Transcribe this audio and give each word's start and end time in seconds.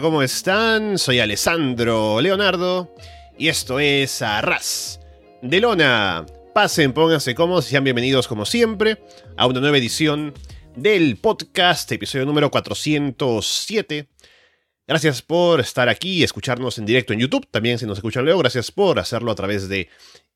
¿cómo 0.00 0.22
están? 0.22 0.98
Soy 0.98 1.20
Alessandro 1.20 2.20
Leonardo 2.20 2.94
y 3.36 3.48
esto 3.48 3.78
es 3.80 4.22
Arras 4.22 5.00
de 5.42 5.60
Lona. 5.60 6.24
Pasen, 6.54 6.92
pónganse 6.92 7.34
cómodos 7.34 7.66
sean 7.66 7.84
bienvenidos 7.84 8.26
como 8.26 8.46
siempre 8.46 9.02
a 9.36 9.46
una 9.46 9.60
nueva 9.60 9.76
edición 9.76 10.32
del 10.74 11.18
podcast, 11.18 11.90
episodio 11.92 12.24
número 12.24 12.50
407. 12.50 14.08
Gracias 14.86 15.22
por 15.22 15.60
estar 15.60 15.88
aquí 15.88 16.18
y 16.18 16.22
escucharnos 16.22 16.78
en 16.78 16.86
directo 16.86 17.12
en 17.12 17.20
YouTube. 17.20 17.46
También 17.50 17.78
si 17.78 17.84
nos 17.84 17.98
escuchan 17.98 18.24
luego, 18.24 18.40
gracias 18.40 18.70
por 18.70 18.98
hacerlo 18.98 19.30
a 19.30 19.34
través 19.34 19.68
de 19.68 19.88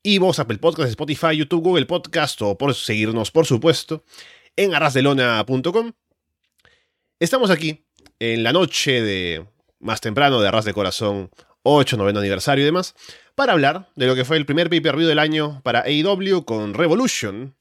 Ivo, 0.03 0.33
Apple 0.37 0.59
Podcast, 0.59 0.91
Spotify, 0.91 1.37
YouTube, 1.37 1.63
Google 1.63 1.87
Podcast 1.87 2.43
o 2.43 2.59
por 2.59 2.75
seguirnos, 2.75 3.31
por 3.31 3.47
supuesto, 3.47 4.05
en 4.57 4.75
arrasdelona.com. 4.75 5.93
Estamos 7.19 7.51
aquí 7.51 7.85
en 8.19 8.43
la 8.43 8.53
noche 8.53 9.01
de 9.01 9.54
más 9.85 10.01
temprano 10.01 10.41
de 10.41 10.49
Arras 10.49 10.65
de 10.65 10.73
Corazón 10.73 11.31
8, 11.63 11.97
noveno 11.97 12.19
aniversario 12.19 12.63
y 12.63 12.67
demás, 12.67 12.95
para 13.35 13.53
hablar 13.53 13.91
de 13.95 14.07
lo 14.07 14.15
que 14.15 14.25
fue 14.25 14.37
el 14.39 14.47
primer 14.47 14.71
pay-per-view 14.71 15.07
del 15.07 15.19
año 15.19 15.61
para 15.63 15.83
AEW 15.83 16.45
con 16.45 16.75
Revolution, 16.75 17.55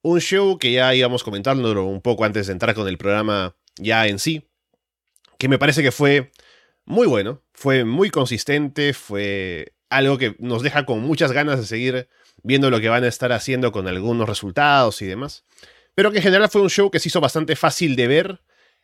un 0.00 0.20
show 0.20 0.58
que 0.58 0.72
ya 0.72 0.94
íbamos 0.94 1.22
comentando 1.22 1.84
un 1.84 2.00
poco 2.00 2.24
antes 2.24 2.46
de 2.46 2.54
entrar 2.54 2.74
con 2.74 2.88
el 2.88 2.98
programa 2.98 3.54
ya 3.76 4.06
en 4.06 4.18
sí, 4.18 4.48
que 5.38 5.48
me 5.48 5.58
parece 5.58 5.82
que 5.82 5.92
fue 5.92 6.32
muy 6.84 7.06
bueno, 7.06 7.42
fue 7.52 7.84
muy 7.84 8.10
consistente, 8.10 8.94
fue 8.94 9.74
algo 9.90 10.16
que 10.16 10.34
nos 10.38 10.62
deja 10.62 10.86
con 10.86 11.00
muchas 11.00 11.32
ganas 11.32 11.60
de 11.60 11.66
seguir 11.66 12.08
viendo 12.42 12.70
lo 12.70 12.80
que 12.80 12.88
van 12.88 13.04
a 13.04 13.08
estar 13.08 13.30
haciendo 13.30 13.72
con 13.72 13.86
algunos 13.88 14.28
resultados 14.28 15.02
y 15.02 15.06
demás, 15.06 15.44
pero 15.94 16.10
que 16.10 16.18
en 16.18 16.22
general 16.22 16.48
fue 16.48 16.62
un 16.62 16.70
show 16.70 16.90
que 16.90 16.98
se 16.98 17.08
hizo 17.08 17.20
bastante 17.20 17.56
fácil 17.56 17.94
de 17.94 18.08
ver, 18.08 18.40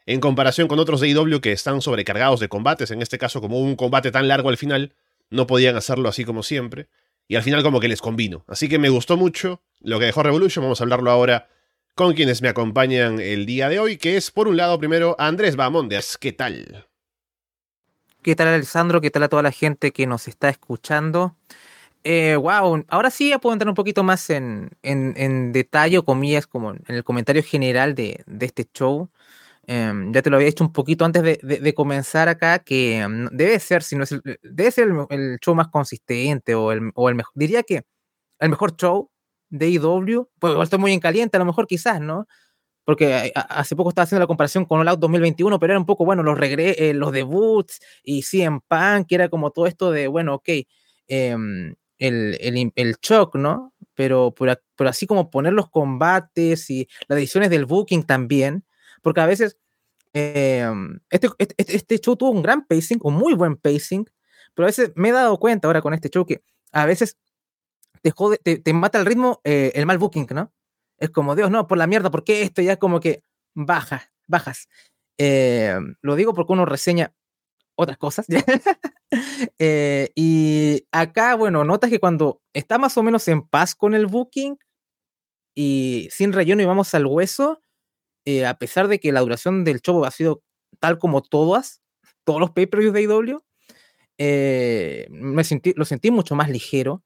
en 0.08 0.20
comparación 0.20 0.68
con 0.68 0.78
otros 0.78 1.02
de 1.02 1.08
IW 1.08 1.40
que 1.42 1.52
están 1.52 1.82
sobrecargados 1.82 2.40
de 2.40 2.48
combates, 2.48 2.90
en 2.90 3.02
este 3.02 3.18
caso 3.18 3.42
como 3.42 3.60
un 3.60 3.76
combate 3.76 4.10
tan 4.10 4.26
largo 4.26 4.48
al 4.48 4.56
final, 4.56 4.94
no 5.28 5.46
podían 5.46 5.76
hacerlo 5.76 6.08
así 6.08 6.24
como 6.24 6.42
siempre, 6.42 6.88
y 7.28 7.36
al 7.36 7.42
final 7.42 7.62
como 7.62 7.78
que 7.78 7.88
les 7.88 8.00
convino. 8.00 8.42
Así 8.48 8.70
que 8.70 8.78
me 8.78 8.88
gustó 8.88 9.18
mucho 9.18 9.60
lo 9.80 9.98
que 9.98 10.06
dejó 10.06 10.22
Revolution, 10.22 10.64
vamos 10.64 10.80
a 10.80 10.84
hablarlo 10.84 11.10
ahora 11.10 11.48
con 11.94 12.14
quienes 12.14 12.40
me 12.40 12.48
acompañan 12.48 13.20
el 13.20 13.44
día 13.44 13.68
de 13.68 13.80
hoy, 13.80 13.98
que 13.98 14.16
es 14.16 14.30
por 14.30 14.48
un 14.48 14.56
lado 14.56 14.78
primero 14.78 15.14
Andrés 15.18 15.56
Bamondes, 15.56 16.16
¿qué 16.16 16.32
tal? 16.32 16.86
¿Qué 18.22 18.34
tal 18.34 18.48
Alessandro? 18.48 19.02
¿Qué 19.02 19.10
tal 19.10 19.24
a 19.24 19.28
toda 19.28 19.42
la 19.42 19.52
gente 19.52 19.92
que 19.92 20.06
nos 20.06 20.26
está 20.26 20.48
escuchando? 20.48 21.36
Eh, 22.02 22.36
wow, 22.36 22.82
ahora 22.88 23.10
sí 23.10 23.28
ya 23.28 23.40
puedo 23.40 23.52
entrar 23.52 23.68
un 23.68 23.74
poquito 23.74 24.04
más 24.04 24.30
en, 24.30 24.70
en, 24.82 25.52
detalle 25.52 25.98
o 25.98 26.04
comillas 26.06 26.46
como 26.46 26.70
en 26.70 26.82
el 26.86 27.04
comentario 27.04 27.42
general 27.42 27.94
de, 27.94 28.24
de 28.26 28.46
este 28.46 28.64
show. 28.72 29.10
Em, 29.70 30.14
ya 30.14 30.22
te 30.22 30.30
lo 30.30 30.36
había 30.36 30.46
dicho 30.46 30.64
un 30.64 30.72
poquito 30.72 31.04
antes 31.04 31.22
de, 31.22 31.74
comenzar 31.74 32.26
acá, 32.30 32.58
que 32.58 33.00
em, 33.00 33.28
debe 33.32 33.60
ser, 33.60 33.82
si 33.82 33.96
no 33.96 34.04
es 34.04 34.12
el, 34.12 34.22
debe 34.42 34.70
ser 34.70 34.88
el, 35.10 35.38
show 35.40 35.54
más 35.54 35.68
consistente 35.68 36.54
o 36.54 36.72
el, 36.72 36.90
o 36.94 37.10
el 37.10 37.14
mejor, 37.16 37.32
diría 37.34 37.62
que 37.62 37.82
el 38.40 38.48
mejor 38.48 38.76
show 38.76 39.10
de 39.50 39.68
IW, 39.68 40.26
pues 40.38 40.52
igual 40.52 40.64
estoy 40.64 40.78
muy 40.78 40.94
en 40.94 41.00
caliente, 41.00 41.36
a 41.36 41.40
lo 41.40 41.44
mejor 41.44 41.66
quizás, 41.66 42.00
¿no? 42.00 42.26
Porque 42.84 43.30
hace 43.34 43.76
poco 43.76 43.90
estaba 43.90 44.04
haciendo 44.04 44.20
la 44.22 44.26
comparación 44.26 44.64
con 44.64 44.80
All 44.80 44.88
Out 44.88 45.00
2021, 45.00 45.58
pero 45.60 45.74
era 45.74 45.80
un 45.80 45.84
poco, 45.84 46.06
bueno, 46.06 46.22
los, 46.22 46.38
regre 46.38 46.88
eh, 46.90 46.94
los 46.94 47.12
debuts 47.12 47.80
y 48.02 48.22
CM 48.22 48.60
Punk, 48.68 49.06
que 49.08 49.16
era 49.16 49.28
como 49.28 49.50
todo 49.50 49.66
esto 49.66 49.90
de, 49.90 50.08
bueno, 50.08 50.36
ok, 50.36 50.48
em, 51.08 51.74
el, 51.98 52.38
el, 52.40 52.72
el, 52.74 52.96
shock, 53.02 53.34
¿no? 53.36 53.74
Pero, 53.94 54.34
pero 54.34 54.88
así 54.88 55.06
como 55.06 55.28
poner 55.28 55.52
los 55.52 55.68
combates 55.68 56.70
y 56.70 56.88
las 57.06 57.18
ediciones 57.18 57.50
del 57.50 57.66
booking 57.66 58.04
también, 58.04 58.64
porque 59.02 59.20
a 59.20 59.26
veces 59.26 59.58
em, 60.12 61.00
este, 61.10 61.28
este, 61.38 61.76
este, 61.76 61.98
show 61.98 62.16
tuvo 62.16 62.30
un 62.30 62.42
gran 62.42 62.66
pacing, 62.66 62.98
un 63.02 63.14
muy 63.14 63.34
buen 63.34 63.56
pacing, 63.56 64.04
pero 64.54 64.66
a 64.66 64.68
veces 64.68 64.92
me 64.96 65.10
he 65.10 65.12
dado 65.12 65.38
cuenta 65.38 65.68
ahora 65.68 65.82
con 65.82 65.94
este 65.94 66.10
show 66.10 66.26
que 66.26 66.42
a 66.72 66.86
veces 66.86 67.16
te, 68.02 68.10
jode, 68.10 68.38
te, 68.38 68.72
mata 68.72 68.98
el 68.98 69.06
ritmo 69.06 69.40
eh, 69.44 69.72
el 69.74 69.86
mal 69.86 69.98
booking, 69.98 70.26
¿no? 70.30 70.52
Es 70.98 71.10
como, 71.10 71.36
Dios, 71.36 71.50
no, 71.50 71.66
por 71.66 71.78
la 71.78 71.86
mierda, 71.86 72.10
¿por 72.10 72.24
qué 72.24 72.42
esto 72.42 72.62
ya 72.62 72.72
es 72.72 72.78
como 72.78 73.00
que 73.00 73.22
baja, 73.54 74.10
bajas? 74.26 74.68
Em, 75.16 75.96
lo 76.00 76.16
digo 76.16 76.34
porque 76.34 76.52
uno 76.52 76.64
reseña 76.64 77.12
otras 77.74 77.98
cosas. 77.98 78.26
Eh, 79.58 80.10
y 80.14 80.86
acá, 80.92 81.34
bueno, 81.34 81.64
notas 81.64 81.88
que 81.88 81.98
cuando 81.98 82.42
está 82.52 82.76
más 82.76 82.98
o 82.98 83.02
menos 83.02 83.26
en 83.28 83.40
paz 83.40 83.74
con 83.74 83.94
el 83.94 84.06
booking 84.06 84.58
y 85.54 86.08
sin 86.10 86.34
relleno 86.34 86.60
y 86.60 86.66
vamos 86.66 86.92
al 86.92 87.06
hueso, 87.06 87.62
eh, 88.30 88.44
a 88.44 88.58
pesar 88.58 88.88
de 88.88 89.00
que 89.00 89.10
la 89.10 89.20
duración 89.20 89.64
del 89.64 89.80
show 89.80 90.04
ha 90.04 90.10
sido 90.10 90.42
tal 90.80 90.98
como 90.98 91.22
todas, 91.22 91.80
todos 92.24 92.40
los 92.40 92.50
pay-per-views 92.50 92.92
de 92.92 93.00
AEW, 93.00 93.42
eh, 94.18 95.06
me 95.10 95.44
sentí, 95.44 95.72
lo 95.74 95.86
sentí 95.86 96.10
mucho 96.10 96.34
más 96.34 96.50
ligero. 96.50 97.02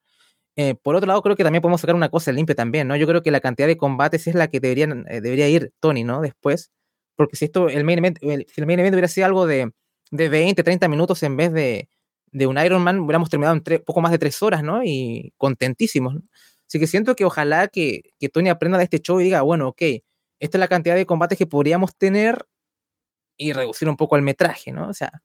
Eh, 0.57 0.75
por 0.75 0.97
otro 0.97 1.07
lado, 1.07 1.23
creo 1.23 1.37
que 1.37 1.45
también 1.45 1.63
podemos 1.63 1.81
sacar 1.81 1.95
una 1.95 2.09
cosa 2.09 2.33
limpia 2.33 2.57
también, 2.57 2.89
¿no? 2.89 2.97
Yo 2.97 3.07
creo 3.07 3.23
que 3.23 3.31
la 3.31 3.39
cantidad 3.39 3.69
de 3.69 3.77
combates 3.77 4.27
es 4.27 4.35
la 4.35 4.49
que 4.49 4.59
deberían, 4.59 5.05
debería 5.05 5.49
ir 5.49 5.73
Tony, 5.79 6.03
¿no? 6.03 6.21
Después, 6.23 6.73
porque 7.15 7.37
si 7.37 7.45
esto, 7.45 7.69
el 7.69 7.85
main 7.85 7.99
event, 7.99 8.19
si 8.21 8.61
el 8.61 8.67
main 8.67 8.81
event 8.81 8.95
hubiera 8.95 9.07
sido 9.07 9.27
algo 9.27 9.47
de, 9.47 9.71
de 10.11 10.29
20, 10.29 10.61
30 10.65 10.89
minutos 10.89 11.23
en 11.23 11.37
vez 11.37 11.53
de, 11.53 11.89
de 12.33 12.47
un 12.49 12.59
Iron 12.59 12.83
Man, 12.83 12.99
hubiéramos 12.99 13.31
terminado 13.31 13.55
en 13.55 13.83
poco 13.85 14.01
más 14.01 14.11
de 14.11 14.19
tres 14.19 14.43
horas, 14.43 14.65
¿no? 14.65 14.83
Y 14.83 15.33
contentísimos. 15.37 16.17
Así 16.67 16.81
que 16.81 16.89
siento 16.89 17.15
que 17.15 17.25
ojalá 17.25 17.69
que, 17.69 18.03
que 18.19 18.29
Tony 18.29 18.49
aprenda 18.49 18.79
de 18.79 18.85
este 18.85 18.99
show 18.99 19.21
y 19.21 19.25
diga, 19.25 19.43
bueno, 19.43 19.69
ok, 19.69 19.83
esta 20.43 20.59
es 20.59 20.61
la 20.61 20.67
cantidad 20.67 20.97
de 20.97 21.07
combates 21.07 21.39
que 21.39 21.47
podríamos 21.47 21.97
tener 21.97 22.47
y 23.37 23.53
reducir 23.53 23.89
un 23.89 23.97
poco 23.97 24.17
el 24.17 24.23
metraje, 24.23 24.73
¿no? 24.73 24.89
O 24.89 24.93
sea, 24.93 25.23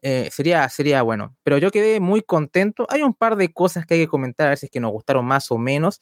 eh, 0.00 0.30
sería, 0.32 0.66
sería 0.70 1.02
bueno. 1.02 1.36
Pero 1.42 1.58
yo 1.58 1.70
quedé 1.70 2.00
muy 2.00 2.22
contento. 2.22 2.86
Hay 2.88 3.02
un 3.02 3.12
par 3.12 3.36
de 3.36 3.52
cosas 3.52 3.84
que 3.84 3.94
hay 3.94 4.00
que 4.00 4.08
comentar, 4.08 4.46
a 4.46 4.50
ver 4.50 4.58
si 4.58 4.66
es 4.66 4.72
que 4.72 4.80
nos 4.80 4.92
gustaron 4.92 5.26
más 5.26 5.50
o 5.50 5.58
menos, 5.58 6.00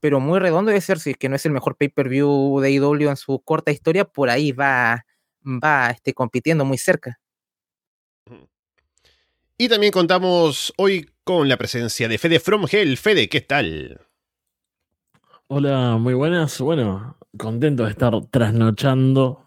pero 0.00 0.20
muy 0.20 0.38
redondo 0.38 0.70
debe 0.70 0.80
ser, 0.80 1.00
si 1.00 1.10
es 1.10 1.18
que 1.18 1.28
no 1.28 1.36
es 1.36 1.44
el 1.44 1.52
mejor 1.52 1.76
pay-per-view 1.76 2.60
de 2.60 2.70
IW 2.70 3.10
en 3.10 3.16
su 3.16 3.40
corta 3.40 3.72
historia, 3.72 4.06
por 4.06 4.30
ahí 4.30 4.52
va, 4.52 5.04
va 5.44 5.90
este, 5.90 6.14
compitiendo 6.14 6.64
muy 6.64 6.78
cerca. 6.78 7.20
Y 9.58 9.68
también 9.68 9.92
contamos 9.92 10.72
hoy 10.78 11.10
con 11.24 11.46
la 11.46 11.58
presencia 11.58 12.08
de 12.08 12.16
Fede 12.16 12.40
From 12.40 12.64
Hell. 12.70 12.96
Fede, 12.96 13.28
¿qué 13.28 13.42
tal? 13.42 14.00
Hola, 15.46 15.98
muy 15.98 16.14
buenas. 16.14 16.58
Bueno, 16.58 17.18
contento 17.36 17.84
de 17.84 17.90
estar 17.90 18.12
trasnochando 18.26 19.46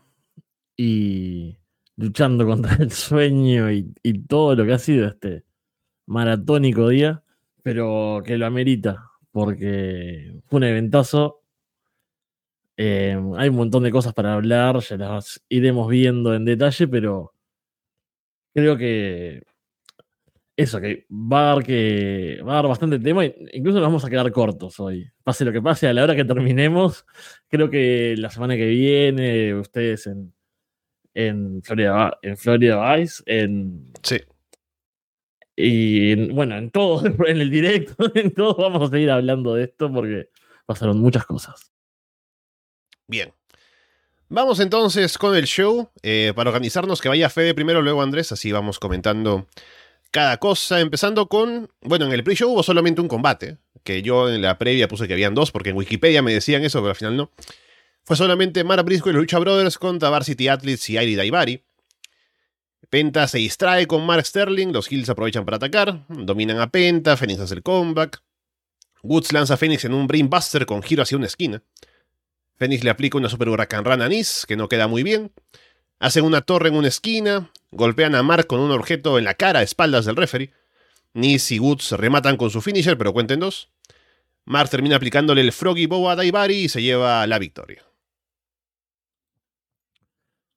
y 0.78 1.58
luchando 1.98 2.46
contra 2.46 2.76
el 2.76 2.92
sueño 2.92 3.72
y, 3.72 3.94
todo 4.28 4.56
lo 4.56 4.66
que 4.66 4.74
ha 4.74 4.80
sido 4.80 5.08
este 5.08 5.44
maratónico 6.08 6.90
día, 6.90 7.24
pero 7.64 8.22
que 8.26 8.38
lo 8.38 8.46
amerita, 8.46 9.12
porque 9.32 10.42
fue 10.48 10.58
un 10.58 10.64
eventazo. 10.64 11.42
Eh, 12.78 13.18
hay 13.38 13.50
un 13.50 13.56
montón 13.56 13.84
de 13.84 13.92
cosas 13.92 14.14
para 14.14 14.34
hablar, 14.34 14.80
ya 14.80 14.98
las 14.98 15.42
iremos 15.48 15.90
viendo 15.90 16.36
en 16.36 16.46
detalle, 16.46 16.88
pero 16.88 17.34
creo 18.54 18.78
que 18.78 19.44
eso, 20.58 20.80
que 20.80 21.06
va 21.12 21.52
a 21.52 21.56
dar 21.56 21.64
que 21.64 22.42
va 22.48 22.54
a 22.54 22.56
dar 22.56 22.68
bastante 22.68 23.00
tema, 23.00 23.26
incluso 23.26 23.80
nos 23.80 23.88
vamos 23.88 24.06
a 24.06 24.10
quedar 24.10 24.32
cortos 24.32 24.80
hoy. 24.80 25.10
Pase 25.24 25.44
lo 25.44 25.52
que 25.52 25.62
pase, 25.62 25.88
a 25.88 25.94
la 25.94 26.04
hora 26.04 26.16
que 26.16 26.24
terminemos, 26.24 27.06
creo 27.50 27.70
que 27.70 28.16
la 28.18 28.30
semana 28.30 28.56
que 28.56 28.66
viene, 28.68 29.54
ustedes 29.54 30.08
en, 30.08 30.34
en 31.14 31.62
Florida, 31.62 32.18
en 32.22 32.38
Florida 32.38 32.96
Vice, 32.96 33.24
en. 33.26 33.92
Sí. 34.02 34.22
Y 35.58 36.30
bueno, 36.32 36.58
en 36.58 36.72
todo, 36.72 37.06
en 37.28 37.42
el 37.42 37.50
directo, 37.50 37.96
en 38.16 38.34
todo 38.34 38.56
vamos 38.56 38.90
a 38.90 38.92
seguir 38.92 39.12
hablando 39.12 39.56
de 39.56 39.66
esto 39.66 39.92
porque 39.92 40.30
pasaron 40.66 41.00
muchas 41.00 41.26
cosas. 41.26 41.74
Bien. 43.08 43.34
Vamos 44.28 44.60
entonces 44.60 45.18
con 45.18 45.36
el 45.36 45.46
show. 45.46 45.90
eh, 46.02 46.34
para 46.36 46.50
organizarnos, 46.50 47.00
que 47.00 47.10
vaya 47.10 47.30
Fede 47.30 47.54
primero, 47.54 47.82
luego 47.82 48.02
Andrés, 48.02 48.32
así 48.32 48.52
vamos 48.52 48.80
comentando 48.80 49.48
cada 50.16 50.38
cosa. 50.38 50.80
Empezando 50.80 51.28
con. 51.28 51.70
Bueno, 51.82 52.06
en 52.06 52.14
el 52.14 52.24
pre-show 52.24 52.50
hubo 52.50 52.64
solamente 52.64 53.02
un 53.02 53.10
combate. 53.10 53.58
Que 53.84 54.02
yo 54.02 54.30
en 54.30 54.42
la 54.42 54.58
previa 54.58 54.88
puse 54.88 55.10
que 55.10 55.14
habían 55.14 55.36
dos, 55.36 55.52
porque 55.52 55.72
en 55.72 55.76
Wikipedia 55.76 56.22
me 56.22 56.34
decían 56.34 56.64
eso, 56.64 56.80
pero 56.80 56.92
al 56.92 56.96
final 56.96 57.18
no. 57.18 57.32
Fue 58.06 58.16
solamente 58.16 58.64
Mara 58.64 58.82
Briscoe 58.82 59.10
y 59.10 59.14
los 59.14 59.24
Lucha 59.24 59.40
Brothers 59.40 59.78
contra 59.78 60.10
Varsity 60.10 60.48
Athletes 60.48 60.90
y 60.90 60.98
Airi 60.98 61.16
Daivari. 61.16 61.64
Penta 62.90 63.28
se 63.28 63.40
distrae 63.40 63.88
con 63.88 64.06
Mark 64.06 64.26
Sterling, 64.26 64.72
los 64.72 64.90
Hills 64.90 65.10
aprovechan 65.10 65.44
para 65.44 65.58
atacar, 65.58 66.06
dominan 66.08 66.60
a 66.60 66.70
Penta, 66.70 67.18
Phoenix 67.18 67.42
hace 67.42 67.56
el 67.56 67.64
comeback. 67.64 68.22
Woods 69.04 69.34
lanza 69.34 69.56
a 69.56 69.58
Phoenix 69.58 69.84
en 69.84 69.94
un 69.94 70.08
Brainbuster 70.08 70.66
con 70.66 70.82
giro 70.82 71.04
hacia 71.04 71.18
una 71.18 71.28
esquina. 71.28 71.62
Phoenix 72.58 72.86
le 72.86 72.90
aplica 72.90 73.18
una 73.18 73.28
super 73.28 73.50
huracán 73.50 73.84
run 73.84 74.02
a 74.02 74.08
Nis, 74.08 74.46
que 74.48 74.56
no 74.56 74.70
queda 74.70 74.88
muy 74.88 75.04
bien. 75.04 75.34
Hacen 76.06 76.24
una 76.24 76.42
torre 76.42 76.70
en 76.70 76.76
una 76.76 76.88
esquina, 76.88 77.50
golpean 77.72 78.14
a 78.14 78.22
Mark 78.22 78.46
con 78.46 78.60
un 78.60 78.70
objeto 78.70 79.18
en 79.18 79.24
la 79.24 79.34
cara 79.34 79.62
a 79.62 79.64
espaldas 79.64 80.06
del 80.06 80.16
referee. 80.16 80.54
Nis 81.16 81.52
y 81.52 81.58
Woods 81.58 81.94
rematan 81.94 82.38
con 82.38 82.52
su 82.52 82.62
finisher, 82.62 82.96
pero 82.96 83.12
cuenten 83.12 83.40
dos. 83.40 83.72
Mark 84.46 84.70
termina 84.70 84.98
aplicándole 84.98 85.42
el 85.42 85.52
Froggy 85.52 85.88
Bow 85.88 86.08
a 86.08 86.16
Daivari 86.16 86.66
y 86.66 86.70
se 86.70 86.84
lleva 86.84 87.26
la 87.26 87.40
victoria. 87.40 87.82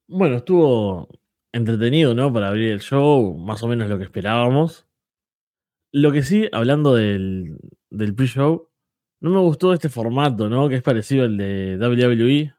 Bueno, 0.05 0.37
estuvo 0.37 1.09
entretenido, 1.51 2.13
¿no? 2.13 2.31
Para 2.31 2.49
abrir 2.49 2.69
el 2.69 2.81
show, 2.81 3.35
más 3.35 3.63
o 3.63 3.67
menos 3.67 3.89
lo 3.89 3.97
que 3.97 4.03
esperábamos. 4.03 4.85
Lo 5.91 6.11
que 6.11 6.21
sí, 6.21 6.47
hablando 6.51 6.93
del, 6.93 7.57
del 7.89 8.13
pre-show, 8.13 8.69
no 9.19 9.31
me 9.31 9.39
gustó 9.39 9.73
este 9.73 9.89
formato, 9.89 10.47
¿no? 10.47 10.69
Que 10.69 10.75
es 10.75 10.83
parecido 10.83 11.25
al 11.25 11.37
de 11.37 11.79
WWE. 11.81 12.58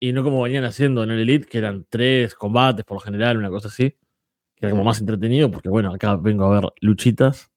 Y 0.00 0.12
no 0.12 0.22
como 0.22 0.42
venían 0.42 0.64
haciendo 0.64 1.02
en 1.02 1.10
el 1.10 1.20
Elite, 1.20 1.46
que 1.46 1.58
eran 1.58 1.86
tres 1.88 2.34
combates 2.34 2.84
por 2.84 2.96
lo 2.96 3.00
general, 3.00 3.38
una 3.38 3.50
cosa 3.50 3.68
así. 3.68 3.90
Que 4.54 4.66
era 4.66 4.70
como 4.70 4.84
más 4.84 5.00
entretenido, 5.00 5.50
porque 5.50 5.68
bueno, 5.68 5.92
acá 5.92 6.16
vengo 6.16 6.44
a 6.44 6.60
ver 6.60 6.70
luchitas. 6.80 7.50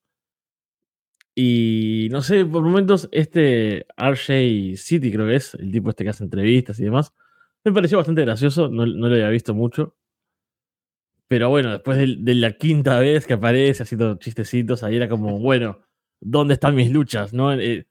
Y 1.35 2.09
no 2.11 2.21
sé, 2.21 2.45
por 2.45 2.63
momentos, 2.63 3.07
este 3.11 3.85
RJ 3.97 4.75
City, 4.77 5.11
creo 5.11 5.27
que 5.27 5.35
es, 5.35 5.53
el 5.55 5.71
tipo 5.71 5.89
este 5.89 6.03
que 6.03 6.09
hace 6.09 6.23
entrevistas 6.23 6.79
y 6.79 6.83
demás, 6.83 7.13
me 7.63 7.71
pareció 7.73 7.97
bastante 7.97 8.21
gracioso, 8.23 8.69
no, 8.69 8.85
no 8.85 9.07
lo 9.07 9.13
había 9.15 9.29
visto 9.29 9.53
mucho. 9.53 9.95
Pero 11.27 11.49
bueno, 11.49 11.71
después 11.71 11.97
de, 11.97 12.17
de 12.19 12.35
la 12.35 12.53
quinta 12.53 12.99
vez 12.99 13.27
que 13.27 13.33
aparece 13.33 13.83
haciendo 13.83 14.15
chistecitos, 14.15 14.83
ahí 14.83 14.95
era 14.95 15.07
como, 15.07 15.39
bueno, 15.39 15.79
¿dónde 16.19 16.55
están 16.55 16.75
mis 16.75 16.91
luchas? 16.91 17.33
¿No? 17.33 17.53
Eh, 17.53 17.87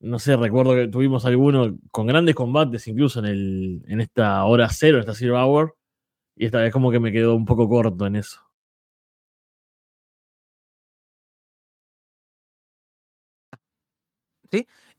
no 0.00 0.18
sé, 0.18 0.36
recuerdo 0.36 0.74
que 0.74 0.88
tuvimos 0.88 1.24
alguno 1.26 1.76
con 1.90 2.06
grandes 2.06 2.34
combates, 2.34 2.86
incluso 2.88 3.20
en, 3.20 3.26
el, 3.26 3.82
en 3.88 4.00
esta 4.00 4.44
hora 4.44 4.68
cero, 4.70 4.96
en 4.98 5.00
esta 5.02 5.14
Zero 5.14 5.36
Hour, 5.42 5.76
y 6.36 6.46
esta 6.46 6.60
vez 6.60 6.72
como 6.72 6.90
que 6.92 7.00
me 7.00 7.12
quedó 7.12 7.36
un 7.36 7.46
poco 7.46 7.68
corto 7.68 8.06
en 8.06 8.16
eso. 8.16 8.40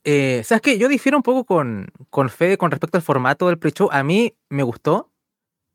Eh, 0.04 0.42
¿Sabes 0.44 0.62
qué? 0.62 0.78
Yo 0.78 0.88
difiero 0.88 1.18
un 1.18 1.24
poco 1.24 1.46
con, 1.46 1.92
con 2.10 2.30
Fede 2.30 2.58
con 2.58 2.72
respecto 2.72 2.98
al 2.98 3.04
formato 3.04 3.48
del 3.48 3.60
pre-show. 3.60 3.90
A 3.92 4.04
mí 4.04 4.34
me 4.50 4.64
gustó. 4.64 5.12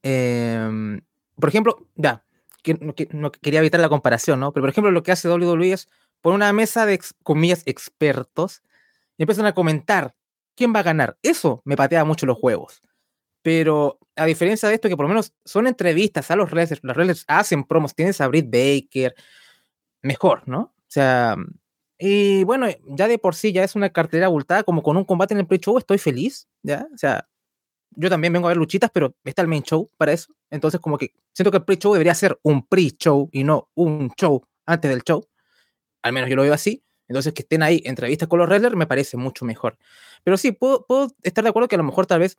Em, 0.02 1.02
por 1.36 1.48
ejemplo, 1.50 1.88
ya, 1.96 2.24
que, 2.62 2.74
no, 2.74 2.94
que- 2.94 3.08
no 3.12 3.32
quería 3.32 3.60
evitar 3.60 3.80
la 3.80 3.88
comparación, 3.90 4.40
¿no? 4.40 4.52
Pero 4.52 4.62
por 4.64 4.70
ejemplo, 4.70 4.90
lo 4.92 5.02
que 5.02 5.12
hace 5.12 5.28
WWE 5.28 5.72
es 5.72 5.88
poner 6.22 6.36
una 6.36 6.52
mesa 6.54 6.86
de, 6.86 7.00
comillas, 7.24 7.62
expertos 7.66 8.62
y 9.16 9.22
empiezan 9.22 9.46
a 9.46 9.54
comentar 9.54 10.14
quién 10.56 10.74
va 10.74 10.80
a 10.80 10.84
ganar. 10.84 11.18
Eso 11.22 11.62
me 11.64 11.76
patea 11.76 12.04
mucho 12.04 12.26
los 12.26 12.38
juegos. 12.38 12.82
Pero 13.42 13.98
a 14.16 14.24
diferencia 14.24 14.68
de 14.68 14.74
esto, 14.74 14.88
que 14.88 14.96
por 14.96 15.04
lo 15.04 15.10
menos 15.10 15.32
son 15.44 15.66
entrevistas 15.66 16.30
a 16.30 16.36
los 16.36 16.50
wrestlers, 16.50 16.82
los 16.82 16.96
wrestlers 16.96 17.24
hacen 17.28 17.64
promos, 17.64 17.94
tienes 17.94 18.20
a 18.20 18.28
Britt 18.28 18.50
Baker, 18.50 19.14
mejor, 20.02 20.48
¿no? 20.48 20.60
O 20.60 20.88
sea, 20.88 21.36
y 21.98 22.44
bueno, 22.44 22.66
ya 22.88 23.08
de 23.08 23.18
por 23.18 23.34
sí 23.34 23.52
ya 23.52 23.64
es 23.64 23.74
una 23.74 23.90
cartera 23.90 24.26
abultada, 24.26 24.64
como 24.64 24.82
con 24.82 24.96
un 24.96 25.04
combate 25.04 25.34
en 25.34 25.40
el 25.40 25.46
pre-show 25.46 25.78
estoy 25.78 25.98
feliz, 25.98 26.48
¿ya? 26.62 26.86
O 26.92 26.98
sea, 26.98 27.28
yo 27.92 28.10
también 28.10 28.32
vengo 28.32 28.48
a 28.48 28.50
ver 28.50 28.58
luchitas, 28.58 28.90
pero 28.92 29.14
está 29.24 29.42
el 29.42 29.48
main 29.48 29.62
show 29.62 29.90
para 29.96 30.12
eso. 30.12 30.34
Entonces, 30.50 30.80
como 30.80 30.98
que 30.98 31.14
siento 31.32 31.50
que 31.50 31.58
el 31.58 31.64
pre-show 31.64 31.92
debería 31.92 32.14
ser 32.14 32.38
un 32.42 32.66
pre-show 32.66 33.28
y 33.32 33.44
no 33.44 33.70
un 33.74 34.12
show 34.16 34.46
antes 34.66 34.90
del 34.90 35.02
show. 35.02 35.26
Al 36.02 36.12
menos 36.12 36.28
yo 36.28 36.36
lo 36.36 36.42
veo 36.42 36.54
así. 36.54 36.82
Entonces, 37.08 37.32
que 37.32 37.42
estén 37.42 37.62
ahí 37.62 37.82
entrevistas 37.84 38.28
con 38.28 38.38
los 38.38 38.48
wrestlers 38.48 38.76
me 38.76 38.86
parece 38.86 39.16
mucho 39.16 39.44
mejor. 39.44 39.78
Pero 40.24 40.36
sí, 40.36 40.52
puedo, 40.52 40.84
puedo 40.86 41.08
estar 41.22 41.44
de 41.44 41.50
acuerdo 41.50 41.68
que 41.68 41.76
a 41.76 41.78
lo 41.78 41.84
mejor 41.84 42.06
tal 42.06 42.20
vez 42.20 42.38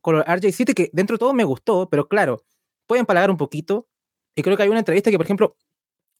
con 0.00 0.16
los 0.16 0.24
RJ 0.24 0.52
City, 0.52 0.74
que 0.74 0.90
dentro 0.92 1.14
de 1.14 1.18
todo 1.18 1.34
me 1.34 1.44
gustó, 1.44 1.88
pero 1.90 2.08
claro, 2.08 2.42
pueden 2.86 3.00
empalagar 3.02 3.30
un 3.30 3.36
poquito. 3.36 3.86
Y 4.34 4.42
creo 4.42 4.56
que 4.56 4.62
hay 4.62 4.68
una 4.68 4.78
entrevista 4.78 5.10
que, 5.10 5.16
por 5.16 5.26
ejemplo, 5.26 5.56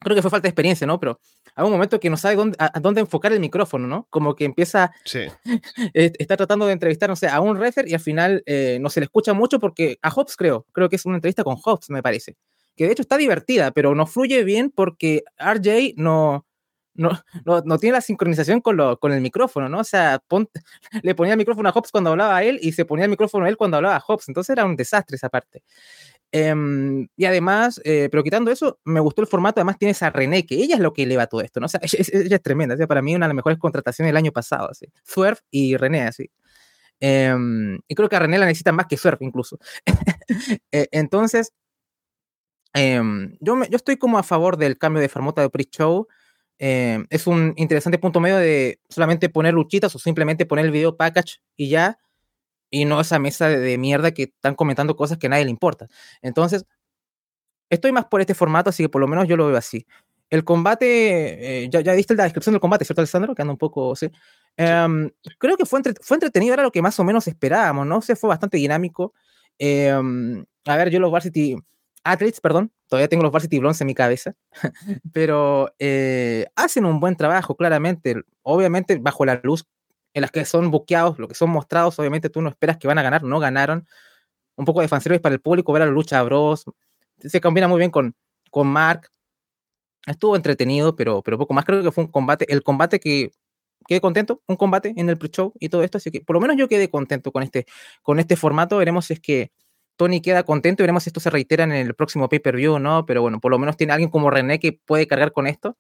creo 0.01 0.17
que 0.17 0.23
fue 0.23 0.31
falta 0.31 0.45
de 0.45 0.51
experiencia, 0.51 0.87
¿no? 0.87 0.99
Pero 0.99 1.21
hay 1.55 1.65
un 1.65 1.73
momento 1.73 2.01
que 2.01 2.11
no 2.11 2.17
sabe 2.17 2.37
dónde, 2.37 2.57
a, 2.59 2.81
dónde 2.81 3.01
enfocar 3.01 3.33
el 3.33 3.41
micrófono, 3.41 3.87
¿no? 3.87 4.07
Como 4.11 4.35
que 4.35 4.45
empieza, 4.45 4.93
Sí. 5.05 5.21
está 5.95 6.37
tratando 6.37 6.67
de 6.67 6.73
entrevistar, 6.73 7.09
no 7.09 7.17
sé, 7.17 7.29
a 7.29 7.41
un 7.41 7.59
refer 7.59 7.89
y 7.89 7.95
al 7.95 8.01
final 8.01 8.43
eh, 8.47 8.79
no 8.81 8.91
se 8.91 9.01
le 9.01 9.05
escucha 9.05 9.33
mucho 9.33 9.61
porque 9.61 9.99
a 10.03 10.11
Hobbs 10.11 10.37
creo, 10.37 10.67
creo 10.73 10.89
que 10.89 10.97
es 10.97 11.07
una 11.07 11.17
entrevista 11.17 11.45
con 11.45 11.57
Hobbs, 11.63 11.91
me 11.91 12.03
parece. 12.03 12.37
Que 12.77 12.87
de 12.87 12.93
hecho 12.93 13.03
está 13.03 13.17
divertida, 13.17 13.73
pero 13.73 13.95
no 13.95 14.07
fluye 14.07 14.43
bien 14.43 14.71
porque 14.71 15.25
RJ 15.39 15.95
no, 15.97 16.47
no, 17.01 17.11
no, 17.45 17.63
no 17.65 17.79
tiene 17.79 17.95
la 17.95 18.01
sincronización 18.01 18.61
con, 18.61 18.77
lo, 18.77 18.99
con 18.99 19.13
el 19.13 19.21
micrófono, 19.21 19.69
¿no? 19.69 19.81
O 19.81 19.85
sea, 19.85 20.21
pon- 20.29 20.49
le 21.03 21.15
ponía 21.15 21.35
el 21.35 21.39
micrófono 21.39 21.69
a 21.69 21.73
Hobbs 21.73 21.91
cuando 21.93 22.11
hablaba 22.11 22.37
a 22.37 22.45
él 22.45 22.59
y 22.63 22.73
se 22.73 22.85
ponía 22.85 23.05
el 23.07 23.11
micrófono 23.11 23.47
a 23.47 23.49
él 23.49 23.57
cuando 23.57 23.77
hablaba 23.79 23.97
a 23.97 24.01
Hobbs. 24.07 24.29
Entonces 24.29 24.51
era 24.51 24.65
un 24.65 24.77
desastre 24.77 25.17
esa 25.17 25.29
parte. 25.29 25.63
Em, 26.33 27.09
y 27.17 27.25
además, 27.25 27.81
eh, 27.85 28.09
pero 28.11 28.23
quitando 28.23 28.51
eso, 28.53 28.79
me 28.85 29.01
gustó 29.01 29.23
el 29.23 29.29
formato. 29.29 29.61
Además, 29.61 29.79
tienes 29.79 30.03
a 30.03 30.11
René, 30.11 30.47
que 30.47 30.55
ella 30.57 30.77
es 30.77 30.81
lo 30.81 30.93
que 30.93 31.03
eleva 31.05 31.27
todo 31.27 31.41
esto, 31.41 31.59
¿no? 31.61 31.67
O 31.67 31.69
sea, 31.69 31.81
ella, 31.85 32.05
ella 32.13 32.37
es 32.37 32.43
tremenda. 32.43 32.75
o 32.75 32.79
sea, 32.79 32.87
para 32.87 33.03
mí, 33.03 33.15
una 33.17 33.27
de 33.27 33.31
las 33.31 33.37
mejores 33.37 33.59
contrataciones 33.59 34.11
del 34.11 34.17
año 34.17 34.33
pasado. 34.33 34.69
Así. 34.71 34.87
Swerve 35.05 35.41
y 35.51 35.77
René, 35.77 36.03
así. 36.03 36.31
Em, 37.01 37.81
y 37.89 37.95
creo 37.95 38.09
que 38.09 38.17
a 38.17 38.21
René 38.21 38.39
la 38.39 38.47
necesitan 38.47 38.77
más 38.77 38.87
que 38.87 38.97
Swerve, 38.97 39.25
incluso. 39.27 39.59
Eh, 40.73 40.89
entonces, 40.93 41.53
em, 42.75 43.37
yo, 43.41 43.57
me- 43.57 43.69
yo 43.69 43.77
estoy 43.77 43.97
como 43.97 44.19
a 44.19 44.23
favor 44.23 44.57
del 44.57 44.79
cambio 44.79 45.01
de 45.03 45.09
formato 45.09 45.41
de 45.41 45.51
pre-show. 45.51 46.07
Em, 46.63 47.07
es 47.11 47.27
un 47.27 47.55
interesante 47.57 47.99
punto 47.99 48.21
medio 48.21 48.37
de 48.39 48.81
solamente 48.91 49.31
poner 49.31 49.55
luchitas 49.55 49.95
o 49.97 50.01
simplemente 50.01 50.47
poner 50.47 50.67
el 50.67 50.73
video 50.73 50.97
package 50.99 51.41
y 51.57 51.71
ya 51.71 51.99
y 52.71 52.85
no 52.87 53.01
esa 53.01 53.19
mesa 53.21 53.49
de, 53.49 53.59
de 53.61 53.79
mierda 53.79 54.13
que 54.13 54.25
están 54.25 54.55
comentando 54.57 54.97
cosas 54.97 55.19
que 55.19 55.29
a 55.29 55.31
nadie 55.31 55.45
le 55.47 55.51
importa. 55.53 55.89
Entonces, 56.23 56.67
estoy 57.71 57.93
más 57.93 58.07
por 58.07 58.21
este 58.21 58.35
formato, 58.35 58.71
así 58.71 58.83
que 58.85 58.89
por 58.89 59.01
lo 59.01 59.09
menos 59.09 59.29
yo 59.29 59.37
lo 59.37 59.47
veo 59.47 59.57
así. 59.57 59.87
El 60.31 60.45
combate, 60.45 61.65
eh, 61.65 61.69
ya, 61.71 61.81
ya 61.81 61.93
viste 61.95 62.15
la 62.15 62.25
descripción 62.25 62.53
del 62.53 62.61
combate, 62.61 62.85
¿cierto, 62.85 63.01
Alessandro? 63.01 63.35
Que 63.35 63.43
anda 63.43 63.53
un 63.53 63.59
poco, 63.59 63.97
sí. 63.97 64.09
Em, 64.57 65.11
creo 65.39 65.57
que 65.57 65.67
fue, 65.67 65.81
entre- 65.81 65.95
fue 66.03 66.17
entretenido, 66.17 66.55
era 66.55 66.63
lo 66.63 66.71
que 66.73 66.83
más 66.83 66.99
o 67.01 67.05
menos 67.05 67.27
esperábamos, 67.27 67.87
¿no? 67.87 67.99
O 67.99 68.03
sea, 68.03 68.15
fue 68.17 68.29
bastante 68.29 68.57
dinámico. 68.59 69.13
Em, 69.59 70.45
a 70.67 70.77
ver, 70.77 70.91
yo 70.91 71.01
los 71.01 71.11
Varsity 71.11 71.57
Athletes, 72.05 72.41
perdón, 72.41 72.73
todavía 72.91 73.09
tengo 73.09 73.23
los 73.23 73.33
Varsity 73.33 73.61
Blondes 73.61 73.81
en 73.81 73.87
mi 73.87 73.95
cabeza, 73.95 74.35
pero 75.13 75.73
eh, 75.79 76.47
hacen 76.57 76.85
un 76.85 77.01
buen 77.01 77.17
trabajo, 77.17 77.57
claramente. 77.57 78.17
Obviamente, 78.43 78.99
bajo 78.99 79.25
la 79.25 79.41
luz 79.43 79.65
en 80.13 80.23
las 80.23 80.33
que 80.33 80.45
son 80.45 80.71
buqueados, 80.73 81.19
lo 81.19 81.29
que 81.29 81.37
son 81.37 81.51
mostrados, 81.51 81.99
obviamente 82.01 82.29
tú 82.31 82.43
no 82.43 82.51
esperas 82.51 82.79
que 82.79 82.89
van 82.89 82.99
a 82.99 83.03
ganar, 83.03 83.23
no 83.23 83.39
ganaron. 83.39 83.87
Un 84.57 84.65
poco 84.67 84.83
de 84.83 84.89
fanservice 84.89 85.21
para 85.21 85.35
el 85.35 85.41
público, 85.41 85.73
ver 85.73 85.83
a 85.83 85.87
la 85.87 85.93
lucha 85.93 86.23
bros. 86.25 86.65
Se 87.21 87.41
combina 87.41 87.69
muy 87.69 87.79
bien 87.79 87.91
con, 87.91 88.15
con 88.51 88.67
Mark. 88.67 89.09
Estuvo 90.07 90.35
entretenido, 90.35 90.97
pero, 90.97 91.23
pero 91.23 91.39
poco 91.39 91.55
más. 91.55 91.65
Creo 91.65 91.83
que 91.83 91.93
fue 91.93 92.05
un 92.05 92.11
combate, 92.11 92.53
el 92.53 92.63
combate 92.63 92.99
que 92.99 93.31
quedé 93.87 94.01
contento, 94.01 94.43
un 94.49 94.57
combate 94.57 94.93
en 94.97 95.09
el 95.09 95.17
pre-show 95.17 95.53
y 95.61 95.69
todo 95.69 95.83
esto, 95.83 95.99
así 95.99 96.11
que 96.11 96.21
por 96.21 96.35
lo 96.35 96.41
menos 96.41 96.57
yo 96.57 96.69
quedé 96.69 96.91
contento 96.91 97.33
con 97.33 97.43
este, 97.43 97.67
con 98.03 98.19
este 98.19 98.37
formato. 98.37 98.77
Veremos 98.79 99.07
si 99.07 99.15
es 99.15 99.21
que 99.21 99.53
Tony 100.01 100.23
queda 100.23 100.45
contento 100.45 100.83
y 100.83 100.85
veremos 100.85 101.03
si 101.03 101.11
esto 101.11 101.21
se 101.21 101.29
reitera 101.29 101.63
en 101.63 101.73
el 101.73 101.95
próximo 101.95 102.27
pay-per-view 102.31 102.73
o 102.73 102.79
no, 102.79 103.05
pero 103.05 103.21
bueno, 103.21 103.39
por 103.39 103.51
lo 103.51 103.59
menos 103.59 103.77
tiene 103.77 103.93
alguien 103.93 104.09
como 104.09 104.31
René 104.31 104.59
que 104.59 104.73
puede 104.73 105.07
cargar 105.07 105.31
con 105.31 105.47
esto. 105.47 105.77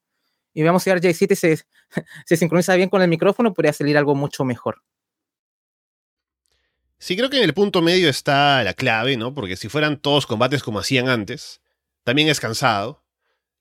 Y 0.52 0.60
veamos 0.60 0.82
si 0.82 0.90
RJ7 0.90 1.34
se, 1.34 1.64
se 2.26 2.36
sincroniza 2.36 2.76
bien 2.76 2.90
con 2.90 3.00
el 3.00 3.08
micrófono, 3.08 3.54
podría 3.54 3.72
salir 3.72 3.96
algo 3.96 4.14
mucho 4.14 4.44
mejor. 4.44 4.82
Sí, 6.98 7.16
creo 7.16 7.30
que 7.30 7.38
en 7.38 7.44
el 7.44 7.54
punto 7.54 7.80
medio 7.80 8.10
está 8.10 8.62
la 8.62 8.74
clave, 8.74 9.16
¿no? 9.16 9.32
Porque 9.32 9.56
si 9.56 9.70
fueran 9.70 9.98
todos 9.98 10.26
combates 10.26 10.62
como 10.62 10.80
hacían 10.80 11.08
antes, 11.08 11.62
también 12.04 12.28
es 12.28 12.40
cansado. 12.40 13.02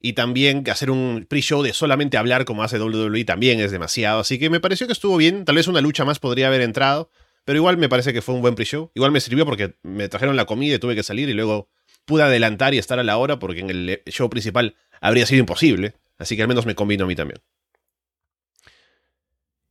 Y 0.02 0.12
también 0.12 0.66
hacer 0.70 0.92
un 0.92 1.26
pre-show 1.30 1.64
de 1.64 1.72
solamente 1.72 2.18
hablar 2.18 2.44
como 2.44 2.64
hace 2.64 2.82
WWE 2.82 3.24
también 3.24 3.62
es 3.62 3.72
demasiado. 3.72 4.20
Así 4.20 4.38
que 4.40 4.50
me 4.50 4.60
pareció 4.60 4.88
que 4.88 4.94
estuvo 4.94 5.16
bien. 5.16 5.46
Tal 5.46 5.56
vez 5.56 5.70
una 5.70 5.80
lucha 5.80 6.04
más 6.04 6.20
podría 6.20 6.48
haber 6.48 6.60
entrado. 6.60 7.12
Pero 7.46 7.58
igual 7.58 7.78
me 7.78 7.90
parece 7.90 8.14
que 8.14 8.22
fue 8.22 8.36
un 8.36 8.42
buen 8.42 8.56
pre-show. 8.56 8.92
Igual 8.94 9.12
me 9.12 9.20
sirvió 9.20 9.46
porque 9.46 9.76
me 9.82 10.08
trajeron 10.08 10.36
la 10.36 10.46
comida 10.46 10.76
y 10.76 10.80
tuve 10.80 10.96
que 10.96 11.04
salir 11.04 11.30
y 11.30 11.34
luego 11.34 11.70
pude 12.06 12.24
adelantar 12.24 12.74
y 12.74 12.78
estar 12.78 13.00
a 13.00 13.04
la 13.04 13.18
hora 13.18 13.40
porque 13.40 13.62
en 13.62 13.70
el 13.70 14.02
show 14.08 14.30
principal 14.30 14.76
habría 15.02 15.26
sido 15.26 15.40
imposible. 15.40 15.96
Así 16.18 16.36
que 16.36 16.42
al 16.42 16.48
menos 16.48 16.66
me 16.66 16.76
combino 16.76 17.06
a 17.06 17.08
mí 17.08 17.16
también. 17.16 17.42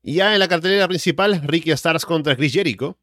Y 0.03 0.15
ya 0.15 0.33
en 0.33 0.39
la 0.39 0.49
cartelera 0.49 0.89
principal, 0.89 1.43
Ricky 1.45 1.71
Stars 1.73 2.07
contra 2.07 2.37
Chris 2.37 2.53
Jericho. 2.53 2.99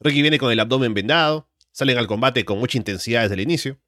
Ricky 0.00 0.22
viene 0.22 0.38
con 0.38 0.50
el 0.52 0.60
abdomen 0.60 0.94
vendado, 0.94 1.48
salen 1.72 1.98
al 1.98 2.06
combate 2.06 2.44
con 2.44 2.58
mucha 2.58 2.78
intensidad 2.78 3.22
desde 3.22 3.34
el 3.34 3.40
inicio. 3.40 3.78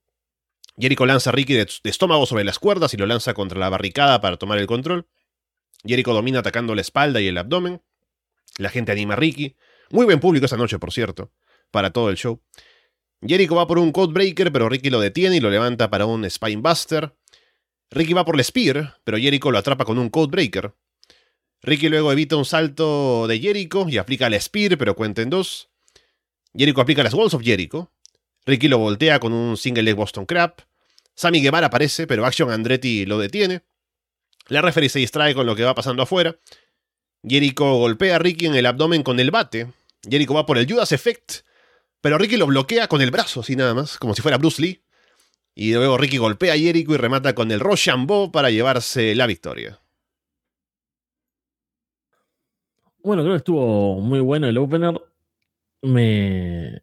Jericho 0.78 1.07
lanza 1.07 1.30
a 1.30 1.33
Ricky 1.33 1.54
de 1.54 1.66
estómago 1.85 2.26
sobre 2.26 2.45
las 2.45 2.59
cuerdas 2.59 2.95
y 2.95 2.97
lo 2.97 3.07
lanza 3.07 3.35
contra 3.35 3.59
la 3.59 3.68
barricada 3.68 4.21
para 4.21 4.37
tomar 4.37 4.59
el 4.59 4.66
control. 4.66 5.07
Jericho 5.85 6.12
domina 6.12 6.40
atacando 6.40 6.75
la 6.75 6.80
espalda 6.80 7.21
y 7.21 7.28
el 7.28 7.38
abdomen. 7.38 7.83
La 8.59 8.71
gente 8.71 8.92
anima 8.92 9.14
a 9.14 9.16
Ricky. 9.16 9.57
Muy 9.90 10.04
buen 10.04 10.21
público 10.21 10.47
esa 10.47 10.57
noche, 10.57 10.78
por 10.78 10.92
cierto, 10.92 11.33
para 11.71 11.92
todo 11.92 12.11
el 12.11 12.16
show. 12.16 12.40
Jericho 13.21 13.57
va 13.57 13.66
por 13.66 13.78
un 13.78 13.90
Codebreaker, 13.90 14.52
pero 14.52 14.68
Ricky 14.68 14.90
lo 14.90 15.00
detiene 15.00 15.37
y 15.37 15.40
lo 15.40 15.50
levanta 15.50 15.90
para 15.90 16.07
un 16.07 16.28
Spinebuster. 16.28 17.16
Ricky 17.90 18.12
va 18.12 18.25
por 18.25 18.37
el 18.37 18.45
Spear, 18.45 19.00
pero 19.02 19.18
Jericho 19.18 19.50
lo 19.50 19.59
atrapa 19.59 19.85
con 19.85 19.99
un 19.99 20.11
Codebreaker. 20.11 20.75
Ricky 21.62 21.88
luego 21.88 22.12
evita 22.12 22.37
un 22.37 22.45
salto 22.45 23.26
de 23.26 23.40
Jericho 23.40 23.88
y 23.88 23.99
aplica 23.99 24.26
el 24.28 24.40
Spear, 24.40 24.78
pero 24.78 24.95
cuenta 24.95 25.23
en 25.23 25.30
dos. 25.30 25.71
Jericho 26.54 26.80
aplica 26.80 27.02
las 27.02 27.14
Walls 27.14 27.35
of 27.35 27.42
Jericho. 27.42 27.90
Ricky 28.47 28.68
lo 28.68 28.78
voltea 28.78 29.18
con 29.18 29.33
un 29.33 29.57
single 29.57 29.83
leg 29.83 29.97
Boston 29.97 30.25
Crab. 30.25 30.54
Sammy 31.14 31.40
Guevara 31.40 31.66
aparece, 31.66 32.07
pero 32.07 32.25
Action 32.25 32.50
Andretti 32.50 33.04
lo 33.04 33.18
detiene. 33.18 33.62
La 34.47 34.62
referee 34.62 34.88
se 34.88 35.00
distrae 35.00 35.35
con 35.35 35.47
lo 35.47 35.57
que 35.57 35.64
va 35.64 35.75
pasando 35.75 36.02
afuera. 36.02 36.38
Jericho 37.26 37.64
golpea 37.75 38.16
a 38.16 38.18
Ricky 38.18 38.47
en 38.47 38.54
el 38.54 38.66
abdomen 38.66 39.02
con 39.02 39.18
el 39.18 39.30
bate. 39.30 39.73
Jericho 40.02 40.34
va 40.34 40.46
por 40.46 40.58
el 40.58 40.70
Judas 40.70 40.92
Effect, 40.92 41.44
pero 42.00 42.18
Ricky 42.18 42.36
lo 42.36 42.46
bloquea 42.46 42.88
con 42.88 43.00
el 43.00 43.10
brazo, 43.10 43.40
así 43.40 43.56
nada 43.56 43.74
más, 43.74 43.98
como 43.98 44.14
si 44.14 44.22
fuera 44.22 44.38
Bruce 44.38 44.62
Lee. 44.62 44.82
Y 45.54 45.74
luego 45.74 45.98
Ricky 45.98 46.18
golpea 46.18 46.54
a 46.54 46.56
Jericho 46.56 46.94
y 46.94 46.96
remata 46.96 47.34
con 47.34 47.50
el 47.50 47.60
Rochambeau 47.60 48.30
para 48.30 48.50
llevarse 48.50 49.14
la 49.14 49.26
victoria. 49.26 49.80
Bueno, 53.02 53.22
creo 53.22 53.34
que 53.34 53.38
estuvo 53.38 54.00
muy 54.00 54.20
bueno 54.20 54.46
el 54.48 54.58
opener. 54.58 55.00
Me. 55.82 56.82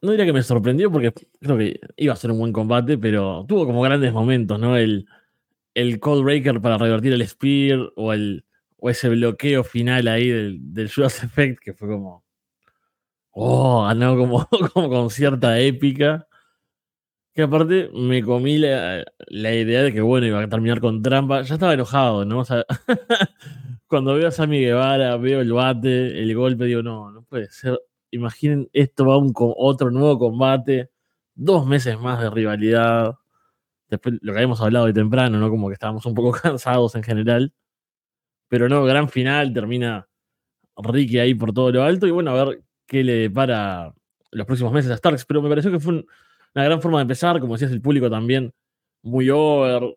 No 0.00 0.10
diría 0.10 0.26
que 0.26 0.32
me 0.32 0.42
sorprendió 0.42 0.90
porque 0.90 1.12
creo 1.40 1.58
que 1.58 1.80
iba 1.96 2.12
a 2.12 2.16
ser 2.16 2.30
un 2.30 2.38
buen 2.38 2.52
combate, 2.52 2.98
pero 2.98 3.44
tuvo 3.48 3.66
como 3.66 3.82
grandes 3.82 4.12
momentos, 4.12 4.58
¿no? 4.58 4.76
El, 4.76 5.06
el 5.74 6.00
Cold 6.00 6.24
Breaker 6.24 6.60
para 6.60 6.78
revertir 6.78 7.12
el 7.12 7.26
Spear 7.26 7.92
o, 7.96 8.12
el, 8.12 8.44
o 8.84 8.90
ese 8.90 9.08
bloqueo 9.08 9.62
final 9.62 10.08
ahí 10.08 10.28
del, 10.28 10.74
del 10.74 10.92
Judas 10.92 11.22
Effect 11.24 11.60
que 11.60 11.72
fue 11.72 11.88
como. 11.88 12.24
Oh, 13.30 13.84
ganó 13.86 14.16
como, 14.16 14.46
como 14.74 14.88
con 14.90 15.10
cierta 15.10 15.58
épica. 15.60 16.26
Que 17.32 17.42
aparte 17.42 17.90
me 17.94 18.22
comí 18.22 18.58
la, 18.58 19.04
la, 19.28 19.54
idea 19.54 19.82
de 19.82 19.92
que, 19.92 20.02
bueno, 20.02 20.26
iba 20.26 20.42
a 20.42 20.48
terminar 20.48 20.80
con 20.80 21.00
trampa. 21.00 21.42
Ya 21.42 21.54
estaba 21.54 21.74
enojado, 21.74 22.24
¿no? 22.24 22.40
O 22.40 22.44
sea, 22.44 22.64
cuando 23.86 24.14
veo 24.14 24.28
a 24.28 24.30
Sammy 24.32 24.60
Guevara, 24.60 25.16
veo 25.16 25.40
el 25.40 25.52
bate, 25.52 26.20
el 26.20 26.34
golpe, 26.34 26.64
digo, 26.64 26.82
no, 26.82 27.10
no 27.12 27.22
puede 27.22 27.48
ser. 27.50 27.80
Imaginen, 28.10 28.68
esto 28.72 29.06
va 29.06 29.14
a 29.14 29.18
un 29.18 29.32
otro 29.36 29.90
nuevo 29.92 30.18
combate, 30.18 30.90
dos 31.34 31.66
meses 31.66 31.98
más 32.00 32.20
de 32.20 32.30
rivalidad. 32.30 33.14
Después 33.88 34.16
lo 34.22 34.32
que 34.32 34.38
habíamos 34.38 34.60
hablado 34.60 34.86
de 34.86 34.92
temprano, 34.92 35.38
¿no? 35.38 35.50
Como 35.50 35.68
que 35.68 35.74
estábamos 35.74 36.04
un 36.04 36.14
poco 36.14 36.32
cansados 36.42 36.96
en 36.96 37.04
general. 37.04 37.54
Pero 38.52 38.68
no, 38.68 38.84
gran 38.84 39.08
final, 39.08 39.54
termina 39.54 40.06
Ricky 40.76 41.18
ahí 41.18 41.32
por 41.32 41.54
todo 41.54 41.72
lo 41.72 41.84
alto. 41.84 42.06
Y 42.06 42.10
bueno, 42.10 42.32
a 42.32 42.44
ver 42.44 42.62
qué 42.86 43.02
le 43.02 43.14
depara 43.14 43.94
los 44.30 44.46
próximos 44.46 44.74
meses 44.74 44.90
a 44.90 44.98
Starks. 44.98 45.24
Pero 45.24 45.40
me 45.40 45.48
pareció 45.48 45.70
que 45.70 45.80
fue 45.80 45.94
un, 45.94 46.06
una 46.54 46.64
gran 46.66 46.82
forma 46.82 46.98
de 46.98 47.02
empezar, 47.04 47.40
como 47.40 47.54
decías, 47.54 47.72
el 47.72 47.80
público 47.80 48.10
también 48.10 48.52
muy 49.00 49.30
over. 49.30 49.96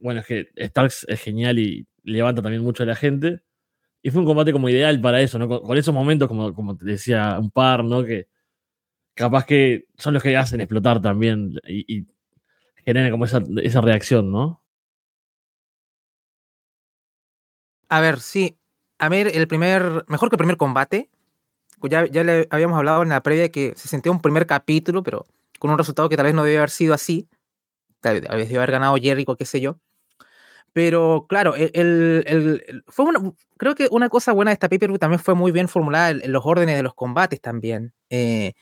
Bueno, 0.00 0.20
es 0.20 0.26
que 0.26 0.50
Starks 0.54 1.06
es 1.08 1.18
genial 1.18 1.58
y 1.58 1.86
levanta 2.02 2.42
también 2.42 2.62
mucho 2.62 2.82
a 2.82 2.86
la 2.86 2.94
gente. 2.94 3.40
Y 4.02 4.10
fue 4.10 4.20
un 4.20 4.26
combate 4.26 4.52
como 4.52 4.68
ideal 4.68 5.00
para 5.00 5.22
eso, 5.22 5.38
¿no? 5.38 5.48
Con, 5.48 5.78
esos 5.78 5.94
momentos, 5.94 6.28
como, 6.28 6.52
como 6.52 6.76
te 6.76 6.84
decía, 6.84 7.38
un 7.40 7.50
par, 7.50 7.84
¿no? 7.84 8.04
Que 8.04 8.28
capaz 9.14 9.46
que 9.46 9.86
son 9.96 10.12
los 10.12 10.22
que 10.22 10.36
hacen 10.36 10.60
explotar 10.60 11.00
también 11.00 11.58
y, 11.66 12.00
y 12.00 12.06
generan 12.84 13.10
como 13.10 13.24
esa, 13.24 13.42
esa 13.62 13.80
reacción, 13.80 14.30
¿no? 14.30 14.62
A 17.88 18.00
ver, 18.00 18.20
sí. 18.20 18.58
A 18.98 19.08
ver, 19.08 19.28
el 19.34 19.48
primer, 19.48 20.04
mejor 20.08 20.28
que 20.28 20.34
el 20.34 20.38
primer 20.38 20.56
combate, 20.56 21.10
ya, 21.82 22.06
ya 22.06 22.24
le 22.24 22.48
habíamos 22.50 22.76
hablado 22.76 23.02
en 23.02 23.10
la 23.10 23.22
previa 23.22 23.50
que 23.50 23.74
se 23.76 23.88
sentía 23.88 24.12
un 24.12 24.20
primer 24.20 24.46
capítulo, 24.46 25.02
pero 25.02 25.26
con 25.58 25.70
un 25.70 25.78
resultado 25.78 26.08
que 26.08 26.16
tal 26.16 26.26
vez 26.26 26.34
no 26.34 26.44
debe 26.44 26.58
haber 26.58 26.70
sido 26.70 26.94
así. 26.94 27.28
Tal 28.00 28.20
vez 28.20 28.48
debe 28.48 28.58
haber 28.58 28.72
ganado 28.72 28.96
Jericho, 28.96 29.36
qué 29.36 29.44
sé 29.44 29.60
yo. 29.60 29.78
Pero 30.72 31.26
claro, 31.28 31.54
el, 31.56 31.70
el, 31.74 32.24
el, 32.26 32.84
fue 32.88 33.06
una, 33.06 33.32
creo 33.56 33.74
que 33.74 33.88
una 33.90 34.08
cosa 34.08 34.32
buena 34.32 34.50
de 34.50 34.54
esta 34.54 34.68
pay 34.68 34.78
también 34.78 35.20
fue 35.20 35.34
muy 35.34 35.50
bien 35.50 35.68
formulada 35.68 36.10
en, 36.10 36.32
los 36.32 36.44
órdenes 36.44 36.76
de 36.76 36.82
los 36.82 36.94
combates 36.94 37.40
también. 37.40 37.94
Eh, 38.10 38.52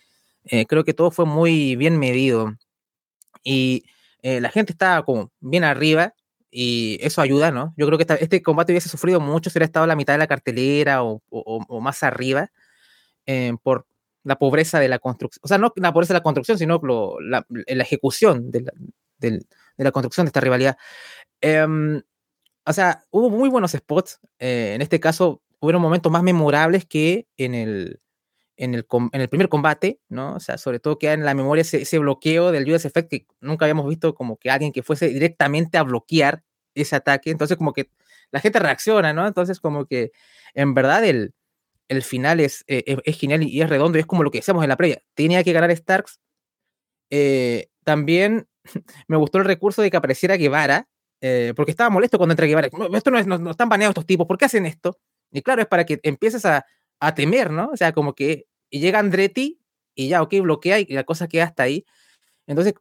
eh, 0.45 0.67
creo 0.67 0.85
que 0.85 0.95
todo 0.95 1.11
fue 1.11 1.27
muy 1.27 1.77
bien 1.77 1.99
medido. 1.99 2.55
Y 3.45 3.85
eh, 4.23 4.41
la 4.41 4.51
gente 4.51 4.73
estaba 4.73 5.05
como 5.05 5.31
bien 5.41 5.65
arriba 5.65 6.15
y 6.51 6.99
eso 7.01 7.21
ayuda, 7.21 7.51
¿no? 7.51 7.75
Yo 7.77 7.87
creo 7.87 7.99
que 7.99 8.07
este 8.21 8.43
combate 8.43 8.73
hubiese 8.73 8.89
sufrido 8.89 9.21
mucho 9.21 9.51
si 9.51 9.59
hubiera 9.59 9.67
estado 9.67 9.85
a 9.85 9.87
la 9.89 9.97
mitad 9.97 10.15
de 10.15 10.19
la 10.19 10.27
cartelera 10.27 11.03
o, 11.03 11.21
más 11.81 12.03
arriba 12.03 12.51
eh, 13.27 13.53
por 13.63 13.87
la 14.25 14.37
pobreza 14.37 14.81
de 14.81 14.89
la 14.89 14.99
construcción, 14.99 15.41
o 15.45 15.49
sea, 15.49 15.59
no 15.59 15.73
la 15.77 15.93
pobreza 15.93 16.15
de 16.15 16.21
la 16.21 16.23
construcción, 16.23 16.59
sino 16.59 16.81
la, 17.21 17.47
ejecución 17.67 18.51
de 18.51 18.65
la, 19.77 19.93
construcción 19.93 20.27
de 20.27 20.29
esta 20.29 20.41
rivalidad. 20.41 20.77
Eh, 21.41 22.03
o 22.67 22.73
sea, 22.73 23.05
hubo 23.11 23.31
muy 23.31 23.49
buenos 23.49 23.73
spots. 23.73 24.19
Eh, 24.41 24.73
en 24.75 24.83
este 24.83 24.99
caso, 24.99 25.43
hubieron 25.61 25.81
momentos 25.81 26.11
más 26.11 26.25
memorables 26.25 26.85
que 26.85 27.29
en 27.37 27.55
el, 27.55 28.01
en 28.57 28.75
el, 28.75 28.87
en 29.13 29.21
el 29.21 29.29
primer 29.29 29.49
combate, 29.49 30.01
¿no? 30.09 30.35
O 30.35 30.41
sea, 30.41 30.59
sobre 30.59 30.81
todo 30.81 30.99
queda 30.99 31.13
en 31.13 31.25
la 31.25 31.35
memoria 31.35 31.63
ese, 31.63 31.99
bloqueo 31.99 32.53
del 32.53 32.71
US 32.71 32.85
Effect 32.85 33.11
que 33.11 33.27
nunca 33.41 33.67
habíamos 33.67 33.89
visto 33.89 34.15
como 34.15 34.37
que 34.39 34.51
alguien 34.51 34.73
que 34.73 34.83
fuese 34.83 35.09
directamente 35.09 35.79
a 35.79 35.83
bloquear 35.83 36.43
ese 36.75 36.97
ataque. 36.97 37.31
Entonces, 37.31 37.57
como 37.57 37.73
que 37.73 37.91
la 38.31 38.41
gente 38.41 38.59
reacciona, 38.59 39.13
¿no? 39.13 39.27
Entonces, 39.27 39.61
como 39.61 39.87
que 39.87 40.13
en 40.55 40.75
verdad 40.75 41.05
el, 41.05 41.35
el 41.89 42.03
final 42.03 42.41
es, 42.41 42.65
eh, 42.67 42.85
es, 42.87 42.99
es, 43.05 43.19
genial 43.19 43.43
y 43.43 43.61
es 43.61 43.69
redondo, 43.69 43.99
es 43.99 44.07
como 44.07 44.23
lo 44.23 44.31
que 44.31 44.39
decíamos 44.39 44.63
en 44.65 44.71
la 44.71 44.77
previa. 44.77 45.03
Tenía 45.15 45.45
que 45.45 45.53
ganar 45.53 45.75
Starks. 45.75 46.21
Eh, 47.11 47.69
también 47.85 48.49
me 49.09 49.17
gustó 49.17 49.39
el 49.39 49.45
recurso 49.45 49.83
de 49.83 49.91
que 49.91 49.97
apareciera 49.97 50.37
Guevara, 50.37 50.89
eh, 51.21 51.53
porque 51.57 51.71
estaba 51.71 51.91
molesto 51.91 52.19
cuando 52.19 52.33
entra 52.33 52.47
Guevara. 52.47 52.69
Esto 52.95 53.11
no, 53.11 53.19
es, 53.19 53.27
no, 53.27 53.39
no, 53.39 53.51
están 53.51 53.69
baneados 53.69 53.93
estos 53.93 54.07
tipos, 54.07 54.27
¿por 54.27 54.39
qué 54.39 54.47
hacen 54.47 54.67
esto? 54.67 54.99
Y 55.31 55.43
claro, 55.43 55.63
es 55.63 55.69
para 55.69 55.85
que 55.85 56.01
empieces 56.03 56.45
a, 56.47 56.65
a 57.01 57.15
temer, 57.15 57.51
¿no? 57.51 57.71
O 57.73 57.77
sea, 57.77 57.93
como 57.93 58.15
que 58.15 58.47
llega 58.71 58.99
Andretti 58.99 59.61
y 59.95 60.09
ya, 60.09 60.23
ok, 60.23 60.35
bloquea 60.43 60.81
y 60.81 60.87
la 60.87 61.05
cosa 61.05 61.29
queda 61.29 61.45
hasta 61.45 61.65
ahí. 61.65 61.85
Entonces, 62.47 62.75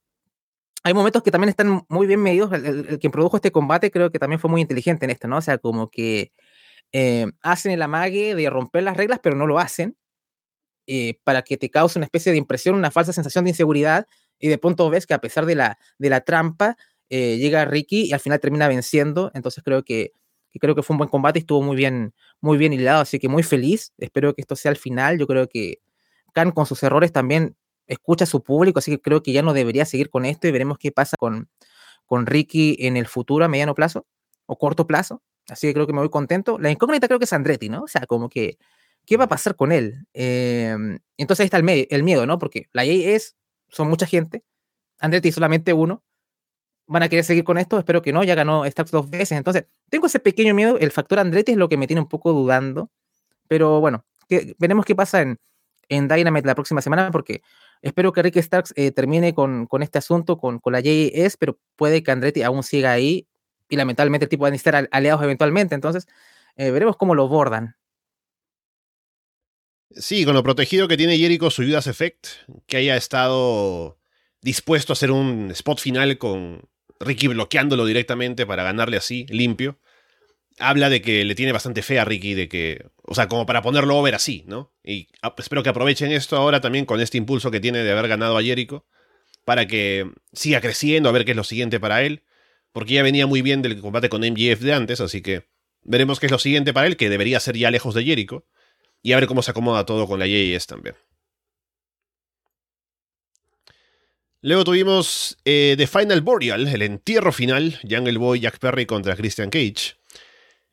hay 0.83 0.93
momentos 0.93 1.23
que 1.23 1.31
también 1.31 1.49
están 1.49 1.85
muy 1.89 2.07
bien 2.07 2.21
medidos. 2.21 2.53
El, 2.53 2.99
quien 2.99 3.11
produjo 3.11 3.37
este 3.37 3.51
combate 3.51 3.91
creo 3.91 4.11
que 4.11 4.19
también 4.19 4.39
fue 4.39 4.51
muy 4.51 4.61
inteligente 4.61 5.05
en 5.05 5.11
esto, 5.11 5.27
¿no? 5.27 5.37
O 5.37 5.41
sea, 5.41 5.57
como 5.57 5.89
que 5.89 6.31
eh, 6.91 7.27
hacen 7.41 7.71
el 7.71 7.81
amague 7.81 8.35
de 8.35 8.49
romper 8.49 8.83
las 8.83 8.97
reglas, 8.97 9.19
pero 9.23 9.35
no 9.35 9.47
lo 9.47 9.59
hacen, 9.59 9.97
eh, 10.87 11.19
para 11.23 11.41
que 11.41 11.57
te 11.57 11.71
cause 11.71 11.97
una 11.97 12.05
especie 12.05 12.31
de 12.31 12.37
impresión, 12.37 12.75
una 12.75 12.91
falsa 12.91 13.13
sensación 13.13 13.45
de 13.45 13.51
inseguridad, 13.51 14.07
y 14.39 14.49
de 14.49 14.57
pronto 14.57 14.89
ves 14.89 15.07
que 15.07 15.15
a 15.15 15.21
pesar 15.21 15.45
de 15.45 15.55
la, 15.55 15.79
de 15.97 16.09
la 16.09 16.21
trampa, 16.21 16.77
eh, 17.09 17.37
llega 17.37 17.65
Ricky 17.65 18.03
y 18.03 18.13
al 18.13 18.19
final 18.19 18.39
termina 18.39 18.67
venciendo, 18.67 19.31
entonces 19.33 19.63
creo 19.63 19.83
que, 19.83 20.11
que, 20.55 20.59
creo 20.59 20.73
que 20.73 20.83
fue 20.83 20.93
un 20.93 20.99
buen 20.99 21.09
combate 21.09 21.39
y 21.39 21.41
estuvo 21.41 21.61
muy 21.61 21.75
bien, 21.75 22.13
muy 22.39 22.57
bien 22.57 22.71
hilado, 22.71 23.01
así 23.01 23.19
que 23.19 23.27
muy 23.27 23.43
feliz, 23.43 23.91
espero 23.97 24.33
que 24.33 24.41
esto 24.41 24.55
sea 24.55 24.71
el 24.71 24.77
final, 24.77 25.19
yo 25.19 25.27
creo 25.27 25.49
que 25.49 25.79
Khan 26.33 26.51
con 26.51 26.65
sus 26.65 26.81
errores 26.83 27.11
también 27.11 27.55
escucha 27.87 28.23
a 28.23 28.27
su 28.27 28.41
público, 28.41 28.79
así 28.79 28.91
que 28.91 29.01
creo 29.01 29.21
que 29.21 29.33
ya 29.33 29.41
no 29.41 29.53
debería 29.53 29.85
seguir 29.85 30.09
con 30.09 30.25
esto 30.25 30.47
y 30.47 30.51
veremos 30.51 30.77
qué 30.77 30.91
pasa 30.91 31.17
con, 31.19 31.49
con 32.05 32.25
Ricky 32.25 32.77
en 32.79 32.95
el 32.95 33.07
futuro 33.07 33.43
a 33.43 33.47
mediano 33.49 33.75
plazo 33.75 34.05
o 34.45 34.57
corto 34.57 34.87
plazo. 34.87 35.21
Así 35.49 35.67
que 35.67 35.73
creo 35.73 35.85
que 35.85 35.93
me 35.93 35.99
voy 35.99 36.09
contento. 36.09 36.57
La 36.57 36.71
incógnita 36.71 37.07
creo 37.07 37.19
que 37.19 37.25
es 37.25 37.33
Andretti, 37.33 37.69
¿no? 37.69 37.83
O 37.83 37.87
sea, 37.87 38.05
como 38.07 38.29
que, 38.29 38.57
¿qué 39.05 39.17
va 39.17 39.25
a 39.25 39.29
pasar 39.29 39.55
con 39.55 39.71
él? 39.71 40.07
Eh, 40.13 40.75
entonces 41.17 41.41
ahí 41.41 41.45
está 41.45 41.57
el, 41.57 42.03
miedo, 42.03 42.25
¿no? 42.25 42.39
Porque 42.39 42.67
la 42.73 42.83
EA 42.85 43.15
es, 43.15 43.35
son 43.69 43.87
mucha 43.89 44.07
gente. 44.07 44.43
Andretti 44.99 45.31
solamente 45.31 45.73
uno. 45.73 46.03
¿Van 46.87 47.03
a 47.03 47.09
querer 47.09 47.25
seguir 47.25 47.43
con 47.43 47.57
esto? 47.57 47.79
Espero 47.79 48.01
que 48.01 48.13
no, 48.13 48.23
ya 48.23 48.35
ganó 48.35 48.65
Stacks 48.65 48.91
dos 48.91 49.09
veces. 49.09 49.33
Entonces, 49.33 49.65
tengo 49.89 50.05
ese 50.05 50.19
pequeño 50.19 50.53
miedo. 50.53 50.77
El 50.79 50.91
factor 50.91 51.19
Andretti 51.19 51.53
es 51.53 51.57
lo 51.57 51.67
que 51.67 51.77
me 51.77 51.87
tiene 51.87 52.01
un 52.01 52.07
poco 52.07 52.31
dudando. 52.31 52.91
Pero 53.47 53.79
bueno, 53.79 54.05
veremos 54.57 54.85
qué 54.85 54.95
pasa 54.95 55.21
en, 55.21 55.39
en 55.89 56.07
Dynamite 56.07 56.47
la 56.47 56.55
próxima 56.55 56.81
semana, 56.81 57.11
porque 57.11 57.41
espero 57.81 58.11
que 58.11 58.21
Rick 58.21 58.37
Starks 58.37 58.73
eh, 58.75 58.91
termine 58.91 59.33
con, 59.33 59.65
con, 59.67 59.83
este 59.83 59.97
asunto, 59.97 60.37
con, 60.37 60.59
con 60.59 60.73
la 60.73 60.79
JS, 60.79 61.37
pero 61.37 61.57
puede 61.75 62.03
que 62.03 62.11
Andretti 62.11 62.43
aún 62.43 62.63
siga 62.63 62.91
ahí 62.91 63.27
y 63.69 63.75
lamentablemente 63.75 64.25
el 64.25 64.29
tipo 64.29 64.43
van 64.43 64.53
a 64.53 64.55
estar 64.55 64.87
aliados 64.91 65.23
eventualmente. 65.23 65.75
Entonces, 65.75 66.07
eh, 66.55 66.71
veremos 66.71 66.97
cómo 66.97 67.15
lo 67.15 67.27
bordan. 67.27 67.75
Sí, 69.91 70.25
con 70.25 70.33
lo 70.33 70.43
protegido 70.43 70.87
que 70.87 70.97
tiene 70.97 71.17
Jericho 71.17 71.49
su 71.49 71.63
Judas 71.63 71.87
Effect, 71.87 72.27
que 72.67 72.77
haya 72.77 72.97
estado 72.97 73.97
dispuesto 74.41 74.91
a 74.91 74.95
hacer 74.95 75.11
un 75.11 75.51
spot 75.51 75.79
final 75.79 76.17
con 76.17 76.67
Ricky 76.99 77.27
bloqueándolo 77.27 77.85
directamente 77.85 78.45
para 78.45 78.63
ganarle 78.63 78.97
así, 78.97 79.25
limpio. 79.29 79.79
habla 80.57 80.89
de 80.89 81.01
que 81.01 81.25
le 81.25 81.35
tiene 81.35 81.51
bastante 81.51 81.81
fe 81.81 81.99
a 81.99 82.05
Ricky, 82.05 82.33
de 82.33 82.47
que, 82.47 82.85
o 83.03 83.13
sea, 83.13 83.27
como 83.27 83.45
para 83.45 83.61
ponerlo 83.61 83.97
over 83.97 84.15
así, 84.15 84.43
¿no? 84.47 84.73
Y 84.83 85.09
espero 85.37 85.63
que 85.63 85.69
aprovechen 85.69 86.11
esto 86.11 86.37
ahora 86.37 86.61
también 86.61 86.85
con 86.85 87.01
este 87.01 87.17
impulso 87.17 87.51
que 87.51 87.59
tiene 87.59 87.79
de 87.79 87.91
haber 87.91 88.07
ganado 88.07 88.37
a 88.37 88.43
Jericho, 88.43 88.85
para 89.43 89.67
que 89.67 90.09
siga 90.33 90.61
creciendo, 90.61 91.09
a 91.09 91.11
ver 91.11 91.25
qué 91.25 91.31
es 91.31 91.37
lo 91.37 91.43
siguiente 91.43 91.79
para 91.79 92.03
él, 92.03 92.23
porque 92.71 92.93
ya 92.93 93.03
venía 93.03 93.27
muy 93.27 93.41
bien 93.41 93.61
del 93.61 93.79
combate 93.81 94.09
con 94.09 94.21
MGF 94.21 94.61
de 94.61 94.73
antes, 94.73 95.01
así 95.01 95.21
que 95.21 95.47
veremos 95.83 96.19
qué 96.19 96.27
es 96.27 96.31
lo 96.31 96.39
siguiente 96.39 96.73
para 96.73 96.87
él, 96.87 96.97
que 96.97 97.09
debería 97.09 97.39
ser 97.39 97.57
ya 97.57 97.69
lejos 97.71 97.93
de 97.93 98.03
Jericho, 98.03 98.45
y 99.01 99.11
a 99.11 99.17
ver 99.17 99.27
cómo 99.27 99.43
se 99.43 99.51
acomoda 99.51 99.85
todo 99.85 100.07
con 100.07 100.19
la 100.19 100.25
JS 100.27 100.67
también. 100.67 100.95
Luego 104.45 104.63
tuvimos 104.63 105.39
eh, 105.43 105.73
The 105.75 105.87
Final 105.87 106.21
Boreal, 106.21 106.67
el 106.67 106.83
entierro 106.83 107.31
final, 107.31 107.79
Jungle 107.81 108.19
Boy 108.19 108.41
Jack 108.41 108.59
Perry 108.59 108.85
contra 108.85 109.15
Christian 109.15 109.49
Cage. 109.49 109.95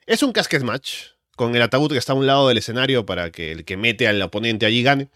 Es 0.05 0.23
un 0.23 0.33
casket 0.33 0.63
match, 0.63 1.05
con 1.37 1.57
el 1.57 1.63
ataúd 1.63 1.91
que 1.91 1.97
está 1.97 2.13
a 2.13 2.17
un 2.17 2.27
lado 2.27 2.49
del 2.49 2.59
escenario 2.59 3.07
para 3.07 3.33
que 3.33 3.51
el 3.51 3.65
que 3.65 3.79
mete 3.79 4.07
al 4.07 4.21
oponente 4.21 4.67
allí 4.67 4.83
gane. 4.83 5.09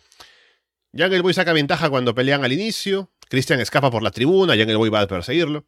Jungle 0.97 1.21
Boy 1.21 1.35
saca 1.35 1.53
ventaja 1.53 1.91
cuando 1.91 2.15
pelean 2.15 2.47
al 2.47 2.53
inicio, 2.55 3.11
Christian 3.29 3.61
escapa 3.61 3.91
por 3.91 4.03
la 4.03 4.11
tribuna, 4.11 4.55
Jungle 4.55 4.77
Boy 4.77 4.89
va 4.89 5.03
a 5.03 5.07
perseguirlo. 5.07 5.67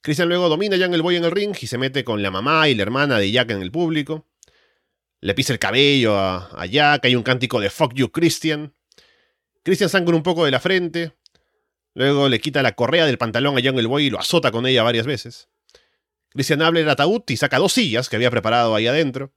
Christian 0.00 0.30
luego 0.30 0.48
domina 0.48 0.76
a 0.76 0.78
Jungle 0.78 1.02
Boy 1.02 1.16
en 1.16 1.26
el 1.26 1.30
ring 1.30 1.54
y 1.60 1.66
se 1.66 1.76
mete 1.76 2.04
con 2.04 2.22
la 2.22 2.30
mamá 2.30 2.70
y 2.70 2.74
la 2.74 2.84
hermana 2.84 3.18
de 3.18 3.30
Jack 3.30 3.50
en 3.50 3.60
el 3.60 3.70
público. 3.70 4.26
Le 5.20 5.34
pisa 5.34 5.52
el 5.52 5.58
cabello 5.58 6.16
a, 6.16 6.64
Jack, 6.64 7.04
hay 7.04 7.16
un 7.16 7.22
cántico 7.22 7.60
de 7.60 7.68
Fuck 7.68 7.92
you 7.92 8.10
Christian. 8.10 8.72
Christian 9.62 9.90
sangra 9.90 10.16
un 10.16 10.22
poco 10.22 10.46
de 10.46 10.50
la 10.50 10.58
frente. 10.58 11.17
Luego 11.98 12.28
le 12.28 12.38
quita 12.38 12.62
la 12.62 12.76
correa 12.76 13.06
del 13.06 13.18
pantalón 13.18 13.58
a 13.58 13.60
Jungle 13.60 13.88
Boy 13.88 14.04
y 14.04 14.10
lo 14.10 14.20
azota 14.20 14.52
con 14.52 14.64
ella 14.68 14.84
varias 14.84 15.04
veces. 15.04 15.48
Christian 16.28 16.62
abre 16.62 16.82
el 16.82 16.88
ataúd 16.88 17.22
y 17.26 17.36
saca 17.36 17.58
dos 17.58 17.72
sillas 17.72 18.08
que 18.08 18.14
había 18.14 18.30
preparado 18.30 18.76
ahí 18.76 18.86
adentro. 18.86 19.32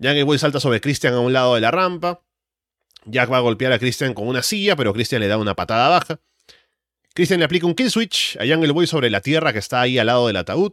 Jungle 0.00 0.22
Boy 0.22 0.38
salta 0.38 0.60
sobre 0.60 0.80
Christian 0.80 1.12
a 1.12 1.20
un 1.20 1.34
lado 1.34 1.54
de 1.56 1.60
la 1.60 1.70
rampa. 1.70 2.22
Jack 3.04 3.30
va 3.30 3.36
a 3.36 3.40
golpear 3.40 3.70
a 3.72 3.78
Christian 3.78 4.14
con 4.14 4.26
una 4.26 4.42
silla, 4.42 4.76
pero 4.76 4.94
Christian 4.94 5.20
le 5.20 5.28
da 5.28 5.36
una 5.36 5.54
patada 5.54 5.90
baja. 5.90 6.20
Christian 7.12 7.40
le 7.40 7.44
aplica 7.44 7.66
un 7.66 7.74
kill 7.74 7.90
switch 7.90 8.38
a 8.38 8.46
Jungle 8.46 8.72
Boy 8.72 8.86
sobre 8.86 9.10
la 9.10 9.20
tierra 9.20 9.52
que 9.52 9.58
está 9.58 9.82
ahí 9.82 9.98
al 9.98 10.06
lado 10.06 10.26
del 10.26 10.36
ataúd. 10.36 10.72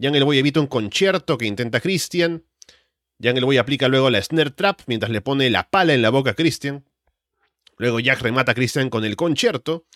Jungle 0.00 0.22
Boy 0.22 0.38
evita 0.38 0.60
un 0.60 0.68
concierto 0.68 1.36
que 1.36 1.46
intenta 1.46 1.80
Christian. 1.80 2.44
Jungle 3.20 3.44
Boy 3.44 3.58
aplica 3.58 3.88
luego 3.88 4.08
la 4.10 4.22
snare 4.22 4.52
trap 4.52 4.82
mientras 4.86 5.10
le 5.10 5.20
pone 5.20 5.50
la 5.50 5.68
pala 5.68 5.94
en 5.94 6.02
la 6.02 6.10
boca 6.10 6.30
a 6.30 6.34
Christian. 6.34 6.84
Luego 7.76 8.00
Jack 8.00 8.20
remata 8.20 8.52
a 8.52 8.54
Christian 8.54 8.90
con 8.90 9.04
el 9.04 9.16
concierto. 9.16 9.86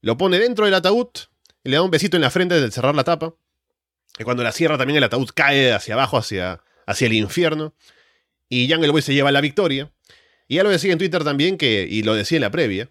Lo 0.00 0.16
pone 0.16 0.38
dentro 0.38 0.64
del 0.64 0.74
ataúd 0.74 1.08
le 1.68 1.76
da 1.76 1.82
un 1.82 1.90
besito 1.90 2.16
en 2.16 2.22
la 2.22 2.30
frente 2.30 2.54
al 2.54 2.72
cerrar 2.72 2.94
la 2.94 3.04
tapa. 3.04 3.34
Y 4.18 4.24
cuando 4.24 4.42
la 4.42 4.52
cierra 4.52 4.78
también 4.78 4.96
el 4.96 5.04
ataúd 5.04 5.28
cae 5.34 5.72
hacia 5.72 5.94
abajo, 5.94 6.16
hacia, 6.16 6.62
hacia 6.86 7.06
el 7.06 7.12
infierno. 7.12 7.74
Y 8.48 8.70
Jungle 8.70 8.90
Boy 8.90 9.02
se 9.02 9.14
lleva 9.14 9.30
la 9.30 9.40
victoria. 9.40 9.92
Y 10.48 10.56
ya 10.56 10.62
lo 10.62 10.70
decía 10.70 10.92
en 10.92 10.98
Twitter 10.98 11.24
también, 11.24 11.58
que, 11.58 11.86
y 11.88 12.02
lo 12.02 12.14
decía 12.14 12.36
en 12.36 12.42
la 12.42 12.50
previa, 12.50 12.90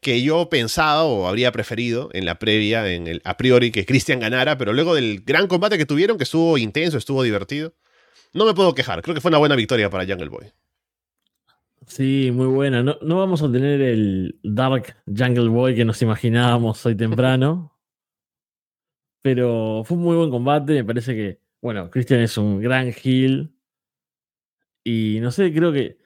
que 0.00 0.22
yo 0.22 0.48
pensaba 0.48 1.02
o 1.02 1.26
habría 1.26 1.50
preferido 1.50 2.08
en 2.12 2.24
la 2.24 2.38
previa, 2.38 2.88
en 2.92 3.08
el 3.08 3.20
a 3.24 3.36
priori, 3.36 3.72
que 3.72 3.84
Christian 3.84 4.20
ganara, 4.20 4.56
pero 4.58 4.72
luego 4.72 4.94
del 4.94 5.22
gran 5.24 5.48
combate 5.48 5.76
que 5.76 5.86
tuvieron, 5.86 6.16
que 6.16 6.24
estuvo 6.24 6.56
intenso, 6.56 6.96
estuvo 6.96 7.22
divertido, 7.24 7.74
no 8.32 8.44
me 8.44 8.54
puedo 8.54 8.74
quejar. 8.74 9.02
Creo 9.02 9.14
que 9.14 9.20
fue 9.20 9.30
una 9.30 9.38
buena 9.38 9.56
victoria 9.56 9.90
para 9.90 10.06
Jungle 10.06 10.28
Boy. 10.28 10.52
Sí, 11.86 12.30
muy 12.32 12.46
buena. 12.46 12.82
No, 12.82 12.96
no 13.02 13.18
vamos 13.18 13.42
a 13.42 13.50
tener 13.50 13.80
el 13.80 14.38
Dark 14.42 14.96
Jungle 15.06 15.48
Boy 15.48 15.74
que 15.74 15.84
nos 15.84 16.00
imaginábamos 16.02 16.84
hoy 16.86 16.96
temprano. 16.96 17.76
Pero 19.22 19.82
fue 19.84 19.96
un 19.96 20.02
muy 20.04 20.16
buen 20.16 20.30
combate. 20.30 20.74
Me 20.74 20.84
parece 20.84 21.14
que, 21.14 21.40
bueno, 21.60 21.90
Christian 21.90 22.20
es 22.20 22.36
un 22.38 22.60
gran 22.60 22.92
heel. 23.02 23.54
Y 24.82 25.18
no 25.20 25.30
sé, 25.30 25.52
creo 25.52 25.72
que 25.72 25.98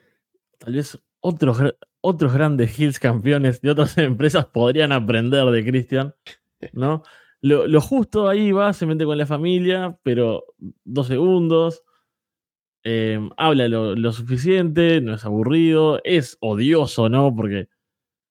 tal 0.58 0.74
vez 0.74 0.98
otros, 1.20 1.58
otros 2.00 2.32
grandes 2.32 2.78
heels 2.78 2.98
campeones 2.98 3.60
de 3.60 3.70
otras 3.70 3.98
empresas 3.98 4.46
podrían 4.46 4.92
aprender 4.92 5.44
de 5.46 5.64
Christian, 5.64 6.14
¿no? 6.72 7.02
Lo, 7.40 7.66
lo, 7.68 7.80
justo 7.80 8.28
ahí 8.28 8.50
va, 8.50 8.72
se 8.72 8.86
mete 8.86 9.04
con 9.04 9.16
la 9.18 9.26
familia, 9.26 9.96
pero 10.02 10.44
dos 10.84 11.06
segundos. 11.06 11.84
Eh, 12.90 13.20
habla 13.36 13.68
lo, 13.68 14.12
suficiente, 14.14 15.02
no 15.02 15.14
es 15.14 15.24
aburrido, 15.26 16.00
es 16.04 16.38
odioso, 16.40 17.10
¿no? 17.10 17.36
Porque 17.36 17.68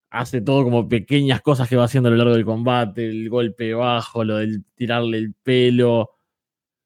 hace 0.09 0.41
todo 0.41 0.63
como 0.63 0.89
pequeñas 0.89 1.41
cosas 1.43 1.69
que 1.69 1.75
va 1.75 1.83
haciendo 1.85 2.09
a 2.09 2.11
lo 2.11 2.17
largo 2.17 2.33
del 2.33 2.45
combate, 2.45 3.07
el 3.07 3.29
golpe 3.29 3.75
bajo, 3.75 4.23
lo 4.23 4.37
del 4.37 4.65
tirarle 4.75 5.19
el 5.19 5.35
pelo. 5.35 6.11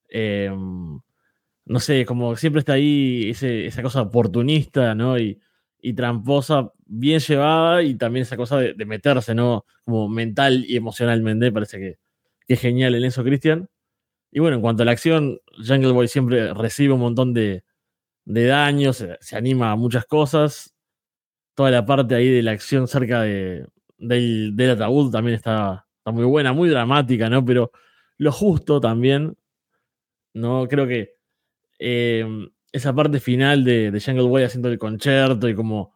Eh, 0.09 0.51
no 0.53 1.79
sé, 1.79 2.05
como 2.05 2.35
siempre 2.35 2.59
está 2.59 2.73
ahí 2.73 3.29
esa 3.29 3.81
cosa 3.83 4.01
oportunista, 4.01 4.93
¿no? 4.93 5.17
Y, 5.17 5.39
y, 5.81 5.93
tramposa, 5.93 6.73
bien 6.85 7.21
llevada, 7.21 7.83
y 7.83 7.95
también 7.95 8.23
esa 8.23 8.35
cosa 8.37 8.57
de, 8.59 8.85
meterse, 8.85 9.33
¿no? 9.33 9.65
Como 9.85 10.09
mental 10.09 10.65
y 10.67 10.75
emocionalmente, 10.75 11.51
parece 11.53 11.79
que, 11.79 11.99
que 12.47 12.55
es 12.55 12.59
genial 12.61 12.95
en 12.95 13.05
eso, 13.05 13.23
Cristian. 13.23 13.69
Y 14.31 14.39
bueno, 14.39 14.57
en 14.57 14.61
cuanto 14.61 14.83
a 14.83 14.85
la 14.85 14.93
acción, 14.93 15.39
Jungle 15.65 15.91
Boy 15.91 16.07
siempre 16.07 16.53
recibe 16.53 16.93
un 16.93 17.01
montón 17.01 17.33
de, 17.33 17.63
daños, 18.25 19.05
se, 19.19 19.35
anima 19.35 19.71
a 19.71 19.75
muchas 19.75 20.05
cosas. 20.05 20.75
Toda 21.55 21.71
la 21.71 21.85
parte 21.85 22.15
ahí 22.15 22.29
de 22.29 22.43
la 22.43 22.51
acción 22.51 22.87
cerca 22.87 23.21
de, 23.21 23.67
del, 23.97 24.71
ataúd 24.71 25.11
también 25.11 25.35
está, 25.35 25.85
está 25.97 26.11
muy 26.11 26.25
buena, 26.25 26.53
muy 26.53 26.69
dramática, 26.69 27.29
¿no? 27.29 27.43
Pero 27.45 27.71
lo 28.17 28.31
justo 28.31 28.79
también, 28.79 29.37
¿no? 30.33 30.67
Creo 30.67 30.87
que 30.87 31.15
eh, 31.79 32.25
esa 32.71 32.93
parte 32.93 33.19
final 33.19 33.63
de, 33.63 33.91
de 33.91 34.01
Jungle 34.01 34.27
Boy 34.27 34.43
haciendo 34.43 34.69
el 34.69 34.79
concierto 34.79 35.49
y 35.49 35.55
como 35.55 35.95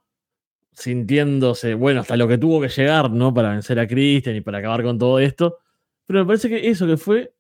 sintiéndose, 0.76 1.74
bueno, 1.74 2.02
hasta 2.02 2.18
lo 2.18 2.28
que 2.28 2.38
tuvo 2.38 2.62
que 2.62 2.68
llegar, 2.68 3.10
¿no? 3.12 3.34
Para 3.34 3.52
vencer 3.52 3.80
a 3.80 3.88
Christian 3.88 4.36
y 4.36 4.42
para 4.42 4.60
acabar 4.60 4.84
con 4.84 5.00
todo 5.00 5.20
esto. 5.20 5.60
Pero 6.06 6.20
me 6.20 6.26
parece 6.26 6.50
que 6.50 6.70
eso 6.70 6.86
que 6.86 6.98
fue 6.98 7.35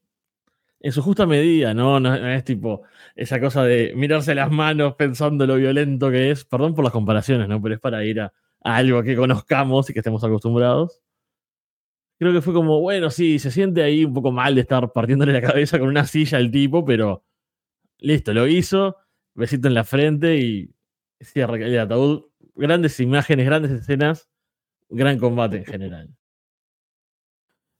en 0.85 0.91
su 0.91 1.01
justa 1.01 1.25
medida, 1.25 1.73
¿no? 1.73 1.99
¿no? 1.99 2.15
Es 2.15 2.43
tipo 2.43 2.83
esa 3.15 3.39
cosa 3.39 3.63
de 3.63 3.93
mirarse 3.95 4.35
las 4.35 4.51
manos 4.51 4.93
pensando 4.93 5.47
lo 5.47 5.55
violento 5.55 6.11
que 6.11 6.29
es. 6.29 6.45
Perdón 6.45 6.75
por 6.75 6.83
las 6.83 6.93
comparaciones, 6.93 7.47
¿no? 7.49 7.59
Pero 7.59 7.73
es 7.73 7.81
para 7.81 8.05
ir 8.05 8.21
a, 8.21 8.31
a 8.63 8.75
algo 8.75 9.01
que 9.01 9.15
conozcamos 9.15 9.89
y 9.89 9.93
que 9.93 9.99
estemos 10.01 10.23
acostumbrados. 10.23 11.01
Creo 12.19 12.31
que 12.33 12.41
fue 12.43 12.53
como, 12.53 12.81
bueno, 12.81 13.09
sí, 13.09 13.39
se 13.39 13.49
siente 13.49 13.81
ahí 13.81 14.05
un 14.05 14.13
poco 14.13 14.31
mal 14.31 14.53
de 14.53 14.61
estar 14.61 14.91
partiéndole 14.91 15.33
la 15.33 15.41
cabeza 15.41 15.79
con 15.79 15.87
una 15.87 16.05
silla 16.05 16.37
al 16.37 16.51
tipo, 16.51 16.85
pero 16.85 17.23
listo, 17.97 18.31
lo 18.31 18.45
hizo. 18.45 18.95
Besito 19.33 19.67
en 19.67 19.73
la 19.73 19.85
frente 19.85 20.37
y 20.37 20.71
cierra 21.19 21.55
el 21.55 21.79
ataúd. 21.79 22.25
Grandes 22.53 22.99
imágenes, 22.99 23.47
grandes 23.47 23.71
escenas. 23.71 24.29
Gran 24.89 25.17
combate 25.17 25.57
en 25.57 25.65
general. 25.65 26.15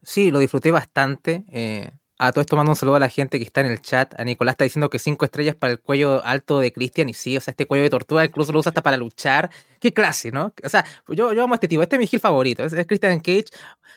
Sí, 0.02 0.32
lo 0.32 0.40
disfruté 0.40 0.72
bastante. 0.72 1.46
Eh, 1.52 1.92
a 2.18 2.32
todo 2.32 2.42
esto 2.42 2.56
mando 2.56 2.72
un 2.72 2.76
saludo 2.78 2.96
a 2.96 3.00
la 3.00 3.10
gente 3.10 3.38
que 3.38 3.44
está 3.44 3.62
en 3.62 3.68
el 3.68 3.82
chat. 3.82 4.18
A 4.18 4.24
Nicolás 4.24 4.54
está 4.54 4.64
diciendo 4.64 4.90
que 4.90 5.00
cinco 5.00 5.26
estrellas 5.26 5.56
para 5.56 5.74
el 5.74 5.80
cuello 5.82 6.24
alto 6.24 6.60
de 6.60 6.72
Cristian. 6.72 7.10
Y 7.10 7.14
sí, 7.14 7.36
o 7.36 7.42
sea, 7.42 7.52
este 7.52 7.66
cuello 7.66 7.84
de 7.84 7.90
tortuga 7.90 8.24
incluso 8.24 8.54
lo 8.54 8.60
usa 8.60 8.70
hasta 8.70 8.82
para 8.82 8.96
luchar. 8.96 9.50
Qué 9.80 9.94
clase, 9.94 10.32
¿no? 10.32 10.54
O 10.64 10.70
sea, 10.70 10.86
yo, 11.10 11.34
yo 11.34 11.44
amo 11.44 11.54
a 11.54 11.58
este 11.58 11.68
tipo. 11.68 11.84
Este 11.84 11.98
es 11.98 12.00
mi 12.00 12.08
heel 12.10 12.22
favorito. 12.22 12.64
Es, 12.64 12.74
Christian 12.88 13.20
Cage. 13.20 13.48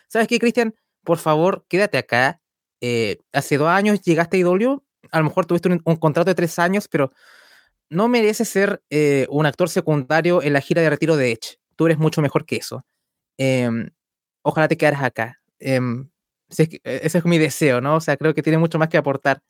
¿Sabes 0.09 0.27
qué, 0.27 0.39
Cristian? 0.41 0.75
Por 1.05 1.19
favor, 1.19 1.65
quédate 1.69 1.97
acá. 1.97 2.41
Eh, 2.81 3.19
hace 3.33 3.57
dos 3.57 3.69
años 3.69 4.01
llegaste 4.03 4.37
a 4.39 4.41
IW. 4.41 4.83
A 5.13 5.19
lo 5.19 5.25
mejor 5.25 5.47
tuviste 5.47 5.69
un, 5.69 5.79
contrato 5.79 6.29
de 6.29 6.35
tres 6.35 6.59
años, 6.59 6.89
pero 6.89 7.13
no 7.89 8.09
mereces 8.09 8.49
ser 8.49 8.83
eh, 8.91 9.27
un 9.31 9.47
actor 9.47 9.69
secundario 9.69 10.43
en 10.43 10.55
la 10.55 10.61
gira 10.61 10.83
de 10.83 10.91
retiro 10.91 11.17
de 11.17 11.33
Edge. 11.33 11.59
Tú 11.77 11.87
eres 11.87 11.99
mucho 11.99 12.21
mejor 12.21 12.45
que 12.45 12.57
eso. 12.57 12.85
Eh, 13.39 13.71
ojalá 14.43 14.67
te 14.67 14.77
quedaras 14.77 15.05
acá. 15.05 15.41
Ese 16.51 17.19
es 17.19 17.25
mi 17.25 17.39
deseo, 17.39 17.81
¿no? 17.81 17.97
O 17.97 18.01
sea, 18.01 18.17
creo 18.17 18.35
que 18.35 18.43
tiene 18.43 18.59
mucho 18.59 18.79
más 18.79 18.89
que 18.89 18.97
aportar 18.97 19.43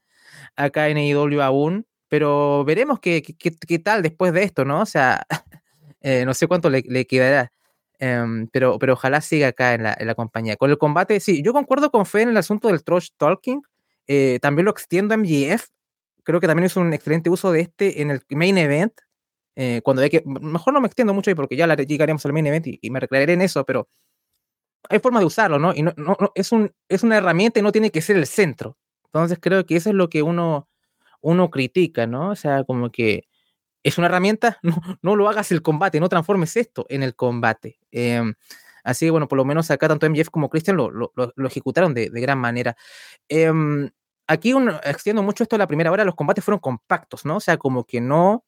acá 0.56 0.88
en 0.88 0.96
AEW 0.96 1.40
aún, 1.42 1.86
pero 2.08 2.64
veremos 2.64 3.00
qué, 3.00 3.22
qué, 3.22 3.78
tal 3.78 4.02
después 4.02 4.32
de 4.32 4.42
esto, 4.42 4.64
¿no? 4.64 4.82
O 4.82 4.86
sea, 4.86 5.26
eh, 6.00 6.24
no 6.24 6.34
sé 6.34 6.46
cuánto 6.46 6.70
le, 6.70 7.06
quedará, 7.06 7.52
um, 8.00 8.48
pero, 8.48 8.78
pero 8.78 8.94
ojalá 8.94 9.20
siga 9.20 9.48
acá 9.48 9.74
en 9.74 9.82
la, 9.84 10.14
compañía. 10.14 10.56
Con 10.56 10.70
el 10.70 10.78
combate, 10.78 11.20
sí, 11.20 11.42
yo 11.42 11.52
concuerdo 11.52 11.90
con 11.90 12.06
Fe 12.06 12.22
en 12.22 12.30
el 12.30 12.36
asunto 12.36 12.68
del 12.68 12.82
Trash 12.82 13.10
Talking, 13.16 13.62
eh, 14.06 14.38
también 14.40 14.64
lo 14.64 14.70
extiendo 14.70 15.14
a 15.14 15.18
MGF, 15.18 15.66
creo 16.24 16.40
que 16.40 16.46
también 16.46 16.66
es 16.66 16.76
un 16.76 16.92
excelente 16.92 17.30
uso 17.30 17.52
de 17.52 17.60
este 17.60 18.02
en 18.02 18.10
el 18.10 18.22
main 18.30 18.58
event, 18.58 18.92
eh, 19.56 19.80
cuando 19.82 20.02
hay 20.02 20.10
que, 20.10 20.22
mejor 20.24 20.72
no 20.72 20.80
me 20.80 20.86
extiendo 20.86 21.12
mucho 21.12 21.30
ahí 21.30 21.34
porque 21.34 21.56
ya 21.56 21.66
llegaremos 21.74 22.24
al 22.24 22.32
main 22.32 22.46
event 22.46 22.66
y, 22.68 22.78
y 22.80 22.90
me 22.90 23.00
recrearé 23.00 23.32
en 23.32 23.42
eso, 23.42 23.64
pero 23.64 23.88
hay 24.88 24.98
forma 25.00 25.20
de 25.20 25.26
usarlo, 25.26 25.58
¿no? 25.58 25.74
Y 25.74 25.82
no, 25.82 25.92
no, 25.96 26.16
no, 26.20 26.32
es, 26.34 26.52
un, 26.52 26.72
es 26.88 27.02
una 27.02 27.18
herramienta 27.18 27.60
y 27.60 27.62
no 27.62 27.72
tiene 27.72 27.90
que 27.90 28.02
ser 28.02 28.16
el 28.16 28.26
centro. 28.26 28.76
Entonces 29.06 29.38
creo 29.40 29.64
que 29.66 29.76
eso 29.76 29.90
es 29.90 29.94
lo 29.94 30.08
que 30.08 30.22
uno, 30.22 30.68
uno 31.20 31.50
critica, 31.50 32.06
¿no? 32.06 32.30
O 32.30 32.36
sea, 32.36 32.64
como 32.64 32.90
que 32.90 33.24
es 33.82 33.98
una 33.98 34.08
herramienta, 34.08 34.58
no, 34.62 34.76
no 35.02 35.16
lo 35.16 35.28
hagas 35.28 35.52
el 35.52 35.62
combate, 35.62 36.00
no 36.00 36.08
transformes 36.08 36.56
esto 36.56 36.86
en 36.88 37.02
el 37.02 37.14
combate. 37.14 37.78
Eh, 37.92 38.22
así 38.84 39.06
que 39.06 39.10
bueno, 39.10 39.28
por 39.28 39.36
lo 39.38 39.44
menos 39.44 39.70
acá 39.70 39.88
tanto 39.88 40.08
MJF 40.08 40.30
como 40.30 40.48
Christian 40.48 40.76
lo, 40.76 40.90
lo, 40.90 41.46
ejecutaron 41.46 41.94
de, 41.94 42.10
de, 42.10 42.20
gran 42.20 42.38
manera. 42.38 42.76
Eh, 43.28 43.52
aquí 44.28 44.52
uno, 44.52 44.80
extiendo 44.84 45.22
mucho 45.22 45.42
esto 45.42 45.56
a 45.56 45.58
la 45.58 45.66
primera 45.66 45.90
hora, 45.90 46.04
los 46.04 46.14
combates 46.14 46.44
fueron 46.44 46.60
compactos, 46.60 47.24
¿no? 47.24 47.36
O 47.36 47.40
sea, 47.40 47.56
como 47.56 47.84
que 47.84 48.00
no, 48.00 48.44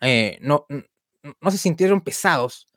eh, 0.00 0.38
no, 0.42 0.66
no 1.40 1.50
se 1.50 1.58
sintieron 1.58 2.02
pesados. 2.02 2.68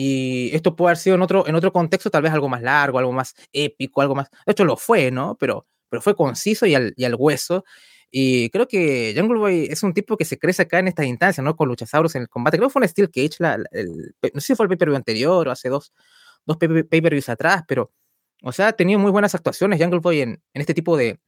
Y 0.00 0.54
esto 0.54 0.76
puede 0.76 0.90
haber 0.90 0.98
sido 0.98 1.16
en 1.16 1.22
otro, 1.22 1.44
en 1.48 1.56
otro 1.56 1.72
contexto, 1.72 2.08
tal 2.08 2.22
vez 2.22 2.32
algo 2.32 2.48
más 2.48 2.62
largo, 2.62 3.00
algo 3.00 3.10
más 3.10 3.34
épico, 3.52 4.00
algo 4.00 4.14
más. 4.14 4.30
De 4.46 4.52
hecho, 4.52 4.64
lo 4.64 4.76
fue, 4.76 5.10
¿no? 5.10 5.36
Pero, 5.40 5.66
pero 5.88 6.00
fue 6.00 6.14
conciso 6.14 6.66
y 6.66 6.76
al, 6.76 6.94
y 6.96 7.04
al 7.04 7.16
hueso. 7.16 7.64
Y 8.08 8.48
creo 8.50 8.68
que 8.68 9.12
Jungle 9.16 9.40
Boy 9.40 9.66
es 9.68 9.82
un 9.82 9.92
tipo 9.92 10.16
que 10.16 10.24
se 10.24 10.38
crece 10.38 10.62
acá 10.62 10.78
en 10.78 10.86
estas 10.86 11.06
instancias, 11.06 11.44
¿no? 11.44 11.56
Con 11.56 11.66
Luchasaurus 11.68 12.14
en 12.14 12.22
el 12.22 12.28
combate. 12.28 12.58
Creo 12.58 12.68
que 12.68 12.74
fue 12.74 12.82
en 12.82 12.88
Steel 12.88 13.10
Cage, 13.10 13.38
la, 13.40 13.58
el, 13.72 14.14
no 14.32 14.40
sé 14.40 14.46
si 14.46 14.54
fue 14.54 14.66
el 14.66 14.68
pay-per-view 14.68 14.94
anterior 14.96 15.48
o 15.48 15.50
hace 15.50 15.68
dos, 15.68 15.92
dos 16.46 16.58
pay-per-views 16.58 17.28
atrás, 17.28 17.64
pero, 17.66 17.90
o 18.44 18.52
sea, 18.52 18.68
ha 18.68 18.72
tenido 18.74 19.00
muy 19.00 19.10
buenas 19.10 19.34
actuaciones 19.34 19.80
Jungle 19.82 19.98
Boy 19.98 20.20
en, 20.20 20.40
en 20.54 20.60
este 20.60 20.74
tipo 20.74 20.96
de, 20.96 21.18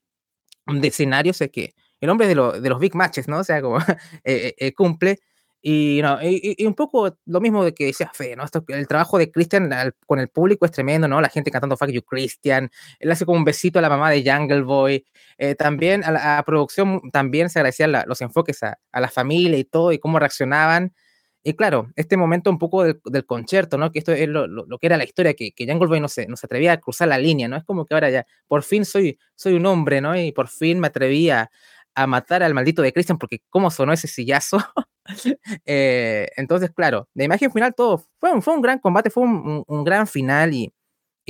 de 0.66 0.88
escenarios. 0.88 1.40
Es 1.40 1.50
que 1.50 1.74
el 2.00 2.08
hombre 2.08 2.28
de, 2.28 2.36
lo, 2.36 2.52
de 2.52 2.68
los 2.68 2.78
big 2.78 2.94
matches, 2.94 3.26
¿no? 3.26 3.40
O 3.40 3.44
sea, 3.44 3.60
como 3.62 3.78
eh, 4.24 4.54
eh, 4.56 4.72
cumple. 4.74 5.18
Y, 5.62 6.00
no, 6.02 6.18
y, 6.22 6.64
un 6.64 6.74
poco 6.74 7.18
lo 7.26 7.40
mismo 7.40 7.62
de 7.64 7.74
que 7.74 7.86
decía 7.86 8.10
Fe, 8.14 8.34
¿no? 8.34 8.44
Esto, 8.44 8.64
el 8.68 8.88
trabajo 8.88 9.18
de 9.18 9.30
Christian 9.30 9.70
con 10.06 10.18
el 10.18 10.28
público 10.28 10.64
es 10.64 10.72
tremendo, 10.72 11.06
¿no? 11.06 11.20
La 11.20 11.28
gente 11.28 11.50
cantando 11.50 11.76
Fuck 11.76 11.90
You 11.90 12.02
Christian, 12.02 12.70
él 12.98 13.10
hace 13.10 13.26
como 13.26 13.38
un 13.38 13.44
besito 13.44 13.78
a 13.78 13.82
la 13.82 13.90
mamá 13.90 14.10
de 14.10 14.24
Jungle 14.24 14.62
Boy, 14.62 15.04
eh, 15.36 15.54
también 15.54 16.02
a 16.04 16.12
la 16.12 16.42
producción 16.46 17.02
también 17.12 17.50
se 17.50 17.58
agradecían 17.58 17.92
los 18.06 18.20
enfoques 18.22 18.62
a, 18.62 18.78
a, 18.90 19.00
la 19.00 19.08
familia 19.08 19.58
y 19.58 19.64
todo, 19.64 19.92
y 19.92 19.98
cómo 19.98 20.18
reaccionaban. 20.18 20.94
Y 21.42 21.54
claro, 21.54 21.90
este 21.96 22.16
momento 22.16 22.50
un 22.50 22.58
poco 22.58 22.84
del, 22.84 23.00
del 23.04 23.24
concierto, 23.26 23.78
¿no? 23.78 23.90
Que 23.92 23.98
esto 23.98 24.12
es 24.12 24.28
lo, 24.28 24.46
lo, 24.46 24.78
que 24.78 24.86
era 24.86 24.96
la 24.98 25.04
historia, 25.04 25.34
que, 25.34 25.52
que 25.52 25.66
Jungle 25.66 25.88
Boy 25.88 26.00
no 26.00 26.08
se, 26.08 26.26
no 26.26 26.36
se 26.36 26.46
atrevía 26.46 26.72
a 26.72 26.76
cruzar 26.78 27.08
la 27.08 27.18
línea, 27.18 27.48
¿no? 27.48 27.56
Es 27.56 27.64
como 27.64 27.86
que 27.86 27.94
ahora 27.94 28.10
ya, 28.10 28.26
por 28.46 28.62
fin 28.62 28.84
soy, 28.84 29.18
soy 29.34 29.54
un 29.54 29.64
hombre, 29.66 30.00
¿no? 30.00 30.18
Y 30.18 30.32
por 30.32 30.48
fin 30.48 30.80
me 30.80 30.88
atrevía 30.88 31.50
a 31.94 32.06
matar 32.06 32.42
al 32.42 32.54
maldito 32.54 32.82
de 32.82 32.92
Christian, 32.92 33.18
porque 33.18 33.42
cómo 33.50 33.70
sonó 33.70 33.92
ese 33.92 34.08
sillazo. 34.08 34.58
eh, 35.64 36.28
entonces, 36.36 36.70
claro, 36.70 37.08
de 37.14 37.24
imagen 37.24 37.52
final 37.52 37.74
todo 37.74 38.04
fue 38.18 38.32
un, 38.32 38.42
fue 38.42 38.54
un 38.54 38.62
gran 38.62 38.78
combate, 38.78 39.10
fue 39.10 39.24
un, 39.24 39.84
gran 39.84 40.06
final 40.06 40.54
y, 40.54 40.72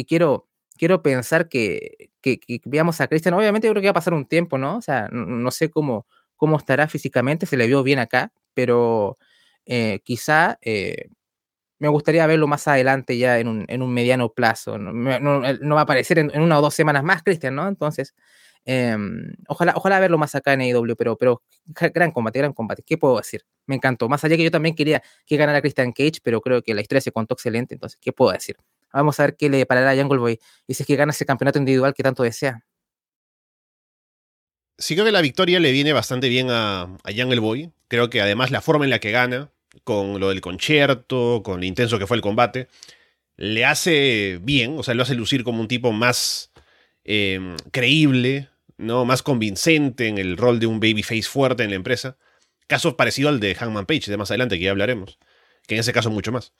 quiero, 0.07 0.49
quiero 0.77 1.03
pensar 1.03 1.49
que, 1.49 2.11
que, 2.21 2.41
veamos 2.65 3.01
a 3.01 3.09
Christian. 3.09 3.35
Obviamente 3.35 3.67
yo 3.67 3.73
creo 3.73 3.83
que 3.83 3.89
va 3.89 3.93
a 3.93 3.95
pasar 3.95 4.15
un 4.15 4.27
tiempo, 4.27 4.59
¿no? 4.59 4.77
O 4.77 4.83
sea, 4.83 5.09
no, 5.11 5.51
sé 5.51 5.71
cómo, 5.71 6.07
cómo 6.37 6.57
estará 6.57 6.89
físicamente, 6.89 7.47
se 7.47 7.57
le 7.57 7.67
vio 7.67 7.83
bien 7.83 7.99
acá, 7.99 8.33
pero 8.55 9.19
eh, 9.67 10.01
quizá 10.05 10.59
eh, 10.63 11.09
me 11.79 11.89
gustaría 11.89 12.27
verlo 12.27 12.47
más 12.47 12.69
adelante 12.69 13.17
ya 13.19 13.39
en 13.39 13.49
un, 13.49 13.65
en 13.69 13.83
un 13.83 13.93
mediano 13.93 14.33
plazo. 14.33 14.79
No, 14.79 15.75
va 15.75 15.81
a 15.81 15.83
aparecer 15.83 16.19
en, 16.19 16.31
en, 16.35 16.43
una 16.43 16.59
o 16.59 16.63
dos 16.63 16.75
semanas 16.75 17.03
más, 17.03 17.23
Christian, 17.23 17.55
¿no? 17.55 17.67
Entonces, 17.69 18.15
eh, 18.65 18.97
ojalá, 19.49 19.73
ojalá 19.77 20.01
verlo 20.01 20.19
más 20.19 20.35
acá 20.35 20.53
en 20.53 20.61
AEW, 20.61 20.97
pero, 20.97 21.17
pero 21.17 21.43
gran 21.67 22.13
combate, 22.13 22.39
gran 22.39 22.53
combate. 22.53 22.83
¿Qué 22.85 22.99
puedo 22.99 23.17
decir? 23.17 23.45
Me 23.67 23.77
encantó. 23.77 24.09
Más 24.09 24.23
allá 24.25 24.37
que 24.37 24.45
yo 24.45 24.51
también 24.51 24.75
quería 24.75 25.03
que 25.27 25.37
ganara 25.37 25.61
Christian 25.61 25.93
Cage, 25.93 26.21
pero 26.23 26.41
creo 26.41 26.63
que 26.63 26.75
la 26.75 26.81
historia 26.81 27.01
se 27.01 27.13
contó 27.13 27.35
excelente. 27.35 27.75
Entonces, 27.75 27.99
¿qué 28.01 28.13
puedo 28.13 28.33
decir? 28.33 28.57
Vamos 28.93 29.19
a 29.21 29.25
ver 29.25 29.37
qué 29.37 29.49
le 29.49 29.65
parará 29.67 29.93
a 29.93 29.97
Jungle 29.97 30.19
Boy 30.19 30.41
y 30.67 30.75
si 30.75 30.83
es 30.83 30.87
que 30.87 30.97
gana 30.97 31.13
ese 31.13 31.25
campeonato 31.25 31.59
individual 31.59 31.95
que 31.95 32.03
tanto 32.03 32.23
desea. 32.23 32.65
Sí, 34.79 34.95
creo 34.95 35.05
que 35.05 35.13
la 35.13 35.21
victoria 35.21 35.61
le 35.61 35.73
viene 35.73 35.93
bastante 35.93 36.29
bien 36.29 36.49
a, 36.51 36.83
a 36.83 37.13
Jungle 37.15 37.41
Boy. 37.41 37.71
Creo 37.89 38.09
que 38.09 38.21
además 38.21 38.51
la 38.51 38.63
forma 38.63 38.85
en 38.85 38.91
la 38.91 38.99
que 38.99 39.11
gana, 39.11 39.51
con 39.85 40.19
lo 40.19 40.31
del 40.31 40.41
concierto, 40.41 41.43
con 41.45 41.61
lo 41.61 41.67
intenso 41.67 41.99
que 41.99 42.07
fue 42.07 42.17
el 42.17 42.23
combate, 42.23 42.69
le 43.37 43.65
hace 43.65 44.39
bien, 44.43 44.79
o 44.79 44.83
sea, 44.83 44.95
lo 44.95 45.03
hace 45.03 45.15
lucir 45.15 45.45
como 45.45 45.61
un 45.61 45.69
tipo 45.69 45.93
más 45.93 46.50
eh, 47.13 47.57
creíble, 47.73 48.51
¿no? 48.79 49.05
más 49.05 49.25
convincente 49.25 50.07
en 50.07 50.17
el 50.17 50.37
rol 50.37 50.61
de 50.61 50.67
un 50.67 50.79
babyface 50.79 51.25
fuerte 51.25 51.65
en 51.65 51.71
la 51.71 51.75
empresa. 51.75 52.17
Caso 52.69 52.97
parecido 52.97 53.29
al 53.29 53.41
de 53.41 53.57
Hangman 53.57 53.85
Page 53.85 54.13
de 54.13 54.17
más 54.17 54.31
adelante, 54.31 54.57
que 54.57 54.67
ya 54.67 54.71
hablaremos, 54.71 55.19
que 55.67 55.75
en 55.75 55.81
ese 55.81 55.93
caso 55.93 56.09
mucho 56.09 56.31
más. 56.31 56.53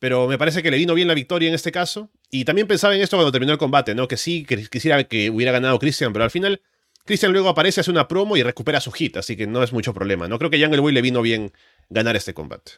Pero 0.00 0.26
me 0.26 0.38
parece 0.38 0.60
que 0.60 0.72
le 0.72 0.76
vino 0.76 0.94
bien 0.94 1.06
la 1.06 1.14
victoria 1.14 1.48
en 1.48 1.54
este 1.54 1.70
caso. 1.70 2.10
Y 2.32 2.44
también 2.44 2.66
pensaba 2.66 2.96
en 2.96 3.00
esto 3.00 3.16
cuando 3.16 3.30
terminó 3.30 3.52
el 3.52 3.58
combate, 3.58 3.94
¿no? 3.94 4.08
Que 4.08 4.16
sí, 4.16 4.44
que 4.44 4.66
quisiera 4.66 5.04
que 5.04 5.30
hubiera 5.30 5.52
ganado 5.52 5.78
Christian, 5.78 6.12
pero 6.12 6.24
al 6.24 6.32
final 6.32 6.60
Christian 7.04 7.30
luego 7.30 7.48
aparece, 7.48 7.80
hace 7.80 7.92
una 7.92 8.08
promo 8.08 8.36
y 8.36 8.42
recupera 8.42 8.80
su 8.80 8.90
hit, 8.90 9.18
así 9.18 9.36
que 9.36 9.46
no 9.46 9.62
es 9.62 9.72
mucho 9.72 9.94
problema. 9.94 10.26
No 10.26 10.36
creo 10.38 10.50
que 10.50 10.60
Jungle 10.60 10.80
Boy 10.80 10.92
le 10.92 11.02
vino 11.02 11.22
bien 11.22 11.52
ganar 11.90 12.16
este 12.16 12.34
combate. 12.34 12.72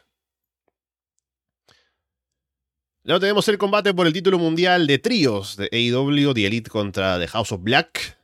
Luego 3.05 3.19
tenemos 3.19 3.47
el 3.49 3.59
combate 3.59 3.93
por 3.93 4.07
el 4.07 4.13
título 4.13 4.39
mundial 4.39 4.87
de 4.87 4.97
tríos 4.97 5.57
de 5.57 5.69
AEW, 5.71 6.33
The 6.33 6.47
Elite 6.47 6.71
contra 6.71 7.19
The 7.19 7.27
House 7.27 7.51
of 7.51 7.61
Black. 7.61 8.17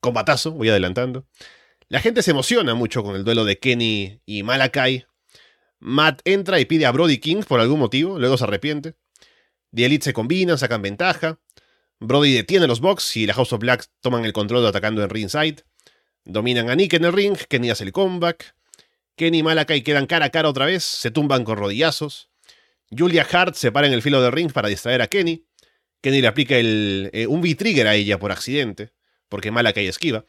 Combatazo, 0.00 0.52
voy 0.52 0.70
adelantando. 0.70 1.26
La 1.88 2.00
gente 2.00 2.22
se 2.22 2.30
emociona 2.30 2.74
mucho 2.74 3.02
con 3.02 3.16
el 3.16 3.24
duelo 3.24 3.44
de 3.44 3.58
Kenny 3.58 4.22
y 4.24 4.42
Malakai. 4.44 5.04
Matt 5.80 6.22
entra 6.24 6.58
y 6.58 6.64
pide 6.64 6.86
a 6.86 6.90
Brody 6.90 7.18
King 7.18 7.42
por 7.46 7.60
algún 7.60 7.80
motivo, 7.80 8.18
luego 8.18 8.38
se 8.38 8.44
arrepiente. 8.44 8.94
The 9.74 9.84
Elite 9.84 10.04
se 10.04 10.14
combinan, 10.14 10.56
sacan 10.56 10.80
ventaja. 10.80 11.38
Brody 12.00 12.32
detiene 12.32 12.66
los 12.66 12.80
box 12.80 13.14
y 13.18 13.26
la 13.26 13.34
House 13.34 13.52
of 13.52 13.60
Black 13.60 13.88
toman 14.00 14.24
el 14.24 14.32
control 14.32 14.64
atacando 14.64 15.02
en 15.02 15.10
ringside. 15.10 15.64
Dominan 16.24 16.70
a 16.70 16.76
Nick 16.76 16.94
en 16.94 17.04
el 17.04 17.12
ring, 17.12 17.36
Kenny 17.46 17.68
hace 17.68 17.84
el 17.84 17.92
comeback. 17.92 18.54
Kenny 19.16 19.40
y 19.40 19.42
Malakai 19.42 19.82
quedan 19.82 20.06
cara 20.06 20.24
a 20.24 20.30
cara 20.30 20.48
otra 20.48 20.64
vez, 20.64 20.82
se 20.82 21.10
tumban 21.10 21.44
con 21.44 21.58
rodillazos. 21.58 22.30
Julia 22.96 23.26
Hart 23.30 23.54
se 23.54 23.72
para 23.72 23.86
en 23.86 23.92
el 23.92 24.02
filo 24.02 24.22
del 24.22 24.32
ring 24.32 24.52
para 24.52 24.68
distraer 24.68 25.02
a 25.02 25.08
Kenny. 25.08 25.46
Kenny 26.00 26.20
le 26.20 26.28
aplica 26.28 26.56
el, 26.56 27.10
eh, 27.12 27.26
un 27.26 27.40
V-Trigger 27.40 27.86
a 27.86 27.94
ella 27.94 28.18
por 28.18 28.32
accidente, 28.32 28.92
porque 29.28 29.50
Malakai 29.50 29.86
esquiva. 29.86 30.24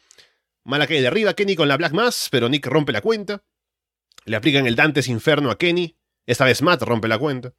Malakai 0.65 1.01
derriba 1.01 1.31
a 1.31 1.33
Kenny 1.33 1.55
con 1.55 1.67
la 1.67 1.77
Black 1.77 1.93
Mass, 1.93 2.27
pero 2.31 2.49
Nick 2.49 2.65
rompe 2.65 2.91
la 2.91 3.01
cuenta. 3.01 3.43
Le 4.25 4.35
aplican 4.35 4.67
el 4.67 4.75
Dantes 4.75 5.07
Inferno 5.07 5.51
a 5.51 5.57
Kenny. 5.57 5.97
Esta 6.25 6.45
vez 6.45 6.61
Matt 6.61 6.81
rompe 6.83 7.07
la 7.07 7.17
cuenta. 7.17 7.53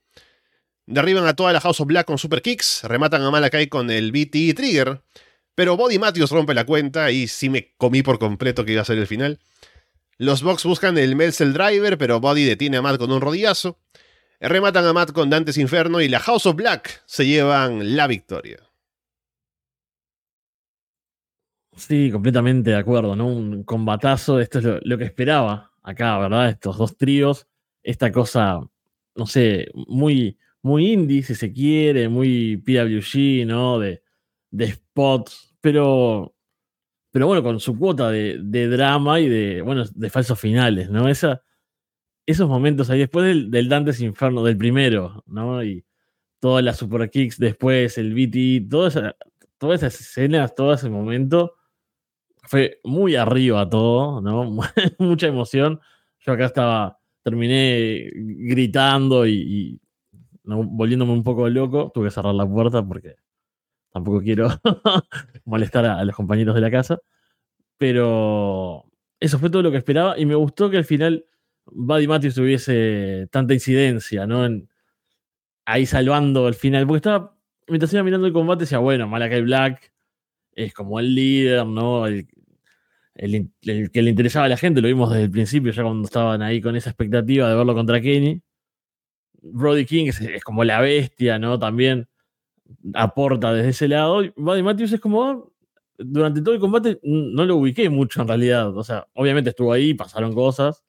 Derriban 0.87 1.27
a 1.27 1.35
toda 1.35 1.53
la 1.53 1.61
House 1.61 1.81
of 1.81 1.87
Black 1.87 2.07
con 2.07 2.19
super 2.19 2.43
kicks. 2.43 2.83
Rematan 2.85 3.23
a 3.23 3.31
Malakai 3.31 3.69
con 3.69 3.91
el 3.91 4.13
BT 4.13 4.55
Trigger. 4.55 5.03
Pero 5.55 5.77
Body 5.77 5.99
Matthews 5.99 6.31
rompe 6.31 6.55
la 6.55 6.65
cuenta 6.65 7.11
y 7.11 7.29
sí 7.29 7.49
me 7.49 7.75
comí 7.77 8.03
por 8.03 8.19
completo 8.19 8.65
que 8.65 8.73
iba 8.73 8.83
a 8.83 8.85
ser 8.85 8.99
el 8.99 9.07
final. 9.07 9.41
Los 10.17 10.43
Bucks 10.43 10.65
buscan 10.65 10.99
el 10.99 11.17
Melzel 11.17 11.53
Driver, 11.53 11.97
pero 11.97 12.21
Body 12.21 12.45
detiene 12.45 12.77
a 12.77 12.83
Matt 12.83 12.99
con 12.99 13.11
un 13.11 13.21
rodillazo. 13.21 13.79
Rematan 14.49 14.87
a 14.87 14.93
Matt 14.95 15.13
con 15.13 15.29
Dantes 15.29 15.59
Inferno 15.59 16.01
y 16.01 16.09
la 16.09 16.19
House 16.19 16.47
of 16.47 16.57
Black 16.57 17.03
se 17.05 17.27
llevan 17.27 17.95
la 17.95 18.07
victoria. 18.07 18.59
Sí, 21.77 22.11
completamente 22.11 22.71
de 22.71 22.77
acuerdo, 22.77 23.17
¿no? 23.17 23.27
Un 23.27 23.65
combatazo, 23.65 24.41
esto 24.41 24.59
es 24.59 24.65
lo, 24.83 24.99
que 24.99 25.05
esperaba 25.05 25.73
acá, 25.83 26.19
¿verdad? 26.19 26.49
Estos 26.49 26.79
dos 26.79 26.97
tríos, 26.97 27.47
esta 27.83 28.11
cosa, 28.13 28.61
no 29.15 29.27
sé, 29.27 29.69
muy, 29.75 30.39
muy 30.63 30.93
indie, 30.93 31.23
si 31.23 31.35
se 31.35 31.53
quiere, 31.53 32.09
muy 32.09 32.57
PWG, 32.59 33.47
¿no? 33.47 33.79
De, 33.79 34.03
de 34.51 34.73
spots, 34.73 35.55
pero, 35.61 36.35
pero 37.11 37.27
bueno, 37.27 37.43
con 37.43 37.61
su 37.61 37.79
cuota 37.79 38.11
de, 38.11 38.39
de, 38.43 38.69
drama 38.69 39.21
y 39.21 39.29
de, 39.29 39.63
bueno, 39.63 39.85
de 39.95 40.11
falsos 40.11 40.39
finales, 40.41 40.91
¿no? 40.91 41.09
Esa, 41.09 41.43
esos 42.31 42.49
momentos 42.49 42.91
ahí, 42.91 43.01
después 43.01 43.27
del, 43.27 43.51
del, 43.51 43.69
Dantes 43.69 44.01
Inferno, 44.01 44.43
del 44.45 44.57
primero, 44.57 45.23
¿no? 45.27 45.63
Y 45.63 45.85
todas 46.41 46.65
las 46.65 46.79
super 46.79 47.09
kicks 47.11 47.39
después, 47.39 47.99
el 47.99 48.15
BT, 48.15 48.69
toda 48.71 48.89
esa, 48.89 49.17
todas 49.59 49.83
esas 49.83 50.01
escenas, 50.01 50.55
todo 50.55 50.73
ese 50.73 50.89
momento, 50.89 51.57
fue 52.45 52.81
muy 52.85 53.17
arriba 53.17 53.69
todo, 53.69 54.21
¿no? 54.21 54.51
Mucha 54.99 55.29
emoción. 55.29 55.81
Yo 56.21 56.33
acá 56.33 56.47
estaba, 56.47 56.99
terminé 57.23 58.11
gritando 58.15 59.27
y, 59.27 59.35
y 59.35 59.81
¿no? 60.45 60.65
volviéndome 60.65 61.13
un 61.13 61.23
poco 61.23 61.49
loco. 61.49 61.91
Tuve 61.95 62.07
que 62.07 62.11
cerrar 62.11 62.35
la 62.35 62.49
puerta 62.49 62.87
porque 62.87 63.17
tampoco 63.93 64.21
quiero 64.21 64.49
molestar 65.45 65.85
a, 65.87 65.99
a, 65.99 66.05
los 66.05 66.17
compañeros 66.17 66.55
de 66.55 66.61
la 66.61 66.71
casa. 66.71 66.99
Pero 67.79 68.85
eso 69.21 69.39
fue 69.39 69.51
todo 69.51 69.63
lo 69.63 69.71
que 69.71 69.79
esperaba 69.79 70.19
y 70.19 70.27
me 70.27 70.35
gustó 70.35 70.71
que 70.71 70.79
al 70.79 70.85
final 70.85 71.27
Buddy 71.73 72.07
Matthews 72.07 72.35
tuviese 72.35 73.29
tanta 73.31 73.55
incidencia, 73.55 74.27
¿no? 74.27 74.47
Ahí 75.65 75.87
salvando 75.87 76.49
el 76.49 76.55
final. 76.55 76.87
Porque 76.87 76.99
estaba, 76.99 77.37
mientras 77.69 77.93
iba 77.93 78.03
mirando 78.03 78.27
el 78.27 78.33
combate, 78.33 78.61
decía, 78.61 78.79
bueno, 78.79 79.09
Malakai 79.09 79.43
Black 79.43 79.93
es 80.53 80.75
como 80.75 81.01
el 81.01 81.15
líder, 81.15 81.67
¿no? 81.67 82.07
El, 82.07 82.27
que 83.93 84.03
le 84.03 84.11
interesaba 84.11 84.47
a 84.47 84.49
la 84.49 84.57
gente, 84.57 84.81
lo 84.81 84.89
vimos 84.89 85.11
desde 85.11 85.25
el 85.25 85.31
principio, 85.31 85.73
ya 85.73 85.83
cuando 85.83 86.07
estaban 86.07 86.41
ahí 86.43 86.61
con 86.61 86.75
esa 86.77 86.91
expectativa 86.91 87.49
de 87.49 87.55
verlo 87.55 87.75
contra 87.75 88.01
Kenny. 88.01 88.41
Brody 89.43 89.85
King 89.85 90.07
es, 90.07 90.21
es 90.21 90.43
como 90.43 90.65
la 90.65 90.81
bestia, 90.81 91.39
¿no? 91.39 91.59
También 91.59 92.09
aporta 92.95 93.53
desde 93.53 93.71
ese 93.71 93.89
lado. 93.89 94.23
Buddy 94.37 94.63
Matthews 94.63 94.93
es 94.93 95.01
como, 95.01 95.53
durante 95.99 96.41
todo 96.41 96.55
el 96.55 96.61
combate 96.61 96.99
no 97.03 97.45
lo 97.45 97.57
ubiqué 97.57 97.89
mucho 97.91 98.23
en 98.23 98.29
realidad. 98.29 98.77
O 98.77 98.85
sea, 98.85 99.07
obviamente 99.15 99.51
estuvo 99.51 99.73
ahí, 99.73 99.95
pasaron 99.95 100.35
cosas, 100.35 100.83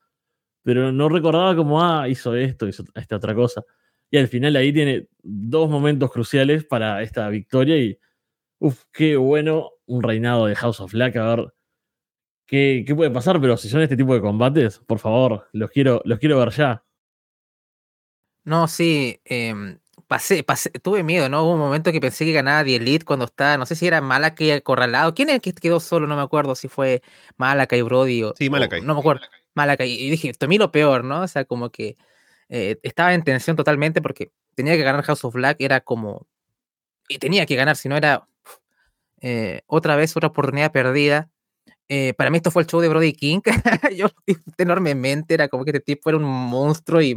pero 0.64 0.92
no 0.92 1.10
recordaba 1.10 1.56
como, 1.56 1.82
ah, 1.84 2.08
hizo 2.10 2.36
esto, 2.36 2.68
hizo 2.68 2.84
esta 2.96 3.16
otra 3.18 3.34
cosa. 3.36 3.64
Y 4.10 4.18
al 4.18 4.28
final 4.28 4.56
ahí 4.56 4.74
tiene 4.74 5.08
dos 5.24 5.70
momentos 5.70 6.12
cruciales 6.12 6.66
para 6.66 7.02
esta 7.02 7.28
victoria 7.30 7.78
y 7.78 7.98
Uf, 8.64 8.84
qué 8.94 9.18
bueno 9.18 9.72
un 9.88 10.04
reinado 10.04 10.46
de 10.46 10.56
House 10.56 10.80
of 10.82 10.92
Black. 10.94 11.16
A 11.16 11.36
ver 11.36 11.54
qué, 12.46 12.84
qué 12.86 12.94
puede 12.94 13.10
pasar, 13.10 13.42
pero 13.42 13.58
si 13.58 13.70
son 13.70 13.82
este 13.82 13.98
tipo 13.98 14.14
de 14.14 14.22
combates, 14.22 14.78
por 14.80 15.00
favor, 15.00 15.48
los 15.52 15.72
quiero, 15.72 16.02
los 16.06 16.20
quiero 16.20 16.38
ver 16.38 16.52
ya. 16.52 16.84
No, 18.44 18.68
sí, 18.68 19.20
em, 19.26 19.80
pasé, 20.08 20.44
pasé, 20.44 20.70
tuve 20.72 21.04
miedo, 21.04 21.30
¿no? 21.30 21.44
Hubo 21.44 21.54
un 21.54 21.60
momento 21.60 21.92
que 21.92 22.00
pensé 22.02 22.26
que 22.26 22.34
ganaba 22.34 22.64
The 22.64 22.76
Elite 22.76 23.06
cuando 23.06 23.26
estaba, 23.26 23.58
no 23.58 23.66
sé 23.66 23.76
si 23.76 23.88
era 23.88 24.00
Malakai 24.02 24.52
acorralado. 24.52 25.14
¿Quién 25.14 25.30
es 25.30 25.36
el 25.36 25.42
que 25.42 25.54
quedó 25.54 25.80
solo? 25.80 26.06
No 26.08 26.16
me 26.16 26.22
acuerdo 26.22 26.54
si 26.56 26.68
fue 26.68 27.02
Malakai, 27.38 27.82
Brody 27.82 28.24
o... 28.24 28.34
Sí, 28.36 28.50
Malakai. 28.50 28.82
o- 28.82 28.84
no 28.84 28.94
me 28.94 29.00
acuerdo. 29.00 29.22
Malakai. 29.22 29.41
Y 29.56 30.10
dije, 30.10 30.30
esto 30.30 30.46
a 30.46 30.50
mí 30.50 30.58
lo 30.58 30.72
peor, 30.72 31.04
¿no? 31.04 31.22
O 31.22 31.28
sea, 31.28 31.46
como 31.46 31.70
que 31.70 31.98
eh, 32.50 32.78
estaba 32.84 33.14
en 33.14 33.24
tensión 33.24 33.56
totalmente 33.56 34.02
porque 34.02 34.32
tenía 34.56 34.76
que 34.76 34.84
ganar 34.84 35.04
House 35.04 35.24
of 35.24 35.34
Black, 35.34 35.58
era 35.60 35.82
como... 35.82 36.28
Y 37.08 37.18
tenía 37.18 37.46
que 37.46 37.56
ganar, 37.56 37.76
si 37.76 37.90
no 37.90 37.98
era 37.98 38.28
eh, 39.22 39.62
otra 39.68 39.96
vez 39.96 40.16
otra 40.18 40.30
oportunidad 40.30 40.72
perdida. 40.72 41.30
Eh, 41.88 42.14
para 42.16 42.30
mí 42.30 42.38
esto 42.38 42.52
fue 42.52 42.64
el 42.64 42.68
show 42.68 42.82
de 42.82 42.90
Brody 42.90 43.14
King. 43.14 43.42
Yo 43.96 44.08
lo 44.08 44.14
disfruté 44.26 44.64
enormemente. 44.64 45.34
Era 45.34 45.48
como 45.48 45.64
que 45.64 45.72
este 45.72 45.82
tipo 45.82 46.10
era 46.10 46.18
un 46.18 46.24
monstruo 46.24 47.02
y, 47.02 47.16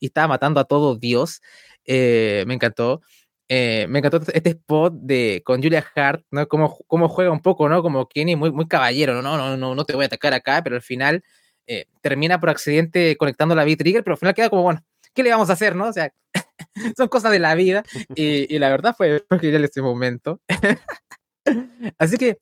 y 0.00 0.06
estaba 0.06 0.28
matando 0.28 0.60
a 0.60 0.64
todo 0.64 0.96
Dios. 0.96 1.42
Eh, 1.84 2.44
me 2.46 2.54
encantó. 2.54 3.02
Me 3.48 3.98
encantó 3.98 4.20
este 4.32 4.50
spot 4.50 4.94
de 4.94 5.42
con 5.44 5.62
Julia 5.62 5.84
Hart, 5.94 6.24
¿no? 6.32 6.48
Cómo, 6.48 6.78
cómo 6.88 7.08
juega 7.08 7.30
un 7.30 7.40
poco, 7.40 7.68
¿no? 7.68 7.82
Como 7.82 8.08
Kenny, 8.08 8.34
muy, 8.34 8.50
muy 8.50 8.66
caballero. 8.66 9.22
No, 9.22 9.36
no, 9.36 9.56
no, 9.56 9.74
no 9.74 9.84
te 9.84 9.94
voy 9.94 10.04
a 10.04 10.06
atacar 10.06 10.34
acá, 10.34 10.62
pero 10.64 10.76
al 10.76 10.82
final 10.82 11.22
eh, 11.66 11.86
termina 12.02 12.40
por 12.40 12.50
accidente 12.50 13.16
conectando 13.16 13.54
la 13.54 13.64
V-Trigger, 13.64 14.04
pero 14.04 14.14
al 14.14 14.18
final 14.18 14.34
queda 14.34 14.50
como, 14.50 14.62
bueno, 14.62 14.84
¿qué 15.14 15.22
le 15.22 15.30
vamos 15.30 15.50
a 15.50 15.54
hacer, 15.54 15.76
no? 15.76 15.88
O 15.88 15.92
sea, 15.92 16.12
son 16.96 17.08
cosas 17.08 17.32
de 17.32 17.38
la 17.40 17.54
vida. 17.54 17.84
Y, 18.14 18.54
y 18.54 18.58
la 18.58 18.70
verdad 18.70 18.94
fue, 18.96 19.24
fue 19.28 19.38
genial 19.40 19.64
ese 19.64 19.82
momento. 19.82 20.40
Así 21.98 22.16
que, 22.16 22.38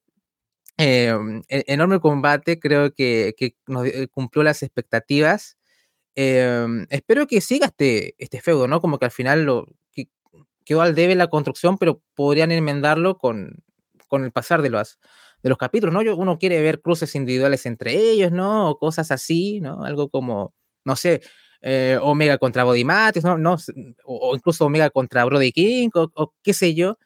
eh, 0.78 1.14
enorme 1.48 2.00
combate, 2.00 2.58
creo 2.58 2.92
que, 2.94 3.34
que 3.36 3.56
nos 3.66 3.86
cumplió 4.12 4.42
las 4.44 4.62
expectativas. 4.62 5.56
Eh, 6.16 6.66
espero 6.90 7.26
que 7.26 7.40
siga 7.40 7.66
este, 7.66 8.14
este 8.18 8.40
feudo, 8.40 8.68
¿no? 8.68 8.80
Como 8.80 8.98
que 8.98 9.06
al 9.06 9.10
final 9.12 9.44
lo, 9.44 9.66
que- 9.92 10.08
quedó 10.64 10.82
al 10.82 10.94
debe 10.94 11.14
la 11.16 11.28
construcción, 11.28 11.78
pero 11.78 12.02
podrían 12.14 12.52
enmendarlo 12.52 13.18
con, 13.18 13.62
con 14.08 14.24
el 14.24 14.32
pasar 14.32 14.62
de 14.62 14.70
los, 14.70 14.98
de 15.44 15.50
los 15.50 15.58
capítulos, 15.58 15.94
¿no? 15.94 16.16
Uno 16.16 16.38
quiere 16.40 16.62
ver 16.62 16.82
cruces 16.82 17.14
individuales 17.16 17.66
entre 17.66 17.94
ellos, 17.96 18.32
¿no? 18.32 18.70
O 18.72 18.78
cosas 18.80 19.12
así, 19.12 19.60
¿no? 19.62 19.84
Algo 19.84 20.10
como, 20.10 20.54
no 20.86 20.96
sé, 20.96 21.22
eh, 21.62 21.98
Omega 22.02 22.38
contra 22.38 22.64
Body 22.64 22.84
Matrix, 22.84 23.24
¿no? 23.26 23.38
no 23.38 23.56
o, 24.06 24.30
o 24.32 24.36
incluso 24.36 24.66
Omega 24.66 24.90
contra 24.90 25.24
Brody 25.26 25.52
King, 25.52 25.90
o, 25.94 26.10
o 26.16 26.34
qué 26.42 26.54
sé 26.54 26.74
yo. 26.74 26.98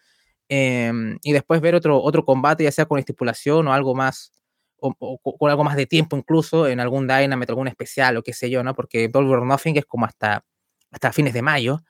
em, 0.49 1.19
y 1.23 1.33
después 1.33 1.61
ver 1.61 1.75
otro, 1.75 2.01
otro 2.03 2.25
combate, 2.25 2.65
ya 2.65 2.73
sea 2.73 2.87
con 2.87 2.99
estipulación 2.99 3.69
o 3.69 3.73
algo 3.73 3.95
más, 3.95 4.33
o, 4.79 4.95
o 4.99 5.19
co- 5.19 5.37
con 5.39 5.51
algo 5.51 5.65
más 5.65 5.77
de 5.77 5.87
tiempo 5.87 6.17
incluso, 6.17 6.69
en 6.69 6.81
algún 6.81 7.07
Dynamite, 7.09 7.53
algún 7.53 7.69
especial 7.69 8.17
o 8.17 8.23
qué 8.23 8.33
sé 8.33 8.51
yo, 8.51 8.63
¿no? 8.65 8.75
Porque 8.75 9.09
Double 9.09 9.31
or 9.31 9.47
Nothing 9.47 9.77
es 9.79 9.87
como 9.87 10.07
hasta, 10.07 10.45
hasta 10.91 11.13
fines 11.13 11.35
de 11.35 11.43
mayo. 11.43 11.81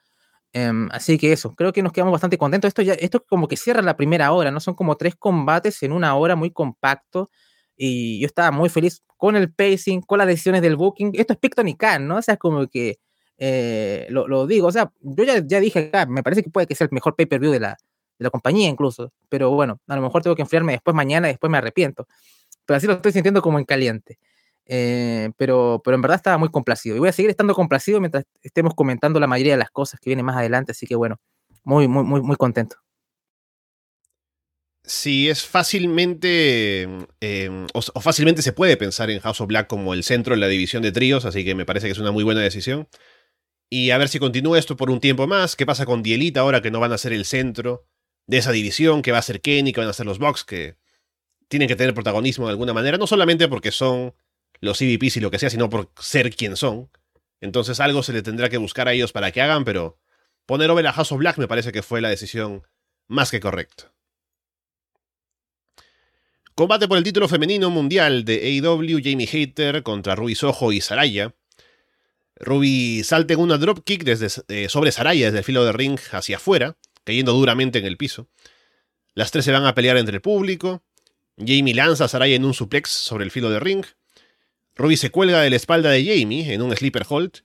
Em, 0.53 0.89
así 0.91 1.17
que 1.17 1.31
eso, 1.31 1.53
creo 1.55 1.71
que 1.73 1.83
nos 1.83 1.93
quedamos 1.93 2.11
bastante 2.11 2.37
contentos. 2.37 2.67
Esto 2.69 2.81
ya, 2.81 2.93
esto 2.93 3.23
como 3.27 3.47
que 3.47 3.57
cierra 3.57 3.81
la 3.81 3.97
primera 3.97 4.31
hora, 4.31 4.51
¿no? 4.51 4.59
Son 4.59 4.73
como 4.75 4.97
tres 4.97 5.15
combates 5.15 5.83
en 5.83 5.91
una 5.91 6.15
hora 6.15 6.35
muy 6.35 6.51
compacto. 6.51 7.29
Y 7.77 8.19
yo 8.19 8.25
estaba 8.27 8.51
muy 8.51 8.69
feliz 8.69 9.03
con 9.17 9.35
el 9.35 9.53
pacing, 9.53 10.01
con 10.01 10.17
las 10.17 10.27
decisiones 10.27 10.61
del 10.61 10.75
booking. 10.75 11.11
Esto 11.13 11.33
es 11.33 11.39
Picton 11.39 11.67
y 11.67 11.75
Khan, 11.77 12.07
¿no? 12.07 12.17
O 12.17 12.21
sea, 12.21 12.33
es 12.35 12.39
como 12.39 12.67
que 12.67 12.99
eh, 13.37 14.07
lo, 14.09 14.27
lo 14.27 14.47
digo. 14.47 14.67
O 14.67 14.71
sea, 14.71 14.91
yo 15.01 15.23
ya, 15.23 15.39
ya 15.45 15.59
dije 15.59 15.79
acá, 15.87 16.05
me 16.05 16.23
parece 16.23 16.43
que 16.43 16.49
puede 16.49 16.67
que 16.67 16.75
sea 16.75 16.85
el 16.85 16.91
mejor 16.93 17.15
pay-per-view 17.15 17.51
de 17.51 17.59
la, 17.61 17.69
de 18.19 18.23
la 18.23 18.29
compañía 18.29 18.67
incluso. 18.69 19.13
Pero 19.29 19.51
bueno, 19.51 19.79
a 19.87 19.95
lo 19.95 20.01
mejor 20.01 20.21
tengo 20.23 20.35
que 20.35 20.41
enfriarme 20.43 20.73
después 20.73 20.95
mañana 20.95 21.27
después 21.27 21.49
me 21.49 21.57
arrepiento. 21.57 22.07
Pero 22.65 22.77
así 22.77 22.87
lo 22.87 22.93
estoy 22.93 23.13
sintiendo 23.13 23.41
como 23.41 23.59
en 23.59 23.65
caliente. 23.65 24.19
Eh, 24.71 25.31
pero, 25.35 25.81
pero 25.83 25.95
en 25.95 26.01
verdad 26.01 26.17
estaba 26.17 26.37
muy 26.37 26.49
complacido. 26.49 26.95
Y 26.95 26.99
voy 26.99 27.09
a 27.09 27.11
seguir 27.11 27.31
estando 27.31 27.55
complacido 27.55 27.99
mientras 27.99 28.23
estemos 28.43 28.75
comentando 28.75 29.19
la 29.19 29.25
mayoría 29.25 29.53
de 29.53 29.57
las 29.57 29.71
cosas 29.71 29.99
que 29.99 30.11
vienen 30.11 30.25
más 30.25 30.37
adelante. 30.37 30.73
Así 30.73 30.85
que 30.85 30.95
bueno, 30.95 31.17
muy, 31.63 31.87
muy, 31.87 32.03
muy, 32.03 32.21
muy 32.21 32.35
contento. 32.35 32.77
Sí, 34.83 35.27
es 35.27 35.45
fácilmente. 35.45 36.87
o, 37.73 37.79
o 37.79 38.01
fácilmente 38.01 38.43
se 38.43 38.53
puede 38.53 38.77
pensar 38.77 39.09
en 39.09 39.19
House 39.19 39.41
of 39.41 39.47
Black 39.47 39.67
como 39.67 39.93
el 39.95 40.03
centro 40.03 40.35
de 40.35 40.39
la 40.39 40.47
división 40.47 40.83
de 40.83 40.91
tríos, 40.91 41.25
así 41.25 41.43
que 41.43 41.55
me 41.55 41.65
parece 41.65 41.87
que 41.87 41.91
es 41.93 41.99
una 41.99 42.11
muy 42.11 42.23
buena 42.23 42.41
decisión. 42.41 42.87
Y 43.71 43.89
a 43.91 43.97
ver 43.97 44.09
si 44.09 44.19
continúa 44.19 44.59
esto 44.59 44.75
por 44.75 44.91
un 44.91 44.99
tiempo 44.99 45.27
más. 45.27 45.55
¿Qué 45.55 45.65
pasa 45.65 45.85
con 45.85 46.03
Dielita 46.03 46.41
ahora 46.41 46.61
que 46.61 46.71
no 46.71 46.79
van 46.79 46.91
a 46.91 46.97
ser 46.97 47.13
el 47.13 47.25
centro 47.25 47.85
de 48.27 48.37
esa 48.37 48.51
división? 48.51 49.01
¿Qué 49.01 49.11
va 49.11 49.19
a 49.19 49.23
ser 49.23 49.41
Kenny? 49.41 49.73
¿Qué 49.73 49.79
van 49.81 49.89
a 49.89 49.93
ser 49.93 50.05
los 50.05 50.19
Bucks? 50.19 50.43
Que 50.43 50.77
tienen 51.47 51.67
que 51.67 51.75
tener 51.75 51.93
protagonismo 51.95 52.45
de 52.45 52.51
alguna 52.51 52.73
manera, 52.73 52.97
no 52.97 53.07
solamente 53.07 53.47
porque 53.47 53.71
son 53.71 54.13
los 54.61 54.81
EVPs 54.81 55.17
y 55.17 55.19
lo 55.19 55.31
que 55.31 55.39
sea, 55.39 55.49
sino 55.49 55.69
por 55.69 55.91
ser 55.99 56.35
quien 56.35 56.55
son. 56.55 56.89
Entonces 57.41 57.79
algo 57.79 58.03
se 58.03 58.13
le 58.13 58.21
tendrá 58.21 58.49
que 58.49 58.57
buscar 58.57 58.87
a 58.87 58.93
ellos 58.93 59.11
para 59.11 59.31
que 59.31 59.41
hagan, 59.41 59.63
pero 59.63 59.97
poner 60.45 60.69
over 60.69 60.85
a 60.87 60.93
House 60.93 61.11
of 61.11 61.19
Black 61.19 61.37
me 61.37 61.47
parece 61.47 61.71
que 61.71 61.83
fue 61.83 62.01
la 62.01 62.09
decisión 62.09 62.63
más 63.07 63.31
que 63.31 63.39
correcta. 63.39 63.93
Combate 66.55 66.89
por 66.89 66.97
el 66.97 67.05
título 67.05 67.29
femenino 67.29 67.69
mundial 67.69 68.25
de 68.25 68.59
AEW, 68.61 68.99
Jamie 69.01 69.27
Hater 69.27 69.81
contra 69.81 70.15
Ruby 70.15 70.35
Soho 70.35 70.73
y 70.73 70.81
Saraya. 70.81 71.33
Ruby 72.35 73.01
salta 73.05 73.33
en 73.33 73.39
una 73.39 73.57
dropkick 73.57 74.03
desde, 74.03 74.43
eh, 74.49 74.67
sobre 74.67 74.91
Saraya 74.91 75.27
desde 75.27 75.37
el 75.37 75.43
filo 75.45 75.63
de 75.63 75.71
ring 75.71 75.97
hacia 76.11 76.35
afuera, 76.35 76.77
cayendo 77.05 77.31
duramente 77.31 77.79
en 77.79 77.85
el 77.85 77.95
piso. 77.95 78.27
Las 79.13 79.31
tres 79.31 79.45
se 79.45 79.53
van 79.53 79.65
a 79.65 79.73
pelear 79.73 79.95
entre 79.95 80.15
el 80.15 80.21
público. 80.21 80.83
Jamie 81.37 81.73
lanza 81.73 82.05
a 82.05 82.07
Saraya 82.09 82.35
en 82.35 82.43
un 82.43 82.53
suplex 82.53 82.89
sobre 82.89 83.23
el 83.23 83.31
filo 83.31 83.49
de 83.49 83.61
ring. 83.61 83.85
Ruby 84.79 84.95
se 84.95 85.11
cuelga 85.11 85.41
de 85.41 85.49
la 85.49 85.57
espalda 85.57 85.89
de 85.91 86.05
Jamie 86.05 86.53
en 86.53 86.61
un 86.61 86.73
sleeper 86.73 87.05
hold. 87.09 87.43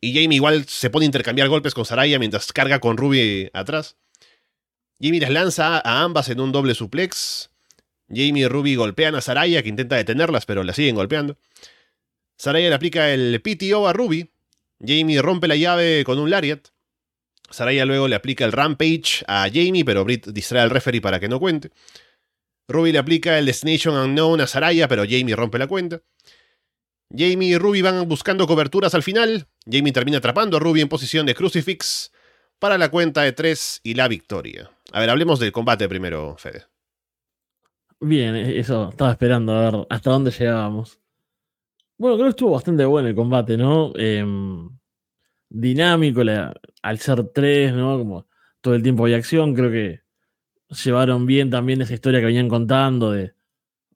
Y 0.00 0.14
Jamie 0.14 0.36
igual 0.36 0.64
se 0.66 0.88
pone 0.88 1.04
a 1.04 1.06
intercambiar 1.06 1.46
golpes 1.48 1.74
con 1.74 1.84
Saraya 1.84 2.18
mientras 2.18 2.54
carga 2.54 2.80
con 2.80 2.96
Ruby 2.96 3.50
atrás. 3.52 3.96
Jamie 4.98 5.20
las 5.20 5.30
lanza 5.30 5.78
a 5.78 6.02
ambas 6.02 6.30
en 6.30 6.40
un 6.40 6.52
doble 6.52 6.74
suplex. 6.74 7.50
Jamie 8.08 8.44
y 8.44 8.48
Ruby 8.48 8.76
golpean 8.76 9.14
a 9.14 9.20
Saraya, 9.20 9.62
que 9.62 9.68
intenta 9.68 9.96
detenerlas, 9.96 10.46
pero 10.46 10.64
la 10.64 10.72
siguen 10.72 10.94
golpeando. 10.94 11.36
Saraya 12.38 12.70
le 12.70 12.74
aplica 12.74 13.12
el 13.12 13.42
PTO 13.42 13.86
a 13.86 13.92
Ruby. 13.92 14.30
Jamie 14.82 15.20
rompe 15.20 15.48
la 15.48 15.56
llave 15.56 16.02
con 16.06 16.18
un 16.18 16.30
lariat. 16.30 16.68
Saraya 17.50 17.84
luego 17.84 18.08
le 18.08 18.16
aplica 18.16 18.46
el 18.46 18.52
Rampage 18.52 19.22
a 19.28 19.50
Jamie, 19.52 19.84
pero 19.84 20.02
Britt 20.06 20.28
distrae 20.28 20.62
al 20.62 20.70
referee 20.70 21.02
para 21.02 21.20
que 21.20 21.28
no 21.28 21.40
cuente. 21.40 21.72
Ruby 22.68 22.92
le 22.92 22.98
aplica 22.98 23.38
el 23.38 23.44
Destination 23.44 23.96
Unknown 23.96 24.40
a 24.40 24.46
Saraya, 24.46 24.88
pero 24.88 25.02
Jamie 25.02 25.36
rompe 25.36 25.58
la 25.58 25.66
cuenta. 25.66 26.00
Jamie 27.14 27.48
y 27.48 27.58
Ruby 27.58 27.82
van 27.82 28.08
buscando 28.08 28.46
coberturas 28.46 28.94
al 28.94 29.02
final. 29.02 29.48
Jamie 29.70 29.92
termina 29.92 30.18
atrapando 30.18 30.56
a 30.56 30.60
Ruby 30.60 30.80
en 30.80 30.88
posición 30.88 31.26
de 31.26 31.34
crucifix 31.34 32.12
para 32.58 32.78
la 32.78 32.90
cuenta 32.90 33.22
de 33.22 33.32
3 33.32 33.80
y 33.82 33.94
la 33.94 34.06
victoria. 34.08 34.70
A 34.92 35.00
ver, 35.00 35.10
hablemos 35.10 35.40
del 35.40 35.52
combate 35.52 35.88
primero, 35.88 36.36
Fede. 36.38 36.64
Bien, 38.00 38.34
e- 38.36 38.58
eso 38.58 38.90
estaba 38.90 39.10
esperando 39.10 39.52
a 39.52 39.70
ver 39.70 39.86
hasta 39.90 40.10
dónde 40.10 40.30
llegábamos. 40.30 40.98
Bueno, 41.98 42.16
creo 42.16 42.26
que 42.26 42.30
estuvo 42.30 42.52
bastante 42.52 42.84
bueno 42.84 43.08
el 43.08 43.14
combate, 43.14 43.56
¿no? 43.56 43.92
Em, 43.96 44.70
dinámico, 45.48 46.22
al 46.82 46.98
ser 46.98 47.28
tres, 47.34 47.74
¿no? 47.74 47.98
Como 47.98 48.26
todo 48.60 48.74
el 48.74 48.82
tiempo 48.82 49.04
hay 49.04 49.14
acción, 49.14 49.54
creo 49.54 49.70
que 49.70 50.00
llevaron 50.84 51.26
bien 51.26 51.50
también 51.50 51.82
esa 51.82 51.94
historia 51.94 52.20
que 52.20 52.26
venían 52.26 52.48
contando 52.48 53.10
de, 53.10 53.34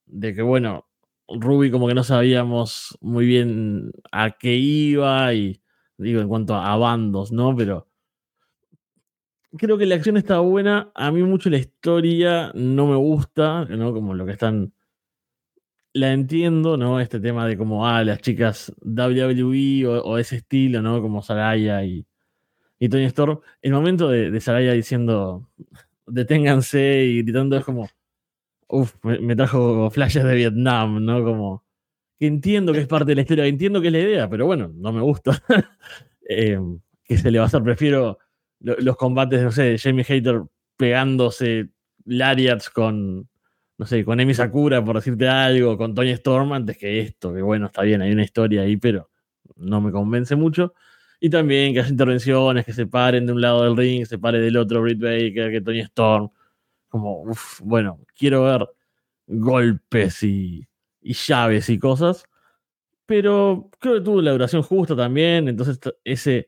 de 0.06 0.34
que, 0.34 0.42
bueno, 0.42 0.86
Ruby 1.28 1.70
como 1.70 1.88
que 1.88 1.94
no 1.94 2.04
sabíamos 2.04 2.98
muy 3.00 3.26
bien 3.26 3.92
a 4.12 4.32
qué 4.32 4.54
iba 4.54 5.32
y 5.34 5.60
digo 5.98 6.20
en 6.20 6.28
cuanto 6.28 6.54
a 6.54 6.76
bandos, 6.76 7.32
¿no? 7.32 7.56
Pero 7.56 7.88
creo 9.56 9.78
que 9.78 9.86
la 9.86 9.94
acción 9.96 10.16
está 10.16 10.40
buena. 10.40 10.90
A 10.94 11.10
mí 11.10 11.22
mucho 11.22 11.50
la 11.50 11.58
historia 11.58 12.52
no 12.54 12.86
me 12.86 12.96
gusta, 12.96 13.64
¿no? 13.66 13.92
Como 13.92 14.14
lo 14.14 14.26
que 14.26 14.32
están. 14.32 14.72
La 15.92 16.12
entiendo, 16.12 16.76
¿no? 16.76 16.98
Este 17.00 17.20
tema 17.20 17.46
de 17.46 17.56
como, 17.56 17.86
ah, 17.86 18.02
las 18.02 18.20
chicas 18.20 18.72
WWE 18.82 19.86
o, 19.86 20.18
ese 20.18 20.36
estilo, 20.36 20.82
¿no? 20.82 21.00
Como 21.00 21.22
Saraya 21.22 21.84
y, 21.84 22.04
y 22.80 22.88
Tony 22.88 23.04
Storm. 23.04 23.40
El 23.62 23.72
momento 23.72 24.08
de, 24.08 24.30
de 24.30 24.40
Saraya 24.40 24.72
diciendo, 24.72 25.48
deténganse 26.06 27.04
y 27.04 27.22
gritando 27.22 27.56
es 27.56 27.64
como, 27.64 27.88
uff, 28.74 28.94
me, 29.02 29.36
trajo 29.36 29.90
flashes 29.90 30.24
de 30.24 30.34
Vietnam, 30.34 31.04
¿no? 31.04 31.22
Como, 31.24 31.64
que 32.18 32.26
entiendo 32.26 32.72
que 32.72 32.80
es 32.80 32.86
parte 32.88 33.06
de 33.12 33.16
la 33.16 33.22
historia, 33.22 33.46
entiendo 33.46 33.80
que 33.80 33.88
es 33.88 33.92
la 33.92 34.00
idea, 34.00 34.30
pero 34.30 34.46
bueno, 34.46 34.70
no 34.74 34.92
me 34.92 35.00
gusta. 35.02 35.32
Eh, 36.28 36.58
¿Qué 37.04 37.18
se 37.18 37.30
le 37.30 37.38
va 37.38 37.44
a 37.44 37.48
hacer? 37.48 37.62
Prefiero 37.62 38.18
lo- 38.60 38.76
los 38.78 38.96
combates, 38.96 39.42
no 39.42 39.52
sé, 39.52 39.62
de 39.64 39.78
Jamie 39.78 40.04
Hater 40.04 40.42
pegándose 40.76 41.68
Lariats 42.06 42.70
con, 42.70 43.28
no 43.78 43.86
sé, 43.86 44.04
con 44.04 44.20
Emi 44.20 44.32
Sakura, 44.34 44.84
por 44.84 44.96
decirte 44.96 45.28
algo, 45.28 45.76
con 45.76 45.94
Tony 45.94 46.10
Storm, 46.12 46.52
antes 46.54 46.78
que 46.78 47.00
esto, 47.00 47.34
que 47.34 47.42
bueno, 47.42 47.66
está 47.66 47.82
bien, 47.82 48.00
hay 48.02 48.12
una 48.12 48.22
historia 48.24 48.62
ahí, 48.62 48.76
pero 48.78 49.10
no 49.56 49.80
me 49.82 49.92
convence 49.92 50.34
mucho. 50.36 50.74
Y 51.20 51.30
también 51.30 51.74
que 51.74 51.80
haya 51.80 51.90
intervenciones, 51.90 52.64
que 52.66 52.72
se 52.72 52.86
paren 52.86 53.26
de 53.26 53.32
un 53.32 53.40
lado 53.40 53.64
del 53.64 53.76
ring, 53.76 54.06
se 54.06 54.18
pare 54.18 54.40
del 54.40 54.56
otro 54.56 54.82
Britt 54.82 55.00
Baker, 55.00 55.50
que 55.50 55.60
Tony 55.60 55.80
Storm. 55.80 56.30
Como, 56.94 57.22
uff, 57.22 57.60
bueno, 57.60 57.98
quiero 58.16 58.44
ver 58.44 58.68
golpes 59.26 60.22
y, 60.22 60.64
y 61.00 61.12
llaves 61.14 61.68
y 61.68 61.76
cosas. 61.80 62.24
Pero 63.06 63.68
creo 63.80 63.96
que 63.96 64.00
tuvo 64.02 64.22
la 64.22 64.30
duración 64.30 64.62
justa 64.62 64.94
también. 64.94 65.48
Entonces, 65.48 65.80
ese, 66.04 66.46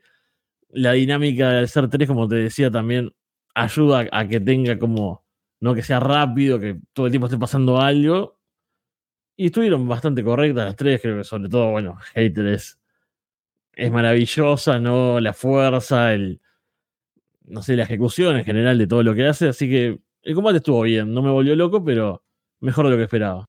la 0.71 0.93
dinámica 0.93 1.51
del 1.51 1.69
ser 1.69 1.89
3, 1.91 2.07
como 2.09 2.29
te 2.29 2.37
decía, 2.37 2.71
también 2.71 3.13
ayuda 3.57 4.07
a 4.13 4.29
que 4.29 4.39
tenga 4.41 4.79
como, 4.79 5.25
no 5.61 5.75
que 5.75 5.83
sea 5.83 5.99
rápido, 5.99 6.61
que 6.61 6.79
todo 6.93 7.07
el 7.07 7.13
tiempo 7.13 7.27
esté 7.27 7.39
pasando 7.39 7.81
algo. 7.81 8.39
Y 9.37 9.47
estuvieron 9.47 9.89
bastante 9.89 10.23
correctas 10.23 10.65
las 10.67 10.77
tres, 10.77 11.03
creo 11.03 11.19
que 11.19 11.25
sobre 11.25 11.49
todo, 11.49 11.73
bueno, 11.73 11.99
Hater 12.15 12.47
es, 12.47 12.79
es 13.73 13.91
maravillosa, 13.91 14.79
¿no? 14.79 15.21
La 15.21 15.33
fuerza, 15.35 16.15
el, 16.15 16.41
no 17.47 17.63
sé, 17.63 17.77
la 17.77 17.85
ejecución 17.85 18.37
en 18.37 18.45
general 18.45 18.79
de 18.79 18.87
todo 18.87 19.03
lo 19.03 19.15
que 19.15 19.27
hace. 19.27 19.49
Así 19.49 19.69
que 19.69 20.01
el 20.27 20.35
combate 20.35 20.59
estuvo 20.59 20.83
bien, 20.83 21.15
no 21.15 21.23
me 21.23 21.31
volvió 21.31 21.55
loco, 21.55 21.85
pero 21.85 22.23
mejor 22.61 22.87
de 22.87 22.91
lo 22.91 22.97
que 22.97 23.05
esperaba. 23.05 23.47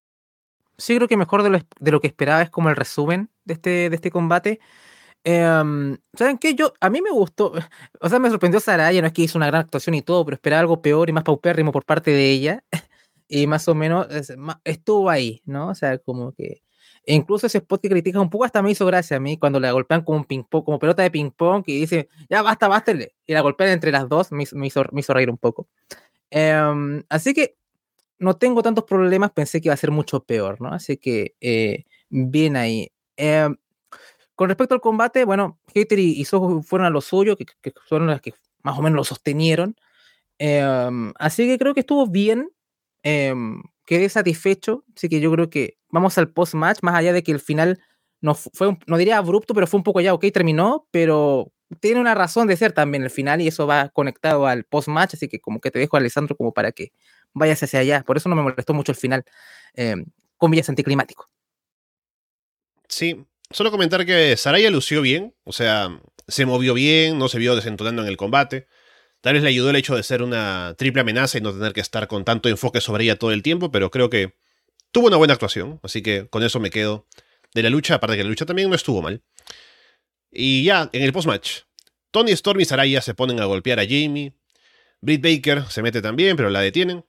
Sí, 0.77 0.95
creo 0.95 1.07
que 1.07 1.17
mejor 1.17 1.41
de 1.41 1.49
lo, 1.49 1.59
de 1.79 1.91
lo 1.91 1.99
que 1.99 2.07
esperaba 2.07 2.43
es 2.43 2.51
como 2.51 2.69
el 2.69 2.75
resumen 2.75 3.31
de 3.45 3.55
este, 3.55 3.89
de 3.89 3.95
este 3.95 4.11
combate. 4.11 4.59
Em, 5.23 5.97
¿Saben 6.13 6.37
qué? 6.37 6.53
Yo, 6.53 6.73
a 6.79 6.89
mí 6.91 7.01
me 7.01 7.09
gustó, 7.09 7.51
o 7.99 8.09
sea, 8.09 8.19
me 8.19 8.29
sorprendió 8.29 8.59
Saraya, 8.59 9.01
no 9.01 9.07
es 9.07 9.13
que 9.13 9.23
hizo 9.23 9.39
una 9.39 9.47
gran 9.47 9.61
actuación 9.61 9.95
y 9.95 10.03
todo, 10.03 10.23
pero 10.23 10.35
esperaba 10.35 10.61
algo 10.61 10.81
peor 10.81 11.09
y 11.09 11.13
más 11.13 11.23
paupérrimo 11.23 11.71
por 11.71 11.83
parte 11.83 12.11
de 12.11 12.29
ella. 12.31 12.63
y 13.27 13.47
más 13.47 13.67
o 13.67 13.75
menos 13.75 14.07
estuvo 14.63 15.09
ahí, 15.09 15.41
¿no? 15.45 15.69
O 15.69 15.75
sea, 15.75 15.97
como 15.97 16.33
que. 16.33 16.61
E 17.05 17.15
incluso 17.15 17.47
ese 17.47 17.59
spot 17.59 17.81
que 17.81 17.89
critica 17.89 18.19
un 18.19 18.29
poco 18.29 18.43
hasta 18.45 18.61
me 18.61 18.71
hizo 18.71 18.85
gracia 18.85 19.17
a 19.17 19.19
mí 19.19 19.37
cuando 19.37 19.59
la 19.61 19.71
golpean 19.71 20.03
como 20.03 20.17
un 20.19 20.25
ping 20.25 20.43
pong, 20.43 20.65
como 20.65 20.77
pelota 20.77 21.03
de 21.03 21.11
ping 21.11 21.31
pong 21.31 21.63
y 21.65 21.79
dice, 21.79 22.09
ya 22.29 22.41
basta, 22.41 22.67
basta, 22.67 22.91
y 22.91 23.33
la 23.33 23.41
golpean 23.41 23.71
entre 23.71 23.91
las 23.91 24.09
dos, 24.09 24.31
me, 24.33 24.43
me, 24.53 24.67
hizo, 24.67 24.83
me 24.91 24.99
hizo 24.99 25.13
reír 25.13 25.29
un 25.29 25.37
poco. 25.37 25.69
Em, 26.31 27.03
así 27.09 27.33
que 27.33 27.57
no 28.19 28.35
tengo 28.37 28.63
tantos 28.63 28.85
problemas, 28.85 29.31
pensé 29.31 29.61
que 29.61 29.69
iba 29.69 29.73
a 29.73 29.77
ser 29.77 29.91
mucho 29.91 30.23
peor, 30.23 30.61
¿no? 30.61 30.69
Así 30.73 30.97
que 30.97 31.35
eh, 31.41 31.85
bien 32.09 32.55
ahí. 32.55 32.91
Em, 33.17 33.57
con 34.35 34.49
respecto 34.49 34.75
al 34.75 34.81
combate, 34.81 35.25
bueno, 35.25 35.59
Hater 35.73 35.99
y, 35.99 36.23
Soho 36.25 36.61
fueron 36.63 36.87
a 36.87 36.89
lo 36.89 37.01
suyo, 37.01 37.35
que, 37.37 37.45
que, 37.61 37.73
fueron 37.87 38.07
las 38.07 38.21
que 38.21 38.33
más 38.63 38.77
o 38.77 38.81
menos 38.81 38.97
lo 38.97 39.03
sostenieron. 39.03 39.75
Em, 40.39 41.13
así 41.19 41.47
que 41.47 41.57
creo 41.57 41.73
que 41.73 41.81
estuvo 41.81 42.07
bien. 42.07 42.51
Quedé 43.85 44.09
satisfecho. 44.09 44.83
Así 44.95 45.09
que 45.09 45.21
yo 45.21 45.31
creo 45.31 45.49
que 45.49 45.77
vamos 45.89 46.17
al 46.17 46.29
post-match, 46.29 46.79
más 46.81 46.95
allá 46.95 47.13
de 47.13 47.23
que 47.23 47.31
el 47.31 47.39
final 47.39 47.79
no 48.21 48.35
fue, 48.35 48.77
no 48.87 48.97
diría 48.97 49.17
abrupto, 49.17 49.53
pero 49.53 49.67
fue 49.67 49.77
un 49.79 49.83
poco 49.83 50.01
ya, 50.01 50.13
ok, 50.13 50.25
terminó, 50.33 50.87
pero 50.91 51.51
tiene 51.79 51.99
una 51.99 52.15
razón 52.15 52.47
de 52.47 52.57
ser 52.57 52.71
también 52.71 53.03
el 53.03 53.09
final 53.09 53.41
y 53.41 53.47
eso 53.47 53.67
va 53.67 53.89
conectado 53.89 54.47
al 54.47 54.63
post-match, 54.63 55.15
así 55.15 55.27
que 55.27 55.39
como 55.39 55.59
que 55.59 55.71
te 55.71 55.79
dejo, 55.79 55.97
Alessandro, 55.97 56.35
como 56.35 56.53
para 56.53 56.71
que 56.71 56.91
vayas 57.33 57.61
hacia 57.63 57.79
allá. 57.79 58.03
Por 58.03 58.17
eso 58.17 58.29
no 58.29 58.35
me 58.35 58.41
molestó 58.41 58.73
mucho 58.73 58.91
el 58.91 58.97
final, 58.97 59.23
eh, 59.75 59.95
comillas 60.37 60.69
anticlimático. 60.69 61.29
Sí, 62.87 63.25
solo 63.51 63.71
comentar 63.71 64.05
que 64.05 64.35
Saraya 64.37 64.71
lució 64.71 65.01
bien, 65.01 65.35
o 65.43 65.51
sea, 65.51 65.99
se 66.27 66.45
movió 66.45 66.73
bien, 66.73 67.17
no 67.17 67.27
se 67.27 67.39
vio 67.39 67.55
desentonando 67.55 68.01
en 68.01 68.07
el 68.07 68.17
combate. 68.17 68.67
Tal 69.21 69.33
vez 69.33 69.43
le 69.43 69.49
ayudó 69.49 69.71
el 69.71 69.75
hecho 69.75 69.95
de 69.95 70.03
ser 70.03 70.21
una 70.23 70.75
triple 70.77 71.01
amenaza 71.01 71.37
y 71.37 71.41
no 71.41 71.51
tener 71.51 71.73
que 71.73 71.81
estar 71.81 72.07
con 72.07 72.23
tanto 72.23 72.49
enfoque 72.49 72.81
sobre 72.81 73.03
ella 73.03 73.17
todo 73.17 73.31
el 73.31 73.43
tiempo, 73.43 73.71
pero 73.71 73.91
creo 73.91 74.09
que 74.09 74.35
tuvo 74.91 75.07
una 75.07 75.17
buena 75.17 75.33
actuación, 75.33 75.79
así 75.83 76.01
que 76.01 76.27
con 76.29 76.43
eso 76.43 76.59
me 76.59 76.69
quedo 76.69 77.07
de 77.53 77.63
la 77.63 77.69
lucha, 77.69 77.95
aparte 77.95 78.17
que 78.17 78.23
la 78.23 78.29
lucha 78.29 78.45
también 78.45 78.69
no 78.69 78.75
estuvo 78.75 79.01
mal. 79.01 79.21
Y 80.39 80.63
ya, 80.63 80.87
en 80.93 81.01
el 81.01 81.13
post-match, 81.13 81.61
Tony 82.11 82.31
Storm 82.33 82.59
y 82.59 82.65
Saraya 82.65 83.01
se 83.01 83.15
ponen 83.15 83.39
a 83.39 83.45
golpear 83.45 83.79
a 83.79 83.85
Jamie, 83.85 84.33
Britt 85.01 85.23
Baker 85.23 85.63
se 85.67 85.81
mete 85.81 85.99
también, 85.99 86.37
pero 86.37 86.51
la 86.51 86.61
detienen. 86.61 87.03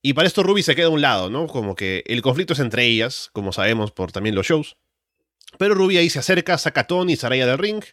Y 0.00 0.14
para 0.14 0.26
esto 0.26 0.42
Ruby 0.42 0.62
se 0.62 0.74
queda 0.74 0.86
a 0.86 0.90
un 0.90 1.02
lado, 1.02 1.28
¿no? 1.28 1.46
Como 1.46 1.74
que 1.74 2.02
el 2.06 2.22
conflicto 2.22 2.54
es 2.54 2.60
entre 2.60 2.86
ellas, 2.86 3.28
como 3.34 3.52
sabemos 3.52 3.92
por 3.92 4.12
también 4.12 4.34
los 4.34 4.46
shows. 4.46 4.78
Pero 5.58 5.74
Ruby 5.74 5.98
ahí 5.98 6.08
se 6.08 6.20
acerca, 6.20 6.56
saca 6.56 6.80
a 6.80 6.86
Tony 6.86 7.12
y 7.12 7.16
Saraya 7.16 7.46
del 7.46 7.58
ring. 7.58 7.84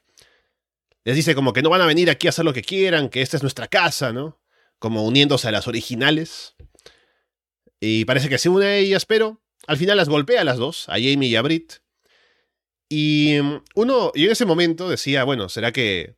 Les 1.04 1.18
dice 1.18 1.36
como 1.36 1.52
que 1.52 1.62
no 1.62 1.70
van 1.70 1.82
a 1.82 1.86
venir 1.86 2.10
aquí 2.10 2.28
a 2.28 2.30
hacer 2.30 2.46
lo 2.46 2.54
que 2.54 2.62
quieran, 2.62 3.10
que 3.10 3.22
esta 3.22 3.36
es 3.36 3.44
nuestra 3.44 3.68
casa, 3.68 4.14
¿no? 4.14 4.40
Como 4.80 5.04
uniéndose 5.06 5.50
a 5.50 5.52
las 5.52 5.68
originales. 5.68 6.56
Y 7.82 8.06
parece 8.06 8.30
que 8.30 8.38
se 8.38 8.48
une 8.48 8.66
a 8.68 8.76
ellas, 8.78 9.06
pero 9.06 9.42
al 9.68 9.76
final 9.76 9.98
las 9.98 10.08
golpea 10.08 10.40
a 10.40 10.46
las 10.46 10.58
dos, 10.58 10.88
a 10.88 10.94
Jamie 10.94 11.28
y 11.28 11.36
a 11.36 11.42
Britt. 11.42 11.74
Y 12.93 13.39
mm, 13.41 13.63
uno, 13.75 14.12
y 14.13 14.25
en 14.25 14.32
ese 14.32 14.43
momento 14.43 14.89
decía, 14.89 15.23
bueno, 15.23 15.47
¿será 15.47 15.71
que 15.71 16.17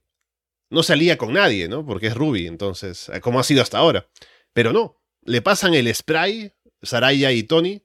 no 0.72 0.82
salía 0.82 1.20
con 1.20 1.34
nadie, 1.34 1.68
¿no? 1.68 1.86
Porque 1.86 2.08
es 2.08 2.16
Ruby, 2.16 2.48
entonces, 2.48 3.10
eh, 3.10 3.22
como 3.22 3.40
ha 3.40 3.44
sido 3.44 3.62
hasta 3.62 3.78
ahora. 3.78 4.10
Pero 4.54 4.74
no, 4.74 5.00
le 5.22 5.44
pasan 5.44 5.76
el 5.76 5.94
spray, 5.94 6.52
Saraya 6.82 7.32
y 7.32 7.44
Tony, 7.44 7.84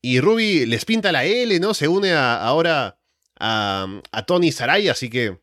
y 0.00 0.20
Ruby 0.20 0.66
les 0.66 0.84
pinta 0.84 1.10
la 1.10 1.24
L, 1.24 1.58
¿no? 1.58 1.74
Se 1.74 1.88
une 1.88 2.12
ahora 2.14 3.00
a, 3.40 4.00
a 4.12 4.24
Tony 4.24 4.48
y 4.48 4.52
Saraya, 4.52 4.92
así 4.92 5.10
que, 5.10 5.40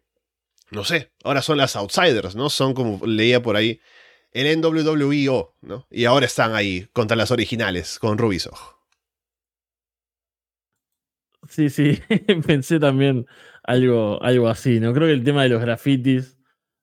no 0.72 0.86
sé, 0.86 1.12
ahora 1.26 1.42
son 1.42 1.58
las 1.58 1.76
outsiders, 1.76 2.34
¿no? 2.34 2.50
Son 2.50 2.74
como 2.74 3.06
leía 3.06 3.44
por 3.44 3.58
ahí 3.58 3.82
el 4.32 4.62
NWWEO, 4.62 5.58
¿no? 5.60 5.86
Y 5.92 6.06
ahora 6.06 6.28
están 6.28 6.56
ahí 6.56 6.88
contra 6.94 7.18
las 7.18 7.30
originales, 7.30 8.00
con 8.00 8.18
Ruby 8.18 8.40
Soho. 8.40 8.83
Sí, 11.50 11.70
sí, 11.70 12.00
pensé 12.48 12.80
también 12.80 13.26
algo, 13.64 14.22
algo 14.24 14.48
así, 14.48 14.80
¿no? 14.80 14.94
Creo 14.94 15.08
que 15.08 15.14
el 15.14 15.24
tema 15.24 15.44
de 15.44 15.50
los 15.50 15.62
grafitis 15.62 16.38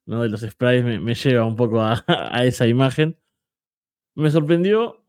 ¿no? 0.07 0.23
de 0.23 0.29
los 0.29 0.41
sprays 0.41 0.85
me, 0.85 1.15
lleva 1.15 1.45
un 1.47 1.57
poco 1.57 1.81
a, 1.83 2.45
esa 2.45 2.67
imagen. 2.67 3.17
Me 4.15 4.31
sorprendió 4.31 5.05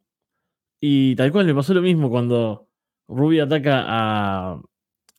y 0.79 1.15
tal 1.15 1.31
cual 1.31 1.45
me 1.45 1.55
pasó 1.55 1.73
lo 1.73 1.81
mismo 1.81 2.09
cuando 2.09 2.69
Ruby 3.07 3.39
ataca 3.39 3.83
a, 3.87 4.61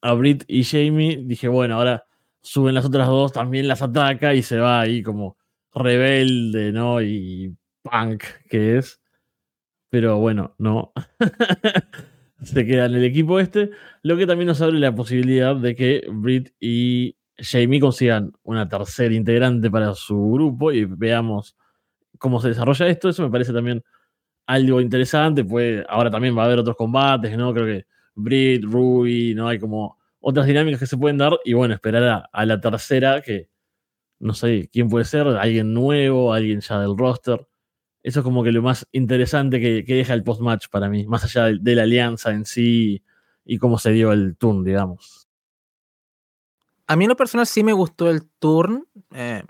a 0.02 0.12
Brit 0.14 0.44
y 0.48 0.64
Jamie. 0.64 1.22
Dije, 1.24 1.48
bueno, 1.48 1.76
ahora 1.76 2.06
suben 2.42 2.74
las 2.74 2.84
otras 2.84 3.08
dos, 3.08 3.32
también 3.32 3.68
las 3.68 3.82
ataca 3.82 4.34
y 4.34 4.42
se 4.42 4.58
va 4.58 4.80
ahí 4.80 5.02
como 5.02 5.36
rebelde, 5.74 6.72
¿no? 6.72 7.02
Y 7.02 7.56
punk 7.82 8.24
que 8.48 8.78
es. 8.78 9.00
Pero 9.90 10.18
bueno, 10.18 10.54
no. 10.58 10.92
se 12.42 12.66
queda 12.66 12.86
en 12.86 12.94
el 12.94 13.04
equipo 13.04 13.40
este. 13.40 13.70
Lo 14.02 14.16
que 14.16 14.26
también 14.26 14.48
nos 14.48 14.60
abre 14.60 14.78
la 14.78 14.94
posibilidad 14.94 15.56
de 15.56 15.74
que 15.74 16.04
Brit 16.10 16.54
y 16.60 17.16
Jamie 17.36 17.80
consigan 17.80 18.32
una 18.42 18.68
tercera 18.68 19.14
integrante 19.14 19.70
para 19.70 19.94
su 19.94 20.32
grupo 20.32 20.72
y 20.72 20.84
veamos 20.84 21.56
cómo 22.18 22.40
se 22.40 22.48
desarrolla 22.48 22.88
esto. 22.88 23.08
Eso 23.08 23.22
me 23.22 23.30
parece 23.30 23.52
también 23.52 23.82
algo 24.46 24.80
interesante. 24.80 25.44
Pues 25.44 25.84
ahora 25.88 26.10
también 26.10 26.36
va 26.36 26.42
a 26.42 26.46
haber 26.46 26.58
otros 26.58 26.76
combates, 26.76 27.36
¿no? 27.36 27.52
Creo 27.54 27.66
que 27.66 27.86
Brit, 28.14 28.64
Ruby, 28.64 29.34
¿no? 29.34 29.48
Hay 29.48 29.58
como 29.58 29.98
otras 30.20 30.46
dinámicas 30.46 30.80
que 30.80 30.86
se 30.86 30.96
pueden 30.96 31.18
dar. 31.18 31.38
Y 31.44 31.54
bueno, 31.54 31.74
esperar 31.74 32.28
a, 32.32 32.46
la 32.46 32.60
tercera, 32.60 33.22
que 33.22 33.48
no 34.20 34.34
sé 34.34 34.68
quién 34.72 34.88
puede 34.88 35.04
ser, 35.04 35.26
alguien 35.28 35.72
nuevo, 35.74 36.32
alguien 36.32 36.60
ya 36.60 36.80
del 36.80 36.96
roster. 36.96 37.46
Eso 38.02 38.20
es 38.20 38.24
como 38.24 38.42
que 38.42 38.50
lo 38.50 38.62
más 38.62 38.86
interesante 38.92 39.60
que, 39.60 39.82
deja 39.94 40.14
el 40.14 40.24
post-match 40.24 40.68
para 40.68 40.88
mí, 40.88 41.06
más 41.06 41.24
allá 41.24 41.56
de, 41.58 41.74
la 41.74 41.82
alianza 41.82 42.30
en 42.32 42.44
sí 42.44 43.02
y 43.44 43.58
cómo 43.58 43.78
se 43.78 43.92
dio 43.92 44.12
el 44.12 44.36
turn, 44.36 44.64
digamos. 44.64 45.28
A 46.86 46.96
mí 46.96 47.04
en 47.04 47.10
lo 47.10 47.16
personal 47.16 47.46
sí 47.46 47.62
me 47.62 47.72
gustó 47.72 48.10
el 48.10 48.28
turn. 48.38 48.86
Eh, 49.12 49.44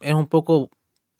es 0.00 0.14
un 0.14 0.26
poco, 0.26 0.70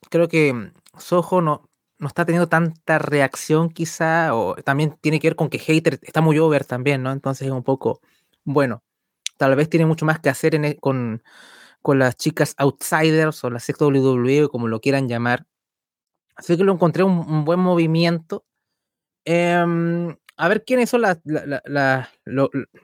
creo 0.09 0.29
que 0.29 0.72
Soho 0.98 1.40
no, 1.40 1.68
no 2.03 2.09
está 2.09 2.25
teniendo 2.25 2.48
tanta 2.48 2.98
reacción 2.98 3.68
quizá, 3.68 4.35
o 4.35 4.55
también 4.57 4.96
tiene 5.01 5.20
que 5.20 5.29
ver 5.29 5.37
con 5.37 5.48
que 5.48 5.61
Hater 5.61 5.98
está 6.03 6.20
muy 6.20 6.38
over 6.38 6.64
también, 6.64 7.03
¿no? 7.03 7.12
Entonces 7.12 7.46
es 7.46 7.53
un 7.53 7.62
poco, 7.62 8.01
bueno, 8.44 8.83
tal 9.37 9.55
vez 9.57 9.68
tiene 9.68 9.87
mucho 9.87 10.05
más 10.05 10.18
que 10.20 10.29
hacer 10.29 10.55
e, 10.57 10.77
con, 10.79 11.22
con 11.81 11.98
las 11.98 12.16
chicas 12.16 12.55
outsiders 12.59 13.44
o 13.44 13.51
la 13.51 13.61
sexta 13.61 13.87
WWE, 13.87 14.48
como 14.48 14.68
lo 14.68 14.81
quieran 14.81 15.09
llamar. 15.09 15.46
Así 16.35 16.57
que 16.57 16.64
lo 16.64 16.73
encontré 16.73 17.03
un, 17.05 17.45
buen 17.45 17.61
movimiento. 17.61 18.45
Em, 19.25 20.16
a 20.37 20.49
ver 20.49 20.64
quiénes 20.64 20.90
son 20.90 21.03
las, 21.03 21.18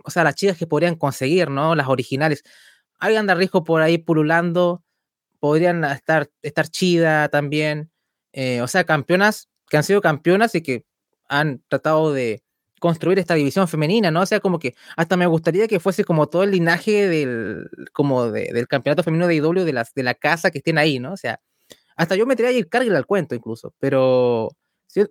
o 0.04 0.10
sea, 0.10 0.24
las 0.24 0.34
chicas 0.34 0.56
que 0.56 0.66
podrían 0.66 0.96
conseguir, 0.96 1.50
¿no? 1.50 1.74
Las 1.74 1.88
originales. 1.88 2.42
Hay 2.98 3.16
anda 3.16 3.34
riesgo 3.34 3.64
por 3.64 3.82
ahí 3.82 3.98
pululando, 3.98 4.84
podrían 5.40 5.84
estar, 5.84 6.30
estar 6.42 6.68
chida 6.68 7.28
también. 7.28 7.90
Eh, 8.32 8.62
o 8.62 8.68
sea, 8.68 8.84
campeonas 8.84 9.48
que 9.68 9.76
han 9.76 9.84
sido 9.84 10.00
campeonas 10.00 10.54
y 10.54 10.62
que 10.62 10.84
han 11.28 11.62
tratado 11.68 12.12
de 12.12 12.42
construir 12.80 13.18
esta 13.18 13.34
división 13.34 13.68
femenina, 13.68 14.10
¿no? 14.10 14.22
O 14.22 14.26
sea, 14.26 14.40
como 14.40 14.58
que 14.58 14.74
hasta 14.96 15.16
me 15.16 15.26
gustaría 15.26 15.68
que 15.68 15.80
fuese 15.80 16.04
como 16.04 16.28
todo 16.28 16.44
el 16.44 16.52
linaje 16.52 17.08
del, 17.08 17.68
como 17.92 18.30
del 18.30 18.68
campeonato 18.68 19.02
femenino 19.02 19.26
de 19.26 19.36
IW 19.36 19.64
de, 19.64 19.72
las, 19.72 19.92
de 19.94 20.02
la 20.02 20.14
casa 20.14 20.50
que 20.50 20.58
estén 20.58 20.78
ahí, 20.78 20.98
¿no? 20.98 21.12
O 21.12 21.16
sea, 21.16 21.40
hasta 21.98 22.14
yo 22.14 22.26
metería 22.26 22.50
a 22.50 22.54
ir 22.54 22.68
Cargill 22.68 22.94
al 22.94 23.06
cuento 23.06 23.34
incluso, 23.34 23.74
pero 23.78 24.50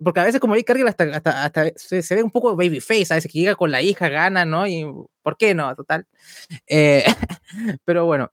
porque 0.02 0.20
a 0.20 0.24
veces 0.24 0.40
como 0.40 0.54
ahí 0.54 0.64
Cargill 0.64 0.88
hasta, 0.88 1.04
hasta, 1.04 1.70
se, 1.76 2.14
ve 2.14 2.22
un 2.22 2.30
poco 2.30 2.56
babyface, 2.56 3.06
a 3.10 3.16
veces 3.16 3.30
que 3.30 3.38
llega 3.38 3.54
con 3.54 3.70
la 3.70 3.80
hija, 3.80 4.08
gana, 4.08 4.44
¿no? 4.44 4.66
Y 4.66 4.84
¿por 5.22 5.36
qué 5.36 5.54
no? 5.54 5.74
Total. 5.76 6.06
Eh, 6.66 7.04
pero 7.84 8.06
bueno, 8.06 8.32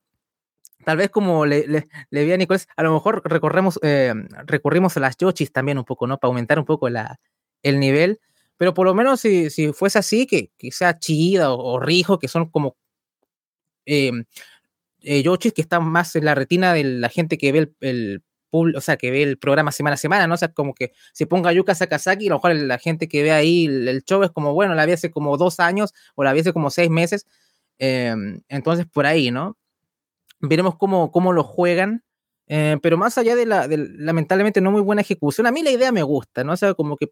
tal 0.86 0.98
vez 0.98 1.10
como 1.10 1.46
le, 1.46 1.68
le, 1.68 1.88
le 2.10 2.26
vi 2.26 2.32
a 2.32 2.38
Nicolás, 2.38 2.68
a 2.76 2.84
lo 2.84 2.94
mejor 2.94 3.22
recorremos, 3.26 3.80
eh, 3.84 4.14
a 4.14 5.00
las 5.00 5.18
Yochis 5.18 5.52
también 5.52 5.78
un 5.78 5.86
poco, 5.86 6.08
¿no? 6.08 6.18
Para 6.18 6.30
aumentar 6.30 6.58
un 6.58 6.66
poco 6.66 6.90
la, 6.90 7.20
el 7.62 7.80
nivel. 7.80 8.20
Pero 8.58 8.74
por 8.74 8.86
lo 8.86 8.96
menos 8.96 9.20
si, 9.22 9.50
si 9.50 9.74
fuese 9.74 10.00
así, 10.00 10.26
que, 10.26 10.50
que 10.58 10.72
sea 10.72 10.98
Chida 10.98 11.52
o, 11.52 11.80
Rijo, 11.80 12.20
que 12.20 12.30
son 12.30 12.50
como 12.50 12.78
eh, 13.86 14.12
eh, 15.02 15.22
Yochis 15.24 15.54
que 15.54 15.62
están 15.62 15.86
más 15.86 16.16
en 16.16 16.26
la 16.26 16.36
retina 16.36 16.74
de 16.74 16.84
la 16.86 17.10
gente 17.10 17.38
que 17.38 17.52
ve 17.52 17.72
el 17.82 18.24
o 18.60 18.82
sea, 18.82 18.98
que 18.98 19.12
ve 19.12 19.24
el 19.24 19.38
programa 19.38 19.72
semana 19.72 19.96
a 19.96 19.98
semana, 19.98 20.28
¿no? 20.28 20.36
O 20.36 20.38
sea, 20.38 20.50
como 20.50 20.74
que 20.74 20.94
se 21.14 21.26
ponga 21.28 21.52
Yuka 21.54 21.76
Sakazaki, 21.76 22.28
a 22.28 22.30
lo 22.30 22.36
mejor 22.36 22.56
la 22.56 22.78
gente 22.78 23.08
que 23.08 23.24
ve 23.24 23.32
ahí 23.32 23.66
el, 23.66 24.04
show 24.04 24.24
es 24.24 24.32
como, 24.32 24.54
bueno, 24.54 24.76
la 24.76 24.86
vi 24.86 24.94
hace 24.94 25.12
como 25.12 25.38
dos 25.38 25.60
años 25.60 25.94
o 26.16 26.24
la 26.24 26.34
vi 26.34 26.42
hace 26.42 26.54
como 26.54 26.70
seis 26.70 26.90
meses. 26.90 27.26
Eh, 27.80 28.16
entonces, 28.50 28.86
por 28.86 29.06
ahí, 29.06 29.32
¿no? 29.32 29.58
Veremos 30.40 30.76
cómo, 30.78 31.12
cómo 31.12 31.34
lo 31.34 31.44
juegan. 31.44 32.04
Eh, 32.48 32.78
pero 32.82 32.98
más 32.98 33.18
allá 33.18 33.36
de 33.36 33.46
la, 33.46 33.68
lamentablemente, 33.68 34.62
no 34.62 34.72
muy 34.72 34.82
buena 34.82 35.02
ejecución, 35.02 35.48
a 35.48 35.52
mí 35.52 35.64
la 35.64 35.72
idea 35.72 35.92
me 35.92 36.04
gusta, 36.04 36.44
¿no? 36.44 36.54
O 36.54 36.58
sea, 36.58 36.74
como 36.76 36.98
que 36.98 37.12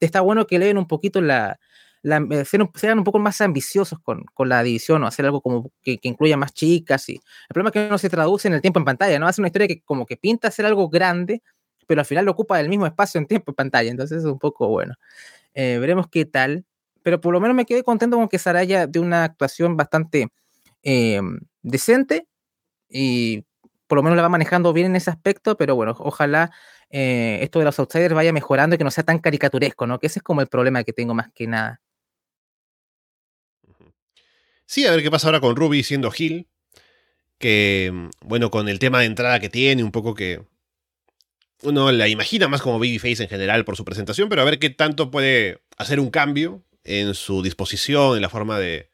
está 0.00 0.20
bueno 0.20 0.46
que 0.46 0.58
leen 0.58 0.78
un 0.78 0.86
poquito 0.86 1.20
la, 1.20 1.58
la, 2.04 2.18
eh, 2.18 2.44
sean, 2.44 2.98
un 2.98 3.04
poco 3.04 3.18
más 3.18 3.40
ambiciosos 3.40 3.98
con, 3.98 4.26
la 4.46 4.62
división 4.62 5.02
o 5.02 5.06
hacer 5.06 5.24
algo 5.24 5.40
como 5.40 5.72
que, 5.82 5.98
incluya 6.02 6.36
más 6.36 6.52
chicas. 6.52 7.08
Y 7.08 7.14
el 7.14 7.20
problema 7.48 7.70
es 7.70 7.72
que 7.72 7.88
no 7.88 7.96
se 7.96 8.10
traduce 8.10 8.46
en 8.46 8.52
el 8.54 8.60
tiempo 8.60 8.78
en 8.78 8.84
pantalla, 8.84 9.18
¿no? 9.18 9.26
Hace 9.26 9.40
una 9.40 9.48
historia 9.48 9.66
que 9.66 9.80
como 9.82 10.04
que 10.04 10.18
pinta 10.18 10.48
hacer 10.48 10.66
algo 10.66 10.90
grande, 10.90 11.42
pero 11.86 12.02
al 12.02 12.04
final 12.04 12.26
lo 12.26 12.32
ocupa 12.32 12.60
el 12.60 12.68
mismo 12.68 12.86
espacio 12.86 13.18
en 13.18 13.26
tiempo 13.26 13.52
en 13.52 13.54
pantalla, 13.54 13.90
entonces 13.90 14.18
es 14.18 14.24
un 14.26 14.38
poco 14.38 14.68
bueno. 14.68 14.94
Eh, 15.54 15.78
veremos 15.80 16.08
qué 16.10 16.26
tal, 16.26 16.66
pero 17.02 17.22
por 17.22 17.32
lo 17.32 17.40
menos 17.40 17.56
me 17.56 17.64
quedé 17.64 17.82
contento 17.82 18.18
con 18.18 18.28
que 18.28 18.38
Saraya 18.38 18.86
de 18.86 18.98
una 19.00 19.24
actuación 19.24 19.74
bastante 19.74 20.28
eh, 20.82 21.22
decente 21.62 22.26
y 22.88 23.46
por 23.86 23.96
lo 23.96 24.02
menos 24.02 24.16
la 24.16 24.22
va 24.22 24.28
manejando 24.28 24.74
bien 24.74 24.88
en 24.88 24.96
ese 24.96 25.10
aspecto, 25.10 25.56
pero 25.56 25.74
bueno, 25.74 25.94
ojalá 25.98 26.50
esto 26.90 27.58
de 27.58 27.64
los 27.64 27.78
outsiders 27.80 28.14
vaya 28.14 28.32
mejorando 28.32 28.74
y 28.74 28.78
que 28.78 28.84
no 28.84 28.90
sea 28.92 29.02
tan 29.04 29.18
caricaturesco, 29.18 29.86
¿no? 29.86 29.98
Que 29.98 30.06
ese 30.06 30.20
es 30.20 30.22
como 30.22 30.42
el 30.42 30.46
problema 30.46 30.84
que 30.84 30.92
tengo 30.92 31.12
más 31.12 31.28
que 31.34 31.48
nada. 31.48 31.80
Sí, 34.66 34.86
a 34.86 34.90
ver 34.90 35.02
qué 35.02 35.10
pasa 35.10 35.28
ahora 35.28 35.40
con 35.40 35.56
Ruby 35.56 35.82
siendo 35.82 36.10
Gil. 36.10 36.48
Que, 37.38 37.92
bueno, 38.20 38.50
con 38.50 38.68
el 38.68 38.78
tema 38.78 39.00
de 39.00 39.06
entrada 39.06 39.40
que 39.40 39.48
tiene, 39.48 39.84
un 39.84 39.92
poco 39.92 40.14
que. 40.14 40.42
Uno 41.62 41.90
la 41.92 42.08
imagina 42.08 42.48
más 42.48 42.60
como 42.62 42.78
Babyface 42.78 43.22
en 43.22 43.28
general 43.28 43.64
por 43.64 43.76
su 43.76 43.84
presentación, 43.84 44.28
pero 44.28 44.42
a 44.42 44.44
ver 44.44 44.58
qué 44.58 44.70
tanto 44.70 45.10
puede 45.10 45.62
hacer 45.78 45.98
un 45.98 46.10
cambio 46.10 46.62
en 46.84 47.14
su 47.14 47.42
disposición, 47.42 48.16
en 48.16 48.22
la 48.22 48.28
forma 48.28 48.58
de, 48.58 48.90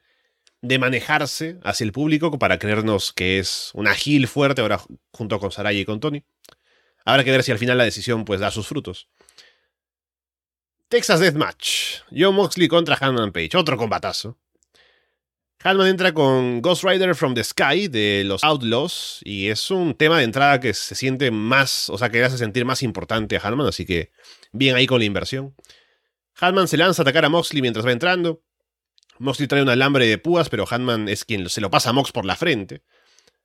de 0.62 0.78
manejarse 0.78 1.58
hacia 1.64 1.84
el 1.84 1.92
público 1.92 2.38
para 2.38 2.58
creernos 2.58 3.12
que 3.12 3.38
es 3.38 3.70
una 3.74 3.94
Gil 3.94 4.28
fuerte 4.28 4.60
ahora 4.60 4.80
junto 5.12 5.40
con 5.40 5.50
Saraya 5.50 5.80
y 5.80 5.84
con 5.84 6.00
Tony. 6.00 6.22
Habrá 7.04 7.24
que 7.24 7.30
ver 7.30 7.42
si 7.42 7.50
al 7.50 7.58
final 7.58 7.78
la 7.78 7.84
decisión 7.84 8.24
pues 8.24 8.40
da 8.40 8.50
sus 8.50 8.66
frutos. 8.66 9.08
Texas 10.88 11.20
Deathmatch. 11.20 12.02
John 12.10 12.34
Moxley 12.34 12.68
contra 12.68 12.96
Hanman 13.00 13.32
Page. 13.32 13.56
Otro 13.56 13.76
combatazo. 13.76 14.36
Hanman 15.62 15.88
entra 15.88 16.14
con 16.14 16.62
Ghost 16.62 16.84
Rider 16.84 17.14
from 17.14 17.34
the 17.34 17.44
Sky 17.44 17.88
de 17.88 18.22
los 18.24 18.42
Outlaws 18.42 19.20
y 19.24 19.48
es 19.48 19.70
un 19.70 19.94
tema 19.94 20.16
de 20.16 20.24
entrada 20.24 20.58
que 20.58 20.72
se 20.72 20.94
siente 20.94 21.30
más, 21.30 21.90
o 21.90 21.98
sea, 21.98 22.08
que 22.08 22.24
hace 22.24 22.38
sentir 22.38 22.64
más 22.64 22.82
importante 22.82 23.36
a 23.36 23.40
Hanman, 23.40 23.66
así 23.66 23.84
que 23.84 24.10
bien 24.52 24.74
ahí 24.74 24.86
con 24.86 25.00
la 25.00 25.04
inversión. 25.04 25.54
Hanman 26.40 26.66
se 26.66 26.78
lanza 26.78 27.02
a 27.02 27.04
atacar 27.04 27.26
a 27.26 27.28
Moxley 27.28 27.60
mientras 27.60 27.84
va 27.84 27.92
entrando. 27.92 28.42
Moxley 29.18 29.48
trae 29.48 29.60
un 29.60 29.68
alambre 29.68 30.06
de 30.06 30.16
púas, 30.16 30.48
pero 30.48 30.64
Hanman 30.66 31.10
es 31.10 31.26
quien 31.26 31.46
se 31.50 31.60
lo 31.60 31.70
pasa 31.70 31.90
a 31.90 31.92
Mox 31.92 32.10
por 32.10 32.24
la 32.24 32.36
frente. 32.36 32.82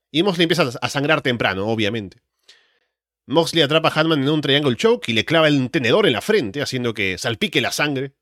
Y 0.10 0.24
Moxley 0.24 0.44
empieza 0.44 0.70
a 0.82 0.90
sangrar 0.90 1.22
temprano, 1.22 1.68
obviamente. 1.68 2.22
Moxley 3.26 3.62
atrapa 3.62 3.90
a 3.90 4.00
Hanman 4.00 4.24
en 4.24 4.30
un 4.30 4.40
triangle 4.40 4.78
choke 4.78 5.10
y 5.10 5.14
le 5.14 5.26
clava 5.26 5.50
el 5.50 5.70
tenedor 5.70 6.06
en 6.08 6.14
la 6.14 6.22
frente, 6.22 6.62
haciendo 6.62 6.94
que 6.94 7.18
salpique 7.18 7.60
la 7.60 7.74
sangre. 7.74 8.14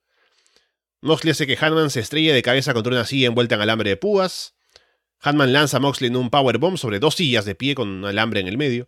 Moxley 1.03 1.31
hace 1.31 1.45
que 1.45 1.57
Hanman 1.59 1.89
se 1.89 1.99
estrelle 1.99 2.31
de 2.31 2.41
cabeza 2.41 2.73
contra 2.73 2.93
una 2.93 3.03
silla 3.03 3.27
envuelta 3.27 3.55
en 3.55 3.61
alambre 3.61 3.89
de 3.89 3.97
púas. 3.97 4.55
Hanman 5.19 5.51
lanza 5.51 5.75
a 5.75 5.79
Moxley 5.81 6.07
en 6.07 6.15
un 6.15 6.29
powerbomb 6.29 6.77
sobre 6.77 6.99
dos 6.99 7.15
sillas 7.15 7.43
de 7.43 7.55
pie 7.55 7.75
con 7.75 7.89
un 7.89 8.05
alambre 8.05 8.39
en 8.39 8.47
el 8.47 8.57
medio. 8.57 8.87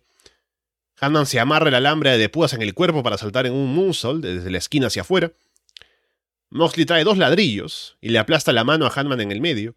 Hanman 0.98 1.26
se 1.26 1.40
amarra 1.40 1.68
el 1.68 1.74
alambre 1.74 2.16
de 2.16 2.28
púas 2.30 2.54
en 2.54 2.62
el 2.62 2.72
cuerpo 2.72 3.02
para 3.02 3.18
saltar 3.18 3.44
en 3.44 3.52
un 3.52 3.74
moonsault 3.74 4.24
desde 4.24 4.50
la 4.50 4.56
esquina 4.56 4.86
hacia 4.86 5.02
afuera. 5.02 5.32
Moxley 6.48 6.86
trae 6.86 7.04
dos 7.04 7.18
ladrillos 7.18 7.98
y 8.00 8.08
le 8.08 8.18
aplasta 8.18 8.50
la 8.50 8.64
mano 8.64 8.86
a 8.86 8.92
Hanman 8.96 9.20
en 9.20 9.30
el 9.30 9.42
medio. 9.42 9.76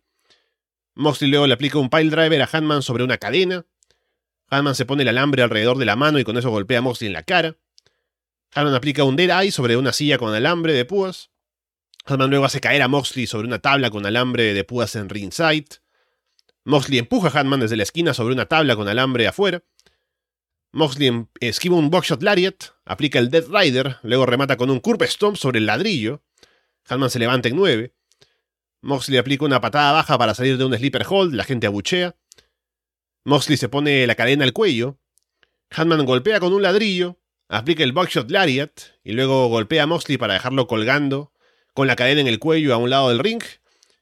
Moxley 0.95 1.29
luego 1.29 1.45
le 1.45 1.55
aplica 1.55 1.77
un 1.77 1.89
pile 1.89 2.09
driver 2.09 2.41
a 2.41 2.49
Hanman 2.49 2.83
sobre 2.83 3.03
una 3.03 3.17
cadena. 3.17 3.65
Hanman 4.47 4.75
se 4.75 4.85
pone 4.85 5.01
el 5.01 5.09
alambre 5.09 5.43
alrededor 5.43 5.77
de 5.77 5.85
la 5.85 5.97
mano 5.97 6.19
y 6.19 6.23
con 6.23 6.37
eso 6.37 6.51
golpea 6.51 6.79
a 6.79 6.83
Moxley 6.83 7.07
en 7.07 7.13
la 7.13 7.23
cara. 7.23 7.57
Hanman 8.53 8.75
aplica 8.75 9.03
un 9.03 9.17
dead 9.17 9.41
eye 9.41 9.51
sobre 9.51 9.75
una 9.75 9.91
silla 9.91 10.17
con 10.17 10.33
alambre 10.33 10.71
de 10.71 10.85
púas. 10.85 11.31
Hanman 12.09 12.31
luego 12.31 12.45
hace 12.45 12.59
caer 12.59 12.81
a 12.81 12.87
Moxley 12.87 13.27
sobre 13.27 13.47
una 13.47 13.59
tabla 13.59 13.91
con 13.91 14.05
alambre 14.05 14.55
de 14.55 14.63
púas 14.63 14.95
en 14.95 15.09
ringside. 15.09 15.67
Moxley 16.65 16.97
empuja 16.97 17.27
a 17.29 17.39
Hanman 17.39 17.59
desde 17.59 17.77
la 17.77 17.83
esquina 17.83 18.15
sobre 18.15 18.33
una 18.33 18.47
tabla 18.47 18.75
con 18.75 18.87
alambre 18.87 19.27
afuera. 19.27 19.63
Moxley 20.71 21.27
esquiva 21.39 21.75
un 21.75 21.89
boxshot 21.89 22.21
lariat, 22.23 22.63
aplica 22.85 23.19
el 23.19 23.29
Dead 23.29 23.45
Rider, 23.47 23.97
luego 24.01 24.25
remata 24.25 24.57
con 24.57 24.69
un 24.69 24.79
curve 24.79 25.07
stomp 25.07 25.37
sobre 25.37 25.59
el 25.59 25.67
ladrillo. 25.67 26.23
Hanman 26.87 27.11
se 27.11 27.19
levanta 27.19 27.49
en 27.49 27.55
9. 27.55 27.93
Moxley 28.81 29.17
aplica 29.17 29.45
una 29.45 29.61
patada 29.61 29.91
baja 29.91 30.17
para 30.17 30.33
salir 30.33 30.57
de 30.57 30.65
un 30.65 30.75
sleeper 30.75 31.05
hold, 31.07 31.33
la 31.33 31.43
gente 31.43 31.67
abuchea. 31.67 32.15
Moxley 33.23 33.57
se 33.57 33.69
pone 33.69 34.07
la 34.07 34.15
cadena 34.15 34.45
al 34.45 34.53
cuello. 34.53 34.97
Hanman 35.69 36.05
golpea 36.05 36.39
con 36.39 36.53
un 36.53 36.63
ladrillo, 36.63 37.19
aplica 37.49 37.83
el 37.83 37.91
buckshot 37.91 38.31
lariat 38.31 38.71
y 39.03 39.11
luego 39.11 39.47
golpea 39.49 39.83
a 39.83 39.87
Moxley 39.87 40.17
para 40.17 40.33
dejarlo 40.33 40.65
colgando 40.65 41.31
con 41.79 41.87
la 41.87 41.95
cadena 41.95 42.19
en 42.19 42.27
el 42.27 42.39
cuello 42.39 42.73
a 42.73 42.77
un 42.77 42.89
lado 42.89 43.07
del 43.07 43.19
ring. 43.19 43.41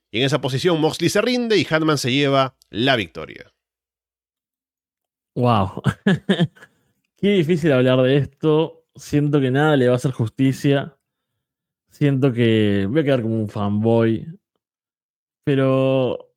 Y 0.09 0.17
en 0.17 0.25
esa 0.25 0.41
posición 0.41 0.81
Moxley 0.81 1.11
se 1.11 1.21
rinde 1.21 1.59
y 1.59 1.67
Hanman 1.69 1.99
se 1.99 2.11
lleva 2.11 2.55
la 2.71 2.95
victoria. 2.95 3.53
Wow. 5.35 5.83
Qué 7.17 7.29
difícil 7.29 7.71
hablar 7.71 8.01
de 8.01 8.17
esto. 8.17 8.87
Siento 8.95 9.39
que 9.39 9.51
nada 9.51 9.77
le 9.77 9.85
va 9.85 9.93
a 9.93 9.97
hacer 9.97 10.09
justicia. 10.11 10.97
Siento 11.91 12.33
que 12.33 12.87
voy 12.89 13.01
a 13.01 13.03
quedar 13.03 13.21
como 13.21 13.35
un 13.35 13.47
fanboy. 13.47 14.25
Pero 15.43 16.33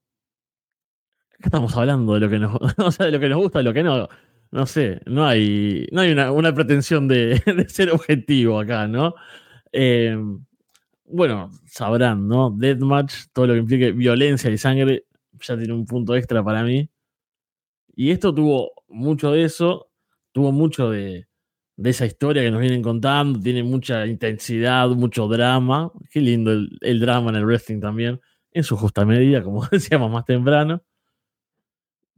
estamos 1.39 1.75
hablando 1.75 2.13
de 2.19 2.21
lo 2.21 2.29
que 2.29 2.39
nos, 2.39 2.53
gusta, 2.53 3.07
de 3.07 3.65
lo 3.65 3.73
que 3.73 3.83
no. 3.83 4.11
No 4.51 4.67
sé, 4.67 5.01
no 5.07 5.25
hay, 5.25 5.87
no 5.91 6.03
hay 6.03 6.13
una, 6.13 6.33
una 6.33 6.55
pretensión 6.55 7.09
de, 7.09 7.43
de, 7.47 7.67
ser 7.71 7.93
objetivo 7.93 8.61
acá, 8.61 8.87
¿no? 8.87 9.15
Eh, 9.73 10.19
bueno, 11.13 11.51
sabrán, 11.67 12.29
¿no? 12.29 12.51
Deathmatch, 12.51 13.27
todo 13.33 13.49
lo 13.49 13.55
que 13.55 13.61
implique 13.61 13.93
violencia 13.93 14.51
y 14.51 14.59
sangre, 14.59 15.07
ya 15.41 15.57
tiene 15.57 15.73
un 15.73 15.87
punto 15.87 16.15
extra 16.17 16.43
para 16.45 16.63
mí. 16.63 16.91
Y 17.95 18.11
esto 18.11 18.35
tuvo 18.35 18.73
mucho 18.89 19.33
de 19.33 19.45
eso, 19.45 19.91
tuvo 20.33 20.53
mucho 20.53 20.91
de, 20.91 21.27
esa 21.83 22.07
historia 22.07 22.43
que 22.43 22.51
nos 22.51 22.61
vienen 22.61 22.83
contando, 22.83 23.41
tiene 23.41 23.63
mucha 23.63 24.07
intensidad, 24.07 24.89
mucho 24.91 25.29
drama. 25.29 25.93
Qué 26.11 26.21
lindo 26.21 26.53
el, 26.53 27.01
drama 27.01 27.31
en 27.31 27.37
el 27.37 27.47
wrestling 27.47 27.81
también, 27.81 28.21
en 28.53 28.65
su 28.65 28.77
justa 28.77 29.05
medida, 29.05 29.43
como 29.43 29.67
decíamos 29.71 30.11
más 30.11 30.25
temprano 30.25 30.83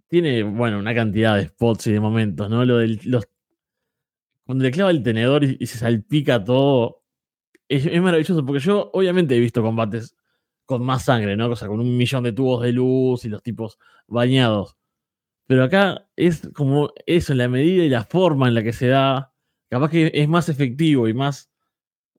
tiene, 0.09 0.43
bueno, 0.43 0.78
una 0.78 0.95
cantidad 0.95 1.36
de 1.38 1.47
spots 1.47 1.86
y 1.86 1.93
de 1.93 1.99
momentos, 1.99 2.51
¿no? 2.51 2.66
Lo 2.66 2.76
del, 2.76 3.01
los, 3.05 3.26
cuando 4.45 4.64
le 4.64 4.70
clava 4.70 4.90
el 4.90 5.03
tenedor 5.03 5.43
y 5.45 5.66
se 5.66 5.78
salpica 5.78 6.45
todo, 6.45 7.02
es, 7.77 8.03
maravilloso, 8.03 8.45
porque 8.45 8.61
yo 8.61 8.91
obviamente 8.93 9.37
he 9.37 9.41
visto 9.41 9.62
combates 9.62 10.16
con 10.66 10.85
más 10.85 11.05
sangre, 11.05 11.37
¿no? 11.37 11.49
O 11.51 11.57
sea, 11.57 11.68
con 11.68 11.81
un 11.81 11.97
millón 11.97 12.25
de 12.25 12.33
tubos 12.33 12.62
de 12.62 12.73
luz 12.73 13.25
y 13.25 13.29
los 13.29 13.43
tipos 13.43 13.79
bañados. 14.07 14.77
Pero 15.47 15.64
acá 15.64 16.09
es 16.16 16.49
como 16.55 16.93
eso, 17.07 17.33
en 17.33 17.39
la 17.39 17.49
medida 17.49 17.85
y 17.85 17.89
la 17.89 18.05
forma 18.05 18.49
en 18.49 18.55
la 18.55 18.62
que 18.62 18.73
se 18.73 18.89
da, 18.89 19.33
capaz 19.70 19.91
que 19.91 20.11
es 20.14 20.29
más 20.29 20.49
efectivo 20.49 21.09
y 21.09 21.14
más 21.14 21.51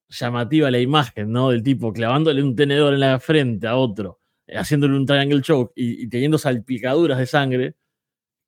llamativa 0.08 0.70
la 0.70 0.80
imagen, 0.80 1.32
¿no? 1.32 1.50
Del 1.50 1.62
tipo 1.62 1.92
clavándole 1.92 2.42
un 2.42 2.56
tenedor 2.56 2.94
en 2.94 3.00
la 3.00 3.20
frente 3.20 3.66
a 3.66 3.76
otro, 3.76 4.20
haciéndole 4.48 4.96
un 4.96 5.06
triangle 5.06 5.42
choke 5.42 5.72
y, 5.76 6.04
y 6.04 6.08
teniendo 6.08 6.38
salpicaduras 6.38 7.18
de 7.18 7.26
sangre 7.26 7.76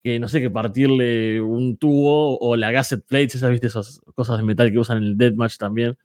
que 0.06 0.20
no 0.20 0.28
sé, 0.28 0.40
que 0.40 0.50
partirle 0.50 1.40
un 1.40 1.78
tubo 1.78 2.38
o 2.38 2.54
la 2.54 2.70
gasset 2.70 3.04
plates, 3.04 3.34
esas, 3.34 3.50
viste, 3.50 3.66
esas 3.66 4.00
cosas 4.14 4.38
de 4.38 4.44
metal 4.44 4.70
que 4.70 4.78
usan 4.78 4.98
en 4.98 5.02
el 5.02 5.18
deathmatch 5.18 5.56
también, 5.56 5.98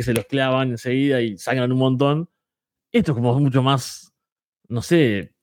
que 0.00 0.04
se 0.04 0.14
los 0.14 0.24
clavan 0.24 0.70
enseguida 0.70 1.20
y 1.20 1.36
sangran 1.36 1.70
un 1.72 1.78
montón. 1.78 2.30
Esto 2.90 3.12
es 3.12 3.16
como 3.16 3.38
mucho 3.38 3.62
más, 3.62 4.14
no 4.66 4.80
sé, 4.80 5.34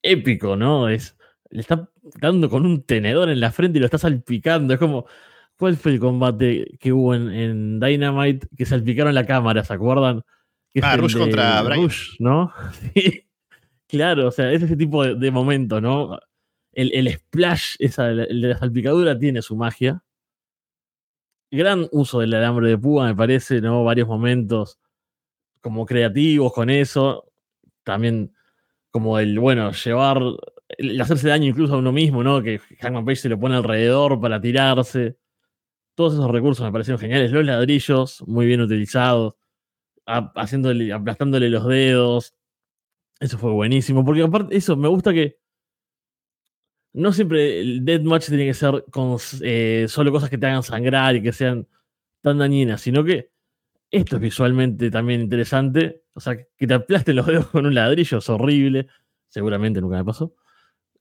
épico, 0.00 0.54
¿no? 0.54 0.88
Es, 0.88 1.16
le 1.50 1.60
está 1.60 1.90
dando 2.20 2.48
con 2.48 2.64
un 2.64 2.84
tenedor 2.84 3.30
en 3.30 3.40
la 3.40 3.50
frente 3.50 3.78
y 3.78 3.80
lo 3.80 3.86
está 3.86 3.98
salpicando. 3.98 4.74
Es 4.74 4.78
como, 4.78 5.06
¿cuál 5.58 5.76
fue 5.76 5.92
el 5.92 5.98
combate 5.98 6.78
que 6.78 6.92
hubo 6.92 7.16
en, 7.16 7.30
en 7.32 7.80
Dynamite 7.80 8.46
que 8.56 8.64
salpicaron 8.64 9.12
la 9.12 9.26
cámara, 9.26 9.64
¿se 9.64 9.74
acuerdan? 9.74 10.22
Que 10.72 10.80
ah, 10.84 10.96
Rush 10.96 11.16
contra 11.16 11.62
Brian. 11.62 11.82
Rush, 11.82 12.16
¿no? 12.20 12.52
Sí. 12.94 13.24
Claro, 13.88 14.28
o 14.28 14.30
sea, 14.30 14.52
es 14.52 14.62
ese 14.62 14.76
tipo 14.76 15.04
de, 15.04 15.16
de 15.16 15.30
momento, 15.32 15.80
¿no? 15.80 16.18
el, 16.76 16.92
el 16.94 17.12
splash, 17.12 17.74
esa, 17.80 18.10
el 18.10 18.40
de 18.40 18.48
la 18.48 18.58
salpicadura, 18.58 19.18
tiene 19.18 19.42
su 19.42 19.56
magia. 19.56 20.04
Gran 21.50 21.88
uso 21.92 22.20
del 22.20 22.34
alambre 22.34 22.68
de 22.68 22.78
púa, 22.78 23.06
me 23.06 23.14
parece, 23.14 23.60
¿no? 23.60 23.84
Varios 23.84 24.08
momentos 24.08 24.78
como 25.60 25.86
creativos 25.86 26.52
con 26.52 26.70
eso. 26.70 27.30
También 27.84 28.32
como 28.90 29.18
el, 29.18 29.38
bueno, 29.38 29.72
llevar, 29.72 30.20
el 30.68 31.00
hacerse 31.00 31.28
daño 31.28 31.46
incluso 31.46 31.74
a 31.74 31.78
uno 31.78 31.92
mismo, 31.92 32.24
¿no? 32.24 32.42
Que 32.42 32.60
Hangman 32.80 33.04
Page 33.04 33.16
se 33.16 33.28
lo 33.28 33.38
pone 33.38 33.56
alrededor 33.56 34.20
para 34.20 34.40
tirarse. 34.40 35.16
Todos 35.94 36.14
esos 36.14 36.30
recursos 36.30 36.64
me 36.64 36.72
parecieron 36.72 37.00
geniales. 37.00 37.30
Los 37.32 37.44
ladrillos, 37.44 38.22
muy 38.26 38.46
bien 38.46 38.60
utilizados. 38.60 39.34
Haciéndole, 40.06 40.92
aplastándole 40.92 41.50
los 41.50 41.66
dedos. 41.66 42.34
Eso 43.20 43.38
fue 43.38 43.52
buenísimo. 43.52 44.04
Porque 44.04 44.22
aparte, 44.22 44.56
eso, 44.56 44.76
me 44.76 44.88
gusta 44.88 45.12
que 45.12 45.38
no 46.96 47.12
siempre 47.12 47.60
el 47.60 47.84
deathmatch 47.84 48.28
tiene 48.28 48.46
que 48.46 48.54
ser 48.54 48.84
con 48.90 49.18
eh, 49.42 49.84
solo 49.86 50.10
cosas 50.10 50.30
que 50.30 50.38
te 50.38 50.46
hagan 50.46 50.62
sangrar 50.62 51.14
y 51.14 51.22
que 51.22 51.32
sean 51.32 51.68
tan 52.22 52.38
dañinas, 52.38 52.80
sino 52.80 53.04
que 53.04 53.30
esto 53.90 54.16
es 54.16 54.22
visualmente 54.22 54.90
también 54.90 55.20
interesante. 55.20 56.04
O 56.14 56.20
sea, 56.20 56.36
que 56.36 56.66
te 56.66 56.72
aplasten 56.72 57.16
los 57.16 57.26
dedos 57.26 57.48
con 57.48 57.66
un 57.66 57.74
ladrillo 57.74 58.18
es 58.18 58.28
horrible. 58.30 58.88
Seguramente 59.28 59.80
nunca 59.80 59.98
me 59.98 60.04
pasó. 60.06 60.34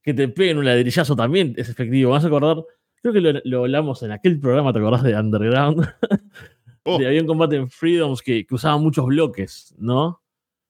Que 0.02 0.14
te 0.14 0.28
peguen 0.28 0.58
un 0.58 0.66
ladrillazo 0.66 1.16
también 1.16 1.54
es 1.56 1.70
efectivo. 1.70 2.12
Vas 2.12 2.26
a 2.26 2.28
acordar, 2.28 2.58
creo 3.02 3.14
que 3.14 3.42
lo, 3.46 3.60
hablamos 3.60 4.04
en 4.04 4.12
aquel 4.12 4.38
programa, 4.38 4.74
¿te 4.74 4.80
acordás 4.80 5.04
de 5.04 5.16
Underground? 5.16 5.88
Oh. 6.88 6.98
había 6.98 7.20
un 7.20 7.26
combate 7.26 7.56
en 7.56 7.68
Freedoms 7.68 8.22
que, 8.22 8.46
usaba 8.52 8.78
muchos 8.78 9.08
bloques, 9.08 9.74
¿no? 9.80 10.22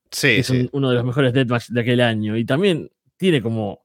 Sí, 0.09 0.30
es 0.30 0.49
uno 0.71 0.89
de 0.89 0.95
los 0.95 1.03
mejores 1.03 1.34
deathmatch 1.34 1.67
de 1.71 1.82
aquel 1.82 1.99
año. 1.99 2.38
Y 2.38 2.45
también 2.45 2.89
tiene 3.17 3.41
como 3.41 3.84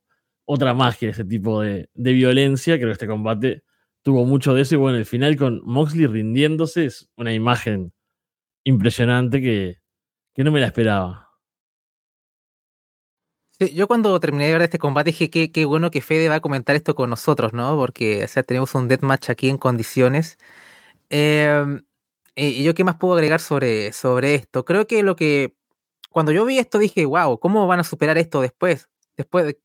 otra 0.52 0.74
magia 0.74 1.10
ese 1.10 1.24
tipo 1.24 1.62
de, 1.62 1.88
violencia. 1.94 2.76
Creo 2.76 2.88
que 2.88 2.92
este 2.92 3.06
combate 3.06 3.62
tuvo 4.02 4.24
mucho 4.24 4.52
de 4.52 4.62
eso. 4.62 4.74
Y 4.74 4.78
bueno, 4.78 4.98
el 4.98 5.06
final 5.06 5.36
con 5.36 5.60
Moxley 5.64 6.06
rindiéndose 6.06 6.86
es 6.86 7.08
una 7.16 7.32
imagen 7.32 7.92
impresionante 8.64 9.40
que, 9.40 9.76
que 10.34 10.44
no 10.44 10.50
me 10.50 10.60
la 10.60 10.66
esperaba. 10.66 11.28
yo 13.60 13.86
cuando 13.86 14.18
terminé 14.18 14.46
de 14.46 14.52
ver 14.54 14.62
este 14.62 14.78
combate 14.78 15.10
dije 15.10 15.30
que 15.30 15.52
qué 15.52 15.66
bueno 15.66 15.90
que 15.90 16.00
Fede 16.00 16.28
va 16.28 16.36
a 16.36 16.40
comentar 16.40 16.74
esto 16.74 16.94
con 16.94 17.10
nosotros, 17.10 17.52
¿no? 17.52 17.76
Porque 17.76 18.24
o 18.24 18.28
sea, 18.28 18.42
tenemos 18.42 18.74
un 18.74 18.88
deathmatch 18.88 19.30
aquí 19.30 19.48
en 19.48 19.58
condiciones. 19.58 20.36
Em, 21.10 21.82
y 22.34 22.64
yo 22.64 22.74
qué 22.74 22.84
más 22.84 22.96
puedo 22.96 23.14
agregar 23.14 23.40
sobre, 23.40 23.92
sobre 23.92 24.34
esto. 24.34 24.64
Creo 24.64 24.86
que 24.86 25.02
lo 25.02 25.16
que 25.16 25.54
cuando 26.10 26.32
yo 26.32 26.44
vi 26.44 26.58
esto 26.58 26.78
dije, 26.78 27.04
wow, 27.06 27.38
¿cómo 27.38 27.66
van 27.66 27.80
a 27.80 27.84
superar 27.84 28.18
esto 28.18 28.40
después? 28.40 28.88
Después, 29.16 29.46
de, 29.46 29.60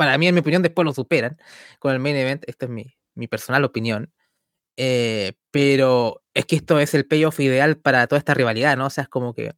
para 0.00 0.16
mí, 0.16 0.26
en 0.26 0.34
mi 0.34 0.40
opinión, 0.40 0.62
después 0.62 0.86
lo 0.86 0.94
superan 0.94 1.36
con 1.78 1.92
el 1.92 1.98
main 1.98 2.16
event. 2.16 2.42
Esta 2.46 2.64
es 2.64 2.70
mi, 2.70 2.96
mi 3.14 3.28
personal 3.28 3.64
opinión. 3.64 4.10
Eh, 4.78 5.34
pero 5.50 6.22
es 6.32 6.46
que 6.46 6.56
esto 6.56 6.80
es 6.80 6.94
el 6.94 7.06
payoff 7.06 7.38
ideal 7.38 7.76
para 7.76 8.06
toda 8.06 8.18
esta 8.18 8.32
rivalidad, 8.32 8.78
¿no? 8.78 8.86
O 8.86 8.90
sea, 8.90 9.02
es 9.04 9.10
como 9.10 9.34
que 9.34 9.52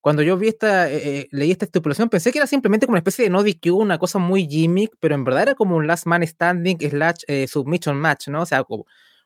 cuando 0.00 0.22
yo 0.22 0.38
vi 0.38 0.48
esta, 0.48 0.90
eh, 0.90 1.18
eh, 1.18 1.28
leí 1.30 1.50
esta 1.50 1.66
estipulación, 1.66 2.08
pensé 2.08 2.32
que 2.32 2.38
era 2.38 2.46
simplemente 2.46 2.86
como 2.86 2.94
una 2.94 3.00
especie 3.00 3.24
de 3.24 3.30
no 3.30 3.42
DQ, 3.42 3.66
una 3.74 3.98
cosa 3.98 4.18
muy 4.18 4.48
gimmick, 4.48 4.96
pero 4.98 5.14
en 5.14 5.24
verdad 5.24 5.42
era 5.42 5.54
como 5.54 5.76
un 5.76 5.86
last 5.86 6.06
man 6.06 6.26
standing 6.26 6.78
slash 6.80 7.46
submission 7.46 7.98
match, 7.98 8.28
¿no? 8.28 8.40
O 8.40 8.46
sea, 8.46 8.64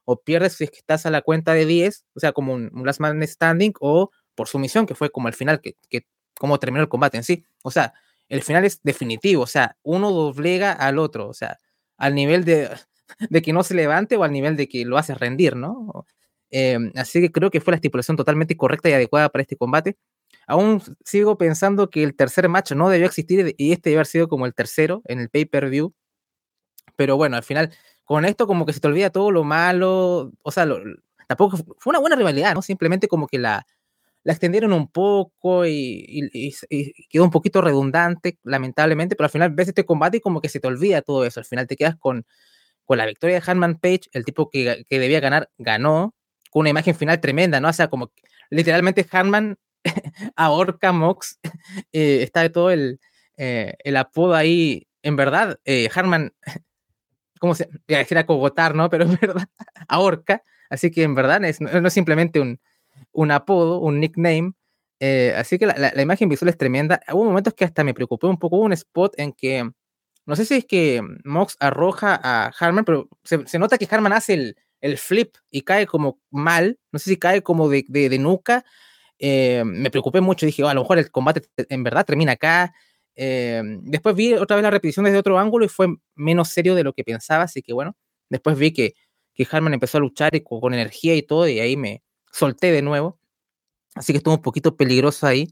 o 0.05 0.21
pierdes 0.21 0.55
si 0.55 0.65
es 0.65 0.73
que 0.73 0.79
estás 0.79 1.07
a 1.07 1.11
la 1.11 1.23
cuenta 1.23 1.55
de 1.55 1.65
10, 1.65 2.07
o 2.13 2.19
sea, 2.19 2.33
como 2.33 2.55
un, 2.55 2.73
last 2.85 2.99
man 2.99 3.25
standing, 3.25 3.73
o 3.79 4.11
por 4.35 4.49
sumisión, 4.49 4.85
que 4.85 4.97
fue 4.97 5.11
como 5.11 5.29
el 5.29 5.35
final, 5.35 5.61
que, 5.61 5.77
que 5.89 6.09
como 6.41 6.59
terminó 6.59 6.83
el 6.83 6.89
combate 6.89 7.19
en 7.19 7.23
sí. 7.23 7.45
O 7.63 7.71
sea, 7.71 7.95
el 8.31 8.43
final 8.43 8.65
es 8.65 8.81
definitivo, 8.83 9.43
o 9.43 9.47
sea, 9.47 9.77
uno 9.83 10.11
doblega 10.13 10.73
al 10.73 10.99
otro, 10.99 11.29
o 11.29 11.35
sea, 11.35 11.59
al 11.99 12.15
nivel 12.15 12.45
de, 13.31 13.43
que 13.43 13.53
no 13.53 13.63
se 13.63 13.75
levante 13.75 14.17
o 14.17 14.25
al 14.25 14.33
nivel 14.33 14.57
de 14.57 14.69
que 14.69 14.85
lo 14.87 14.97
hace 14.97 15.15
rendir, 15.15 15.57
¿no? 15.57 16.07
Em, 16.51 16.93
así 16.97 17.21
que 17.21 17.31
creo 17.31 17.51
que 17.51 17.61
fue 17.61 17.73
la 17.73 17.77
estipulación 17.77 18.17
totalmente 18.17 18.57
correcta 18.57 18.89
y 18.89 18.93
adecuada 18.93 19.29
para 19.29 19.43
este 19.43 19.57
combate. 19.57 19.97
Aún 20.47 20.83
sigo 21.05 21.39
pensando 21.39 21.91
que 21.91 22.03
el 22.03 22.17
tercer 22.17 22.49
match 22.49 22.73
no 22.73 22.89
debió 22.89 23.07
existir 23.07 23.55
y 23.59 23.73
este 23.73 23.91
debe 23.91 23.99
haber 23.99 24.07
sido 24.07 24.29
como 24.29 24.47
el 24.47 24.55
tercero 24.55 25.03
en 25.07 25.21
el 25.21 25.29
pay-per-view. 25.29 25.93
Pero 26.97 27.17
bueno, 27.17 27.37
al 27.37 27.43
final, 27.45 27.73
con 28.05 28.25
esto 28.25 28.47
como 28.47 28.67
que 28.67 28.73
se 28.73 28.81
te 28.81 28.89
olvida 28.89 29.11
todo 29.11 29.31
lo 29.31 29.45
malo. 29.45 30.33
O 30.43 30.51
sea, 30.51 30.67
tampoco 31.29 31.57
fue 31.79 31.91
una 31.91 32.01
buena 32.01 32.17
rivalidad, 32.17 32.55
¿no? 32.55 32.63
Simplemente 32.63 33.09
como 33.09 33.27
que 33.29 33.39
la, 33.39 33.67
la 34.23 34.33
extendieron 34.33 34.73
un 34.73 34.89
poco 34.89 35.67
y, 35.67 36.31
quedó 37.09 37.25
un 37.25 37.31
poquito 37.31 37.61
redundante, 37.61 38.39
lamentablemente, 38.43 39.17
pero 39.17 39.27
al 39.27 39.31
final 39.31 39.51
ves 39.51 39.69
este 39.69 39.85
combate 39.85 40.19
y 40.19 40.21
como 40.21 40.41
que 40.41 40.49
se 40.49 40.61
te 40.61 40.69
olvida 40.69 41.03
todo 41.03 41.25
eso. 41.25 41.41
Al 41.41 41.47
final 41.47 41.67
te 41.67 41.77
quedas 41.77 41.97
con, 41.99 42.27
con 42.85 42.99
la 42.99 43.07
victoria 43.07 43.41
de 43.41 43.51
Hanman 43.51 43.79
Page, 43.79 44.03
el 44.13 44.25
tipo 44.25 44.51
que, 44.51 44.85
que 44.89 44.99
debía 44.99 45.21
ganar, 45.21 45.51
ganó, 45.59 46.15
con 46.51 46.61
una 46.61 46.71
imagen 46.71 46.95
final 46.95 47.21
tremenda, 47.21 47.61
¿no? 47.61 47.69
O 47.69 47.73
sea, 47.73 47.89
como 47.89 48.13
literalmente 48.51 49.07
Hanman 49.11 49.57
ahorca 50.37 50.93
Mox, 50.93 51.39
eh, 51.93 52.23
está 52.23 52.43
de 52.43 52.51
todo 52.51 52.71
el, 52.71 53.01
eh, 53.37 53.75
el 53.85 53.97
apodo 53.97 54.35
ahí, 54.35 54.87
en 55.03 55.17
verdad, 55.17 55.59
eh, 55.65 55.89
Hanman, 55.95 56.33
¿cómo 57.41 57.55
se 57.55 57.69
iba 57.89 57.99
a 57.99 58.03
decir 58.03 58.19
acogotar, 58.19 58.75
¿no? 58.75 58.91
Pero 58.91 59.05
en 59.05 59.17
verdad, 59.21 59.49
ahorca, 59.89 60.43
así 60.69 60.91
que 60.91 61.03
en 61.05 61.15
verdad 61.15 61.43
es, 61.45 61.61
no, 61.61 61.87
es 61.87 61.95
simplemente 61.95 62.41
un, 62.41 62.61
un, 63.13 63.31
apodo, 63.31 63.81
un 63.81 64.01
nickname, 64.01 64.53
eh, 65.01 65.35
así 65.37 65.59
que 65.59 65.67
la, 65.67 65.93
la, 65.95 66.03
imagen 66.03 66.29
visual 66.29 66.51
es 66.51 66.59
tremenda. 66.59 67.01
Hubo 67.13 67.25
momentos 67.25 67.55
que 67.55 67.65
hasta 67.65 67.85
me 67.85 67.95
preocupé 67.95 68.27
un 68.27 68.39
poco, 68.39 68.57
hubo 68.57 68.65
un 68.67 68.73
spot 68.73 69.15
en 69.19 69.33
que, 69.33 69.71
no 70.27 70.37
sé 70.37 70.45
si 70.45 70.55
es 70.55 70.65
que 70.67 71.03
Mox 71.25 71.57
arroja 71.61 72.21
a 72.23 72.53
Harman, 72.59 72.85
pero 72.85 73.09
se, 73.25 73.47
se 73.47 73.59
nota 73.59 73.79
que 73.79 73.89
Harman 73.91 74.13
hace 74.13 74.35
el, 74.35 74.57
el 74.81 74.99
flip 74.99 75.37
y 75.51 75.63
cae 75.63 75.87
como 75.87 76.21
mal, 76.31 76.79
no 76.93 76.99
sé 76.99 77.11
si 77.11 77.17
cae 77.17 77.43
como 77.43 77.69
de, 77.69 77.85
de, 77.89 78.19
nuca, 78.19 78.65
eh, 79.19 79.63
me 79.65 79.91
preocupé 79.91 80.21
mucho, 80.21 80.47
dije, 80.47 80.63
oh, 80.65 80.69
a 80.69 80.75
lo 80.75 80.83
mejor 80.83 80.99
el 80.99 81.11
combate 81.11 81.43
en 81.57 81.85
verdad 81.85 82.07
termina 82.07 82.33
acá. 82.33 82.75
Eh, 83.15 83.63
después 83.83 84.15
vi 84.15 84.35
otra 84.35 84.57
vez 84.57 84.63
la 84.63 84.71
repetición 84.71 85.05
desde 85.05 85.19
otro 85.19 85.39
ángulo 85.39 85.65
y 85.67 85.69
fue 85.69 85.89
menos 86.15 86.49
serio 86.49 86.75
de 86.75 86.85
lo 86.85 86.93
que 86.95 87.05
pensaba, 87.05 87.45
así 87.45 87.63
que 87.63 87.73
bueno, 87.73 87.97
después 88.31 88.59
vi 88.59 88.73
que, 88.73 88.95
que 89.35 89.47
Harman 89.51 89.75
empezó 89.75 89.99
a 89.99 90.01
luchar 90.01 90.35
y 90.35 90.43
con, 90.43 90.73
energía 90.73 91.15
y 91.17 91.23
todo, 91.23 91.49
y 91.49 91.61
ahí 91.61 91.77
me 91.77 92.03
solté 92.31 92.73
de 92.73 92.83
nuevo. 92.83 93.19
Así 93.95 94.13
que 94.13 94.19
estuvo 94.19 94.35
un 94.35 94.43
poquito 94.43 94.77
peligroso 94.77 95.27
ahí, 95.27 95.49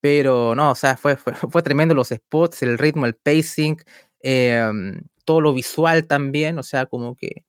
pero 0.00 0.54
no, 0.54 0.70
o 0.72 0.74
sea, 0.74 0.96
fue, 0.96 1.16
fue, 1.16 1.32
tremendo 1.62 1.94
los 1.94 2.08
spots, 2.08 2.62
el 2.62 2.78
ritmo, 2.78 3.06
el 3.06 3.14
pacing, 3.14 3.76
eh, 4.22 4.62
todo 5.24 5.40
lo 5.40 5.54
visual 5.54 6.06
también, 6.06 6.58
o 6.58 6.62
sea, 6.62 6.86
como 6.86 7.16
que 7.16 7.44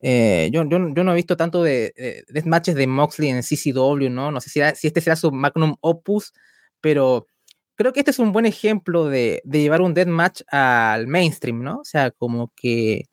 eh, 0.00 0.50
yo, 0.52 0.64
yo, 0.64 0.78
yo, 0.94 1.04
no 1.04 1.12
he 1.12 1.16
visto 1.16 1.36
tanto 1.36 1.62
de, 1.62 2.24
de, 2.28 2.42
matches 2.42 2.74
de 2.74 2.86
Moxley 2.86 3.30
en 3.30 3.42
CCW, 3.42 4.10
¿no? 4.10 4.32
No 4.32 4.40
sé 4.40 4.50
si, 4.50 4.60
si, 4.74 4.88
este 4.88 5.00
será 5.00 5.16
su 5.16 5.30
magnum 5.30 5.76
opus, 5.80 6.32
pero 6.80 7.28
creo 7.76 7.92
que 7.92 8.00
este 8.00 8.10
es 8.10 8.18
un 8.18 8.32
buen 8.32 8.46
ejemplo 8.46 9.06
de, 9.06 9.42
de 9.44 9.60
llevar 9.60 9.80
un 9.80 9.94
deathmatch 9.94 10.42
al 10.48 11.06
mainstream, 11.06 11.62
¿no? 11.62 11.78
O 11.80 11.84
sea, 11.84 12.10
como 12.10 12.52
que 12.56 13.08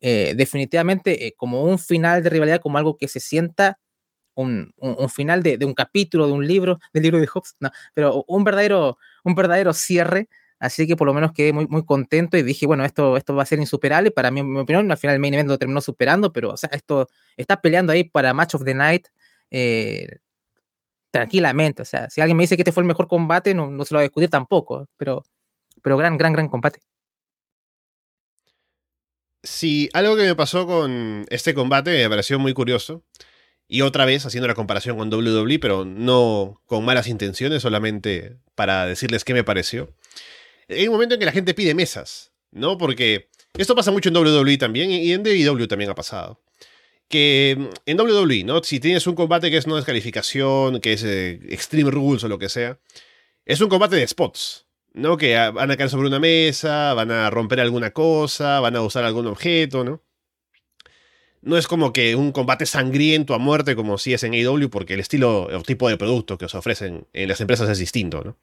eh, 0.00 0.34
definitivamente 0.36 1.26
eh, 1.26 1.34
como 1.34 1.64
un 1.64 1.78
final 1.78 2.22
de 2.22 2.28
rivalidad, 2.30 2.60
como 2.60 2.76
algo 2.76 2.98
que 2.98 3.08
se 3.08 3.20
sienta 3.20 3.78
un, 4.34 4.72
un, 4.78 5.08
final 5.08 5.42
de, 5.42 5.58
de, 5.58 5.64
un 5.64 5.74
capítulo, 5.74 6.26
de 6.26 6.32
un 6.32 6.46
libro, 6.46 6.80
del 6.92 7.02
libro 7.02 7.20
de 7.20 7.26
Hobbes, 7.26 7.56
no, 7.60 7.70
pero 7.94 8.24
un 8.28 8.44
verdadero, 8.44 8.98
un 9.24 9.34
verdadero 9.34 9.72
cierre 9.72 10.28
Así 10.64 10.86
que 10.86 10.96
por 10.96 11.06
lo 11.06 11.12
menos 11.12 11.32
quedé 11.32 11.52
muy, 11.52 11.66
muy 11.66 11.84
contento 11.84 12.38
y 12.38 12.42
dije, 12.42 12.66
bueno, 12.66 12.86
esto, 12.86 13.18
esto 13.18 13.34
va 13.34 13.42
a 13.42 13.46
ser 13.46 13.58
insuperable. 13.58 14.10
Para 14.10 14.30
mí, 14.30 14.42
mi 14.42 14.60
opinión, 14.60 14.90
al 14.90 14.96
final 14.96 15.14
el 15.14 15.20
main 15.20 15.34
event 15.34 15.50
lo 15.50 15.58
terminó 15.58 15.82
superando, 15.82 16.32
pero 16.32 16.52
o 16.52 16.56
sea, 16.56 16.70
esto 16.72 17.06
está 17.36 17.60
peleando 17.60 17.92
ahí 17.92 18.04
para 18.04 18.32
Match 18.32 18.54
of 18.54 18.64
the 18.64 18.72
Night 18.72 19.08
eh, 19.50 20.18
tranquilamente. 21.10 21.82
O 21.82 21.84
sea, 21.84 22.08
si 22.08 22.22
alguien 22.22 22.38
me 22.38 22.44
dice 22.44 22.56
que 22.56 22.62
este 22.62 22.72
fue 22.72 22.82
el 22.82 22.86
mejor 22.86 23.08
combate, 23.08 23.54
no, 23.54 23.70
no 23.70 23.84
se 23.84 23.92
lo 23.92 23.98
voy 23.98 24.04
a 24.04 24.08
discutir 24.08 24.30
tampoco, 24.30 24.88
pero, 24.96 25.22
pero 25.82 25.98
gran, 25.98 26.16
gran, 26.16 26.32
gran 26.32 26.48
combate. 26.48 26.80
Sí, 29.42 29.90
algo 29.92 30.16
que 30.16 30.22
me 30.22 30.34
pasó 30.34 30.66
con 30.66 31.26
este 31.28 31.52
combate 31.52 31.90
me 31.90 32.08
pareció 32.08 32.38
muy 32.38 32.54
curioso. 32.54 33.02
Y 33.66 33.80
otra 33.80 34.04
vez 34.04 34.26
haciendo 34.26 34.46
la 34.46 34.54
comparación 34.54 34.96
con 34.98 35.12
WWE, 35.12 35.58
pero 35.58 35.84
no 35.84 36.60
con 36.66 36.84
malas 36.84 37.08
intenciones, 37.08 37.62
solamente 37.62 38.36
para 38.54 38.86
decirles 38.86 39.24
qué 39.24 39.34
me 39.34 39.44
pareció 39.44 39.94
hay 40.68 40.88
un 40.88 40.94
momento 40.94 41.14
en 41.14 41.20
que 41.20 41.26
la 41.26 41.32
gente 41.32 41.54
pide 41.54 41.74
mesas, 41.74 42.32
¿no? 42.50 42.78
Porque 42.78 43.28
esto 43.56 43.74
pasa 43.74 43.90
mucho 43.90 44.08
en 44.08 44.16
WWE 44.16 44.58
también 44.58 44.90
y 44.90 45.12
en 45.12 45.22
WWE 45.22 45.66
también 45.66 45.90
ha 45.90 45.94
pasado. 45.94 46.40
Que 47.08 47.56
mm, 47.58 47.68
en 47.86 48.00
WWE, 48.00 48.44
¿no? 48.44 48.62
Si 48.62 48.80
tienes 48.80 49.06
un 49.06 49.14
combate 49.14 49.50
que 49.50 49.58
es 49.58 49.66
no 49.66 49.76
descalificación, 49.76 50.80
que 50.80 50.94
es 50.94 51.04
eh, 51.04 51.40
Extreme 51.50 51.90
Rules 51.90 52.24
o 52.24 52.28
lo 52.28 52.38
que 52.38 52.48
sea, 52.48 52.78
es 53.44 53.60
un 53.60 53.68
combate 53.68 53.96
de 53.96 54.06
spots, 54.06 54.66
¿no? 54.92 55.16
Que 55.16 55.36
van 55.36 55.70
a 55.70 55.76
caer 55.76 55.90
sobre 55.90 56.08
una 56.08 56.20
mesa, 56.20 56.94
van 56.94 57.10
a 57.10 57.30
romper 57.30 57.60
alguna 57.60 57.92
cosa, 57.92 58.60
van 58.60 58.76
a 58.76 58.82
usar 58.82 59.04
algún 59.04 59.26
objeto, 59.26 59.84
¿no? 59.84 60.02
No 61.44 61.58
es 61.58 61.68
como 61.68 61.92
que 61.92 62.16
un 62.16 62.32
combate 62.32 62.66
sangriento 62.66 63.34
a 63.34 63.38
muerte 63.38 63.76
como 63.76 63.98
si 63.98 64.14
es 64.14 64.24
en 64.24 64.32
AEW, 64.32 64.70
porque 64.70 64.94
el 64.94 65.00
estilo 65.00 65.44
o 65.44 65.62
tipo 65.62 65.88
de 65.88 65.98
producto 65.98 66.38
que 66.38 66.46
os 66.46 66.54
ofrecen 66.54 67.06
en 67.12 67.28
las 67.28 67.40
empresas 67.40 67.68
es 67.68 67.78
distinto, 67.78 68.22
¿no? 68.24 68.36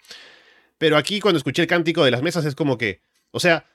Pero 0.77 0.97
aquí 0.97 1.19
cuando 1.19 1.37
escuché 1.37 1.61
el 1.63 1.67
cántico 1.67 2.03
de 2.03 2.11
las 2.11 2.21
mesas 2.21 2.45
es 2.45 2.55
como 2.55 2.77
que, 2.77 3.01
o 3.31 3.39
sea, 3.39 3.65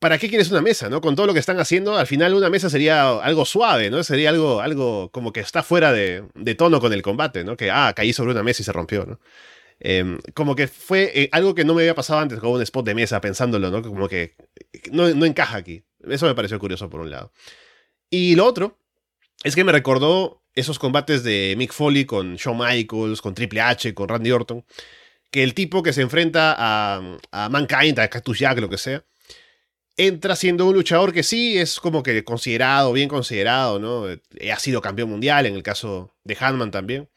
¿para 0.00 0.18
qué 0.18 0.28
quieres 0.28 0.50
una 0.50 0.60
mesa, 0.60 0.88
no? 0.88 1.00
Con 1.00 1.14
todo 1.14 1.26
lo 1.26 1.32
que 1.32 1.38
están 1.38 1.60
haciendo, 1.60 1.96
al 1.96 2.08
final 2.08 2.34
una 2.34 2.50
mesa 2.50 2.68
sería 2.68 3.18
algo 3.18 3.44
suave, 3.44 3.90
¿no? 3.90 4.02
Sería 4.02 4.30
algo, 4.30 4.60
algo 4.60 5.10
como 5.12 5.32
que 5.32 5.40
está 5.40 5.62
fuera 5.62 5.92
de, 5.92 6.24
tono 6.56 6.80
con 6.80 6.92
el 6.92 7.02
combate, 7.02 7.44
¿no? 7.44 7.56
Que, 7.56 7.70
ah, 7.70 7.92
caí 7.94 8.12
sobre 8.12 8.32
una 8.32 8.42
mesa 8.42 8.62
y 8.62 8.64
se 8.64 8.72
rompió, 8.72 9.06
¿no? 9.06 9.20
Em, 9.78 10.18
como 10.34 10.56
que 10.56 10.68
fue 10.68 11.12
eh, 11.14 11.28
algo 11.32 11.54
que 11.54 11.64
no 11.64 11.74
me 11.74 11.82
había 11.82 11.94
pasado 11.94 12.20
antes 12.20 12.40
con 12.40 12.50
un 12.50 12.62
spot 12.62 12.86
de 12.86 12.94
mesa, 12.94 13.20
pensándolo, 13.20 13.70
¿no? 13.70 13.82
Como 13.82 14.08
que 14.08 14.34
no, 14.90 15.08
no 15.14 15.26
encaja 15.26 15.56
aquí. 15.56 15.84
Eso 16.08 16.26
me 16.26 16.34
pareció 16.34 16.58
curioso 16.58 16.90
por 16.90 17.00
un 17.00 17.10
lado. 17.10 17.32
Y 18.12 18.36
lo 18.36 18.44
otro 18.44 18.78
es 19.42 19.54
que 19.54 19.64
me 19.64 19.72
recordó 19.72 20.42
esos 20.54 20.78
combates 20.78 21.24
de 21.24 21.54
Mick 21.56 21.72
Foley 21.72 22.04
con 22.04 22.36
Shawn 22.36 22.58
Michaels, 22.58 23.22
con 23.22 23.34
Triple 23.34 23.62
H, 23.62 23.94
con 23.94 24.06
Randy 24.06 24.30
Orton, 24.30 24.66
que 25.30 25.42
el 25.42 25.54
tipo 25.54 25.82
que 25.82 25.94
se 25.94 26.02
enfrenta 26.02 26.54
a, 26.58 27.18
a 27.30 27.48
Mankind, 27.48 27.98
a 27.98 28.08
Cactus 28.08 28.38
Jack, 28.38 28.58
lo 28.58 28.68
que 28.68 28.76
sea, 28.76 29.02
entra 29.96 30.36
siendo 30.36 30.66
un 30.66 30.74
luchador 30.74 31.14
que 31.14 31.22
sí 31.22 31.56
es 31.56 31.80
como 31.80 32.02
que 32.02 32.22
considerado, 32.22 32.92
bien 32.92 33.08
considerado, 33.08 33.78
¿no? 33.78 34.04
Ha 34.04 34.58
sido 34.58 34.82
campeón 34.82 35.08
mundial, 35.08 35.46
en 35.46 35.54
el 35.54 35.62
caso 35.62 36.14
de 36.22 36.36
Hanman 36.38 36.70
también. 36.70 37.08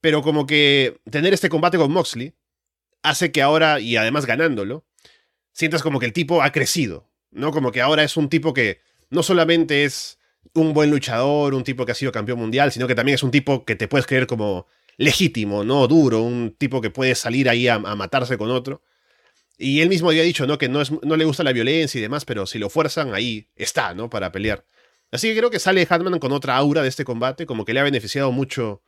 Pero 0.00 0.22
como 0.22 0.46
que 0.46 1.00
tener 1.10 1.34
este 1.34 1.48
combate 1.48 1.78
con 1.78 1.90
Moxley 1.90 2.32
hace 3.02 3.32
que 3.32 3.42
ahora, 3.42 3.80
y 3.80 3.96
además 3.96 4.24
ganándolo, 4.24 4.86
sientas 5.50 5.82
como 5.82 5.98
que 5.98 6.06
el 6.06 6.12
tipo 6.12 6.42
ha 6.42 6.52
crecido, 6.52 7.10
¿no? 7.32 7.50
Como 7.50 7.72
que 7.72 7.80
ahora 7.80 8.04
es 8.04 8.16
un 8.16 8.28
tipo 8.28 8.54
que 8.54 8.85
no 9.10 9.22
solamente 9.22 9.84
es 9.84 10.18
un 10.54 10.72
buen 10.72 10.90
luchador, 10.90 11.54
un 11.54 11.64
tipo 11.64 11.84
que 11.86 11.92
ha 11.92 11.94
sido 11.94 12.12
campeón 12.12 12.38
mundial, 12.38 12.72
sino 12.72 12.86
que 12.86 12.94
también 12.94 13.14
es 13.14 13.22
un 13.22 13.30
tipo 13.30 13.64
que 13.64 13.76
te 13.76 13.88
puedes 13.88 14.06
creer 14.06 14.26
como 14.26 14.66
legítimo, 14.96 15.64
¿no? 15.64 15.86
Duro, 15.86 16.22
un 16.22 16.54
tipo 16.56 16.80
que 16.80 16.90
puede 16.90 17.14
salir 17.14 17.48
ahí 17.48 17.68
a, 17.68 17.78
matarse 17.78 18.38
con 18.38 18.50
otro. 18.50 18.82
Y 19.58 19.80
él 19.80 19.88
mismo 19.88 20.10
había 20.10 20.22
dicho, 20.22 20.46
¿no? 20.46 20.58
Que 20.58 20.68
no, 20.68 20.80
es, 20.80 20.90
no 20.90 21.16
le 21.16 21.24
gusta 21.24 21.42
la 21.42 21.52
violencia 21.52 21.98
y 21.98 22.02
demás, 22.02 22.24
pero 22.24 22.46
si 22.46 22.58
lo 22.58 22.68
fuerzan, 22.68 23.14
ahí 23.14 23.48
está, 23.56 23.94
¿no? 23.94 24.10
Para 24.10 24.32
pelear. 24.32 24.64
Así 25.10 25.28
que 25.28 25.36
creo 25.36 25.50
que 25.50 25.58
sale 25.58 25.86
Hatman 25.88 26.18
con 26.18 26.32
otra 26.32 26.56
aura 26.56 26.82
de 26.82 26.88
este 26.88 27.04
combate, 27.04 27.46
como 27.46 27.64
que 27.64 27.72
le 27.72 27.80
ha 27.80 27.84
beneficiado 27.84 28.32
mucho, 28.32 28.82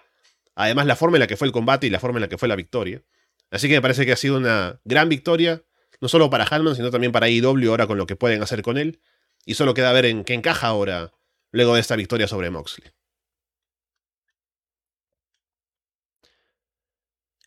además, 0.55 0.87
la 0.87 0.97
forma 0.97 1.17
en 1.17 1.21
la 1.21 1.27
que 1.27 1.37
fue 1.37 1.47
el 1.47 1.53
combate 1.53 1.87
y 1.87 1.91
la 1.91 2.01
forma 2.01 2.19
en 2.19 2.23
la 2.23 2.29
que 2.29 2.39
fue 2.39 2.49
la 2.49 2.57
victoria. 2.57 3.03
Así 3.51 3.69
que 3.69 3.75
me 3.75 3.83
parece 3.83 4.05
que 4.05 4.13
ha 4.13 4.17
sido 4.17 4.37
una 4.37 4.81
gran 4.85 5.09
victoria, 5.09 5.63
no 6.01 6.09
solo 6.09 6.29
para 6.29 6.45
Hatman, 6.45 6.77
sino 6.77 6.91
también 6.91 7.13
para 7.13 7.29
IW 7.29 7.71
ahora 7.71 7.87
con 7.87 7.97
lo 7.97 8.07
que 8.07 8.17
pueden 8.17 8.43
hacer 8.43 8.63
con 8.63 8.77
él. 8.79 9.01
Y 9.49 9.55
solo 9.55 9.73
queda 9.73 9.95
ver 9.95 10.05
en 10.05 10.25
qué 10.25 10.35
encaja 10.35 10.67
ahora, 10.67 11.11
luego 11.53 11.75
de 11.75 11.81
esta 11.81 11.97
victoria 11.97 12.29
sobre 12.29 12.51
Moxley. 12.51 12.87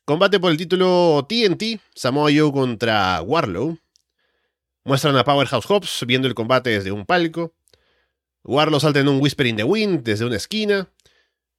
Combate 0.03 0.39
por 0.39 0.49
el 0.49 0.57
título 0.57 1.27
TNT, 1.29 1.79
Samoa 1.93 2.31
Joe 2.35 2.51
contra 2.51 3.21
Warlow. 3.21 3.77
Muestran 4.83 5.15
a 5.15 5.23
Powerhouse 5.23 5.67
Hobbs 5.67 6.03
viendo 6.07 6.27
el 6.27 6.33
combate 6.33 6.71
desde 6.71 6.91
un 6.91 7.05
palco. 7.05 7.53
Warlow 8.45 8.79
salta 8.79 8.99
en 8.99 9.07
un 9.07 9.21
Whisper 9.21 9.45
in 9.45 9.57
the 9.57 9.63
Wind 9.63 10.01
desde 10.01 10.25
una 10.25 10.37
esquina. 10.37 10.91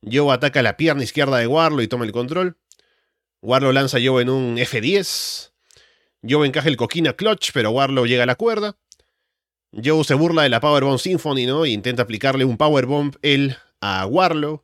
Joe 0.03 0.35
ataca 0.35 0.61
la 0.63 0.77
pierna 0.77 1.05
izquierda 1.05 1.37
de 1.37 1.47
Warlow 1.47 1.83
y 1.83 1.87
toma 1.87 2.05
el 2.05 2.11
control. 2.11 2.59
Warlow 3.43 3.71
lanza 3.71 3.99
a 3.99 4.01
Joe 4.05 4.21
en 4.21 4.29
un 4.29 4.57
F10. 4.57 5.53
Joe 6.29 6.45
encaja 6.49 6.69
el 6.69 6.77
coquina 6.77 7.13
clutch, 7.13 7.53
pero 7.55 7.71
Warlow 7.71 8.07
llega 8.07 8.25
a 8.25 8.27
la 8.27 8.35
cuerda. 8.35 8.77
Joe 9.73 10.05
se 10.05 10.15
burla 10.15 10.43
de 10.43 10.49
la 10.49 10.61
Powerbomb 10.61 10.99
Symphony, 10.99 11.47
¿no? 11.47 11.65
E 11.65 11.71
intenta 11.71 12.03
aplicarle 12.03 12.45
un 12.45 12.57
Powerbomb 12.57 13.17
él 13.23 13.57
a 13.81 14.07
Warlow 14.07 14.63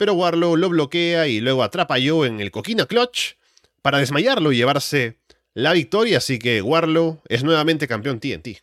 pero 0.00 0.14
Warlow 0.14 0.56
lo 0.56 0.70
bloquea 0.70 1.28
y 1.28 1.42
luego 1.42 1.62
atrapa 1.62 1.96
a 1.96 1.98
Joe 2.02 2.26
en 2.26 2.40
el 2.40 2.50
Coquina 2.50 2.86
Clutch 2.86 3.34
para 3.82 3.98
desmayarlo 3.98 4.50
y 4.50 4.56
llevarse 4.56 5.18
la 5.52 5.74
victoria, 5.74 6.16
así 6.16 6.38
que 6.38 6.62
Warlow 6.62 7.20
es 7.28 7.44
nuevamente 7.44 7.86
campeón 7.86 8.18
TNT. 8.18 8.62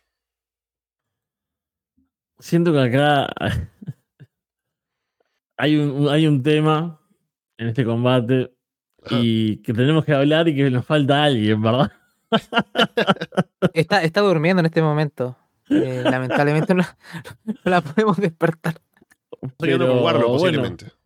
Siento 2.40 2.72
que 2.72 2.80
acá 2.80 3.32
hay 5.56 5.76
un, 5.76 6.08
hay 6.08 6.26
un 6.26 6.42
tema 6.42 7.00
en 7.56 7.68
este 7.68 7.84
combate 7.84 8.52
y 9.08 9.58
que 9.58 9.72
tenemos 9.72 10.04
que 10.04 10.14
hablar 10.14 10.48
y 10.48 10.56
que 10.56 10.68
nos 10.70 10.84
falta 10.84 11.22
alguien, 11.22 11.62
¿verdad? 11.62 11.92
Está, 13.74 14.02
está 14.02 14.22
durmiendo 14.22 14.58
en 14.58 14.66
este 14.66 14.82
momento. 14.82 15.36
Eh, 15.70 16.02
lamentablemente 16.04 16.74
no, 16.74 16.84
la 17.64 17.80
podemos 17.80 18.16
despertar. 18.16 18.80
Pero, 19.58 19.86
con 19.86 20.02
Warlow, 20.02 20.32
posiblemente 20.32 20.98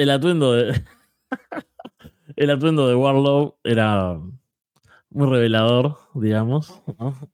el 0.00 0.10
atuendo 0.10 0.54
de. 0.54 0.82
el 2.36 2.50
atuendo 2.50 2.88
de 2.88 2.94
Warlow 2.94 3.58
era 3.62 4.18
muy 5.10 5.28
revelador, 5.28 5.98
digamos. 6.14 6.82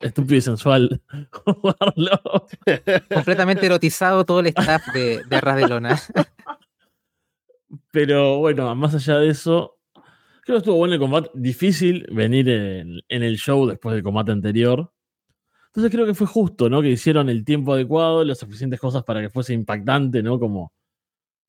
Estúpido 0.00 0.36
y 0.36 0.40
sensual. 0.40 1.00
Warlow. 1.46 2.46
Completamente 3.12 3.66
erotizado 3.66 4.24
todo 4.24 4.40
el 4.40 4.48
staff 4.48 4.82
de, 4.92 5.22
de 5.24 5.40
Ras 5.40 5.56
de 5.56 5.68
Lona. 5.68 6.00
Pero 7.92 8.38
bueno, 8.38 8.74
más 8.74 8.94
allá 8.94 9.18
de 9.18 9.28
eso, 9.28 9.78
creo 10.42 10.56
que 10.56 10.58
estuvo 10.58 10.76
bueno 10.76 10.94
el 10.94 11.00
combate. 11.00 11.30
Difícil 11.34 12.06
venir 12.10 12.48
en, 12.48 13.00
en, 13.08 13.22
el 13.22 13.36
show 13.36 13.66
después 13.66 13.94
del 13.94 14.02
combate 14.02 14.32
anterior. 14.32 14.92
Entonces 15.76 15.92
creo 15.92 16.06
que 16.06 16.14
fue 16.14 16.26
justo, 16.26 16.70
¿no? 16.70 16.80
Que 16.80 16.88
hicieron 16.88 17.28
el 17.28 17.44
tiempo 17.44 17.74
adecuado, 17.74 18.24
las 18.24 18.38
suficientes 18.38 18.80
cosas 18.80 19.04
para 19.04 19.20
que 19.20 19.28
fuese 19.28 19.52
impactante, 19.52 20.22
¿no? 20.22 20.40
Como 20.40 20.72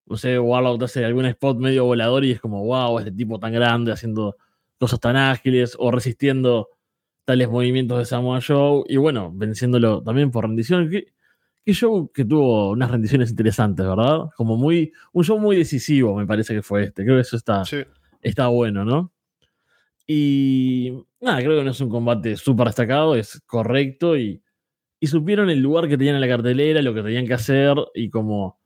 no 0.05 0.17
sé, 0.17 0.37
Warlock 0.37 0.83
hace 0.83 1.05
algún 1.05 1.25
spot 1.27 1.57
medio 1.59 1.85
volador 1.85 2.25
y 2.25 2.31
es 2.31 2.41
como, 2.41 2.65
wow, 2.65 2.99
este 2.99 3.13
tipo 3.13 3.39
tan 3.39 3.53
grande 3.53 3.93
haciendo 3.93 4.35
cosas 4.77 4.99
tan 4.99 5.15
ágiles 5.15 5.77
o 5.79 5.91
resistiendo 5.91 6.69
tales 7.23 7.49
movimientos 7.49 7.99
de 7.99 8.05
Samoa 8.05 8.41
Joe 8.45 8.83
y 8.89 8.97
bueno, 8.97 9.31
venciéndolo 9.33 10.03
también 10.03 10.29
por 10.29 10.45
rendición. 10.45 10.89
Que, 10.89 11.07
show 11.73 12.11
que 12.13 12.25
tuvo 12.25 12.71
unas 12.71 12.91
rendiciones 12.91 13.29
interesantes, 13.29 13.85
¿verdad? 13.85 14.29
Como 14.35 14.57
muy, 14.57 14.91
un 15.13 15.23
show 15.23 15.39
muy 15.39 15.55
decisivo 15.55 16.15
me 16.17 16.27
parece 16.27 16.53
que 16.53 16.63
fue 16.63 16.83
este. 16.83 17.05
Creo 17.05 17.15
que 17.15 17.21
eso 17.21 17.37
está, 17.37 17.63
está 18.21 18.47
bueno, 18.47 18.83
¿no? 18.83 19.13
Y 20.07 21.05
nada, 21.19 21.39
creo 21.39 21.57
que 21.57 21.65
no 21.65 21.71
es 21.71 21.81
un 21.81 21.89
combate 21.89 22.37
súper 22.37 22.67
destacado, 22.67 23.15
es 23.15 23.41
correcto 23.45 24.17
y, 24.17 24.41
y 24.99 25.07
supieron 25.07 25.49
el 25.49 25.59
lugar 25.59 25.87
que 25.89 25.97
tenían 25.97 26.15
en 26.15 26.21
la 26.21 26.27
cartelera, 26.29 26.81
lo 26.81 26.93
que 26.93 27.03
tenían 27.03 27.27
que 27.27 27.33
hacer 27.33 27.75
y 27.93 28.09
como 28.09 28.57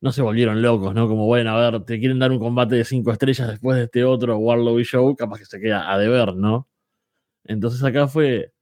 no 0.00 0.12
se 0.12 0.22
volvieron 0.22 0.60
locos, 0.62 0.94
¿no? 0.94 1.08
Como, 1.08 1.26
bueno, 1.26 1.50
a 1.50 1.70
ver, 1.70 1.84
te 1.84 1.98
quieren 1.98 2.18
dar 2.18 2.30
un 2.30 2.38
combate 2.38 2.76
de 2.76 2.84
cinco 2.84 3.10
estrellas 3.10 3.48
después 3.48 3.78
de 3.78 3.84
este 3.84 4.04
otro 4.04 4.36
Warlow 4.36 4.78
y 4.78 4.84
Show, 4.84 5.16
capaz 5.16 5.38
que 5.38 5.46
se 5.46 5.58
queda 5.60 5.90
a 5.90 5.98
deber, 5.98 6.36
¿no? 6.36 6.68
Entonces 7.44 7.82
acá 7.82 8.06
fue, 8.06 8.52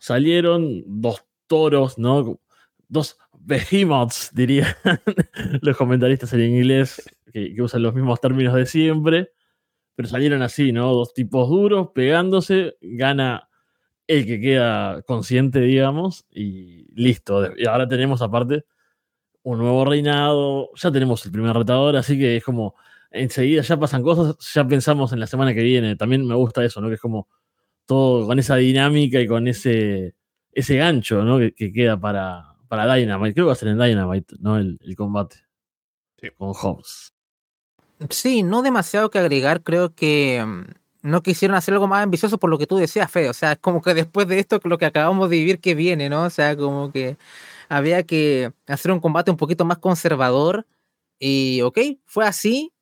salieron 0.00 0.82
dos 0.86 1.24
toros, 1.46 1.98
¿no? 1.98 2.40
Dos 2.88 3.16
behemoths, 3.38 4.30
dirían 4.34 4.74
los 5.62 5.76
comentaristas 5.76 6.32
en 6.32 6.40
inglés, 6.40 7.02
que, 7.32 7.54
que, 7.54 7.62
usan 7.62 7.82
los 7.82 7.94
mismos 7.94 8.20
términos 8.20 8.54
de 8.54 8.66
siempre, 8.66 9.30
pero 9.94 10.08
salieron 10.08 10.42
así, 10.42 10.72
¿no? 10.72 10.92
Dos 10.92 11.14
tipos 11.14 11.48
duros 11.48 11.90
pegándose, 11.94 12.76
gana 12.80 13.48
el 14.06 14.26
que 14.26 14.40
queda 14.40 15.02
consciente, 15.02 15.60
digamos, 15.60 16.26
y 16.30 16.86
listo. 16.94 17.56
Y 17.56 17.66
ahora 17.66 17.88
tenemos 17.88 18.22
aparte 18.22 18.64
un 19.42 19.58
nuevo 19.58 19.84
reinado, 19.84 20.70
ya 20.74 20.90
tenemos 20.92 21.24
el 21.26 21.32
primer 21.32 21.56
retador, 21.56 21.96
así 21.96 22.18
que 22.18 22.36
es 22.36 22.44
como 22.44 22.74
enseguida 23.12 23.62
ya 23.62 23.78
pasan 23.78 24.02
cosas, 24.02 24.36
ya 24.54 24.66
pensamos 24.66 25.12
en 25.12 25.20
la 25.20 25.26
semana 25.26 25.54
que 25.54 25.62
viene. 25.62 25.96
También 25.96 26.26
me 26.26 26.34
gusta 26.34 26.64
eso, 26.64 26.80
¿no? 26.80 26.88
Que 26.88 26.94
es 26.94 27.00
como 27.00 27.28
todo 27.86 28.26
con 28.26 28.38
esa 28.38 28.56
dinámica 28.56 29.20
y 29.20 29.26
con 29.26 29.48
ese, 29.48 30.14
ese 30.52 30.76
gancho, 30.76 31.24
¿no? 31.24 31.38
Que, 31.38 31.72
queda 31.72 31.98
para, 31.98 32.56
para 32.68 32.92
Dynamite. 32.94 33.34
Creo 33.34 33.46
que 33.46 33.48
va 33.48 33.52
a 33.52 33.56
ser 33.56 33.68
en 33.68 33.78
Dynamite, 33.78 34.36
¿no? 34.40 34.56
El, 34.58 34.78
combate 34.96 35.36
con 36.36 36.52
Hobbs. 36.54 37.11
Sí, 38.10 38.42
no 38.42 38.62
demasiado 38.62 39.10
que 39.10 39.18
agregar. 39.18 39.62
Creo 39.62 39.94
que 39.94 40.44
mm, 40.44 40.64
no 41.02 41.22
quisieron 41.22 41.56
hacer 41.56 41.74
algo 41.74 41.86
más 41.88 42.02
ambicioso 42.02 42.38
por 42.38 42.50
lo 42.50 42.58
que 42.58 42.66
tú 42.66 42.76
decías, 42.76 43.10
Fe. 43.10 43.28
O 43.28 43.34
sea, 43.34 43.56
como 43.60 43.82
que 43.82 43.94
después 43.94 44.26
de 44.28 44.38
esto, 44.38 44.60
lo 44.64 44.78
que 44.78 44.86
acabamos 44.86 45.30
de 45.30 45.36
vivir 45.38 45.60
que 45.60 45.74
viene, 45.74 46.08
¿no? 46.08 46.24
O 46.24 46.30
sea, 46.30 46.56
como 46.56 46.92
que 46.92 47.16
había 47.68 48.02
que 48.04 48.52
hacer 48.66 48.92
un 48.92 49.00
combate 49.00 49.30
un 49.30 49.36
poquito 49.36 49.64
más 49.64 49.78
conservador. 49.78 50.66
Y 51.18 51.62
ok, 51.62 51.78
fue 52.06 52.26
así. 52.26 52.72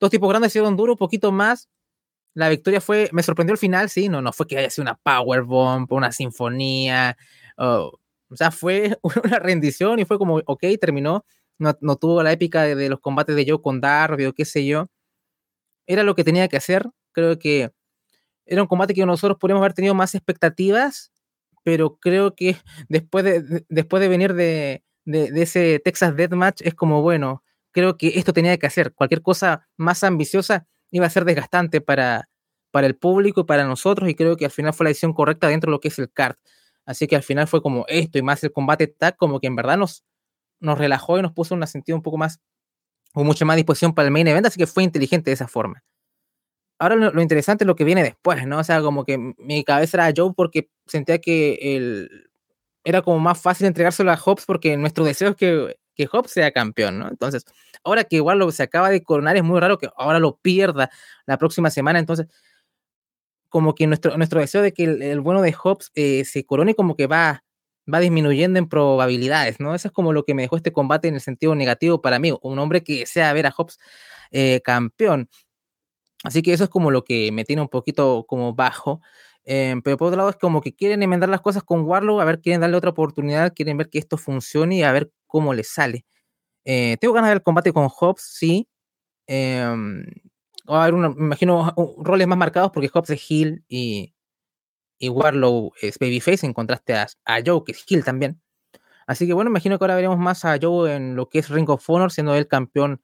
Dos 0.00 0.10
tipos 0.10 0.28
grandes 0.28 0.52
hicieron 0.52 0.76
duro, 0.76 0.92
un 0.92 0.98
poquito 0.98 1.32
más. 1.32 1.68
La 2.34 2.48
victoria 2.48 2.80
fue, 2.80 3.10
me 3.12 3.22
sorprendió 3.22 3.52
el 3.52 3.58
final, 3.58 3.90
sí, 3.90 4.08
no, 4.08 4.22
no 4.22 4.32
fue 4.32 4.46
que 4.46 4.58
haya 4.58 4.70
sido 4.70 4.84
una 4.84 4.96
powerbomb, 4.96 5.92
una 5.92 6.12
sinfonía. 6.12 7.16
o 7.58 7.98
sea, 8.34 8.50
fue 8.50 8.98
una 9.24 9.38
rendición 9.38 9.98
y 10.00 10.04
fue 10.04 10.18
como, 10.18 10.40
ok, 10.46 10.64
terminó. 10.80 11.24
No, 11.80 11.96
tuvo 11.96 12.22
la 12.22 12.32
épica 12.32 12.62
de, 12.62 12.88
los 12.88 13.00
combates 13.00 13.36
de 13.36 13.46
Joe 13.48 13.62
con 13.62 13.80
Darby 13.80 14.26
o 14.26 14.32
qué 14.32 14.44
sé 14.44 14.66
yo. 14.66 14.88
Era 15.86 16.02
lo 16.02 16.14
que 16.14 16.24
tenía 16.24 16.48
que 16.48 16.56
hacer. 16.56 16.88
Creo 17.12 17.38
que 17.38 17.70
era 18.46 18.62
un 18.62 18.68
combate 18.68 18.94
que 18.94 19.06
nosotros 19.06 19.38
podríamos 19.38 19.62
haber 19.62 19.74
tenido 19.74 19.94
más 19.94 20.14
expectativas 20.14 21.12
pero 21.62 21.96
creo 21.98 22.34
que 22.34 22.56
después 22.88 23.24
de, 23.24 23.64
después 23.68 24.00
de 24.00 24.08
venir 24.08 24.34
de, 24.34 24.82
ese 25.06 25.80
Texas 25.84 26.16
Deathmatch 26.16 26.62
es 26.62 26.74
como, 26.74 27.02
bueno, 27.02 27.42
creo 27.72 27.96
que 27.96 28.18
esto 28.18 28.32
tenía 28.32 28.56
que 28.58 28.66
hacer. 28.66 28.92
Cualquier 28.94 29.22
cosa 29.22 29.68
más 29.76 30.04
ambiciosa 30.04 30.66
iba 30.90 31.06
a 31.06 31.10
ser 31.10 31.24
desgastante 31.24 31.80
para, 31.80 32.28
para 32.70 32.86
el 32.86 32.96
público 32.96 33.42
y 33.42 33.44
para 33.44 33.64
nosotros, 33.64 34.08
y 34.08 34.14
creo 34.14 34.36
que 34.36 34.44
al 34.44 34.50
final 34.50 34.74
fue 34.74 34.84
la 34.84 34.88
decisión 34.88 35.12
correcta 35.12 35.48
dentro 35.48 35.70
de 35.70 35.72
lo 35.72 35.80
que 35.80 35.88
es 35.88 35.98
el 35.98 36.12
CART. 36.12 36.38
Así 36.84 37.06
que 37.06 37.16
al 37.16 37.22
final 37.22 37.46
fue 37.46 37.62
como 37.62 37.84
esto 37.88 38.18
y 38.18 38.22
más 38.22 38.42
el 38.44 38.52
combate 38.52 38.88
tag, 38.88 39.16
como 39.16 39.40
que 39.40 39.46
en 39.46 39.56
verdad 39.56 39.78
nos, 39.78 40.04
nos 40.62 40.78
relajó 40.78 41.18
y 41.18 41.22
nos 41.22 41.32
puso 41.32 41.54
un 41.54 41.66
sentido 41.66 41.96
un 41.96 42.02
poco 42.02 42.16
más, 42.16 42.40
con 43.12 43.26
mucha 43.26 43.44
más 43.44 43.56
disposición 43.56 43.94
para 43.94 44.06
el 44.06 44.12
main 44.12 44.28
event, 44.28 44.46
así 44.46 44.58
que 44.58 44.66
fue 44.66 44.84
inteligente 44.84 45.30
de 45.30 45.34
esa 45.34 45.48
forma. 45.48 45.82
Ahora 46.78 46.96
lo, 46.96 47.22
interesante 47.22 47.64
es 47.64 47.66
lo 47.66 47.76
que 47.76 47.84
viene 47.84 48.02
después, 48.02 48.46
¿no? 48.46 48.58
O 48.58 48.64
sea, 48.64 48.82
como 48.82 49.04
que 49.04 49.16
mi 49.38 49.62
cabeza 49.62 49.98
era 49.98 50.14
Joe 50.16 50.32
porque 50.34 50.68
sentía 50.86 51.18
que 51.20 51.76
el, 51.76 52.30
era 52.84 53.02
como 53.02 53.20
más 53.20 53.40
fácil 53.40 53.66
entregárselo 53.66 54.10
a 54.10 54.16
Hobbs 54.16 54.44
porque 54.46 54.76
nuestro 54.76 55.04
deseo 55.04 55.30
es 55.30 55.36
que, 55.36 55.76
que 55.94 56.06
Hobbs 56.06 56.32
sea 56.32 56.50
campeón, 56.52 56.98
¿no? 56.98 57.08
Entonces, 57.08 57.44
ahora 57.84 58.04
que 58.04 58.16
igual 58.16 58.38
lo 58.38 58.50
se 58.50 58.64
acaba 58.64 58.90
de 58.90 59.02
coronar, 59.02 59.36
es 59.36 59.44
muy 59.44 59.60
raro 59.60 59.78
que 59.78 59.88
ahora 59.96 60.18
lo 60.18 60.38
pierda 60.38 60.90
la 61.26 61.38
próxima 61.38 61.70
semana, 61.70 61.98
entonces 61.98 62.26
como 63.48 63.74
que 63.74 63.86
nuestro, 63.86 64.16
nuestro 64.16 64.40
deseo 64.40 64.62
de 64.62 64.72
que 64.72 64.84
el, 64.84 65.20
bueno 65.20 65.42
de 65.42 65.52
Hobbs 65.52 65.92
eh, 65.94 66.24
se 66.24 66.44
corone 66.46 66.74
como 66.74 66.96
que 66.96 67.06
va, 67.06 67.44
va 67.92 68.00
disminuyendo 68.00 68.58
en 68.58 68.68
probabilidades, 68.68 69.60
¿no? 69.60 69.74
Eso 69.74 69.88
es 69.88 69.92
como 69.92 70.12
lo 70.12 70.24
que 70.24 70.34
me 70.34 70.42
dejó 70.42 70.56
este 70.56 70.72
combate 70.72 71.08
en 71.08 71.14
el 71.14 71.20
sentido 71.20 71.54
negativo 71.54 72.00
para 72.02 72.18
mí, 72.18 72.32
un 72.42 72.58
hombre 72.58 72.82
que 72.82 73.00
desea 73.00 73.32
ver 73.32 73.46
a 73.46 73.54
Hobbs 73.56 73.78
eh, 74.30 74.60
campeón. 74.64 75.28
Así 76.24 76.42
que 76.42 76.52
eso 76.52 76.64
es 76.64 76.70
como 76.70 76.90
lo 76.90 77.04
que 77.04 77.32
me 77.32 77.44
tiene 77.44 77.62
un 77.62 77.68
poquito 77.68 78.24
como 78.28 78.54
bajo. 78.54 79.00
Em, 79.44 79.82
pero 79.82 79.96
por 79.96 80.08
otro 80.08 80.18
lado 80.18 80.30
es 80.30 80.36
como 80.36 80.60
que 80.60 80.74
quieren 80.74 81.02
enmendar 81.02 81.28
las 81.28 81.40
cosas 81.40 81.64
con 81.64 81.82
Warlock, 81.82 82.20
a 82.20 82.24
ver, 82.24 82.40
quieren 82.40 82.60
darle 82.60 82.76
otra 82.76 82.90
oportunidad, 82.90 83.52
quieren 83.54 83.76
ver 83.76 83.88
que 83.90 83.98
esto 83.98 84.16
funcione 84.16 84.76
y 84.76 84.82
a 84.84 84.92
ver 84.92 85.10
cómo 85.26 85.54
le 85.54 85.64
sale. 85.64 86.06
Eh, 86.64 86.96
tengo 87.00 87.14
ganas 87.14 87.28
de 87.28 87.32
ver 87.32 87.38
el 87.38 87.44
combate 87.44 87.72
con 87.72 87.88
Hobbs, 87.90 88.22
sí. 88.22 88.68
Va 90.70 90.82
a 90.82 90.84
haber, 90.84 90.94
me 90.94 91.08
imagino, 91.24 91.74
roles 91.98 92.26
más 92.28 92.38
marcados 92.38 92.70
porque 92.72 92.88
Hobbs 92.92 93.10
es 93.10 93.30
Hill 93.30 93.64
y, 93.68 94.11
y 95.02 95.08
Warlow 95.08 95.72
es 95.80 95.98
Babyface 95.98 96.46
en 96.46 96.52
contraste 96.52 96.94
a, 96.94 97.08
Joe, 97.44 97.64
que 97.66 97.72
es 97.72 97.84
Hill 97.88 98.04
también. 98.04 98.40
Así 99.04 99.26
que 99.26 99.32
bueno, 99.32 99.50
imagino 99.50 99.76
que 99.76 99.84
ahora 99.84 99.96
veremos 99.96 100.16
más 100.16 100.44
a 100.44 100.56
Joe 100.62 100.94
en 100.94 101.16
lo 101.16 101.28
que 101.28 101.40
es 101.40 101.48
Ring 101.48 101.68
of 101.68 101.90
Honor, 101.90 102.12
siendo 102.12 102.36
el 102.36 102.46
campeón 102.46 103.02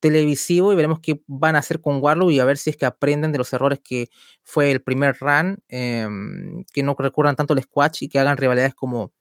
televisivo 0.00 0.72
y 0.72 0.76
veremos 0.76 1.00
qué 1.00 1.22
van 1.26 1.54
a 1.54 1.58
hacer 1.58 1.82
con 1.82 2.02
Warlow 2.02 2.30
y 2.30 2.40
a 2.40 2.46
ver 2.46 2.56
si 2.56 2.70
es 2.70 2.78
que 2.78 2.86
aprenden 2.86 3.30
de 3.30 3.36
los 3.36 3.52
errores 3.52 3.80
que 3.84 4.08
fue 4.42 4.70
el 4.70 4.80
primer 4.80 5.18
run, 5.20 5.58
em, 5.68 6.64
que 6.72 6.82
no 6.82 6.96
recurran 6.98 7.36
tanto 7.36 7.52
al 7.52 7.62
squash 7.62 8.04
y 8.04 8.08
que 8.08 8.18
hagan 8.18 8.38
rivalidades 8.38 8.74
como 8.74 9.12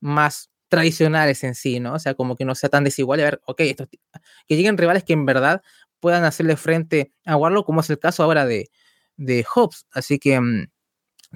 más 0.00 0.50
tradicionales 0.68 1.44
en 1.44 1.54
sí, 1.54 1.78
¿no? 1.78 1.92
O 1.92 1.98
sea, 1.98 2.14
como 2.14 2.36
que 2.36 2.46
no 2.46 2.54
sea 2.54 2.70
tan 2.70 2.84
desigual 2.84 3.20
y 3.20 3.22
a 3.22 3.26
ver, 3.26 3.40
ok, 3.44 3.58
que 3.58 4.56
lleguen 4.56 4.78
rivales 4.78 5.04
que 5.04 5.12
en 5.12 5.26
verdad 5.26 5.60
puedan 6.00 6.24
hacerle 6.24 6.56
frente 6.56 7.12
a 7.26 7.36
Warlock, 7.36 7.66
como 7.66 7.82
es 7.82 7.90
el 7.90 7.98
caso 7.98 8.22
ahora 8.22 8.46
de, 8.46 8.70
de 9.16 9.44
Hobbs. 9.54 9.86
Así 9.92 10.18
que 10.18 10.40
mm, 10.40 10.68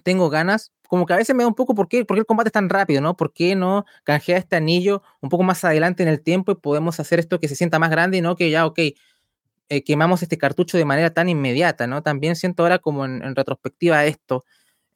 tengo 0.02 0.30
ganas. 0.30 0.72
Como 0.88 1.06
que 1.06 1.12
a 1.12 1.16
veces 1.16 1.34
me 1.36 1.44
da 1.44 1.48
un 1.48 1.54
poco 1.54 1.74
por 1.74 1.88
qué, 1.88 2.04
el 2.08 2.26
combate 2.26 2.48
es 2.48 2.52
tan 2.52 2.68
rápido, 2.68 3.00
¿no? 3.00 3.16
¿Por 3.16 3.32
qué 3.32 3.54
no 3.54 3.84
canjea 4.04 4.38
este 4.38 4.56
anillo 4.56 5.02
un 5.20 5.28
poco 5.28 5.44
más 5.44 5.64
adelante 5.64 6.02
en 6.02 6.08
el 6.08 6.20
tiempo 6.20 6.52
y 6.52 6.56
podemos 6.56 6.98
hacer 7.00 7.20
esto 7.20 7.38
que 7.38 7.48
se 7.48 7.56
sienta 7.56 7.78
más 7.78 7.90
grande 7.90 8.18
y 8.18 8.20
no 8.20 8.36
que 8.36 8.50
ya, 8.50 8.66
ok, 8.66 8.78
eh, 9.68 9.84
quemamos 9.84 10.22
este 10.22 10.36
cartucho 10.36 10.76
de 10.78 10.84
manera 10.84 11.10
tan 11.10 11.28
inmediata, 11.28 11.86
¿no? 11.86 12.02
También 12.02 12.34
siento 12.34 12.64
ahora 12.64 12.80
como 12.80 13.04
en, 13.04 13.36
retrospectiva 13.36 14.04
esto, 14.04 14.44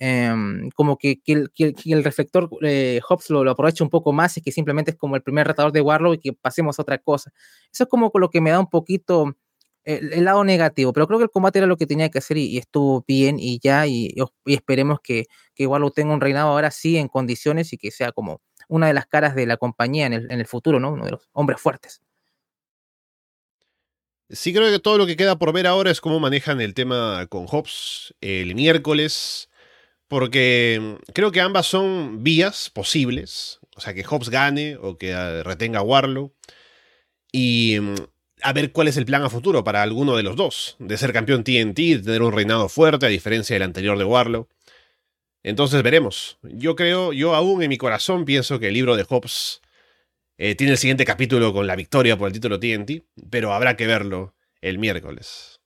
em, 0.00 0.68
como 0.74 0.98
que, 0.98 1.20
el, 1.26 2.04
reflector 2.04 2.50
eh, 2.62 3.00
Hobbs 3.08 3.30
lo, 3.30 3.44
lo, 3.44 3.52
aprovecha 3.52 3.84
un 3.84 3.90
poco 3.90 4.12
más 4.12 4.36
y 4.36 4.42
que 4.42 4.50
simplemente 4.50 4.90
es 4.90 4.96
como 4.96 5.14
el 5.14 5.22
primer 5.22 5.46
retador 5.46 5.70
de 5.70 5.80
Warlock 5.80 6.16
y 6.16 6.18
que 6.18 6.32
pasemos 6.32 6.78
a 6.78 6.82
otra 6.82 6.98
cosa. 6.98 7.32
Eso 7.72 7.84
es 7.84 7.88
como 7.88 8.10
lo 8.14 8.30
que 8.30 8.40
me 8.40 8.50
da 8.50 8.58
un 8.58 8.68
poquito 8.68 9.36
el, 9.84 10.24
lado 10.24 10.44
negativo, 10.44 10.92
pero 10.92 11.06
creo 11.06 11.18
que 11.18 11.24
el 11.24 11.30
combate 11.30 11.58
era 11.58 11.66
lo 11.66 11.76
que 11.76 11.86
tenía 11.86 12.08
que 12.10 12.18
hacer 12.18 12.36
y, 12.36 12.58
estuvo 12.58 13.04
bien 13.06 13.38
y 13.38 13.58
ya, 13.58 13.86
y, 13.86 14.14
esperemos 14.46 15.00
que, 15.02 15.26
igual 15.56 15.82
lo 15.82 15.90
tenga 15.90 16.14
un 16.14 16.20
reinado 16.20 16.48
ahora 16.48 16.70
sí 16.70 16.96
en 16.96 17.08
condiciones 17.08 17.72
y 17.72 17.78
que 17.78 17.90
sea 17.90 18.12
como 18.12 18.40
una 18.68 18.86
de 18.86 18.94
las 18.94 19.06
caras 19.06 19.34
de 19.34 19.46
la 19.46 19.56
compañía 19.56 20.06
en 20.06 20.12
el, 20.12 20.46
futuro, 20.46 20.80
¿no? 20.80 20.92
Uno 20.92 21.04
de 21.04 21.12
los 21.12 21.28
hombres 21.32 21.60
fuertes. 21.60 22.00
Sí, 24.30 24.54
creo 24.54 24.70
que 24.70 24.78
todo 24.78 24.96
lo 24.96 25.06
que 25.06 25.16
queda 25.16 25.38
por 25.38 25.52
ver 25.52 25.66
ahora 25.66 25.90
es 25.90 26.00
cómo 26.00 26.18
manejan 26.18 26.60
el 26.60 26.72
tema 26.74 27.26
con 27.28 27.46
Hobbs 27.46 28.14
el 28.22 28.54
miércoles, 28.54 29.50
porque 30.08 30.78
mm, 30.80 31.12
creo 31.12 31.30
que 31.30 31.40
ambas 31.42 31.66
son 31.66 32.24
vías 32.24 32.70
posibles, 32.70 33.60
o 33.76 33.80
sea, 33.80 33.92
que 33.94 34.04
Hobbs 34.04 34.30
gane 34.30 34.76
o 34.76 34.96
que 34.96 35.12
ah, 35.12 35.42
retenga 35.42 35.80
a 35.80 35.82
Warlow. 35.82 36.32
Y 37.32 37.78
mm, 37.80 37.94
a 38.44 38.52
ver 38.52 38.72
cuál 38.72 38.88
es 38.88 38.98
el 38.98 39.06
plan 39.06 39.22
a 39.22 39.30
futuro 39.30 39.64
para 39.64 39.82
alguno 39.82 40.16
de 40.16 40.22
los 40.22 40.36
dos, 40.36 40.76
de 40.78 40.98
ser 40.98 41.14
campeón 41.14 41.44
TNT, 41.44 41.78
de 41.78 42.02
tener 42.04 42.22
un 42.22 42.32
reinado 42.32 42.68
fuerte 42.68 43.06
a 43.06 43.08
diferencia 43.08 43.54
del 43.54 43.62
anterior 43.62 43.96
de 43.96 44.04
Warlow. 44.04 44.48
Entonces 45.42 45.82
veremos. 45.82 46.38
Yo 46.42 46.76
creo, 46.76 47.14
yo 47.14 47.34
aún 47.34 47.62
en 47.62 47.70
mi 47.70 47.78
corazón 47.78 48.26
pienso 48.26 48.60
que 48.60 48.68
el 48.68 48.74
libro 48.74 48.96
de 48.96 49.04
Hobbs 49.08 49.62
eh, 50.36 50.54
tiene 50.54 50.72
el 50.72 50.78
siguiente 50.78 51.06
capítulo 51.06 51.54
con 51.54 51.66
la 51.66 51.74
victoria 51.74 52.18
por 52.18 52.28
el 52.28 52.34
título 52.34 52.60
TNT, 52.60 53.04
pero 53.30 53.54
habrá 53.54 53.76
que 53.76 53.86
verlo 53.86 54.34
el 54.60 54.78
miércoles. 54.78 55.60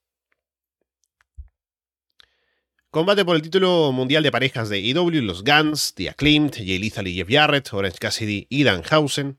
Combate 2.91 3.25
por 3.25 3.35
el 3.35 3.43
título 3.43 3.91
mundial 3.91 4.23
de 4.23 4.31
parejas 4.31 4.69
de 4.69 4.89
EW, 4.89 5.21
los 5.23 5.43
Guns, 5.43 5.95
The 5.95 6.11
Acclaimed, 6.11 6.55
Jay 6.55 6.79
Lethal 6.79 7.09
y 7.09 7.17
Jeff 7.17 7.29
Jarrett, 7.29 7.73
Orange 7.73 7.99
Cassidy 7.99 8.47
y 8.49 8.63
Danhausen. 8.63 9.39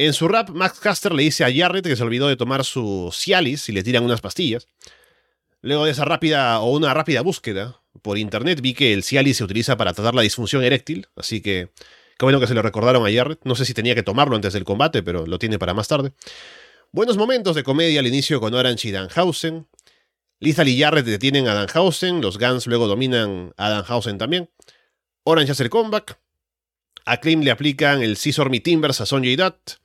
En 0.00 0.12
su 0.12 0.28
rap, 0.28 0.50
Max 0.50 0.78
Caster 0.78 1.12
le 1.12 1.24
dice 1.24 1.44
a 1.44 1.52
Jarrett 1.52 1.84
que 1.84 1.96
se 1.96 2.04
olvidó 2.04 2.28
de 2.28 2.36
tomar 2.36 2.64
su 2.64 3.10
Cialis 3.12 3.68
y 3.68 3.72
le 3.72 3.82
tiran 3.82 4.04
unas 4.04 4.20
pastillas. 4.20 4.68
Luego 5.60 5.86
de 5.86 5.90
esa 5.90 6.04
rápida 6.04 6.60
o 6.60 6.70
una 6.70 6.94
rápida 6.94 7.20
búsqueda 7.20 7.80
por 8.00 8.16
internet 8.16 8.60
vi 8.60 8.74
que 8.74 8.92
el 8.92 9.02
Cialis 9.02 9.38
se 9.38 9.44
utiliza 9.44 9.76
para 9.76 9.92
tratar 9.92 10.14
la 10.14 10.22
disfunción 10.22 10.62
eréctil, 10.62 11.08
así 11.16 11.40
que 11.40 11.70
qué 12.16 12.24
bueno 12.24 12.38
que 12.38 12.46
se 12.46 12.54
lo 12.54 12.62
recordaron 12.62 13.04
a 13.04 13.12
Jarrett. 13.12 13.40
No 13.42 13.56
sé 13.56 13.64
si 13.64 13.74
tenía 13.74 13.96
que 13.96 14.04
tomarlo 14.04 14.36
antes 14.36 14.52
del 14.52 14.62
combate, 14.62 15.02
pero 15.02 15.26
lo 15.26 15.36
tiene 15.40 15.58
para 15.58 15.74
más 15.74 15.88
tarde. 15.88 16.12
Buenos 16.92 17.16
momentos 17.16 17.56
de 17.56 17.64
comedia 17.64 17.98
al 17.98 18.06
inicio 18.06 18.40
con 18.40 18.54
Orange 18.54 18.88
y 18.88 18.92
Danhausen. 18.92 19.66
Lethal 20.38 20.68
y 20.68 20.80
Jarrett 20.80 21.06
detienen 21.06 21.48
a 21.48 21.54
Danhausen, 21.54 22.20
los 22.20 22.38
Guns 22.38 22.68
luego 22.68 22.86
dominan 22.86 23.52
a 23.56 23.68
Danhausen 23.68 24.16
también. 24.16 24.48
Orange 25.24 25.50
hace 25.50 25.64
el 25.64 25.70
comeback. 25.70 26.20
A 27.04 27.16
Klim 27.16 27.40
le 27.40 27.50
aplican 27.50 28.00
el 28.00 28.16
Scissor 28.16 28.48
Me 28.48 28.60
Timbers 28.60 29.00
a 29.00 29.06
Sonja 29.06 29.28
y 29.28 29.34
Dutt. 29.34 29.80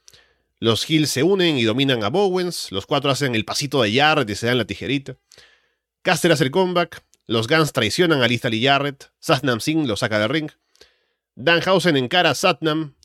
Los 0.63 0.89
Hills 0.89 1.09
se 1.09 1.23
unen 1.23 1.57
y 1.57 1.63
dominan 1.63 2.05
a 2.05 2.09
Bowens. 2.09 2.71
Los 2.71 2.85
cuatro 2.85 3.11
hacen 3.11 3.35
el 3.35 3.43
pasito 3.43 3.81
de 3.81 3.93
Jarrett 3.93 4.29
y 4.29 4.35
se 4.35 4.47
dan 4.47 4.57
la 4.57 4.63
tijerita. 4.63 5.17
Caster 6.03 6.31
hace 6.31 6.45
el 6.45 6.51
comeback. 6.51 7.03
Los 7.27 7.49
Guns 7.49 7.73
traicionan 7.73 8.21
a 8.21 8.29
Lethal 8.29 8.53
y 8.53 8.63
Jarrett. 8.63 9.11
Satnam 9.19 9.59
Singh 9.59 9.85
lo 9.85 9.97
saca 9.97 10.19
del 10.19 10.29
ring. 10.29 10.49
Danhausen 11.35 11.97
encara 11.97 12.29
a 12.29 12.33
Satnam. 12.33 12.95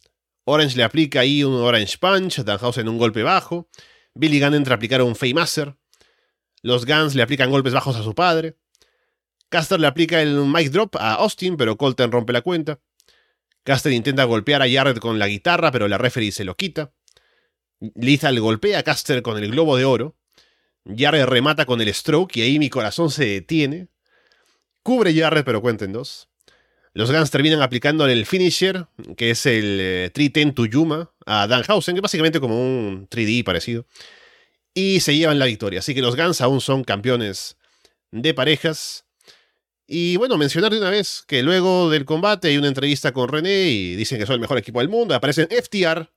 Orange 0.44 0.76
le 0.76 0.84
aplica 0.84 1.18
ahí 1.18 1.42
un 1.42 1.54
Orange 1.54 1.98
Punch. 1.98 2.44
Danhausen 2.44 2.88
un 2.88 2.96
golpe 2.96 3.24
bajo. 3.24 3.68
Billy 4.14 4.38
Gunn 4.38 4.54
entra 4.54 4.74
a 4.74 4.76
aplicar 4.76 5.02
un 5.02 5.16
Faymaster. 5.16 5.74
Los 6.62 6.86
Guns 6.86 7.16
le 7.16 7.22
aplican 7.22 7.50
golpes 7.50 7.72
bajos 7.72 7.96
a 7.96 8.04
su 8.04 8.14
padre. 8.14 8.56
Caster 9.48 9.80
le 9.80 9.88
aplica 9.88 10.22
el 10.22 10.44
Mic 10.44 10.70
Drop 10.70 10.94
a 10.94 11.14
Austin, 11.14 11.56
pero 11.56 11.76
Colton 11.76 12.12
rompe 12.12 12.32
la 12.32 12.42
cuenta. 12.42 12.78
Caster 13.64 13.90
intenta 13.90 14.22
golpear 14.22 14.62
a 14.62 14.70
Jarrett 14.70 15.00
con 15.00 15.18
la 15.18 15.26
guitarra, 15.26 15.72
pero 15.72 15.88
la 15.88 15.98
referee 15.98 16.30
se 16.30 16.44
lo 16.44 16.56
quita. 16.56 16.92
Lethal 17.80 18.38
golpea 18.40 18.80
a 18.80 18.82
Caster 18.82 19.22
con 19.22 19.38
el 19.42 19.50
globo 19.50 19.76
de 19.76 19.84
oro. 19.84 20.16
Jarrett 20.84 21.28
remata 21.28 21.66
con 21.66 21.80
el 21.80 21.92
stroke 21.92 22.36
y 22.36 22.42
ahí 22.42 22.58
mi 22.58 22.70
corazón 22.70 23.10
se 23.10 23.24
detiene. 23.26 23.88
Cubre 24.82 25.14
Jarrett, 25.14 25.44
pero 25.44 25.60
cuenten 25.60 25.92
dos. 25.92 26.28
Los 26.94 27.12
Guns 27.12 27.30
terminan 27.30 27.62
aplicando 27.62 28.06
el 28.06 28.26
finisher, 28.26 28.86
que 29.16 29.30
es 29.30 29.46
el 29.46 29.78
eh, 29.80 30.10
310 30.12 30.54
to 30.54 30.66
Yuma, 30.66 31.12
a 31.26 31.46
Danhausen, 31.46 31.94
que 31.94 31.98
es 31.98 32.02
básicamente 32.02 32.40
como 32.40 32.60
un 32.60 33.08
3D 33.08 33.44
parecido. 33.44 33.86
Y 34.74 35.00
se 35.00 35.16
llevan 35.16 35.38
la 35.38 35.46
victoria. 35.46 35.80
Así 35.80 35.94
que 35.94 36.00
los 36.00 36.16
Guns 36.16 36.40
aún 36.40 36.60
son 36.60 36.84
campeones 36.84 37.56
de 38.10 38.34
parejas. 38.34 39.04
Y 39.86 40.16
bueno, 40.16 40.36
mencionar 40.38 40.72
de 40.72 40.78
una 40.78 40.90
vez 40.90 41.22
que 41.26 41.42
luego 41.42 41.90
del 41.90 42.04
combate 42.04 42.48
hay 42.48 42.58
una 42.58 42.68
entrevista 42.68 43.12
con 43.12 43.28
René 43.28 43.68
y 43.68 43.96
dicen 43.96 44.18
que 44.18 44.26
son 44.26 44.34
el 44.34 44.40
mejor 44.40 44.58
equipo 44.58 44.80
del 44.80 44.88
mundo. 44.88 45.14
Aparecen 45.14 45.48
FTR, 45.50 46.10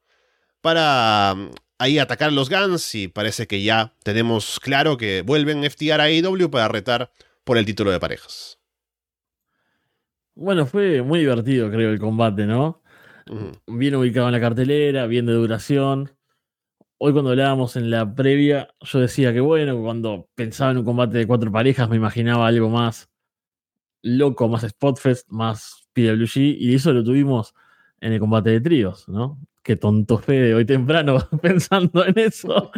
para 0.61 1.33
mm, 1.35 1.49
ahí 1.79 1.99
atacar 1.99 2.31
los 2.31 2.49
Guns 2.49 2.95
y 2.95 3.07
parece 3.07 3.47
que 3.47 3.63
ya 3.63 3.93
tenemos 4.03 4.59
claro 4.59 4.97
que 4.97 5.23
vuelven 5.23 5.63
FTR 5.63 6.01
a 6.01 6.03
AEW 6.05 6.49
para 6.49 6.67
retar 6.67 7.11
por 7.43 7.57
el 7.57 7.65
título 7.65 7.91
de 7.91 7.99
parejas. 7.99 8.59
Bueno, 10.35 10.65
fue 10.65 11.01
muy 11.01 11.19
divertido, 11.19 11.69
creo, 11.69 11.91
el 11.91 11.99
combate, 11.99 12.45
¿no? 12.45 12.81
Bien 13.67 13.95
ubicado 13.95 14.27
en 14.27 14.33
la 14.33 14.39
cartelera, 14.39 15.05
bien 15.05 15.25
de 15.25 15.33
duración. 15.33 16.11
Hoy 16.97 17.13
cuando 17.13 17.31
hablábamos 17.31 17.75
en 17.75 17.89
la 17.89 18.13
previa, 18.13 18.73
yo 18.81 18.99
decía 18.99 19.33
que 19.33 19.39
bueno, 19.39 19.81
cuando 19.81 20.29
pensaba 20.35 20.71
en 20.71 20.77
un 20.77 20.85
combate 20.85 21.17
de 21.17 21.27
cuatro 21.27 21.51
parejas 21.51 21.89
me 21.89 21.95
imaginaba 21.95 22.47
algo 22.47 22.69
más 22.69 23.09
loco, 24.03 24.47
más 24.47 24.63
Spotfest, 24.67 25.29
más 25.29 25.87
PWG, 25.93 26.37
y 26.59 26.75
eso 26.75 26.93
lo 26.93 27.03
tuvimos 27.03 27.53
en 27.99 28.13
el 28.13 28.19
combate 28.19 28.51
de 28.51 28.61
tríos, 28.61 29.07
¿no? 29.07 29.39
Qué 29.63 29.75
tonto 29.75 30.17
Fede 30.17 30.53
hoy 30.53 30.65
temprano 30.65 31.17
pensando 31.41 32.05
en 32.05 32.17
eso. 32.17 32.71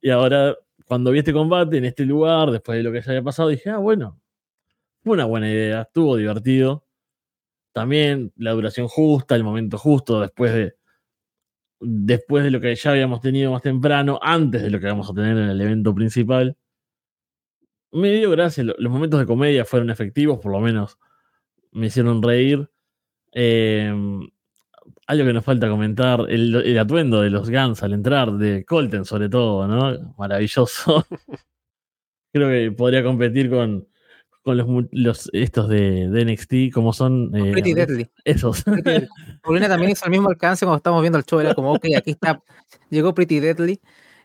Y 0.00 0.10
ahora, 0.10 0.56
cuando 0.86 1.10
vi 1.10 1.20
este 1.20 1.32
combate 1.32 1.78
en 1.78 1.84
este 1.84 2.04
lugar, 2.04 2.50
después 2.50 2.78
de 2.78 2.82
lo 2.82 2.92
que 2.92 3.00
ya 3.00 3.10
había 3.10 3.22
pasado, 3.22 3.48
dije, 3.48 3.70
ah, 3.70 3.78
bueno, 3.78 4.20
fue 5.02 5.14
una 5.14 5.24
buena 5.24 5.50
idea, 5.50 5.82
estuvo 5.82 6.16
divertido. 6.16 6.84
también 7.72 8.32
la 8.36 8.52
duración 8.52 8.88
justa, 8.88 9.36
el 9.36 9.44
momento 9.44 9.78
justo, 9.78 10.20
después 10.20 10.52
de, 10.52 10.74
después 11.80 12.44
de 12.44 12.50
lo 12.50 12.60
que 12.60 12.74
ya 12.74 12.90
habíamos 12.90 13.20
tenido 13.20 13.52
más 13.52 13.62
temprano, 13.62 14.18
antes 14.22 14.62
de 14.62 14.70
lo 14.70 14.80
que 14.80 14.86
vamos 14.86 15.10
a 15.10 15.14
tener 15.14 15.36
en 15.38 15.50
el 15.50 15.60
evento 15.60 15.94
principal. 15.94 16.56
Me 17.92 18.10
dio 18.12 18.30
gracia, 18.30 18.64
los 18.64 18.92
momentos 18.92 19.20
de 19.20 19.26
comedia 19.26 19.64
fueron 19.64 19.90
efectivos, 19.90 20.38
por 20.40 20.52
lo 20.52 20.60
menos 20.60 20.98
me 21.72 21.86
hicieron 21.86 22.22
reír. 22.22 22.68
Eh, 23.32 23.94
algo 25.08 25.24
que 25.24 25.32
nos 25.32 25.44
falta 25.44 25.70
comentar, 25.70 26.26
el, 26.28 26.78
atuendo 26.78 27.22
de 27.22 27.30
los 27.30 27.48
Guns 27.48 27.82
al 27.82 27.94
entrar, 27.94 28.30
de 28.32 28.66
Colton 28.66 29.06
sobre 29.06 29.30
todo, 29.30 29.66
¿no? 29.66 30.14
Maravilloso. 30.18 31.06
Creo 32.32 32.48
que 32.50 32.76
podría 32.76 33.02
competir 33.02 33.48
con, 33.48 33.88
con 34.42 34.88
los, 34.92 35.30
estos 35.32 35.66
de, 35.70 36.08
NXT, 36.08 36.74
como 36.74 36.92
son... 36.92 37.34
Eh, 37.34 37.52
Pretty 37.52 37.72
Deadly. 37.72 38.10
Esos. 38.22 38.62
Paulina 39.42 39.66
también 39.66 39.92
hizo 39.92 40.04
el 40.04 40.10
mismo 40.10 40.28
alcance 40.28 40.66
cuando 40.66 40.76
estábamos 40.76 41.02
viendo 41.02 41.18
el 41.18 41.24
show, 41.24 41.40
era 41.40 41.54
como, 41.54 41.72
ok, 41.72 41.86
aquí 41.96 42.10
está, 42.10 42.42
llegó 42.90 43.14
Pretty 43.14 43.40
Deadly, 43.40 43.80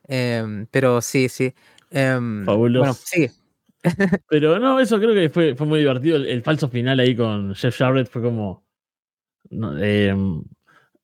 em, 0.06 0.68
pero 0.70 1.00
sí, 1.00 1.30
sí. 1.30 1.54
Em, 1.92 2.44
Fabuloso. 2.44 2.80
Bueno, 2.82 2.94
sigue. 2.94 3.32
Pero 4.30 4.60
no, 4.60 4.80
eso 4.80 4.98
creo 4.98 5.14
que 5.14 5.30
fue, 5.30 5.56
fue 5.56 5.68
muy 5.68 5.80
divertido. 5.80 6.16
El, 6.16 6.42
falso 6.42 6.70
final 6.70 7.02
ahí 7.02 7.18
con 7.18 7.54
Jeff 7.54 7.78
Jarrett 7.78 8.10
fue 8.10 8.22
como. 8.22 8.66
Em, 9.52 10.42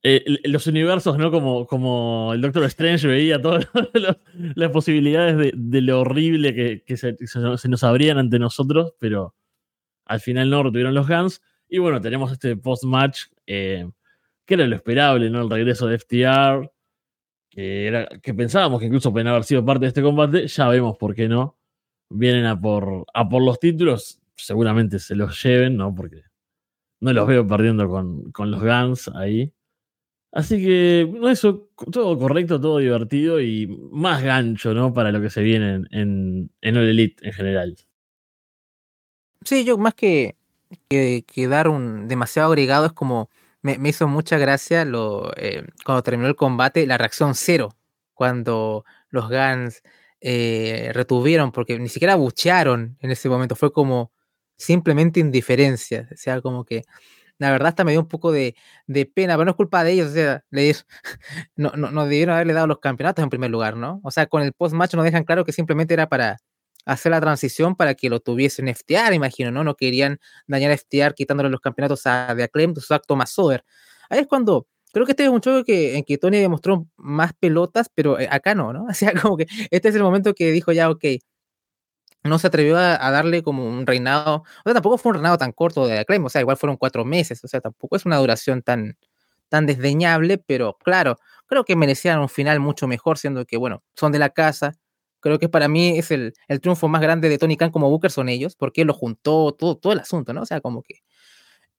eh, 0.01 0.23
los 0.45 0.65
universos, 0.67 1.17
¿no? 1.17 1.29
Como, 1.29 1.67
como 1.67 2.31
el 2.33 2.39
Doctor 2.41 2.63
Strange 2.65 3.05
veía 3.07 3.41
todas 3.41 3.67
las 4.55 4.69
posibilidades 4.71 5.51
de, 5.53 5.81
lo 5.81 6.01
horrible 6.01 6.83
que, 6.85 6.97
se, 6.97 7.17
nos 7.67 7.83
abrían 7.83 8.17
ante 8.17 8.39
nosotros, 8.39 8.93
pero 8.97 9.35
al 10.05 10.21
final 10.21 10.49
no 10.49 10.63
retuvieron 10.63 10.93
los 10.93 11.07
Guns. 11.07 11.41
Y 11.67 11.79
bueno, 11.79 11.99
tenemos 11.99 12.31
este 12.31 12.55
post-match, 12.55 13.23
eh, 13.45 13.89
que 14.45 14.53
era 14.53 14.67
lo 14.67 14.75
esperable, 14.75 15.29
¿no? 15.29 15.41
El 15.41 15.49
regreso 15.49 15.85
de 15.87 15.99
FTR, 15.99 16.71
que, 17.49 17.87
era, 17.87 18.07
que 18.07 18.33
pensábamos 18.33 18.79
que 18.79 18.85
incluso 18.85 19.11
pueden 19.11 19.27
haber 19.27 19.43
sido 19.43 19.65
parte 19.65 19.81
de 19.81 19.89
este 19.89 20.01
combate, 20.01 20.47
ya 20.47 20.67
vemos 20.69 20.97
por 20.97 21.13
qué 21.13 21.27
no. 21.27 21.57
Vienen 22.09 22.45
a 22.45 22.59
por, 22.59 23.05
a 23.13 23.27
por 23.27 23.43
los 23.43 23.59
títulos, 23.59 24.21
seguramente 24.35 24.97
se 24.99 25.15
los 25.15 25.43
lleven, 25.43 25.75
¿no? 25.75 25.93
Porque 25.93 26.23
no 27.01 27.13
los 27.13 27.27
veo 27.27 27.45
perdiendo 27.45 27.87
con, 27.89 28.31
con 28.31 28.49
los 28.49 28.61
Guns 28.61 29.09
ahí. 29.09 29.53
Así 30.31 30.63
que, 30.63 31.11
eso, 31.31 31.69
todo 31.91 32.17
correcto, 32.19 32.61
todo 32.61 32.77
divertido 32.77 33.41
y 33.41 33.67
más 33.91 34.21
gancho, 34.21 34.73
¿no? 34.73 34.93
Para 34.93 35.11
lo 35.11 35.21
que 35.21 35.31
se 35.31 35.41
viene 35.41 35.81
en, 35.91 36.51
en, 36.61 36.77
el 36.77 36.89
Elite 36.89 37.27
en 37.27 37.33
general. 37.33 37.75
Sí, 39.43 39.65
yo 39.65 39.77
más 39.79 39.95
que, 39.95 40.35
que, 40.87 41.47
dar 41.47 41.67
un 41.67 42.07
demasiado 42.07 42.49
agregado 42.49 42.85
es 42.85 42.91
como 42.91 43.29
me, 43.61 43.77
hizo 43.89 44.07
mucha 44.07 44.37
gracia 44.37 44.85
lo, 44.85 45.33
eh, 45.35 45.65
cuando 45.83 46.03
terminó 46.03 46.27
el 46.27 46.35
combate, 46.35 46.85
la 46.85 46.97
reacción 46.97 47.33
cero, 47.33 47.75
cuando 48.13 48.85
los 49.09 49.29
Guns 49.29 49.81
eh, 50.21 50.91
retuvieron, 50.93 51.51
porque 51.51 51.79
ni 51.79 51.89
siquiera 51.89 52.15
buchearon 52.15 52.97
en 52.99 53.11
ese 53.11 53.29
momento, 53.29 53.55
fue 53.55 53.73
como 53.73 54.11
simplemente 54.57 55.19
indiferencia, 55.19 56.07
o 56.11 56.17
sea, 56.17 56.41
como 56.41 56.65
que 56.65 56.83
la 57.39 57.51
verdad 57.51 57.69
hasta 57.69 57.83
me 57.83 57.91
dio 57.91 58.01
un 58.01 58.07
poco 58.07 58.31
de, 58.31 58.55
pena, 59.15 59.33
pero 59.35 59.45
no 59.45 59.51
es 59.51 59.57
culpa 59.57 59.83
de 59.83 59.93
ellos, 59.93 60.11
o 60.11 60.13
sea, 60.13 60.43
no, 61.55 61.71
no, 61.75 61.91
no, 61.91 62.03
debieron 62.05 62.35
haberle 62.35 62.53
dado 62.53 62.67
los 62.67 62.79
campeonatos 62.79 63.23
en 63.23 63.29
primer 63.29 63.49
lugar, 63.49 63.77
¿no? 63.77 64.01
O 64.03 64.11
sea, 64.11 64.27
con 64.27 64.43
el 64.43 64.53
post-match 64.53 64.93
nos 64.93 65.05
dejan 65.05 65.23
claro 65.23 65.45
que 65.45 65.53
simplemente 65.53 65.93
era 65.93 66.07
para 66.07 66.37
hacer 66.85 67.11
la 67.11 67.21
transición 67.21 67.75
para 67.75 67.95
que 67.95 68.09
lo 68.09 68.19
tuviesen 68.19 68.67
FTR, 68.67 69.13
imagino, 69.13 69.51
¿no? 69.51 69.63
No 69.63 69.75
querían 69.75 70.19
dañar 70.47 70.71
a 70.71 70.77
FTR 70.77 71.13
quitándole 71.15 71.49
los 71.49 71.61
campeonatos 71.61 72.05
a 72.05 72.35
The 72.35 72.49
su 72.81 72.93
acto 72.93 73.15
más 73.15 73.31
sober. 73.31 73.63
Ahí 74.09 74.19
es 74.19 74.27
cuando, 74.27 74.67
creo 74.91 75.05
que 75.05 75.13
este 75.13 75.23
es 75.23 75.29
un 75.29 75.41
juego 75.41 75.63
que, 75.63 75.97
en 75.97 76.03
que 76.03 76.17
Tony 76.17 76.39
demostró 76.39 76.87
más 76.97 77.33
pelotas, 77.39 77.89
pero 77.93 78.19
eh, 78.19 78.27
acá 78.29 78.55
no, 78.55 78.73
¿no? 78.73 78.85
O 78.89 78.93
sea, 78.93 79.13
como 79.13 79.37
que 79.37 79.47
este 79.71 79.89
es 79.89 79.95
el 79.95 80.03
momento 80.03 80.33
que 80.33 80.51
dijo 80.51 80.71
ya, 80.71 80.89
ok, 80.89 81.05
no 82.23 82.39
se 82.39 82.47
atrevió 82.47 82.77
a, 82.77 82.97
darle 83.11 83.43
como 83.43 83.67
un 83.67 83.87
reinado, 83.87 84.37
o 84.37 84.63
sea, 84.65 84.73
tampoco 84.73 84.97
fue 84.97 85.11
un 85.11 85.15
reinado 85.15 85.37
tan 85.37 85.51
corto 85.51 85.87
de 85.87 85.99
Acclaim, 85.99 86.25
o 86.25 86.29
sea, 86.29 86.41
igual 86.41 86.57
fueron 86.57 86.77
cuatro 86.77 87.05
meses, 87.05 87.43
o 87.43 87.47
sea, 87.47 87.61
tampoco 87.61 87.95
es 87.95 88.05
una 88.05 88.17
duración 88.17 88.61
tan, 88.61 88.97
tan 89.49 89.65
desdeñable, 89.65 90.37
pero 90.37 90.77
claro, 90.83 91.17
creo 91.47 91.63
que 91.65 91.75
merecían 91.75 92.19
un 92.19 92.29
final 92.29 92.59
mucho 92.59 92.87
mejor, 92.87 93.17
siendo 93.17 93.45
que, 93.45 93.57
bueno, 93.57 93.83
son 93.95 94.11
de 94.11 94.19
la 94.19 94.29
casa, 94.29 94.73
creo 95.19 95.39
que 95.39 95.49
para 95.49 95.67
mí 95.67 95.97
es 95.97 96.11
el, 96.11 96.33
el 96.47 96.61
triunfo 96.61 96.87
más 96.87 97.01
grande 97.01 97.29
de 97.29 97.37
Tony 97.37 97.57
Khan 97.57 97.71
como 97.71 97.89
Booker 97.89 98.11
son 98.11 98.29
ellos, 98.29 98.55
porque 98.55 98.81
él 98.81 98.87
lo 98.87 98.93
juntó 98.93 99.53
todo, 99.53 99.77
todo 99.77 99.93
el 99.93 99.99
asunto, 99.99 100.33
¿no? 100.33 100.41
O 100.43 100.45
sea, 100.45 100.61
como 100.61 100.83
que... 100.83 101.01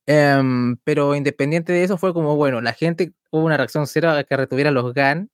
Em, 0.07 0.77
pero 0.85 1.15
independiente 1.15 1.73
de 1.73 1.85
eso, 1.85 1.97
fue 1.99 2.13
como, 2.13 2.37
bueno, 2.37 2.61
la 2.61 2.73
gente 2.73 3.13
hubo 3.31 3.45
una 3.45 3.57
reacción 3.57 3.87
cero 3.87 4.11
a 4.11 4.25
que 4.25 4.37
retuviera 4.37 4.71
los 4.71 4.93
GAN. 4.95 5.31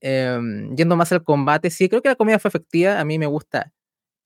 Em, 0.00 0.74
yendo 0.76 0.96
más 0.96 1.12
al 1.12 1.24
combate, 1.24 1.70
sí, 1.70 1.88
creo 1.88 2.02
que 2.02 2.08
la 2.10 2.16
comida 2.16 2.38
fue 2.38 2.48
efectiva. 2.50 3.00
A 3.00 3.04
mí 3.04 3.18
me 3.18 3.26
gusta 3.26 3.72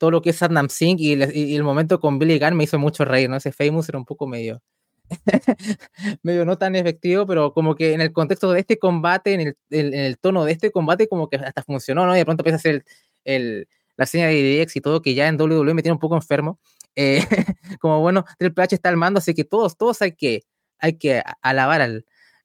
todo 0.04 0.10
lo 0.10 0.20
que 0.20 0.30
es 0.30 0.36
Satnam 0.36 0.68
Singh 0.68 1.00
y, 1.00 1.12
el 1.14 1.62
momento 1.62 1.98
con 1.98 2.18
Billy 2.18 2.38
Gunn 2.38 2.58
me 2.58 2.64
hizo 2.64 2.78
mucho 2.78 3.06
reír, 3.06 3.30
¿no? 3.30 3.36
Ese 3.36 3.52
Famous 3.52 3.88
era 3.88 3.96
un 3.96 4.04
poco 4.04 4.26
medio, 4.26 4.60
medio 6.22 6.44
no 6.44 6.58
tan 6.58 6.76
efectivo, 6.76 7.26
pero 7.26 7.54
como 7.54 7.74
que 7.74 7.94
en 7.94 8.02
el 8.02 8.12
contexto 8.12 8.52
de 8.52 8.60
este 8.60 8.78
combate, 8.78 9.32
en 9.32 9.40
el, 9.40 9.56
en 9.70 9.94
el 9.94 10.18
tono 10.18 10.44
de 10.44 10.52
este 10.52 10.70
combate, 10.70 11.08
como 11.08 11.30
que 11.30 11.36
hasta 11.36 11.62
funcionó, 11.62 12.04
¿no? 12.04 12.14
Y 12.14 12.18
de 12.18 12.26
pronto 12.26 12.42
empieza 12.42 12.56
a 12.56 12.58
hacer 12.58 12.84
el, 13.24 13.66
la 13.96 14.04
señal 14.04 14.28
de 14.28 14.62
DX 14.62 14.76
y 14.76 14.80
todo, 14.82 15.00
que 15.00 15.14
ya 15.14 15.26
en 15.26 15.40
WWE 15.40 15.72
me 15.72 15.80
tiene 15.80 15.94
un 15.94 16.00
poco 16.00 16.16
enfermo. 16.16 16.60
Eh, 16.96 17.20
como 17.80 18.02
bueno, 18.02 18.26
Triple 18.38 18.64
H 18.64 18.74
está 18.74 18.90
al 18.90 18.98
mando, 18.98 19.20
así 19.20 19.32
que 19.32 19.44
todos, 19.44 19.78
todos 19.78 20.02
hay 20.02 20.12
que, 20.12 20.42
hay 20.80 20.98
que 20.98 21.22
alabar 21.40 21.80
al, 21.80 22.04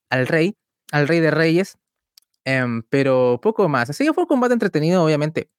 al 0.10 0.28
rey, 0.28 0.56
al 0.94 1.10
rey 1.10 1.20
de 1.20 1.32
reyes, 1.32 1.78
em, 2.46 2.84
pero 2.90 3.38
poco 3.42 3.68
más. 3.68 3.90
Así 3.90 4.06
que 4.06 4.14
fue 4.14 4.24
un 4.24 4.30
combate 4.30 4.54
entretenido, 4.54 5.04
obviamente. 5.04 5.50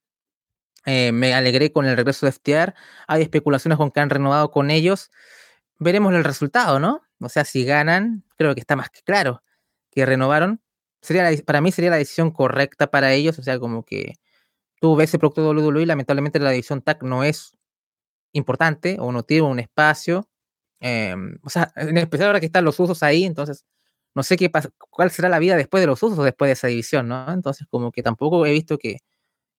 Eh, 0.86 1.12
me 1.12 1.34
alegré 1.34 1.72
con 1.72 1.86
el 1.86 1.96
regreso 1.96 2.26
de 2.26 2.32
FTR. 2.32 2.74
Hay 3.06 3.22
especulaciones 3.22 3.78
con 3.78 3.90
que 3.90 4.00
han 4.00 4.10
renovado 4.10 4.50
con 4.50 4.70
ellos. 4.70 5.10
Veremos 5.78 6.14
el 6.14 6.24
resultado, 6.24 6.80
¿no? 6.80 7.02
O 7.20 7.28
sea, 7.28 7.44
si 7.44 7.64
ganan, 7.64 8.24
creo 8.36 8.54
que 8.54 8.60
está 8.60 8.76
más 8.76 8.90
que 8.90 9.02
claro 9.02 9.42
que 9.90 10.06
renovaron. 10.06 10.62
Sería 11.02 11.30
para 11.44 11.60
mí 11.60 11.72
sería 11.72 11.90
la 11.90 11.96
decisión 11.96 12.30
correcta 12.30 12.90
para 12.90 13.12
ellos. 13.12 13.38
O 13.38 13.42
sea, 13.42 13.58
como 13.58 13.84
que 13.84 14.14
tú 14.80 14.96
ves 14.96 15.10
ese 15.10 15.18
producto 15.18 15.42
de 15.42 15.60
WWE, 15.62 15.86
lamentablemente 15.86 16.38
la 16.40 16.50
división 16.50 16.82
TAC 16.82 17.02
no 17.04 17.24
es 17.24 17.56
importante 18.32 18.96
o 19.00 19.12
no 19.12 19.22
tiene 19.24 19.44
un 19.44 19.60
espacio. 19.60 20.28
Em, 20.80 21.38
o 21.44 21.50
sea, 21.50 21.72
en 21.76 21.98
especial 21.98 22.28
ahora 22.28 22.40
que 22.40 22.46
están 22.46 22.64
los 22.64 22.80
usos 22.80 23.02
ahí, 23.02 23.24
entonces 23.24 23.66
no 24.14 24.22
sé 24.22 24.36
qué 24.36 24.50
cuál 24.90 25.10
será 25.10 25.28
la 25.28 25.38
vida 25.38 25.56
después 25.56 25.82
de 25.82 25.86
los 25.88 26.02
usos 26.02 26.24
después 26.24 26.48
de 26.48 26.52
esa 26.54 26.68
división, 26.68 27.08
¿no? 27.08 27.32
Entonces, 27.32 27.66
como 27.70 27.92
que 27.92 28.02
tampoco 28.02 28.44
he 28.46 28.52
visto 28.52 28.78
que 28.78 28.98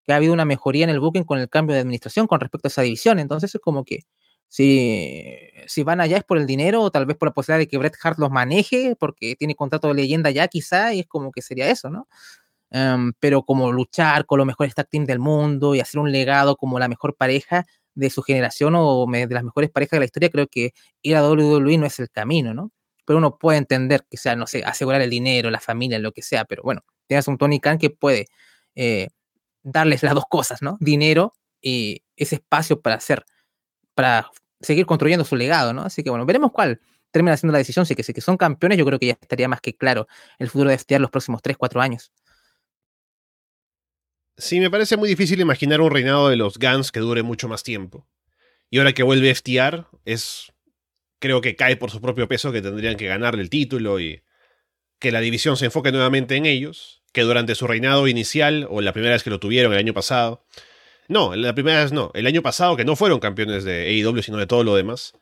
que 0.05 0.13
ha 0.13 0.17
habido 0.17 0.33
una 0.33 0.45
mejoría 0.45 0.83
en 0.83 0.89
el 0.89 0.99
booking 0.99 1.23
con 1.23 1.39
el 1.39 1.49
cambio 1.49 1.75
de 1.75 1.81
administración 1.81 2.27
con 2.27 2.39
respecto 2.39 2.67
a 2.67 2.69
esa 2.69 2.81
división. 2.81 3.19
Entonces 3.19 3.53
es 3.53 3.61
como 3.61 3.85
que 3.85 4.05
si, 4.47 5.23
si 5.67 5.83
van 5.83 6.01
allá 6.01 6.17
es 6.17 6.23
por 6.23 6.37
el 6.37 6.45
dinero 6.45 6.81
o 6.81 6.91
tal 6.91 7.05
vez 7.05 7.17
por 7.17 7.29
la 7.29 7.33
posibilidad 7.33 7.59
de 7.59 7.67
que 7.67 7.77
Bret 7.77 7.95
Hart 8.03 8.19
los 8.19 8.31
maneje 8.31 8.95
porque 8.99 9.35
tiene 9.37 9.55
contrato 9.55 9.87
de 9.87 9.93
leyenda 9.93 10.29
ya 10.31 10.47
quizá 10.47 10.93
y 10.93 11.01
es 11.01 11.07
como 11.07 11.31
que 11.31 11.41
sería 11.41 11.69
eso, 11.69 11.89
¿no? 11.89 12.07
Em, 12.71 13.13
pero 13.19 13.43
como 13.43 13.71
luchar 13.71 14.25
con 14.25 14.37
los 14.37 14.47
mejores 14.47 14.73
tag 14.73 14.87
team 14.89 15.05
del 15.05 15.19
mundo 15.19 15.75
y 15.75 15.81
hacer 15.81 15.99
un 15.99 16.11
legado 16.11 16.55
como 16.55 16.79
la 16.79 16.87
mejor 16.87 17.15
pareja 17.15 17.65
de 17.95 18.09
su 18.09 18.21
generación 18.23 18.73
o 18.77 19.05
de 19.11 19.27
las 19.29 19.43
mejores 19.43 19.69
parejas 19.69 19.91
de 19.97 19.99
la 19.99 20.05
historia, 20.05 20.29
creo 20.29 20.47
que 20.47 20.73
ir 21.01 21.15
a 21.17 21.29
WWE 21.29 21.77
no 21.77 21.85
es 21.85 21.99
el 21.99 22.09
camino, 22.09 22.53
¿no? 22.53 22.71
Pero 23.05 23.19
uno 23.19 23.37
puede 23.37 23.57
entender 23.57 24.05
que 24.09 24.17
sea, 24.17 24.35
no 24.37 24.47
sé, 24.47 24.63
asegurar 24.63 25.01
el 25.01 25.09
dinero, 25.09 25.49
la 25.51 25.59
familia, 25.59 25.99
lo 25.99 26.13
que 26.13 26.21
sea, 26.21 26.45
pero 26.45 26.63
bueno, 26.63 26.81
tienes 27.07 27.27
un 27.27 27.37
Tony 27.37 27.59
Khan 27.59 27.77
que 27.77 27.89
puede 27.89 28.27
eh, 28.75 29.09
darles 29.63 30.03
las 30.03 30.13
dos 30.13 30.25
cosas, 30.29 30.61
¿no? 30.61 30.77
Dinero 30.79 31.33
y 31.61 32.03
ese 32.15 32.35
espacio 32.35 32.81
para 32.81 32.95
hacer, 32.95 33.25
para 33.93 34.31
seguir 34.59 34.85
construyendo 34.85 35.25
su 35.25 35.35
legado, 35.35 35.73
¿no? 35.73 35.83
Así 35.83 36.03
que 36.03 36.09
bueno, 36.09 36.25
veremos 36.25 36.51
cuál 36.51 36.81
termina 37.11 37.37
siendo 37.37 37.51
la 37.51 37.59
decisión. 37.59 37.85
Si 37.85 37.95
que, 37.95 38.03
si 38.03 38.13
que 38.13 38.21
son 38.21 38.37
campeones, 38.37 38.77
yo 38.77 38.85
creo 38.85 38.99
que 38.99 39.07
ya 39.07 39.17
estaría 39.19 39.47
más 39.47 39.61
que 39.61 39.75
claro 39.75 40.07
el 40.39 40.49
futuro 40.49 40.69
de 40.69 40.77
FTR 40.77 40.99
los 40.99 41.11
próximos 41.11 41.41
3, 41.41 41.57
4 41.57 41.81
años. 41.81 42.11
Sí, 44.37 44.59
me 44.59 44.71
parece 44.71 44.97
muy 44.97 45.07
difícil 45.07 45.39
imaginar 45.39 45.81
un 45.81 45.91
reinado 45.91 46.29
de 46.29 46.35
los 46.35 46.57
Guns 46.57 46.91
que 46.91 46.99
dure 46.99 47.21
mucho 47.21 47.47
más 47.47 47.63
tiempo. 47.63 48.07
Y 48.69 48.79
ahora 48.79 48.93
que 48.93 49.03
vuelve 49.03 49.29
FTR, 49.29 49.85
es. 50.05 50.51
Creo 51.19 51.41
que 51.41 51.55
cae 51.55 51.75
por 51.75 51.91
su 51.91 52.01
propio 52.01 52.27
peso 52.27 52.51
que 52.51 52.63
tendrían 52.63 52.97
que 52.97 53.05
ganarle 53.05 53.43
el 53.43 53.51
título 53.51 53.99
y 53.99 54.23
que 54.97 55.11
la 55.11 55.19
división 55.19 55.55
se 55.55 55.65
enfoque 55.65 55.91
nuevamente 55.91 56.35
en 56.35 56.47
ellos 56.47 57.00
que 57.11 57.21
durante 57.21 57.55
su 57.55 57.67
reinado 57.67 58.07
inicial, 58.07 58.67
o 58.69 58.81
la 58.81 58.93
primera 58.93 59.13
vez 59.13 59.23
que 59.23 59.29
lo 59.29 59.39
tuvieron 59.39 59.73
el 59.73 59.79
año 59.79 59.93
pasado, 59.93 60.43
no, 61.07 61.35
la 61.35 61.53
primera 61.53 61.83
vez 61.83 61.91
no, 61.91 62.11
el 62.13 62.25
año 62.27 62.41
pasado 62.41 62.77
que 62.77 62.85
no 62.85 62.95
fueron 62.95 63.19
campeones 63.19 63.63
de 63.63 63.87
AEW, 63.87 64.21
sino 64.21 64.37
de 64.37 64.47
todo 64.47 64.63
lo 64.63 64.75
demás, 64.75 65.13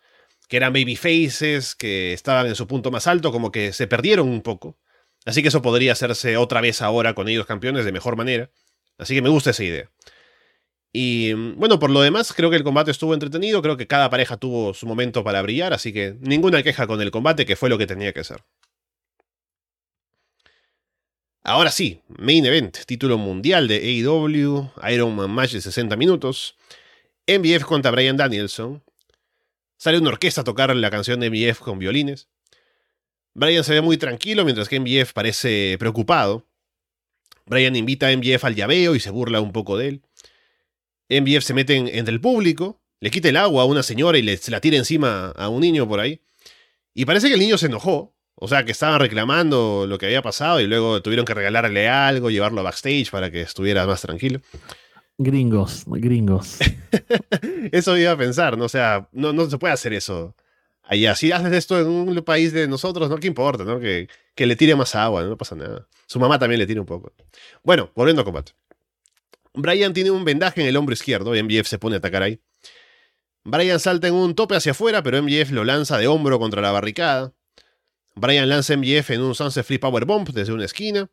que 0.48 0.58
eran 0.58 0.74
babyfaces, 0.74 1.76
que 1.76 2.14
estaban 2.14 2.48
en 2.48 2.56
su 2.56 2.68
punto 2.68 2.92
más 2.92 3.08
alto, 3.08 3.32
como 3.32 3.52
que 3.52 3.74
se 3.74 3.88
perdieron 3.88 4.30
un 4.30 4.42
poco. 4.42 4.78
Así 5.26 5.42
que 5.42 5.50
eso 5.50 5.62
podría 5.62 5.94
hacerse 5.94 6.38
otra 6.38 6.62
vez 6.62 6.82
ahora 6.82 7.14
con 7.14 7.28
ellos 7.28 7.46
campeones 7.46 7.86
de 7.86 7.92
mejor 7.92 8.16
manera. 8.16 8.50
Así 8.98 9.16
que 9.16 9.22
me 9.22 9.30
gusta 9.30 9.52
esa 9.52 9.64
idea. 9.64 9.90
Y 10.92 11.34
bueno, 11.34 11.80
por 11.80 11.92
lo 11.92 12.02
demás, 12.02 12.34
creo 12.34 12.50
que 12.50 12.56
el 12.56 12.64
combate 12.64 12.92
estuvo 12.92 13.14
entretenido, 13.14 13.62
creo 13.62 13.78
que 13.78 13.86
cada 13.88 14.10
pareja 14.10 14.38
tuvo 14.38 14.74
su 14.74 14.88
momento 14.88 15.24
para 15.24 15.42
brillar, 15.42 15.74
así 15.74 15.94
que 15.94 16.16
ninguna 16.20 16.64
queja 16.64 16.88
con 16.88 17.00
el 17.02 17.12
combate, 17.12 17.46
que 17.46 17.56
fue 17.56 17.70
lo 17.70 17.78
que 17.78 17.86
tenía 17.86 18.12
que 18.12 18.24
ser. 18.24 18.44
Ahora 21.50 21.72
sí, 21.72 22.04
Main 22.10 22.46
Event, 22.46 22.78
título 22.86 23.18
mundial 23.18 23.68
de 23.68 23.78
AEW, 23.78 24.70
Iron 24.92 25.16
Man 25.16 25.32
Match 25.32 25.54
de 25.54 25.62
60 25.62 25.96
minutos, 25.96 26.56
MBF 27.26 27.64
contra 27.64 27.90
Brian 27.90 28.18
Danielson. 28.18 28.84
Sale 29.76 29.98
una 29.98 30.10
orquesta 30.10 30.42
a 30.42 30.44
tocar 30.44 30.76
la 30.76 30.92
canción 30.92 31.20
de 31.20 31.32
MBF 31.32 31.58
con 31.62 31.80
violines. 31.80 32.28
Brian 33.34 33.64
se 33.64 33.74
ve 33.74 33.82
muy 33.82 33.98
tranquilo 33.98 34.46
mientras 34.46 34.70
que 34.70 34.80
MBF 34.80 35.12
parece 35.14 35.76
preocupado. 35.80 36.46
Brian 37.48 37.76
invita 37.76 38.10
a 38.10 38.16
MBF 38.16 38.46
al 38.46 38.54
llaveo 38.54 38.94
y 38.94 39.00
se 39.00 39.10
burla 39.10 39.42
un 39.42 39.52
poco 39.52 39.76
de 39.76 39.88
él. 39.88 40.02
MBF 41.10 41.44
se 41.44 41.56
mete 41.56 41.78
entre 41.98 42.14
el 42.14 42.22
público, 42.22 42.80
le 43.00 43.10
quita 43.10 43.28
el 43.28 43.38
agua 43.38 43.64
a 43.64 43.66
una 43.66 43.82
señora 43.82 44.20
y 44.20 44.22
le, 44.22 44.38
se 44.38 44.52
la 44.52 44.62
tira 44.62 44.78
encima 44.78 45.30
a 45.30 45.50
un 45.50 45.62
niño 45.62 45.88
por 45.88 46.00
ahí. 46.00 46.22
Y 46.94 47.06
parece 47.06 47.28
que 47.28 47.34
el 47.34 47.40
niño 47.40 47.58
se 47.58 47.66
enojó, 47.66 48.14
o 48.42 48.48
sea, 48.48 48.64
que 48.64 48.72
estaban 48.72 49.02
reclamando 49.02 49.86
lo 49.86 49.98
que 49.98 50.06
había 50.06 50.22
pasado 50.22 50.62
y 50.62 50.68
luego 50.68 51.02
tuvieron 51.02 51.26
que 51.26 51.34
regalarle 51.34 51.90
algo, 51.90 52.30
llevarlo 52.30 52.62
a 52.62 52.64
backstage 52.64 53.12
para 53.12 53.30
que 53.30 53.42
estuviera 53.42 53.86
más 53.86 54.02
tranquilo. 54.02 54.40
Gringos, 55.18 55.84
gringos. 55.86 56.60
eso 57.74 57.98
iba 57.98 58.12
a 58.12 58.18
pensar, 58.18 58.58
¿no? 58.58 58.66
O 58.66 58.70
sea, 58.70 59.10
no, 59.12 59.34
no 59.34 59.50
se 59.50 59.58
puede 59.58 59.74
hacer 59.74 59.92
eso 59.92 60.34
allá. 60.84 61.16
Si 61.16 61.34
haces 61.34 61.52
esto 61.52 61.82
en 61.82 61.88
un 61.88 62.22
país 62.24 62.54
de 62.54 62.70
nosotros, 62.70 63.10
¿no? 63.10 63.18
¿Qué 63.18 63.28
importa, 63.28 63.66
no? 63.66 63.78
Que, 63.78 64.08
que 64.36 64.46
le 64.46 64.56
tire 64.56 64.74
más 64.78 64.96
agua, 64.96 65.24
no 65.24 65.38
pasa 65.38 65.56
nada. 65.56 65.86
Su 66.08 66.18
mamá 66.18 66.40
también 66.40 66.60
le 66.60 66.66
tira 66.66 66.80
un 66.80 66.88
poco. 66.88 67.12
Bueno, 67.62 67.92
volviendo 67.94 68.22
a 68.22 68.26
combate. 68.26 68.54
Brian 69.54 69.92
tiene 69.92 70.12
un 70.12 70.24
vendaje 70.24 70.62
en 70.62 70.68
el 70.68 70.78
hombro 70.78 70.94
izquierdo 70.94 71.36
y 71.36 71.44
MJF 71.44 71.68
se 71.68 71.78
pone 71.78 71.96
a 71.96 71.98
atacar 71.98 72.24
ahí. 72.24 72.40
Brian 73.44 73.82
salta 73.82 74.08
en 74.08 74.14
un 74.14 74.34
tope 74.34 74.56
hacia 74.56 74.72
afuera, 74.72 75.04
pero 75.04 75.22
MJF 75.22 75.52
lo 75.52 75.66
lanza 75.66 75.98
de 75.98 76.08
hombro 76.08 76.40
contra 76.40 76.62
la 76.62 76.72
barricada. 76.72 77.34
Brian 78.20 78.50
lanza 78.50 78.74
a 78.74 78.78
MJF 78.78 79.12
en 79.12 79.22
un 79.22 79.34
Sunset 79.34 79.66
Free 79.66 79.78
Power 79.78 80.04
Bomb 80.04 80.30
desde 80.30 80.52
una 80.52 80.66
esquina. 80.66 81.10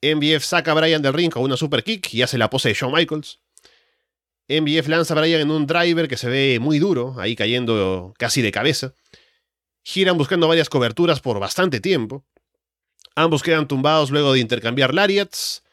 MJF 0.00 0.42
saca 0.42 0.72
a 0.72 0.74
Brian 0.74 1.02
del 1.02 1.12
ring 1.12 1.30
con 1.30 1.42
una 1.42 1.58
super 1.58 1.84
kick 1.84 2.14
y 2.14 2.22
hace 2.22 2.38
la 2.38 2.48
pose 2.48 2.70
de 2.70 2.74
Shawn 2.74 2.94
Michaels. 2.94 3.40
MJF 4.48 4.88
lanza 4.88 5.12
a 5.12 5.20
Brian 5.20 5.42
en 5.42 5.50
un 5.50 5.66
driver 5.66 6.08
que 6.08 6.16
se 6.16 6.28
ve 6.28 6.58
muy 6.58 6.78
duro, 6.78 7.16
ahí 7.18 7.36
cayendo 7.36 8.14
casi 8.18 8.40
de 8.40 8.50
cabeza. 8.50 8.94
Giran 9.84 10.16
buscando 10.16 10.48
varias 10.48 10.70
coberturas 10.70 11.20
por 11.20 11.38
bastante 11.38 11.80
tiempo. 11.80 12.24
Ambos 13.14 13.42
quedan 13.42 13.68
tumbados 13.68 14.10
luego 14.10 14.32
de 14.32 14.40
intercambiar 14.40 14.94
lariats. 14.94 15.64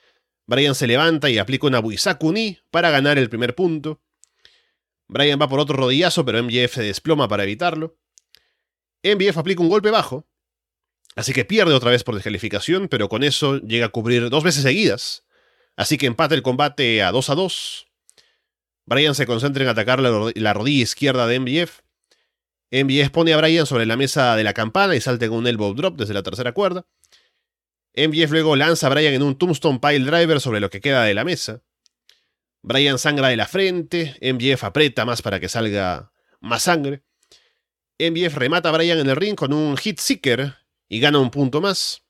Brian 0.46 0.76
se 0.76 0.88
levanta 0.88 1.30
y 1.30 1.38
aplica 1.38 1.68
una 1.68 1.80
Buisaku 1.80 2.34
para 2.70 2.89
ganar 2.89 3.18
el 3.18 3.30
primer 3.30 3.56
punto. 3.56 4.02
Brian 5.08 5.39
va 5.39 5.48
por 5.48 5.62
otro 5.62 5.78
rodillazo, 5.78 6.26
pero 6.26 6.44
MJF 6.44 6.74
se 6.74 6.84
desploma 6.84 7.30
para 7.30 7.44
evitarlo. 7.44 7.98
MJF 9.04 9.38
aplica 9.38 9.62
un 9.62 9.70
golpe 9.70 9.89
bajo, 9.89 10.28
así 11.16 11.34
que 11.34 11.45
pierde 11.45 11.74
otra 11.74 11.91
vez 11.91 12.03
por 12.03 12.16
descalificación, 12.16 12.88
pero 12.88 13.09
con 13.09 13.24
eso 13.24 13.59
llega 13.59 13.88
a 13.88 13.89
cubrir 13.89 14.30
dos 14.30 14.43
veces 14.43 14.64
seguidas. 14.64 15.24
Así 15.76 15.97
que 15.97 16.05
empata 16.05 16.36
el 16.36 16.43
combate 16.43 17.01
a 17.01 17.11
2 17.11 17.30
a 17.30 17.36
2. 17.36 17.88
Brian 18.86 19.16
se 19.16 19.26
concentra 19.26 19.64
en 19.64 19.70
atacar 19.70 19.99
la, 19.99 20.53
rodilla 20.53 20.84
izquierda 20.84 21.26
de 21.28 21.39
MJF. 21.39 21.80
MJF 22.72 23.09
pone 23.11 23.34
a 23.34 23.38
Brian 23.38 23.66
sobre 23.66 23.86
la 23.86 23.95
mesa 23.95 24.36
de 24.36 24.43
la 24.43 24.53
campana 24.53 24.95
y 24.95 25.01
salta 25.01 25.28
con 25.28 25.39
un 25.39 25.47
elbow 25.47 25.74
drop 25.74 25.97
desde 25.97 26.14
la 26.14 26.24
tercera 26.24 26.53
cuerda. 26.53 26.86
MJF 27.95 28.32
luego 28.32 28.55
lanza 28.55 28.88
a 28.88 28.89
Brian 28.89 29.14
en 29.14 29.22
un 29.22 29.38
Tombstone 29.38 29.80
Pile 29.80 30.05
Driver 30.05 30.41
sobre 30.41 30.59
lo 30.59 30.70
que 30.70 30.82
queda 30.82 31.03
de 31.03 31.14
la 31.14 31.24
mesa. 31.24 31.61
Brian 32.61 32.97
sangra 32.97 33.28
de 33.28 33.38
la 33.38 33.47
frente, 33.47 34.18
MJF 34.22 34.64
aprieta 34.64 35.05
más 35.05 35.22
para 35.22 35.39
que 35.39 35.49
salga 35.49 36.11
más 36.39 36.64
sangre. 36.64 37.03
MJF 37.99 38.36
remata 38.36 38.70
a 38.70 38.72
Brian 38.72 38.99
en 38.99 39.09
el 39.09 39.16
ring 39.16 39.36
con 39.36 39.53
un 39.53 39.78
Hit 39.78 39.99
Seeker 39.99 40.55
y 40.94 41.00
gana 41.00 41.18
un 41.18 41.32
punto 41.32 41.60
más. 41.60 42.04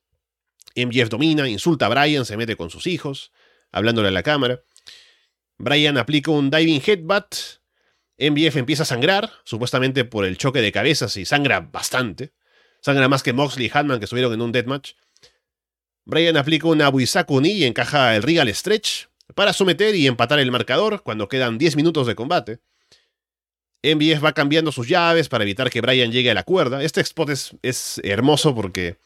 MJF 0.75 1.07
domina, 1.07 1.47
insulta 1.47 1.85
a 1.85 1.89
Brian, 1.89 2.25
se 2.25 2.35
mete 2.35 2.57
con 2.57 2.69
sus 2.69 2.85
hijos, 2.85 3.31
hablándole 3.71 4.09
a 4.09 4.11
la 4.11 4.23
cámara. 4.23 4.61
Brian 5.57 5.97
aplica 5.97 6.31
un 6.31 6.49
Diving 6.49 6.81
Headbutt. 6.85 7.61
MJF 8.17 8.57
empieza 8.57 8.83
a 8.83 8.85
sangrar, 8.85 9.31
supuestamente 9.45 10.03
por 10.03 10.25
el 10.25 10.37
choque 10.37 10.59
de 10.59 10.73
cabezas, 10.73 11.15
y 11.15 11.23
sangra 11.23 11.61
bastante. 11.61 12.33
Sangra 12.81 13.07
más 13.07 13.23
que 13.23 13.31
Moxley 13.31 13.67
y 13.67 13.71
Hatman 13.73 13.99
que 13.99 14.03
estuvieron 14.03 14.33
en 14.33 14.41
un 14.41 14.51
deathmatch. 14.51 14.95
Brian 16.03 16.35
aplica 16.35 16.67
una 16.67 16.89
Buisaku 16.89 17.39
Ni 17.39 17.51
y 17.51 17.63
encaja 17.63 18.17
el 18.17 18.23
Regal 18.23 18.53
Stretch 18.53 19.07
para 19.33 19.53
someter 19.53 19.95
y 19.95 20.07
empatar 20.07 20.39
el 20.39 20.51
marcador 20.51 21.03
cuando 21.03 21.29
quedan 21.29 21.57
10 21.57 21.77
minutos 21.77 22.05
de 22.05 22.15
combate. 22.15 22.59
MBF 23.83 24.23
va 24.23 24.33
cambiando 24.33 24.71
sus 24.71 24.87
llaves 24.87 25.27
para 25.27 25.43
evitar 25.43 25.69
que 25.69 25.81
Brian 25.81 26.11
llegue 26.11 26.31
a 26.31 26.33
la 26.33 26.43
cuerda. 26.43 26.81
Este 26.81 27.01
spot 27.01 27.29
es, 27.61 28.01
hermoso 28.03 28.55
porque 28.55 28.97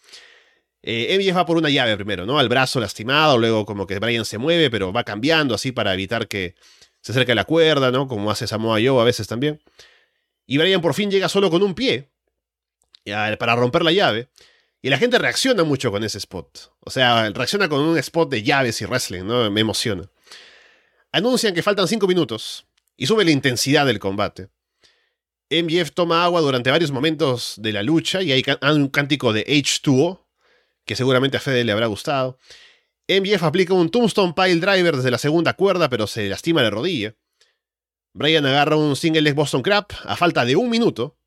eh, 0.83 1.33
va 1.35 1.45
por 1.45 1.57
una 1.57 1.69
llave 1.69 1.95
primero, 1.95 2.25
¿no? 2.25 2.37
Al 2.37 2.47
brazo 2.47 2.79
lastimado, 2.79 3.37
luego 3.37 3.65
como 3.65 3.87
que 3.87 3.97
Brian 3.97 4.23
se 4.23 4.37
mueve, 4.37 4.69
pero 4.69 4.93
va 4.93 5.03
cambiando 5.03 5.55
así 5.55 5.71
para 5.71 5.93
evitar 5.93 6.27
que 6.27 6.55
se 7.01 7.11
acerque 7.11 7.31
a 7.31 7.35
la 7.35 7.45
cuerda, 7.45 7.91
¿no? 7.91 8.07
Como 8.07 8.29
hace 8.29 8.45
Samoa 8.45 8.79
Joe 8.83 9.01
a 9.01 9.03
veces 9.03 9.27
también. 9.27 9.59
Y 10.45 10.59
Brian 10.59 10.81
por 10.81 10.93
fin 10.93 11.09
llega 11.09 11.27
solo 11.27 11.49
con 11.49 11.63
un 11.63 11.73
pie 11.73 12.09
para 13.03 13.55
romper 13.55 13.83
la 13.83 13.91
llave. 13.91 14.29
Y 14.81 14.89
la 14.89 14.97
gente 14.97 15.17
reacciona 15.17 15.63
mucho 15.63 15.91
con 15.91 16.03
ese 16.03 16.19
spot. 16.19 16.71
O 16.81 16.91
sea, 16.91 17.29
reacciona 17.31 17.67
con 17.67 17.81
un 17.81 17.97
spot 17.97 18.29
de 18.29 18.43
llaves 18.43 18.79
y 18.81 18.85
wrestling, 18.85 19.23
¿no? 19.23 19.49
Me 19.49 19.61
emociona. 19.61 20.09
Anuncian 21.11 21.53
que 21.55 21.63
faltan 21.63 21.87
5 21.87 22.07
minutos 22.07 22.67
y 22.95 23.07
sube 23.07 23.25
la 23.25 23.31
intensidad 23.31 23.85
del 23.85 23.99
combate. 23.99 24.49
MJF 25.49 25.91
toma 25.91 26.23
agua 26.23 26.41
durante 26.41 26.71
varios 26.71 26.91
momentos 26.91 27.55
de 27.57 27.71
la 27.71 27.83
lucha 27.83 28.21
y 28.21 28.31
hay 28.31 28.43
un 28.61 28.89
cántico 28.89 29.31
de 29.31 29.45
H2O, 29.45 30.25
que 30.85 30.95
seguramente 30.95 31.37
a 31.37 31.39
Fede 31.39 31.63
le 31.63 31.71
habrá 31.71 31.87
gustado. 31.87 32.37
MJF 33.07 33.43
aplica 33.43 33.73
un 33.73 33.89
Tombstone 33.89 34.33
Pile 34.33 34.59
Driver 34.59 34.97
desde 34.97 35.11
la 35.11 35.17
segunda 35.17 35.53
cuerda, 35.53 35.89
pero 35.89 36.07
se 36.07 36.27
lastima 36.27 36.61
la 36.61 36.69
rodilla. 36.69 37.15
Brian 38.13 38.45
agarra 38.45 38.75
un 38.75 38.95
single 38.95 39.21
leg 39.21 39.35
Boston 39.35 39.61
Crab 39.61 39.85
a 40.03 40.15
falta 40.17 40.43
de 40.43 40.55
un 40.55 40.69
minuto. 40.69 41.17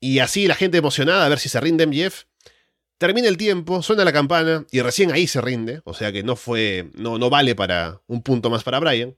Y 0.00 0.18
así 0.18 0.46
la 0.46 0.54
gente 0.54 0.78
emocionada 0.78 1.26
a 1.26 1.28
ver 1.28 1.38
si 1.38 1.48
se 1.48 1.60
rinde 1.60 1.86
MJF. 1.86 2.24
Termina 2.98 3.28
el 3.28 3.36
tiempo, 3.36 3.82
suena 3.82 4.04
la 4.04 4.12
campana 4.12 4.66
y 4.70 4.80
recién 4.80 5.12
ahí 5.12 5.26
se 5.26 5.40
rinde, 5.40 5.82
o 5.84 5.94
sea 5.94 6.12
que 6.12 6.22
no 6.22 6.36
fue, 6.36 6.90
no, 6.94 7.18
no 7.18 7.28
vale 7.28 7.54
para 7.54 8.00
un 8.06 8.22
punto 8.22 8.50
más 8.50 8.62
para 8.64 8.80
Brian. 8.80 9.16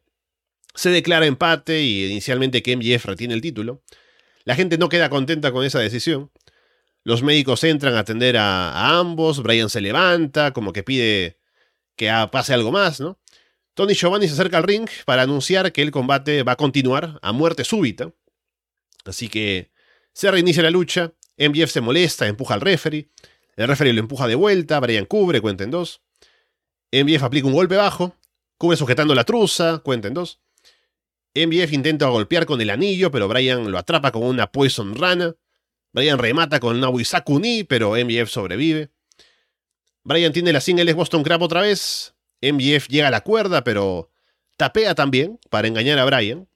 Se 0.76 0.90
declara 0.90 1.26
empate 1.26 1.82
y 1.82 2.04
inicialmente 2.04 2.62
que 2.62 2.76
MJF 2.76 3.06
retiene 3.06 3.34
el 3.34 3.40
título. 3.40 3.82
La 4.44 4.54
gente 4.54 4.78
no 4.78 4.88
queda 4.88 5.10
contenta 5.10 5.50
con 5.50 5.64
esa 5.64 5.80
decisión. 5.80 6.30
Los 7.02 7.22
médicos 7.22 7.64
entran 7.64 7.94
a 7.94 8.00
atender 8.00 8.36
a, 8.36 8.98
ambos, 8.98 9.42
Brian 9.42 9.70
se 9.70 9.80
levanta, 9.80 10.52
como 10.52 10.72
que 10.72 10.82
pide 10.82 11.38
que 11.96 12.12
pase 12.30 12.52
algo 12.52 12.72
más, 12.72 13.00
¿no? 13.00 13.18
Tony 13.74 13.94
Giovanni 13.94 14.26
se 14.26 14.34
acerca 14.34 14.58
al 14.58 14.64
ring 14.64 14.88
para 15.04 15.22
anunciar 15.22 15.72
que 15.72 15.82
el 15.82 15.90
combate 15.90 16.42
va 16.42 16.52
a 16.52 16.56
continuar 16.56 17.18
a 17.22 17.32
muerte 17.32 17.64
súbita. 17.64 18.12
Así 19.04 19.28
que 19.28 19.70
se 20.12 20.30
reinicia 20.30 20.62
la 20.62 20.70
lucha, 20.70 21.12
MJF 21.38 21.70
se 21.70 21.80
molesta, 21.80 22.26
empuja 22.26 22.54
al 22.54 22.60
referee, 22.60 23.10
el 23.56 23.68
referee 23.68 23.92
lo 23.92 24.00
empuja 24.00 24.26
de 24.26 24.34
vuelta, 24.34 24.80
Brian 24.80 25.06
cubre, 25.06 25.40
cuenta 25.40 25.64
en 25.64 25.70
dos. 25.70 26.02
MBF 26.92 27.22
aplica 27.22 27.46
un 27.46 27.52
golpe 27.52 27.76
bajo, 27.76 28.16
cubre 28.58 28.76
sujetando 28.76 29.14
la 29.14 29.24
truza, 29.24 29.78
cuenta 29.78 30.08
en 30.08 30.14
dos. 30.14 30.40
MBF 31.36 31.72
intenta 31.74 32.06
golpear 32.06 32.46
con 32.46 32.60
el 32.62 32.70
anillo, 32.70 33.10
pero 33.10 33.28
Brian 33.28 33.70
lo 33.70 33.76
atrapa 33.76 34.10
con 34.10 34.22
una 34.22 34.50
Poison 34.50 34.94
Rana. 34.94 35.34
Brian 35.92 36.18
remata 36.18 36.60
con 36.60 36.76
una 36.76 36.88
Wisakuni, 36.88 37.64
pero 37.64 37.92
MBF 37.92 38.28
sobrevive. 38.30 38.90
Brian 40.02 40.32
tiene 40.32 40.52
la 40.52 40.60
single 40.60 40.92
Boston 40.94 41.22
Crab 41.22 41.42
otra 41.42 41.60
vez. 41.60 42.14
MBF 42.40 42.88
llega 42.88 43.08
a 43.08 43.10
la 43.10 43.20
cuerda, 43.20 43.64
pero 43.64 44.10
tapea 44.56 44.94
también 44.94 45.38
para 45.50 45.68
engañar 45.68 45.98
a 45.98 46.04
Brian. 46.06 46.48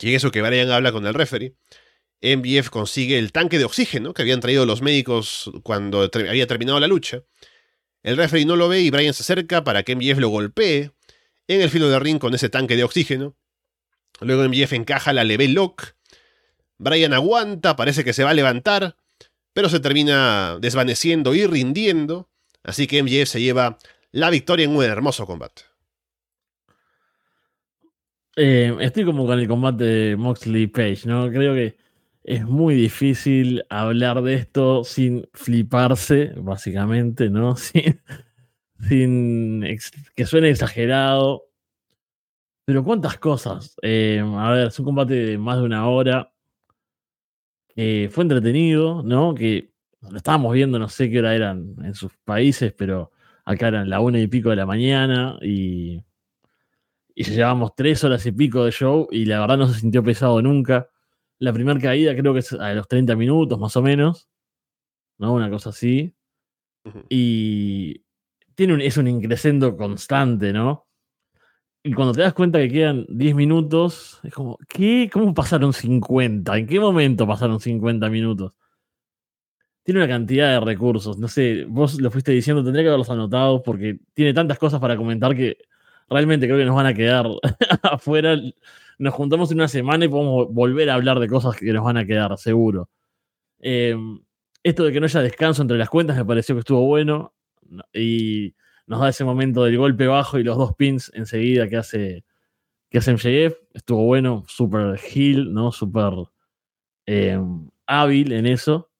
Y 0.00 0.14
eso 0.14 0.30
que 0.30 0.42
Brian 0.42 0.70
habla 0.70 0.90
con 0.90 1.06
el 1.06 1.14
referee. 1.14 1.54
MBF 2.22 2.68
consigue 2.70 3.18
el 3.18 3.32
tanque 3.32 3.58
de 3.58 3.64
oxígeno 3.64 4.12
que 4.12 4.22
habían 4.22 4.40
traído 4.40 4.66
los 4.66 4.82
médicos 4.82 5.50
cuando 5.62 6.10
había 6.12 6.46
terminado 6.46 6.80
la 6.80 6.86
lucha. 6.86 7.22
El 8.02 8.16
referee 8.16 8.44
no 8.44 8.56
lo 8.56 8.68
ve 8.68 8.80
y 8.80 8.90
Brian 8.90 9.14
se 9.14 9.22
acerca 9.22 9.62
para 9.62 9.82
que 9.82 9.94
MBF 9.94 10.18
lo 10.18 10.28
golpee 10.28 10.90
en 11.48 11.60
el 11.60 11.70
filo 11.70 11.88
de 11.88 11.98
ring 11.98 12.18
con 12.18 12.34
ese 12.34 12.48
tanque 12.48 12.76
de 12.76 12.84
oxígeno. 12.84 13.36
Luego 14.20 14.48
MBF 14.48 14.72
encaja 14.74 15.12
la 15.12 15.24
level 15.24 15.54
lock. 15.54 15.94
Brian 16.78 17.12
aguanta, 17.12 17.76
parece 17.76 18.04
que 18.04 18.12
se 18.12 18.24
va 18.24 18.30
a 18.30 18.34
levantar, 18.34 18.96
pero 19.52 19.68
se 19.68 19.80
termina 19.80 20.58
desvaneciendo 20.60 21.34
y 21.34 21.46
rindiendo. 21.46 22.28
Así 22.62 22.86
que 22.86 23.02
MJF 23.02 23.28
se 23.28 23.40
lleva 23.40 23.78
la 24.12 24.30
victoria 24.30 24.64
en 24.64 24.76
un 24.76 24.84
hermoso 24.84 25.26
combate. 25.26 25.62
Eh, 28.36 28.74
estoy 28.80 29.04
como 29.04 29.26
con 29.26 29.38
el 29.38 29.48
combate 29.48 29.84
de 29.84 30.16
Moxley 30.16 30.66
Page, 30.66 31.00
¿no? 31.04 31.30
Creo 31.30 31.54
que 31.54 31.76
es 32.24 32.44
muy 32.44 32.74
difícil 32.74 33.64
hablar 33.68 34.22
de 34.22 34.34
esto 34.34 34.84
sin 34.84 35.28
fliparse, 35.32 36.32
básicamente, 36.36 37.28
¿no? 37.28 37.56
Sin 38.88 39.62
que 40.16 40.24
suene 40.24 40.48
exagerado. 40.48 41.49
Pero 42.64 42.84
cuántas 42.84 43.18
cosas. 43.18 43.76
Eh, 43.82 44.22
a 44.22 44.50
ver, 44.52 44.68
es 44.68 44.78
un 44.78 44.84
combate 44.84 45.14
de 45.14 45.38
más 45.38 45.58
de 45.58 45.64
una 45.64 45.88
hora. 45.88 46.32
fue 47.74 48.22
entretenido, 48.24 49.02
¿no? 49.02 49.34
Que 49.34 49.70
lo 50.08 50.16
estábamos 50.16 50.52
viendo, 50.54 50.78
no 50.78 50.88
sé 50.88 51.10
qué 51.10 51.18
hora 51.18 51.34
eran 51.34 51.74
en 51.84 51.94
sus 51.94 52.16
países, 52.24 52.72
pero 52.72 53.12
acá 53.44 53.68
eran 53.68 53.90
la 53.90 54.00
una 54.00 54.18
y 54.18 54.26
pico 54.26 54.50
de 54.50 54.56
la 54.56 54.66
mañana 54.66 55.38
y, 55.42 56.02
y 57.14 57.24
llevábamos 57.24 57.74
tres 57.74 58.02
horas 58.04 58.24
y 58.26 58.32
pico 58.32 58.64
de 58.64 58.72
show 58.72 59.08
y 59.10 59.26
la 59.26 59.40
verdad 59.40 59.58
no 59.58 59.68
se 59.68 59.80
sintió 59.80 60.02
pesado 60.02 60.40
nunca. 60.40 60.88
La 61.38 61.52
primera 61.52 61.78
caída 61.78 62.14
creo 62.16 62.32
que 62.32 62.40
es 62.40 62.52
a 62.52 62.72
los 62.74 62.88
30 62.88 63.16
minutos 63.16 63.58
más 63.58 63.76
o 63.76 63.82
menos, 63.82 64.28
¿no? 65.18 65.34
Una 65.34 65.50
cosa 65.50 65.70
así. 65.70 66.14
Y 67.08 68.04
tiene 68.54 68.74
un, 68.74 68.80
es 68.80 68.96
un 68.96 69.06
increscendo 69.08 69.76
constante, 69.76 70.52
¿no? 70.52 70.86
Y 71.82 71.94
cuando 71.94 72.12
te 72.12 72.20
das 72.20 72.34
cuenta 72.34 72.58
que 72.58 72.68
quedan 72.68 73.06
10 73.08 73.34
minutos, 73.34 74.20
es 74.22 74.34
como, 74.34 74.58
¿qué? 74.68 75.08
¿Cómo 75.10 75.32
pasaron 75.32 75.72
50? 75.72 76.58
¿En 76.58 76.66
qué 76.66 76.78
momento 76.78 77.26
pasaron 77.26 77.58
50 77.58 78.10
minutos? 78.10 78.52
Tiene 79.82 80.00
una 80.00 80.08
cantidad 80.08 80.50
de 80.52 80.60
recursos, 80.60 81.18
no 81.18 81.26
sé, 81.26 81.64
vos 81.66 81.98
lo 82.00 82.10
fuiste 82.10 82.32
diciendo, 82.32 82.62
tendría 82.62 82.84
que 82.84 82.88
haberlos 82.88 83.08
anotado 83.10 83.62
porque 83.62 83.98
tiene 84.12 84.34
tantas 84.34 84.58
cosas 84.58 84.78
para 84.78 84.96
comentar 84.96 85.34
que 85.34 85.56
realmente 86.08 86.46
creo 86.46 86.58
que 86.58 86.66
nos 86.66 86.76
van 86.76 86.86
a 86.86 86.94
quedar 86.94 87.26
afuera. 87.82 88.36
Nos 88.98 89.14
juntamos 89.14 89.50
en 89.50 89.58
una 89.58 89.68
semana 89.68 90.04
y 90.04 90.08
podemos 90.08 90.52
volver 90.52 90.90
a 90.90 90.94
hablar 90.94 91.18
de 91.18 91.28
cosas 91.28 91.56
que 91.56 91.72
nos 91.72 91.84
van 91.84 91.96
a 91.96 92.04
quedar, 92.04 92.36
seguro. 92.38 92.90
Eh, 93.60 93.96
esto 94.62 94.84
de 94.84 94.92
que 94.92 95.00
no 95.00 95.06
haya 95.06 95.22
descanso 95.22 95.62
entre 95.62 95.78
las 95.78 95.88
cuentas 95.88 96.16
me 96.16 96.24
pareció 96.24 96.54
que 96.54 96.60
estuvo 96.60 96.84
bueno 96.86 97.34
y 97.94 98.54
nos 98.90 99.00
da 99.00 99.08
ese 99.08 99.22
momento 99.22 99.62
del 99.62 99.78
golpe 99.78 100.08
bajo 100.08 100.36
y 100.40 100.42
los 100.42 100.58
dos 100.58 100.74
pins 100.74 101.12
enseguida 101.14 101.68
que 101.68 101.76
hace, 101.76 102.24
que 102.90 102.98
hace 102.98 103.12
MJF. 103.12 103.56
Estuvo 103.72 104.04
bueno, 104.04 104.42
súper 104.48 104.98
heal, 104.98 105.54
¿no? 105.54 105.70
Súper 105.70 106.12
eh, 107.06 107.38
hábil 107.86 108.32
en 108.32 108.46
eso. 108.46 108.90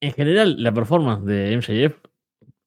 En 0.00 0.12
general, 0.12 0.60
la 0.60 0.74
performance 0.74 1.24
de 1.24 1.56
MJF 1.56 2.00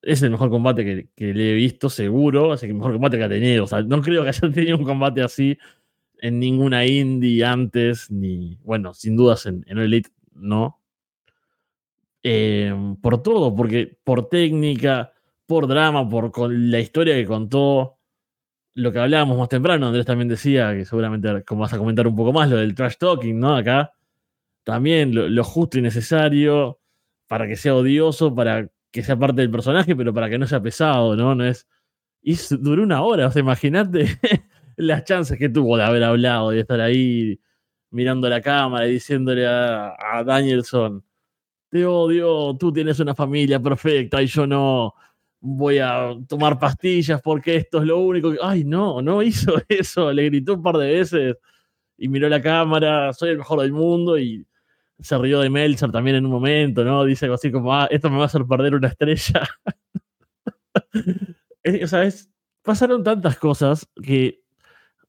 es 0.02 0.22
el 0.22 0.32
mejor 0.32 0.50
combate 0.50 1.10
que, 1.14 1.34
le 1.34 1.52
he 1.52 1.56
visto, 1.56 1.90
seguro. 1.90 2.56
Que 2.58 2.68
el 2.68 2.76
mejor 2.76 2.94
combate 2.94 3.18
que 3.18 3.24
ha 3.26 3.30
tenido. 3.30 3.66
No 3.86 4.02
creo 4.02 4.24
que 4.24 4.30
haya 4.30 4.50
tenido 4.54 4.78
un 4.78 4.86
combate 4.86 5.22
así 5.22 5.58
en 6.20 6.40
ninguna 6.40 6.86
indie 6.86 7.44
antes, 7.44 8.10
ni, 8.10 8.58
bueno, 8.64 8.94
sin 8.94 9.18
dudas 9.18 9.46
en, 9.46 9.66
en 9.68 9.78
Elite, 9.78 10.10
no. 10.36 10.80
Eh, 12.24 12.74
por 13.02 13.22
todo, 13.22 13.54
porque 13.54 13.98
por 14.06 14.30
técnica, 14.30 15.11
por 15.52 15.68
drama, 15.68 16.08
por 16.08 16.50
la 16.50 16.80
historia 16.80 17.14
que 17.14 17.26
contó, 17.26 17.98
lo 18.74 18.90
que 18.94 19.00
hablábamos 19.00 19.38
más 19.38 19.50
temprano, 19.50 19.88
Andrés 19.88 20.06
también 20.06 20.30
decía, 20.30 20.74
que 20.74 20.86
seguramente 20.86 21.44
como 21.44 21.64
vas 21.64 21.74
a 21.74 21.78
comentar 21.78 22.08
un 22.08 22.16
poco 22.16 22.32
más, 22.32 22.50
lo 22.50 22.56
del 22.56 22.74
trash 22.74 22.96
talking, 22.98 23.38
¿no? 23.38 23.58
Acá, 23.58 23.92
también 24.64 25.14
lo, 25.36 25.44
justo 25.44 25.78
y 25.78 25.82
necesario 25.82 26.80
para 27.28 27.48
que 27.48 27.58
sea 27.58 27.76
odioso, 27.76 28.34
para 28.34 28.70
que 28.92 29.04
sea 29.04 29.20
parte 29.20 29.42
del 29.42 29.52
personaje, 29.52 29.94
pero 29.94 30.14
para 30.14 30.30
que 30.30 30.38
no 30.38 30.48
sea 30.48 30.62
pesado, 30.62 31.18
¿no? 31.18 31.36
No 31.36 31.44
es... 31.44 31.68
Y 32.22 32.38
duró 32.52 32.84
una 32.84 33.02
hora, 33.02 33.28
o 33.28 33.32
sea, 33.32 33.42
imagínate 33.42 34.06
las 34.78 35.04
chances 35.04 35.38
que 35.38 35.50
tuvo 35.50 35.76
de 35.76 35.84
haber 35.84 36.06
hablado, 36.06 36.52
de 36.52 36.62
estar 36.62 36.80
ahí 36.80 37.42
mirando 37.90 38.30
la 38.30 38.40
cámara 38.40 38.88
y 38.88 38.94
diciéndole 38.94 39.46
a 39.46 40.24
Danielson, 40.26 41.04
te 41.70 41.86
odio, 41.86 42.56
tú 42.58 42.72
tienes 42.72 43.02
una 43.02 43.16
familia 43.16 43.60
perfecta 43.60 44.22
y 44.22 44.28
yo 44.28 44.48
no 44.48 44.96
voy 45.42 45.80
a 45.80 46.16
tomar 46.28 46.60
pastillas 46.60 47.22
porque 47.22 47.58
esto 47.58 47.80
es 47.80 47.86
lo 47.86 48.00
único. 48.00 48.34
Ay, 48.42 48.64
no, 48.64 49.02
no 49.02 49.22
hizo 49.22 49.56
eso, 49.68 50.14
le 50.14 50.26
gritó 50.26 50.54
un 50.54 50.64
par 50.64 50.78
de 50.78 50.88
veces 50.88 51.38
y 51.98 52.08
miró 52.08 52.30
la 52.30 52.42
cámara, 52.42 53.12
soy 53.14 53.32
el 53.32 53.38
mejor 53.40 53.62
del 53.62 53.74
mundo 53.74 54.18
y 54.18 54.46
se 55.00 55.18
rió 55.18 55.40
de 55.40 55.50
Meltzer 55.50 55.92
también 55.92 56.18
en 56.18 56.26
un 56.26 56.32
momento, 56.32 56.84
¿no? 56.84 57.04
Dice 57.04 57.26
algo 57.26 57.36
así 57.36 57.52
como, 57.52 57.74
ah, 57.74 57.88
esto 57.90 58.10
me 58.10 58.18
va 58.18 58.24
a 58.24 58.26
hacer 58.28 58.46
perder 58.46 58.76
una 58.76 58.88
estrella. 58.88 59.42
o 61.84 61.88
sea, 61.88 62.10
pasaron 62.62 63.04
tantas 63.04 63.38
cosas 63.38 63.90
que 64.02 64.42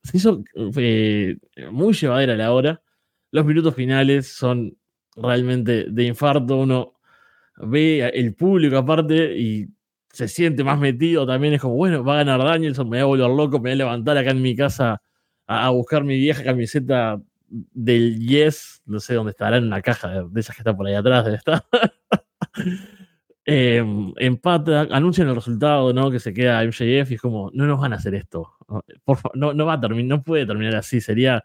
se 0.02 0.16
hizo 0.16 0.42
eh, 0.76 1.36
muy 1.70 1.92
llevadera 1.92 2.36
la 2.36 2.52
hora. 2.52 2.82
Los 3.30 3.44
minutos 3.44 3.74
finales 3.74 4.28
son 4.28 4.76
realmente 5.14 5.86
de 5.88 6.04
infarto. 6.04 6.56
Uno 6.56 6.94
ve 7.58 8.08
el 8.08 8.34
público 8.34 8.78
aparte 8.78 9.36
y 9.38 9.68
se 10.12 10.28
siente 10.28 10.64
más 10.64 10.78
metido 10.78 11.26
también. 11.26 11.54
Es 11.54 11.60
como, 11.60 11.74
bueno, 11.74 12.04
va 12.04 12.14
a 12.14 12.16
ganar 12.24 12.42
Danielson, 12.44 12.88
me 12.88 13.02
voy 13.02 13.20
a 13.20 13.26
volver 13.26 13.36
loco, 13.36 13.58
me 13.58 13.70
voy 13.70 13.72
a 13.72 13.76
levantar 13.76 14.16
acá 14.18 14.30
en 14.30 14.42
mi 14.42 14.54
casa 14.54 15.02
a, 15.46 15.70
buscar 15.70 16.04
mi 16.04 16.16
vieja 16.16 16.44
camiseta 16.44 17.20
del 17.48 18.18
Yes, 18.20 18.82
no 18.86 19.00
sé 19.00 19.14
dónde 19.14 19.30
estará, 19.30 19.56
en 19.56 19.64
una 19.64 19.82
caja 19.82 20.22
de, 20.24 20.40
esas 20.40 20.56
que 20.56 20.60
está 20.62 20.76
por 20.76 20.86
ahí 20.86 20.94
atrás, 20.94 21.24
debe 21.24 21.36
estar. 21.36 21.64
Em, 23.44 24.12
empata, 24.18 24.82
anuncian 24.92 25.26
el 25.26 25.34
resultado, 25.34 25.92
¿no? 25.92 26.12
Que 26.12 26.20
se 26.20 26.32
queda 26.32 26.62
MJF 26.64 27.10
y 27.10 27.14
es 27.14 27.20
como, 27.20 27.50
no 27.52 27.66
nos 27.66 27.80
van 27.80 27.92
a 27.92 27.96
hacer 27.96 28.14
esto. 28.14 28.52
Por 29.04 29.18
no, 29.36 29.52
no 29.52 29.66
va 29.66 29.72
a 29.72 29.76
no 29.78 30.22
puede 30.22 30.46
terminar 30.46 30.76
así, 30.76 31.00
sería 31.00 31.42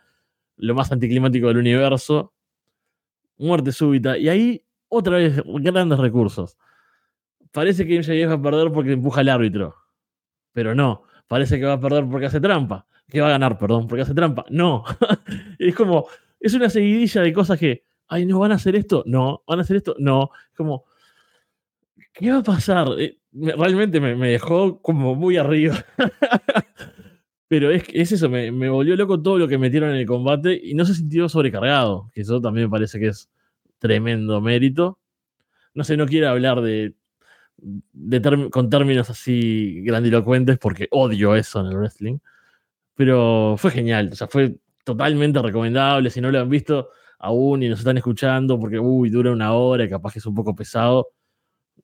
lo 0.58 0.76
más 0.76 0.92
anticlimático 0.92 1.48
del 1.48 1.58
universo 1.58 2.34
muerte 3.38 3.72
súbita. 3.72 4.18
Y 4.18 4.30
ahí, 4.30 4.64
otra 4.90 5.18
vez, 5.18 5.42
grandes 5.46 6.00
recursos. 6.00 6.58
Parece 7.52 7.86
que 7.86 8.00
MJF 8.00 8.30
va 8.30 8.34
a 8.34 8.42
perder 8.42 8.72
porque 8.72 8.94
empuja 8.94 9.22
al 9.22 9.30
árbitro. 9.30 9.76
Pero 10.54 10.76
no. 10.76 11.04
Parece 11.28 11.60
que 11.60 11.66
va 11.66 11.74
a 11.74 11.80
perder 11.80 12.06
porque 12.10 12.28
hace 12.28 12.40
trampa. 12.40 12.86
Que 13.10 13.22
va 13.22 13.28
a 13.28 13.32
ganar, 13.32 13.58
perdón, 13.58 13.88
porque 13.88 14.02
hace 14.02 14.14
trampa. 14.14 14.46
No. 14.50 14.84
es 15.60 15.76
como, 15.76 16.08
es 16.40 16.54
una 16.54 16.70
seguidilla 16.70 17.22
de 17.22 17.34
cosas 17.34 17.60
que, 17.60 17.84
ay, 18.08 18.26
¿no 18.26 18.40
van 18.40 18.52
a 18.52 18.56
hacer 18.56 18.76
esto? 18.76 19.04
No. 19.06 19.44
¿Van 19.48 19.60
a 19.60 19.62
hacer 19.62 19.78
esto? 19.78 19.96
No. 20.00 20.32
Es 20.50 20.58
como, 20.58 20.86
¿qué 22.14 22.32
va 22.32 22.40
a 22.40 22.44
pasar? 22.44 22.88
Eh, 22.98 23.18
realmente 23.34 24.00
me, 24.00 24.16
dejó 24.28 24.82
como 24.82 25.16
muy 25.16 25.38
arriba. 25.38 25.84
Pero 27.48 27.72
es, 27.72 27.84
es 27.94 28.12
eso, 28.12 28.30
me, 28.30 28.52
volvió 28.70 28.96
loco 28.98 29.22
todo 29.22 29.38
lo 29.38 29.48
que 29.48 29.58
metieron 29.58 29.92
en 29.92 29.98
el 29.98 30.06
combate 30.06 30.60
y 30.62 30.74
no 30.74 30.84
se 30.84 30.94
sintió 30.94 31.30
sobrecargado, 31.30 32.10
que 32.14 32.22
eso 32.22 32.42
también 32.42 32.70
parece 32.70 33.00
que 33.00 33.08
es 33.08 33.30
tremendo 33.80 34.42
mérito. 34.42 35.00
No 35.74 35.86
sé, 35.86 35.96
no 35.96 36.08
quiero 36.08 36.30
hablar 36.30 36.62
de, 36.62 36.96
con 38.52 38.70
términos 38.70 39.10
así 39.10 39.82
grandilocuentes 39.84 40.58
porque 40.60 40.88
odio 40.92 41.36
eso 41.36 41.60
en 41.62 41.68
el 41.68 41.78
wrestling, 41.78 42.20
pero 42.96 43.56
fue 43.58 43.72
genial, 43.72 44.10
o 44.14 44.16
sea, 44.16 44.28
fue 44.28 44.58
totalmente 44.84 45.42
recomendable. 45.42 46.10
Si 46.10 46.22
no 46.22 46.32
lo 46.32 46.40
han 46.40 46.50
visto 46.50 46.92
aún 47.20 47.64
y 47.64 47.70
nos 47.70 47.80
están 47.80 47.98
escuchando 47.98 48.60
porque, 48.60 48.80
uy, 48.80 49.10
dura 49.10 49.32
una 49.32 49.54
hora 49.54 49.84
y 49.86 49.90
capaz 49.90 50.14
que 50.14 50.20
es 50.20 50.26
un 50.26 50.36
poco 50.36 50.56
pesado, 50.56 51.10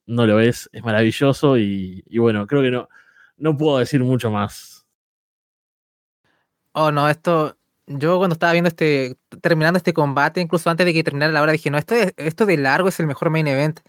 no 0.06 0.26
lo 0.26 0.40
es, 0.40 0.68
es 0.72 0.82
maravilloso 0.84 1.58
y, 1.58 2.04
y 2.06 2.18
bueno, 2.18 2.46
creo 2.46 2.62
que 2.62 2.70
no, 2.70 2.88
no 3.36 3.56
puedo 3.56 3.78
decir 3.78 4.00
mucho 4.02 4.30
más 4.30 4.74
Oh, 6.74 6.90
no, 6.90 7.08
esto. 7.08 7.56
Yo 7.86 8.18
cuando 8.18 8.34
estaba 8.34 8.52
viendo 8.52 8.68
este. 8.68 9.16
Terminando 9.40 9.76
este 9.78 9.92
combate, 9.94 10.40
incluso 10.40 10.70
antes 10.70 10.86
de 10.86 10.92
que 10.92 11.04
terminara 11.04 11.32
la 11.32 11.42
hora, 11.42 11.52
dije, 11.52 11.70
no, 11.70 11.78
esto, 11.78 11.94
esto 12.16 12.46
de 12.46 12.56
largo 12.56 12.88
es 12.88 12.98
el 13.00 13.06
mejor 13.06 13.30
main 13.30 13.46
event 13.46 13.80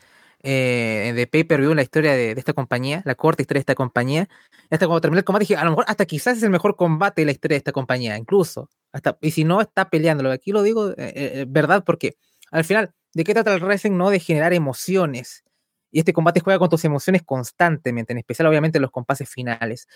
eh, 0.47 1.11
de 1.15 1.25
pay-per-view 1.25 1.73
la 1.73 1.81
historia 1.81 2.13
de, 2.13 2.33
esta 2.33 2.53
compañía, 2.53 3.01
la 3.03 3.15
corta 3.15 3.41
historia 3.41 3.57
de 3.57 3.61
esta 3.61 3.73
compañía. 3.73 4.29
Hasta 4.69 4.85
cuando 4.85 5.01
terminé 5.01 5.19
el 5.19 5.25
combate, 5.25 5.43
dije, 5.43 5.55
a 5.55 5.63
lo 5.63 5.71
mejor 5.71 5.85
hasta 5.87 6.05
quizás 6.05 6.37
es 6.37 6.43
el 6.43 6.51
mejor 6.51 6.75
combate 6.75 7.23
de 7.23 7.25
la 7.25 7.31
historia 7.31 7.55
de 7.55 7.59
esta 7.59 7.71
compañía, 7.71 8.15
incluso. 8.15 8.69
Hasta, 8.91 9.17
y 9.21 9.31
si 9.31 9.43
no, 9.43 9.59
está 9.59 9.89
peleándolo. 9.89 10.31
Aquí 10.31 10.51
lo 10.51 10.61
digo, 10.61 10.91
eh, 10.91 10.95
eh, 10.97 11.45
verdad, 11.47 11.83
porque 11.83 12.17
al 12.51 12.63
final, 12.63 12.93
¿de 13.15 13.23
qué 13.23 13.33
trata 13.33 13.55
el 13.55 13.59
wrestling? 13.59 13.97
No 13.97 14.11
de 14.11 14.19
generar 14.19 14.53
emociones. 14.53 15.43
Y 15.91 15.97
este 15.97 16.13
combate 16.13 16.41
juega 16.41 16.59
con 16.59 16.69
tus 16.69 16.85
emociones 16.85 17.23
constantemente, 17.23 18.13
en 18.13 18.19
especial, 18.19 18.47
obviamente, 18.47 18.77
en 18.77 18.83
los 18.83 18.91
compases 18.91 19.27
finales. 19.27 19.87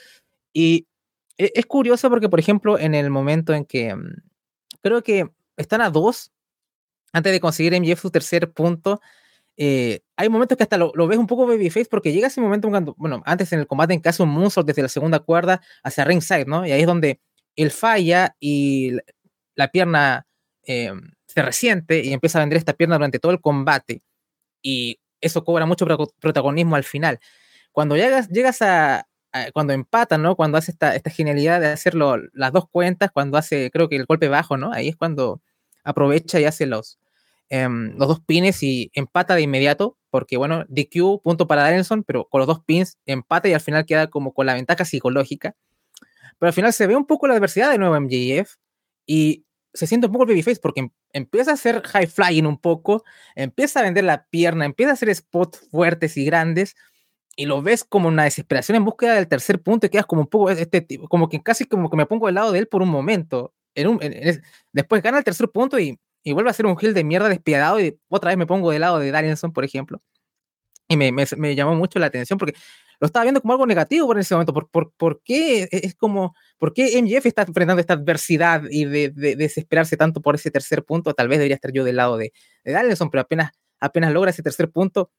Y 0.51 0.87
e, 1.37 1.51
es 1.53 1.67
curioso 1.67 2.09
porque, 2.09 2.27
por 2.27 2.39
ejemplo, 2.39 2.79
en 2.79 2.95
el 2.95 3.11
momento 3.11 3.53
en 3.53 3.65
que 3.65 3.93
mm, 3.93 4.15
creo 4.81 5.03
que 5.03 5.29
están 5.57 5.81
a 5.81 5.91
dos, 5.91 6.31
antes 7.13 7.31
de 7.31 7.39
conseguir 7.39 7.79
MJF 7.79 8.01
su 8.01 8.09
tercer 8.09 8.51
punto, 8.51 8.99
eh, 9.61 9.99
hay 10.15 10.29
momentos 10.29 10.57
que 10.57 10.63
hasta 10.63 10.77
lo, 10.77 10.93
ves 10.93 11.17
un 11.17 11.27
poco 11.27 11.45
babyface 11.45 11.89
porque 11.91 12.13
llega 12.13 12.27
ese 12.27 12.39
momento 12.39 12.69
cuando, 12.69 12.95
bueno, 12.97 13.21
antes 13.25 13.51
en 13.51 13.59
el 13.59 13.67
combate 13.67 13.93
en 13.93 13.99
caso 13.99 14.23
un 14.23 14.29
moonsault 14.29 14.65
desde 14.65 14.81
la 14.81 14.87
segunda 14.87 15.19
cuerda 15.19 15.61
hacia 15.83 16.05
ringside, 16.05 16.45
¿no? 16.45 16.65
Y 16.65 16.71
ahí 16.71 16.79
es 16.79 16.87
donde 16.87 17.19
él 17.57 17.69
falla 17.69 18.37
y 18.39 18.93
la 19.55 19.67
pierna 19.67 20.25
eh, 20.63 20.93
se 21.27 21.41
resiente 21.41 22.01
y 22.05 22.13
empieza 22.13 22.39
a 22.39 22.41
vender 22.41 22.57
esta 22.57 22.71
pierna 22.71 22.95
durante 22.95 23.19
todo 23.19 23.33
el 23.33 23.41
combate 23.41 24.01
y 24.61 24.97
eso 25.19 25.43
cobra 25.43 25.65
mucho 25.65 25.85
protagonismo 26.21 26.77
al 26.77 26.85
final. 26.85 27.19
Cuando 27.73 27.97
llegas, 27.97 28.29
llegas 28.29 28.61
a, 28.61 29.07
eh, 29.33 29.51
cuando 29.53 29.73
empatan, 29.73 30.21
¿no? 30.21 30.37
Cuando 30.37 30.57
hace 30.57 30.71
esta, 30.71 30.95
esta 30.95 31.09
genialidad 31.09 31.59
de 31.59 31.67
hacerlo 31.67 32.15
las 32.31 32.53
dos 32.53 32.69
cuentas, 32.71 33.11
cuando 33.11 33.37
hace, 33.37 33.71
creo 33.71 33.89
que 33.89 33.97
el 33.97 34.05
golpe 34.05 34.29
bajo, 34.29 34.55
¿no? 34.55 34.71
Ahí 34.71 34.87
es 34.87 34.95
cuando 34.95 35.41
aprovecha 35.83 36.39
y 36.39 36.45
hace 36.45 36.65
los, 36.65 36.97
em, 37.49 37.95
los 37.97 38.07
dos 38.07 38.21
pines 38.21 38.63
y 38.63 38.91
empata 38.93 39.35
de 39.35 39.41
inmediato, 39.41 39.97
porque 40.09 40.37
bueno, 40.37 40.65
DQ, 40.69 41.21
punto 41.23 41.47
para 41.47 41.63
Danielson, 41.63 42.03
pero 42.03 42.27
con 42.29 42.39
los 42.39 42.47
dos 42.47 42.63
pins 42.63 42.97
empata 43.05 43.49
y 43.49 43.53
al 43.53 43.61
final 43.61 43.85
queda 43.85 44.09
como 44.09 44.33
con 44.33 44.45
la 44.45 44.53
ventaja 44.55 44.85
psicológica. 44.85 45.55
pero 46.39 46.49
al 46.49 46.53
final 46.53 46.73
se 46.73 46.87
ve 46.87 46.95
un 46.95 47.05
poco 47.05 47.27
la 47.27 47.35
adversidad 47.35 47.71
de 47.71 47.77
nuevo 47.77 47.95
MJF 47.99 48.55
y 49.05 49.45
se 49.73 49.87
siente 49.87 50.07
un 50.07 50.13
poco 50.13 50.23
el 50.25 50.29
babyface 50.29 50.59
porque 50.61 50.81
em, 50.81 50.89
empieza 51.13 51.51
a 51.51 51.55
hacer 51.55 51.81
high 51.83 52.07
flying 52.07 52.45
un 52.45 52.59
poco, 52.59 53.03
empieza 53.35 53.79
a 53.81 53.83
vender 53.83 54.03
la 54.05 54.25
pierna, 54.29 54.65
empieza 54.65 54.91
a 54.91 54.93
hacer 54.93 55.13
spots 55.15 55.67
fuertes 55.71 56.17
y 56.17 56.25
grandes 56.25 56.75
y 57.35 57.45
lo 57.45 57.61
ves 57.61 57.85
como 57.85 58.09
una 58.09 58.25
desesperación 58.25 58.75
en 58.75 58.85
búsqueda 58.85 59.15
del 59.15 59.27
tercer 59.29 59.61
punto 59.61 59.87
y 59.87 59.89
quedas 59.89 60.05
como 60.05 60.23
un 60.23 60.27
poco 60.27 60.49
este 60.49 60.85
como 61.09 61.29
que 61.29 61.41
casi 61.41 61.65
como 61.65 61.89
que 61.89 61.97
me 61.97 62.05
pongo 62.05 62.25
del 62.25 62.35
lado 62.35 62.51
de 62.51 62.59
él 62.59 62.67
por 62.67 62.81
un 62.81 62.89
momento. 62.89 63.53
En 63.75 63.87
un, 63.87 63.99
después 64.73 65.01
gana 65.01 65.19
el 65.19 65.23
tercer 65.23 65.49
punto 65.49 65.79
y, 65.79 65.97
y, 66.23 66.33
vuelve 66.33 66.49
a 66.49 66.53
ser 66.53 66.65
un 66.65 66.77
heel 66.79 66.93
de 66.93 67.03
mierda 67.03 67.29
despiadado 67.29 67.79
y 67.79 67.97
otra 68.09 68.29
vez 68.29 68.37
me 68.37 68.45
pongo 68.47 68.71
del 68.71 68.81
lado 68.81 68.99
de 68.99 69.11
Danielson, 69.11 69.53
por 69.53 69.63
ejemplo. 69.63 70.01
Y 70.87 70.97
me, 70.97 71.11
me, 71.11 71.25
me 71.37 71.55
llamó 71.55 71.75
mucho 71.75 71.99
la 71.99 72.07
atención 72.07 72.39
porque 72.39 72.55
lo 72.99 73.05
estaba 73.05 73.23
viendo 73.23 73.41
como 73.41 73.53
algo 73.53 73.65
negativo 73.65 74.07
por 74.07 74.19
ese 74.19 74.33
momento. 74.35 74.53
¿Por, 74.53 74.69
por, 74.69 74.91
por 74.93 75.21
qué 75.23 75.67
es 75.71 75.95
como, 75.95 76.35
por 76.57 76.73
qué 76.73 77.01
MJF 77.01 77.25
está 77.25 77.43
enfrentando 77.43 77.79
esta 77.79 77.93
adversidad 77.93 78.63
y 78.69 78.85
de, 78.85 79.09
desesperarse 79.09 79.97
tanto 79.97 80.21
por 80.21 80.35
ese 80.35 80.51
tercer 80.51 80.83
punto? 80.83 81.13
Tal 81.13 81.27
vez 81.27 81.39
debería 81.39 81.55
estar 81.55 81.71
yo 81.71 81.83
del 81.83 81.95
lado 81.95 82.17
de, 82.17 82.33
de 82.63 82.71
Danielson, 82.71 83.09
pero 83.09 83.21
apenas, 83.21 83.51
apenas 83.79 84.11
logra 84.11 84.31
ese 84.31 84.43
tercer 84.43 84.69
punto, 84.69 85.11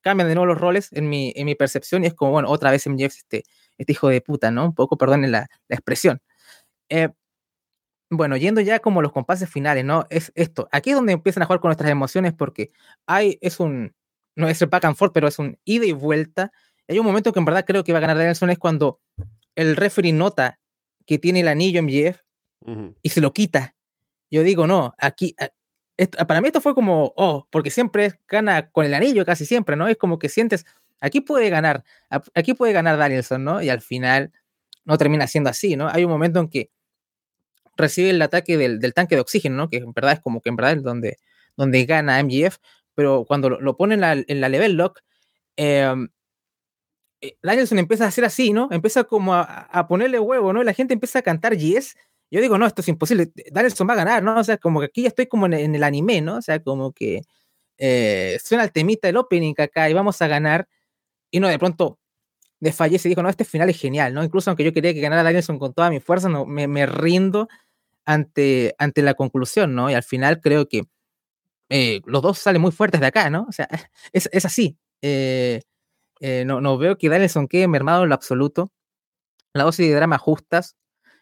cambian 0.00 0.28
de 0.28 0.34
nuevo 0.34 0.46
los 0.46 0.58
roles 0.58 0.88
en 0.92 1.08
mi, 1.08 1.32
en 1.36 1.46
mi 1.46 1.54
percepción 1.54 2.04
y 2.04 2.06
es 2.06 2.14
como, 2.14 2.30
bueno, 2.32 2.48
otra 2.50 2.70
vez 2.70 2.86
MJF 2.86 3.16
este, 3.16 3.44
este 3.76 3.92
hijo 3.92 4.08
de 4.08 4.20
puta, 4.20 4.50
¿no? 4.50 4.66
Un 4.66 4.74
poco, 4.74 4.96
perdonen 4.96 5.32
la, 5.32 5.48
la 5.68 5.76
expresión. 5.76 6.20
Eh, 6.88 7.08
bueno, 8.10 8.36
yendo 8.36 8.60
ya 8.60 8.78
como 8.78 9.02
los 9.02 9.12
compases 9.12 9.50
finales, 9.50 9.84
¿no? 9.84 10.06
Es 10.10 10.32
esto. 10.34 10.68
Aquí 10.72 10.90
es 10.90 10.96
donde 10.96 11.12
empiezan 11.12 11.42
a 11.42 11.46
jugar 11.46 11.60
con 11.60 11.68
nuestras 11.70 11.90
emociones 11.90 12.32
porque 12.32 12.70
hay, 13.06 13.38
es 13.40 13.60
un, 13.60 13.94
no 14.36 14.48
es 14.48 14.62
el 14.62 14.68
back 14.68 14.84
and 14.84 14.96
forth, 14.96 15.12
pero 15.12 15.28
es 15.28 15.38
un 15.38 15.58
ida 15.64 15.86
y 15.86 15.92
vuelta 15.92 16.52
hay 16.88 16.98
un 16.98 17.06
momento 17.06 17.32
que 17.32 17.38
en 17.38 17.44
verdad 17.44 17.64
creo 17.64 17.84
que 17.84 17.92
va 17.92 17.98
a 17.98 18.00
ganar 18.00 18.16
Danielson 18.16 18.50
es 18.50 18.58
cuando 18.58 19.00
el 19.54 19.76
referee 19.76 20.12
nota 20.12 20.60
que 21.04 21.18
tiene 21.18 21.40
el 21.40 21.48
anillo 21.48 21.80
en 21.80 21.86
MJF 21.86 22.20
y 23.02 23.08
se 23.10 23.20
lo 23.20 23.32
quita. 23.32 23.74
Yo 24.30 24.42
digo, 24.42 24.66
no, 24.66 24.94
aquí, 24.98 25.36
para 26.26 26.40
mí 26.40 26.48
esto 26.48 26.60
fue 26.60 26.74
como, 26.74 27.12
oh, 27.16 27.46
porque 27.50 27.70
siempre 27.70 28.20
gana 28.28 28.70
con 28.70 28.84
el 28.84 28.94
anillo 28.94 29.24
casi 29.24 29.46
siempre, 29.46 29.76
¿no? 29.76 29.86
Es 29.88 29.96
como 29.96 30.18
que 30.18 30.28
sientes, 30.28 30.66
aquí 31.00 31.20
puede 31.20 31.48
ganar, 31.48 31.84
aquí 32.34 32.54
puede 32.54 32.72
ganar 32.72 32.98
Danielson, 32.98 33.44
¿no? 33.44 33.62
Y 33.62 33.68
al 33.68 33.80
final 33.80 34.32
no 34.84 34.98
termina 34.98 35.26
siendo 35.26 35.50
así, 35.50 35.76
¿no? 35.76 35.88
Hay 35.88 36.04
un 36.04 36.10
momento 36.10 36.40
en 36.40 36.48
que 36.48 36.70
recibe 37.76 38.10
el 38.10 38.22
ataque 38.22 38.56
del, 38.56 38.94
tanque 38.94 39.14
de 39.14 39.20
oxígeno, 39.20 39.56
¿no? 39.56 39.70
Que 39.70 39.78
en 39.78 39.92
verdad 39.92 40.12
es 40.12 40.20
como 40.20 40.40
que 40.40 40.48
en 40.50 40.56
verdad 40.56 40.72
es 40.72 40.82
donde, 40.82 41.18
donde 41.56 41.84
gana 41.84 42.22
MGF, 42.22 42.56
pero 42.94 43.24
cuando 43.26 43.50
lo, 43.50 43.76
pone 43.76 43.94
en 43.94 44.00
la, 44.00 44.12
en 44.12 44.40
la 44.40 44.48
level 44.48 44.74
lock, 44.74 45.00
eh, 45.56 45.94
eh, 47.20 47.36
Danielson 47.42 47.78
empieza 47.78 48.04
a 48.04 48.08
hacer 48.08 48.24
así, 48.24 48.52
¿no? 48.52 48.68
Empieza 48.70 49.04
como 49.04 49.34
a, 49.34 49.86
ponerle 49.88 50.18
huevo, 50.18 50.52
¿no? 50.52 50.62
Y 50.62 50.64
la 50.64 50.74
gente 50.74 50.94
empieza 50.94 51.20
a 51.20 51.22
cantar 51.22 51.56
yes. 51.56 51.96
Yo 52.30 52.40
digo, 52.40 52.58
no, 52.58 52.66
esto 52.66 52.82
es 52.82 52.88
imposible. 52.88 53.30
Danielson 53.52 53.88
va 53.88 53.94
a 53.94 53.96
ganar, 53.96 54.22
¿no? 54.22 54.38
O 54.38 54.44
sea, 54.44 54.58
como 54.58 54.80
que 54.80 54.86
aquí 54.86 55.02
ya 55.02 55.08
estoy 55.08 55.26
como 55.26 55.46
en, 55.46 55.74
el 55.74 55.82
anime, 55.82 56.20
¿no? 56.20 56.36
O 56.36 56.42
sea, 56.42 56.62
como 56.62 56.92
que 56.92 57.22
eh, 57.78 58.38
suena 58.42 58.64
el 58.64 58.72
temita 58.72 59.08
del 59.08 59.16
opening 59.16 59.54
acá 59.58 59.88
y 59.88 59.94
vamos 59.94 60.20
a 60.22 60.28
ganar. 60.28 60.68
Y 61.30 61.40
no, 61.40 61.48
de 61.48 61.58
pronto 61.58 61.98
desfallece 62.60 63.08
y 63.08 63.10
dijo, 63.10 63.22
no, 63.22 63.28
este 63.28 63.44
final 63.44 63.70
es 63.70 63.78
genial, 63.80 64.14
¿no? 64.14 64.24
Incluso 64.24 64.50
aunque 64.50 64.64
yo 64.64 64.72
quería 64.72 64.94
que 64.94 65.00
ganara 65.00 65.22
Danielson 65.22 65.58
con 65.58 65.74
toda 65.74 65.90
mi 65.90 66.00
fuerza, 66.00 66.28
no, 66.28 66.46
me, 66.46 66.86
rindo 66.86 67.48
ante, 68.06 68.74
ante 68.78 69.02
la 69.02 69.14
conclusión, 69.14 69.74
¿no? 69.74 69.90
Y 69.90 69.94
al 69.94 70.02
final 70.04 70.40
creo 70.40 70.68
que 70.68 70.84
eh, 71.68 72.00
los 72.06 72.22
dos 72.22 72.38
salen 72.38 72.62
muy 72.62 72.72
fuertes 72.72 73.00
de 73.00 73.08
acá, 73.08 73.28
¿no? 73.28 73.46
O 73.48 73.52
sea, 73.52 73.68
es, 74.12 74.28
es 74.32 74.44
así. 74.44 74.78
Eh, 75.02 75.60
eh, 76.20 76.44
no, 76.46 76.60
no, 76.60 76.78
veo 76.78 76.96
que 76.96 77.08
Danielson 77.08 77.48
quede 77.48 77.68
mermado 77.68 78.04
en 78.04 78.08
lo 78.08 78.14
absoluto. 78.14 78.72
La 79.52 79.64
dosis 79.64 79.88
de 79.88 79.94
drama 79.94 80.18
justas, 80.18 80.76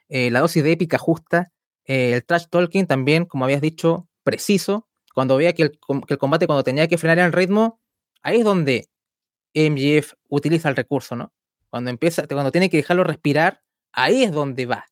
la 0.08 0.40
dosis 0.40 0.62
de 0.62 0.72
épica 0.72 0.98
justa, 0.98 1.52
el 1.84 2.24
trash 2.24 2.46
talking 2.50 2.86
también, 2.86 3.26
como 3.26 3.44
habías 3.44 3.60
dicho, 3.60 4.08
preciso. 4.24 4.88
Cuando 5.14 5.36
veía 5.36 5.52
que 5.52 5.62
el, 5.62 5.70
que 6.06 6.14
el, 6.14 6.18
combate, 6.18 6.46
cuando 6.46 6.64
tenía 6.64 6.88
que 6.88 6.98
frenar 6.98 7.20
el 7.20 7.32
ritmo, 7.32 7.80
ahí 8.22 8.38
es 8.38 8.44
donde 8.44 8.88
MGF 9.54 10.14
utiliza 10.28 10.68
el 10.68 10.76
recurso, 10.76 11.14
¿no? 11.14 11.32
Cuando 11.70 11.90
empieza, 11.90 12.26
cuando 12.26 12.50
tiene 12.50 12.70
que 12.70 12.78
dejarlo 12.78 13.04
respirar, 13.04 13.62
ahí 13.92 14.24
es 14.24 14.32
donde 14.32 14.66
va. 14.66 14.86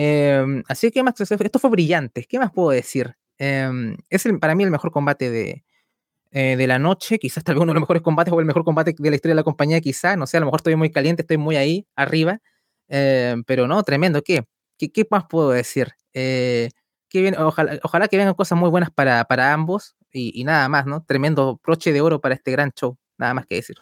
Em, 0.00 0.62
así 0.68 0.92
que 0.92 1.02
esto 1.44 1.58
fue 1.58 1.70
brillante. 1.70 2.24
¿Qué 2.28 2.38
más 2.38 2.52
puedo 2.52 2.70
decir? 2.70 3.16
Em, 3.36 3.96
es 4.08 4.24
para 4.40 4.54
mí 4.54 4.62
el 4.62 4.70
mejor 4.70 4.92
combate 4.92 5.28
de, 5.28 5.64
eh, 6.30 6.54
de 6.56 6.66
la 6.68 6.78
noche, 6.78 7.18
quizás 7.18 7.42
tal 7.42 7.56
vez 7.56 7.62
uno 7.62 7.72
de 7.72 7.74
los 7.74 7.80
mejores 7.80 8.02
combates 8.02 8.32
o 8.32 8.38
el 8.38 8.46
mejor 8.46 8.62
combate 8.62 8.94
de 8.96 9.10
la 9.10 9.16
historia 9.16 9.32
de 9.32 9.40
la 9.40 9.42
compañía, 9.42 9.80
quizás, 9.80 10.16
no 10.16 10.28
sé, 10.28 10.36
a 10.36 10.40
lo 10.40 10.46
mejor 10.46 10.60
estoy 10.60 10.76
muy 10.76 10.92
caliente, 10.92 11.22
estoy 11.22 11.36
muy 11.36 11.56
ahí, 11.56 11.84
arriba, 11.96 12.38
eh, 12.86 13.34
pero 13.44 13.66
no, 13.66 13.82
tremendo, 13.82 14.22
¿qué? 14.22 14.44
¿Qué, 14.78 15.04
más 15.10 15.24
puedo 15.28 15.50
decir? 15.50 15.88
Eh, 16.14 16.68
ojalá, 17.36 17.80
ojalá, 17.82 18.06
que 18.06 18.18
vengan 18.18 18.34
cosas 18.34 18.56
muy 18.56 18.70
buenas 18.70 18.92
para, 18.92 19.24
para 19.24 19.52
ambos 19.52 19.96
y, 20.12 20.44
nada 20.44 20.68
más, 20.68 20.86
¿no? 20.86 21.02
Tremendo 21.02 21.60
broche 21.60 21.92
de 21.92 22.00
oro 22.02 22.20
para 22.20 22.36
este 22.36 22.52
gran 22.52 22.70
show, 22.70 22.96
nada 23.16 23.34
más 23.34 23.46
que 23.46 23.56
decir. 23.56 23.76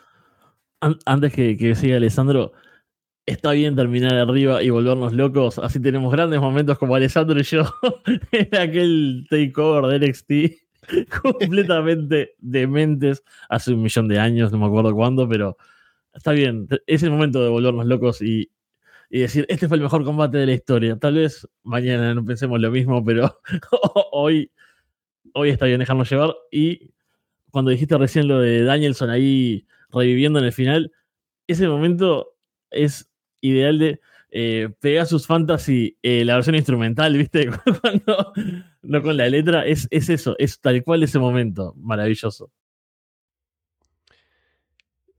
Antes 0.80 1.34
que, 1.34 1.58
que 1.58 1.74
siga 1.74 1.98
Alessandro, 1.98 2.52
está 3.26 3.50
bien 3.52 3.74
terminar 3.74 4.14
arriba 4.14 4.62
y 4.62 4.70
volvernos 4.70 5.12
locos. 5.12 5.58
Así 5.58 5.80
tenemos 5.80 6.12
grandes 6.12 6.40
momentos 6.40 6.78
como 6.78 6.94
Alessandro 6.94 7.38
y 7.38 7.42
yo 7.42 7.64
en 8.32 8.56
aquel 8.56 9.26
takeover 9.28 9.98
de 9.98 10.08
NXT 10.08 10.30
completamente 11.22 12.34
dementes 12.38 13.24
hace 13.48 13.72
un 13.72 13.82
millón 13.82 14.08
de 14.08 14.20
años, 14.20 14.52
no 14.52 14.58
me 14.58 14.66
acuerdo 14.66 14.94
cuándo, 14.94 15.28
pero 15.28 15.56
está 16.14 16.32
bien. 16.32 16.68
Es 16.86 17.02
el 17.02 17.10
momento 17.10 17.42
de 17.42 17.48
volvernos 17.48 17.86
locos 17.86 18.22
y, 18.22 18.50
decir, 19.10 19.46
este 19.48 19.68
fue 19.68 19.76
el 19.76 19.82
mejor 19.82 20.04
combate 20.04 20.38
de 20.38 20.46
la 20.46 20.52
historia. 20.52 20.96
Tal 20.96 21.14
vez 21.14 21.48
mañana 21.64 22.14
no 22.14 22.24
pensemos 22.24 22.60
lo 22.60 22.70
mismo, 22.70 23.04
pero 23.04 23.40
hoy, 24.12 24.52
hoy 25.34 25.50
está 25.50 25.66
bien 25.66 25.80
dejarnos 25.80 26.08
llevar. 26.10 26.34
Y 26.50 26.92
cuando 27.50 27.72
dijiste 27.72 27.98
recién 27.98 28.28
lo 28.28 28.40
de 28.40 28.62
Danielson 28.62 29.10
ahí 29.10 29.66
reviviendo 29.90 30.38
en 30.38 30.44
el 30.44 30.52
final, 30.52 30.92
ese 31.48 31.68
momento 31.68 32.36
es 32.70 33.08
ideal 33.50 33.78
de 33.78 34.00
eh, 34.30 34.68
Pegasus 34.80 35.26
Fantasy, 35.26 35.96
eh, 36.02 36.24
la 36.24 36.34
versión 36.34 36.56
instrumental, 36.56 37.16
¿viste? 37.16 37.48
Cuando, 37.80 38.32
no 38.82 39.02
con 39.02 39.16
la 39.16 39.28
letra, 39.28 39.66
es, 39.66 39.88
es 39.90 40.08
eso, 40.08 40.36
es 40.38 40.60
tal 40.60 40.82
cual 40.84 41.02
ese 41.02 41.18
momento, 41.18 41.74
maravilloso. 41.76 42.50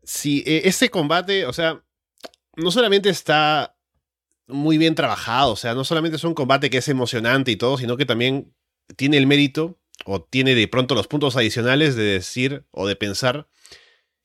Sí, 0.03 0.43
e, 0.45 0.61
ese 0.65 0.89
combate, 0.89 1.45
o 1.45 1.53
sea, 1.53 1.83
no 2.55 2.71
solamente 2.71 3.09
está 3.09 3.75
muy 4.47 4.77
bien 4.77 4.95
trabajado, 4.95 5.51
o 5.51 5.55
sea, 5.57 5.73
no 5.73 5.83
solamente 5.83 6.17
es 6.17 6.23
un 6.23 6.33
combate 6.33 6.69
que 6.69 6.77
es 6.77 6.87
emocionante 6.87 7.51
y 7.51 7.57
todo, 7.57 7.77
sino 7.77 7.97
que 7.97 8.05
también 8.05 8.53
tiene 8.95 9.17
el 9.17 9.27
mérito 9.27 9.79
o 10.05 10.21
tiene 10.21 10.55
de 10.55 10.67
pronto 10.67 10.95
los 10.95 11.07
puntos 11.07 11.35
adicionales 11.35 11.95
de 11.95 12.03
decir 12.03 12.65
o 12.71 12.87
de 12.87 12.95
pensar 12.95 13.49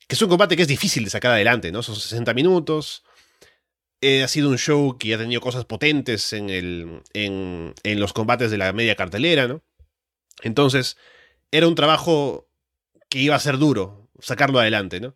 que 0.06 0.14
es 0.14 0.22
un 0.22 0.28
combate 0.28 0.56
que 0.56 0.62
es 0.62 0.68
difícil 0.68 1.04
de 1.04 1.10
sacar 1.10 1.32
adelante, 1.32 1.72
¿no? 1.72 1.82
Son 1.82 1.96
60 1.96 2.34
minutos, 2.34 3.04
eh, 4.02 4.24
ha 4.24 4.28
sido 4.28 4.50
un 4.50 4.58
show 4.58 4.98
que 4.98 5.14
ha 5.14 5.18
tenido 5.18 5.40
cosas 5.40 5.64
potentes 5.64 6.32
en, 6.32 6.50
en, 6.50 8.00
los 8.00 8.12
combates 8.12 8.50
de 8.50 8.58
la 8.58 8.72
media 8.72 8.96
cartelera, 8.96 9.46
¿no? 9.46 9.62
Entonces, 10.42 10.96
era 11.52 11.68
un 11.68 11.76
trabajo 11.76 12.48
que 13.08 13.20
iba 13.20 13.36
a 13.36 13.40
ser 13.40 13.58
duro 13.58 14.10
sacarlo 14.18 14.58
adelante, 14.58 15.00
¿no? 15.00 15.14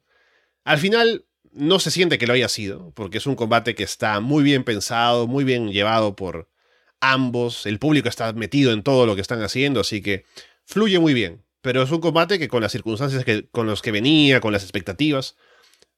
Al 0.64 0.78
final, 0.78 1.24
no 1.50 1.80
se 1.80 1.90
siente 1.90 2.16
que 2.16 2.28
lo 2.28 2.34
haya 2.34 2.48
sido, 2.48 2.92
porque 2.92 3.18
es 3.18 3.26
un 3.26 3.34
combate 3.34 3.74
que 3.74 3.82
está 3.82 4.20
muy 4.20 4.44
bien 4.44 4.62
pensado, 4.62 5.26
muy 5.26 5.42
bien 5.42 5.72
llevado 5.72 6.14
por 6.14 6.48
ambos, 7.00 7.66
el 7.66 7.80
público 7.80 8.08
está 8.08 8.32
metido 8.34 8.72
en 8.72 8.84
todo 8.84 9.04
lo 9.04 9.16
que 9.16 9.20
están 9.20 9.42
haciendo, 9.42 9.80
así 9.80 10.00
que 10.00 10.24
fluye 10.64 11.00
muy 11.00 11.12
bien. 11.12 11.44
Pero 11.60 11.82
es 11.82 11.90
un 11.90 12.00
combate 12.00 12.38
que 12.38 12.46
con 12.46 12.62
las 12.62 12.70
circunstancias 12.70 13.24
que, 13.24 13.48
con 13.48 13.66
las 13.66 13.82
que 13.82 13.90
venía, 13.90 14.40
con 14.40 14.52
las 14.52 14.62
expectativas, 14.62 15.36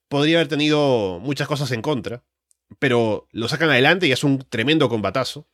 podría 0.08 0.38
haber 0.38 0.48
tenido 0.48 1.18
muchas 1.20 1.48
cosas 1.48 1.70
en 1.72 1.82
contra 1.82 2.24
pero 2.78 3.28
lo 3.32 3.48
sacan 3.48 3.70
adelante 3.70 4.06
y 4.06 4.12
es 4.12 4.24
un 4.24 4.38
tremendo 4.48 4.88
combatazo. 4.88 5.48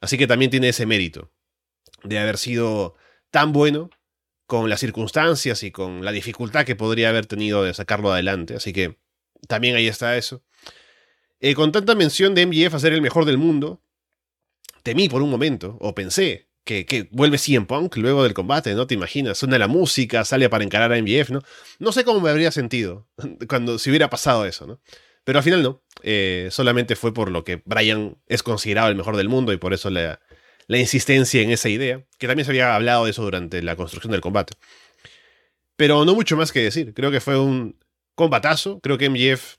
Así 0.00 0.18
que 0.18 0.26
también 0.26 0.50
tiene 0.50 0.68
ese 0.68 0.86
mérito 0.86 1.30
de 2.02 2.18
haber 2.18 2.38
sido 2.38 2.96
tan 3.30 3.52
bueno 3.52 3.90
con 4.46 4.68
las 4.68 4.80
circunstancias 4.80 5.62
y 5.62 5.70
con 5.70 6.04
la 6.04 6.12
dificultad 6.12 6.66
que 6.66 6.76
podría 6.76 7.08
haber 7.08 7.26
tenido 7.26 7.62
de 7.62 7.74
sacarlo 7.74 8.12
adelante. 8.12 8.54
Así 8.54 8.72
que 8.72 8.98
también 9.48 9.76
ahí 9.76 9.86
está 9.86 10.16
eso. 10.16 10.42
Eh, 11.40 11.54
con 11.54 11.72
tanta 11.72 11.94
mención 11.94 12.34
de 12.34 12.46
MGF 12.46 12.74
a 12.74 12.78
ser 12.78 12.92
el 12.92 13.02
mejor 13.02 13.24
del 13.24 13.38
mundo, 13.38 13.82
temí 14.82 15.08
por 15.08 15.22
un 15.22 15.30
momento, 15.30 15.76
o 15.80 15.94
pensé, 15.94 16.48
que, 16.64 16.86
que, 16.86 17.08
vuelve 17.10 17.38
CM 17.38 17.66
Punk 17.66 17.96
luego 17.96 18.22
del 18.22 18.34
combate, 18.34 18.74
¿no? 18.74 18.86
Te 18.86 18.94
imaginas, 18.94 19.38
suena 19.38 19.58
la 19.58 19.66
música, 19.66 20.24
sale 20.24 20.48
para 20.48 20.62
encarar 20.62 20.92
a 20.92 20.96
MGF, 20.96 21.30
¿no? 21.30 21.42
No 21.80 21.90
sé 21.90 22.04
cómo 22.04 22.20
me 22.20 22.30
habría 22.30 22.52
sentido 22.52 23.08
cuando 23.48 23.78
si 23.78 23.90
hubiera 23.90 24.10
pasado 24.10 24.46
eso, 24.46 24.66
¿no? 24.66 24.80
Pero 25.24 25.38
al 25.38 25.44
final 25.44 25.62
no. 25.62 25.82
Eh, 26.02 26.48
solamente 26.50 26.96
fue 26.96 27.14
por 27.14 27.30
lo 27.30 27.44
que 27.44 27.62
Brian 27.64 28.16
es 28.26 28.42
considerado 28.42 28.88
el 28.88 28.96
mejor 28.96 29.16
del 29.16 29.28
mundo 29.28 29.52
y 29.52 29.56
por 29.56 29.72
eso 29.72 29.90
la, 29.90 30.20
insistencia 30.68 31.42
en 31.42 31.50
esa 31.50 31.68
idea, 31.68 32.04
que 32.18 32.26
también 32.26 32.44
se 32.44 32.50
había 32.50 32.74
hablado 32.74 33.04
de 33.04 33.10
eso 33.10 33.22
durante 33.22 33.62
la 33.62 33.76
construcción 33.76 34.10
del 34.10 34.20
combate. 34.20 34.54
Pero 35.76 36.04
no 36.04 36.14
mucho 36.14 36.36
más 36.36 36.52
que 36.52 36.60
decir. 36.60 36.94
Creo 36.94 37.10
que 37.10 37.20
fue 37.20 37.38
un 37.38 37.78
combatazo. 38.14 38.80
Creo 38.80 38.98
que 38.98 39.08
MJF 39.08 39.56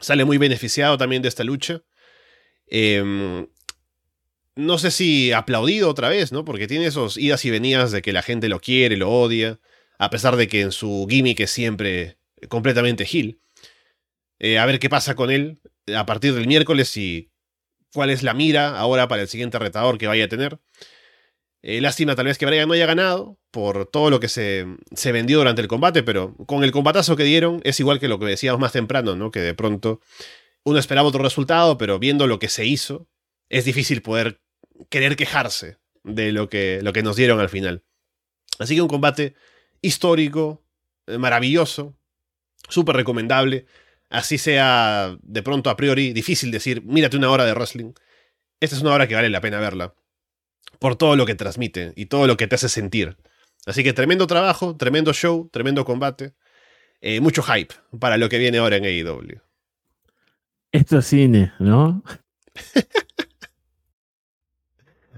sale 0.00 0.24
muy 0.24 0.38
beneficiado 0.38 0.98
también 0.98 1.22
de 1.22 1.28
esta 1.28 1.44
lucha. 1.44 1.82
Em, 2.66 3.46
no 4.56 4.78
sé 4.78 4.90
si 4.90 5.32
aplaudido 5.32 5.90
otra 5.90 6.08
vez, 6.08 6.32
¿no? 6.32 6.44
Porque 6.44 6.66
tiene 6.66 6.86
esos 6.86 7.16
idas 7.16 7.44
y 7.44 7.50
venidas 7.50 7.90
de 7.92 8.02
que 8.02 8.12
la 8.12 8.22
gente 8.22 8.48
lo 8.48 8.60
quiere, 8.60 8.96
lo 8.96 9.10
odia, 9.10 9.60
a 9.98 10.10
pesar 10.10 10.36
de 10.36 10.48
que 10.48 10.60
en 10.60 10.72
su 10.72 11.06
gimmick 11.08 11.40
es 11.40 11.50
siempre 11.50 12.18
completamente 12.48 13.04
Gil. 13.04 13.40
Eh, 14.44 14.58
a 14.58 14.66
ver 14.66 14.78
qué 14.78 14.90
pasa 14.90 15.14
con 15.14 15.30
él 15.30 15.62
a 15.96 16.04
partir 16.04 16.34
del 16.34 16.46
miércoles 16.46 16.94
y 16.98 17.30
cuál 17.94 18.10
es 18.10 18.22
la 18.22 18.34
mira 18.34 18.78
ahora 18.78 19.08
para 19.08 19.22
el 19.22 19.28
siguiente 19.28 19.58
retador 19.58 19.96
que 19.96 20.06
vaya 20.06 20.26
a 20.26 20.28
tener. 20.28 20.60
Eh, 21.62 21.80
lástima 21.80 22.14
tal 22.14 22.26
vez 22.26 22.36
que 22.36 22.44
Brian 22.44 22.68
no 22.68 22.74
haya 22.74 22.84
ganado 22.84 23.38
por 23.50 23.86
todo 23.86 24.10
lo 24.10 24.20
que 24.20 24.28
se, 24.28 24.66
se, 24.94 25.12
vendió 25.12 25.38
durante 25.38 25.62
el 25.62 25.68
combate, 25.68 26.02
pero 26.02 26.36
con 26.44 26.62
el 26.62 26.72
combatazo 26.72 27.16
que 27.16 27.24
dieron 27.24 27.62
es 27.64 27.80
igual 27.80 27.98
que 27.98 28.06
lo 28.06 28.18
que 28.18 28.26
decíamos 28.26 28.60
más 28.60 28.72
temprano, 28.72 29.16
¿no? 29.16 29.30
Que 29.30 29.40
de 29.40 29.54
pronto 29.54 30.02
uno 30.62 30.78
esperaba 30.78 31.08
otro 31.08 31.22
resultado, 31.22 31.78
pero 31.78 31.98
viendo 31.98 32.26
lo 32.26 32.38
que 32.38 32.50
se 32.50 32.66
hizo, 32.66 33.08
es 33.48 33.64
difícil 33.64 34.02
poder 34.02 34.42
querer 34.90 35.16
quejarse 35.16 35.78
de 36.02 36.32
lo 36.32 36.50
que, 36.50 36.80
lo 36.82 36.92
que 36.92 37.02
nos 37.02 37.16
dieron 37.16 37.40
al 37.40 37.48
final. 37.48 37.82
Así 38.58 38.74
que 38.74 38.82
un 38.82 38.88
combate 38.88 39.36
histórico, 39.80 40.62
eh, 41.06 41.16
maravilloso, 41.16 41.96
súper 42.68 42.96
recomendable. 42.96 43.64
Así 44.10 44.38
sea 44.38 45.16
de 45.22 45.42
pronto 45.42 45.70
a 45.70 45.76
priori 45.76 46.12
difícil 46.12 46.50
decir, 46.50 46.82
mírate 46.84 47.16
una 47.16 47.30
hora 47.30 47.44
de 47.44 47.54
wrestling. 47.54 47.92
Esta 48.60 48.76
es 48.76 48.82
una 48.82 48.92
hora 48.92 49.08
que 49.08 49.14
vale 49.14 49.28
la 49.28 49.40
pena 49.40 49.58
verla. 49.58 49.94
Por 50.78 50.96
todo 50.96 51.16
lo 51.16 51.26
que 51.26 51.34
transmite 51.34 51.92
y 51.96 52.06
todo 52.06 52.26
lo 52.26 52.36
que 52.36 52.46
te 52.46 52.54
hace 52.54 52.68
sentir. 52.68 53.16
Así 53.66 53.82
que 53.82 53.92
tremendo 53.92 54.26
trabajo, 54.26 54.76
tremendo 54.76 55.12
show, 55.12 55.48
tremendo 55.52 55.84
combate. 55.84 56.34
Eh, 57.00 57.20
mucho 57.20 57.42
hype 57.42 57.74
para 57.98 58.16
lo 58.16 58.28
que 58.28 58.38
viene 58.38 58.58
ahora 58.58 58.76
en 58.76 58.84
AEW. 58.84 59.40
Esto 60.72 60.98
es 60.98 61.06
cine, 61.06 61.52
¿no? 61.58 62.02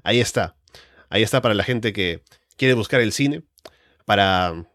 Ahí 0.02 0.20
está. 0.20 0.56
Ahí 1.08 1.22
está 1.22 1.40
para 1.42 1.54
la 1.54 1.64
gente 1.64 1.92
que 1.92 2.22
quiere 2.56 2.74
buscar 2.74 3.00
el 3.00 3.12
cine. 3.12 3.42
Para, 4.04 4.66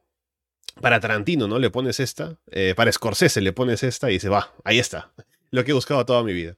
para 0.82 1.00
Tarantino, 1.00 1.48
¿no? 1.48 1.60
Le 1.60 1.70
pones 1.70 2.00
esta. 2.00 2.38
Eh, 2.50 2.74
para 2.76 2.92
Scorsese 2.92 3.42
le 3.42 3.54
pones 3.54 3.84
esta 3.84 4.10
y 4.10 4.14
dice, 4.14 4.30
va, 4.30 4.54
ahí 4.64 4.80
está. 4.80 5.12
Lo 5.52 5.64
que 5.64 5.72
he 5.72 5.74
buscado 5.74 6.06
toda 6.06 6.24
mi 6.24 6.34
vida. 6.34 6.56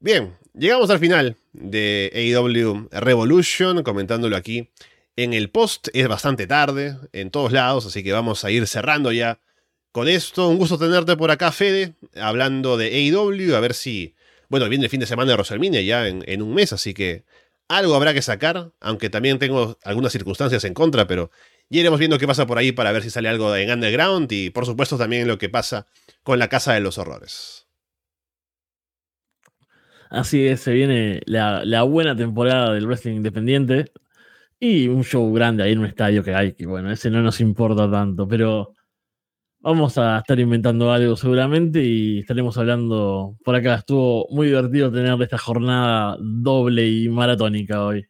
Bien, 0.00 0.36
llegamos 0.52 0.90
al 0.90 0.98
final 0.98 1.36
de 1.52 2.10
AEW 2.14 2.88
Revolution, 2.90 3.82
comentándolo 3.82 4.36
aquí 4.36 4.70
en 5.16 5.32
el 5.32 5.50
post. 5.50 5.88
Es 5.94 6.08
bastante 6.08 6.46
tarde 6.46 6.96
en 7.12 7.30
todos 7.30 7.52
lados, 7.52 7.86
así 7.86 8.02
que 8.02 8.12
vamos 8.12 8.44
a 8.44 8.50
ir 8.50 8.66
cerrando 8.66 9.12
ya 9.12 9.38
con 9.92 10.08
esto. 10.08 10.48
Un 10.48 10.58
gusto 10.58 10.78
tenerte 10.78 11.16
por 11.16 11.30
acá, 11.30 11.52
Fede, 11.52 11.94
hablando 12.16 12.76
de 12.76 12.86
AEW, 12.86 13.54
a 13.54 13.60
ver 13.60 13.74
si... 13.74 14.14
Bueno, 14.48 14.68
viene 14.68 14.84
el 14.84 14.90
fin 14.90 15.00
de 15.00 15.06
semana 15.06 15.30
de 15.30 15.36
Rosalminia 15.38 15.80
ya 15.80 16.06
en, 16.06 16.22
en 16.26 16.42
un 16.42 16.52
mes, 16.52 16.72
así 16.72 16.92
que 16.92 17.24
algo 17.68 17.94
habrá 17.94 18.12
que 18.12 18.22
sacar, 18.22 18.72
aunque 18.80 19.08
también 19.08 19.38
tengo 19.38 19.78
algunas 19.84 20.12
circunstancias 20.12 20.64
en 20.64 20.74
contra, 20.74 21.06
pero 21.06 21.30
ya 21.70 21.80
iremos 21.80 21.98
viendo 21.98 22.18
qué 22.18 22.26
pasa 22.26 22.46
por 22.46 22.58
ahí 22.58 22.72
para 22.72 22.92
ver 22.92 23.02
si 23.02 23.10
sale 23.10 23.28
algo 23.28 23.54
en 23.56 23.70
Underground 23.70 24.30
y 24.32 24.50
por 24.50 24.66
supuesto 24.66 24.98
también 24.98 25.26
lo 25.28 25.38
que 25.38 25.48
pasa 25.48 25.86
con 26.22 26.38
la 26.38 26.48
Casa 26.48 26.72
de 26.74 26.80
los 26.80 26.98
Horrores. 26.98 27.66
Así 30.10 30.46
es, 30.46 30.60
se 30.60 30.72
viene 30.72 31.20
la, 31.26 31.64
la 31.64 31.82
buena 31.82 32.14
temporada 32.14 32.72
del 32.72 32.86
wrestling 32.86 33.16
independiente 33.16 33.90
y 34.60 34.88
un 34.88 35.02
show 35.04 35.32
grande 35.32 35.64
ahí 35.64 35.72
en 35.72 35.80
un 35.80 35.86
estadio 35.86 36.22
que 36.22 36.34
hay, 36.34 36.52
que 36.54 36.66
bueno, 36.66 36.92
ese 36.92 37.10
no 37.10 37.22
nos 37.22 37.40
importa 37.40 37.90
tanto, 37.90 38.28
pero 38.28 38.74
Vamos 39.64 39.96
a 39.96 40.18
estar 40.18 40.38
inventando 40.38 40.92
algo 40.92 41.16
seguramente 41.16 41.82
y 41.82 42.18
estaremos 42.18 42.58
hablando 42.58 43.38
por 43.42 43.54
acá. 43.54 43.76
Estuvo 43.76 44.26
muy 44.28 44.48
divertido 44.48 44.92
tener 44.92 45.18
esta 45.22 45.38
jornada 45.38 46.18
doble 46.20 46.86
y 46.86 47.08
maratónica 47.08 47.82
hoy. 47.82 48.06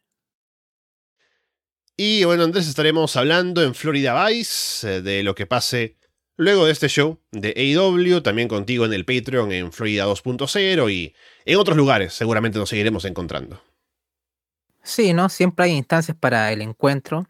Y 1.96 2.24
bueno, 2.24 2.42
Andrés, 2.42 2.66
estaremos 2.66 3.14
hablando 3.16 3.62
en 3.62 3.74
Florida 3.74 4.26
Vice 4.26 4.96
eh, 4.96 5.02
de 5.02 5.22
lo 5.22 5.34
que 5.34 5.46
pase 5.46 5.96
luego 6.36 6.66
de 6.66 6.72
este 6.72 6.88
show 6.88 7.20
de 7.30 7.54
AEW, 7.56 8.20
también 8.20 8.48
contigo 8.48 8.84
en 8.84 8.92
el 8.92 9.04
Patreon 9.04 9.52
en 9.52 9.72
Florida 9.72 10.04
2.0 10.06 10.92
y 10.92 11.14
en 11.44 11.58
otros 11.58 11.76
lugares 11.76 12.12
seguramente 12.12 12.58
nos 12.58 12.68
seguiremos 12.68 13.04
encontrando. 13.04 13.62
Sí, 14.82 15.12
¿no? 15.12 15.28
Siempre 15.28 15.66
hay 15.66 15.72
instancias 15.72 16.16
para 16.16 16.52
el 16.52 16.62
encuentro. 16.62 17.26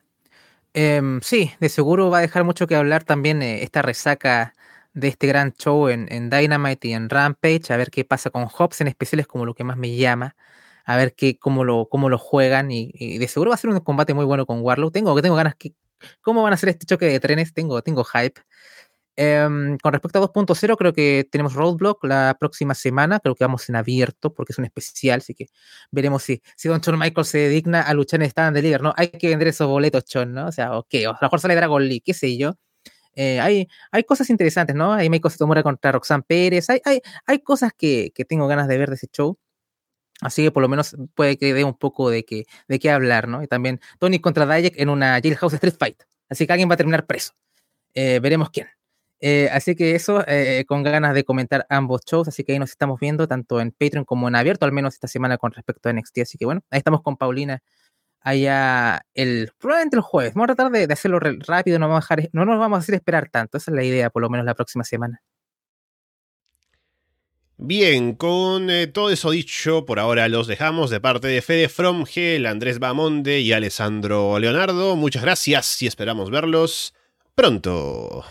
Em, 0.73 1.21
sí, 1.21 1.53
de 1.61 1.69
seguro 1.69 2.11
va 2.11 2.19
a 2.19 2.23
dejar 2.23 2.45
mucho 2.45 2.67
que 2.67 2.75
hablar 2.75 3.05
también 3.05 3.43
eh, 3.43 3.63
esta 3.63 3.83
resaca 3.83 4.55
de 4.95 5.09
este 5.09 5.27
gran 5.27 5.53
show 5.53 5.89
en, 5.89 6.31
Dynamite 6.31 6.89
y 6.89 6.93
en 6.95 7.11
Rampage, 7.11 7.71
a 7.71 7.77
ver 7.77 7.91
qué 7.91 8.05
pasa 8.05 8.31
con 8.31 8.47
Hobbs 8.49 8.81
en 8.81 8.89
especial 8.89 9.21
es 9.21 9.27
como 9.27 9.45
lo 9.45 9.55
que 9.55 9.65
más 9.65 9.77
me 9.77 9.95
llama, 9.97 10.37
a 10.85 10.97
ver 10.97 11.15
qué, 11.15 11.39
cómo, 11.39 11.65
lo, 11.65 11.89
cómo 11.89 12.09
lo 12.09 12.19
juegan 12.19 12.71
y, 12.71 13.19
de 13.19 13.29
seguro 13.29 13.51
va 13.51 13.55
a 13.55 13.59
ser 13.59 13.71
un 13.71 13.81
combate 13.81 14.15
muy 14.15 14.25
bueno 14.25 14.47
con 14.47 14.61
Warlock. 14.61 14.93
Tengo, 14.93 15.21
tengo 15.23 15.37
ganas 15.37 15.55
que, 15.57 15.75
¿cómo 16.21 16.43
van 16.43 16.53
a 16.53 16.57
ser 16.57 16.71
este 16.71 16.87
choque 16.87 17.07
de 17.07 17.21
trenes? 17.21 17.55
Tengo, 17.55 17.83
tengo 17.83 18.05
hype. 18.05 18.41
Em, 19.17 19.79
con 19.79 19.93
respecto 19.93 20.19
a 20.19 20.23
2.0, 20.23 20.77
creo 20.77 20.93
que 20.93 21.29
tenemos 21.31 21.55
Roadblock 21.55 22.05
la 22.05 22.37
próxima 22.39 22.75
semana. 22.75 23.21
Creo 23.21 23.35
que 23.35 23.45
vamos 23.45 23.69
en 23.69 23.77
abierto 23.77 24.35
porque 24.35 24.53
es 24.53 24.59
un 24.59 24.65
especial. 24.65 25.19
Así 25.21 25.35
que 25.35 25.47
veremos 25.91 26.23
si, 26.23 26.43
si 26.57 26.69
Don 26.69 26.81
John 26.85 26.99
Michael 26.99 27.25
se 27.25 27.49
digna 27.49 27.83
a 27.83 27.95
luchar 27.95 28.23
en 28.23 28.29
Stand 28.29 28.57
Deliver, 28.57 28.83
¿no? 28.83 28.93
Hay 28.97 29.09
que 29.09 29.29
vender 29.29 29.49
esos 29.49 29.69
boletos, 29.69 30.05
Chon, 30.05 30.33
¿no? 30.35 30.49
O 30.49 30.53
sea, 30.53 30.77
ok, 30.79 30.95
a 30.95 31.13
lo 31.13 31.19
mejor 31.23 31.41
sale 31.41 31.55
Dragon 31.55 31.83
League, 31.83 32.03
qué 32.05 32.15
sé 32.15 32.37
yo. 32.37 32.55
Eh, 33.17 33.41
hay, 33.41 33.69
hay 33.93 34.05
cosas 34.05 34.29
interesantes, 34.31 34.75
¿no? 34.75 34.93
Hay 34.93 35.09
Michael 35.09 35.37
Tomura 35.37 35.63
contra 35.63 35.93
Roxanne 35.93 36.25
Pérez. 36.27 36.69
Hay, 36.71 36.81
hay, 36.85 37.01
hay 37.27 37.39
cosas 37.41 37.73
que, 37.77 38.11
que, 38.15 38.25
tengo 38.25 38.49
ganas 38.49 38.67
de 38.67 38.79
ver 38.79 38.89
de 38.89 38.97
ese 38.97 39.07
show. 39.13 39.39
Así 40.21 40.45
que 40.45 40.51
por 40.51 40.63
lo 40.63 40.69
menos 40.69 40.97
puede 41.15 41.37
que 41.37 41.53
dé 41.55 41.65
un 41.65 41.75
poco 41.75 42.11
de, 42.11 42.25
que, 42.25 42.45
de 42.69 42.79
qué 42.79 42.91
hablar, 42.91 43.29
¿no? 43.29 43.43
Y 43.43 43.47
también 43.49 43.81
Tony 43.99 44.21
contra 44.21 44.47
Dayek 44.47 44.79
en 44.79 44.89
una 44.89 45.21
Jailhouse 45.21 45.55
Street 45.55 45.75
Fight. 45.79 46.03
Así 46.29 46.47
que 46.47 46.53
alguien 46.53 46.71
va 46.71 46.75
a 46.75 46.77
terminar 46.79 47.07
preso. 47.07 47.33
Eh, 47.95 48.21
veremos 48.21 48.51
quién. 48.51 48.69
Eh, 49.21 49.49
así 49.53 49.75
que 49.75 49.95
eso, 49.95 50.25
eh, 50.27 50.65
con 50.67 50.83
ganas 50.83 51.15
de 51.15 51.25
comentar 51.25 51.67
ambos 51.71 52.03
shows, 52.05 52.29
así 52.29 52.45
que 52.45 52.53
ahí 52.53 52.59
nos 52.59 52.71
estamos 52.71 53.01
viendo 53.01 53.27
tanto 53.27 53.61
en 53.61 53.73
Patreon 53.73 54.05
como 54.05 54.29
en 54.29 54.37
abierto, 54.37 54.67
al 54.67 54.73
menos 54.73 54.95
esta 54.95 55.09
semana 55.09 55.39
con 55.39 55.53
respecto 55.53 55.89
a 55.89 55.93
NXT. 55.93 56.19
Así 56.23 56.39
que 56.39 56.45
bueno, 56.45 56.63
ahí 56.71 56.79
estamos 56.79 57.03
con 57.03 57.17
Paulina 57.17 57.63
allá 58.21 59.03
el, 59.15 59.53
probablemente 59.59 59.97
el 59.97 60.03
jueves. 60.03 60.35
Vamos 60.35 60.51
a 60.51 60.55
tratar 60.55 60.73
de, 60.73 60.93
hacerlo 60.93 61.21
rápido, 61.21 61.79
no, 61.79 61.89
vamos 61.89 62.11
a 62.11 62.17
dejar, 62.17 62.31
no 62.33 62.45
nos 62.45 62.59
vamos 62.59 62.79
a 62.79 62.81
hacer 62.81 62.97
esperar 62.97 63.29
tanto. 63.31 63.59
Esa 63.59 63.71
es 63.71 63.77
la 63.77 63.85
idea, 63.85 64.11
por 64.11 64.23
lo 64.23 64.31
menos 64.31 64.47
la 64.47 64.55
próxima 64.55 64.85
semana. 64.85 65.23
Bien, 67.57 68.15
con 68.15 68.69
eh, 68.69 68.89
todo 68.89 69.11
eso 69.11 69.31
dicho, 69.31 69.85
por 69.87 70.01
ahora 70.01 70.29
los 70.29 70.49
dejamos 70.49 70.91
de 70.91 71.01
parte 71.01 71.29
de 71.29 71.41
Fede 71.41 71.69
Fromgel, 71.69 72.47
Andrés 72.47 72.81
Bamonde 72.81 73.41
y 73.41 73.53
Alessandro 73.53 74.39
Leonardo. 74.41 74.97
Muchas 74.97 75.23
gracias 75.23 75.81
y 75.81 75.87
esperamos 75.87 76.31
verlos 76.31 76.95
pronto. 77.37 78.25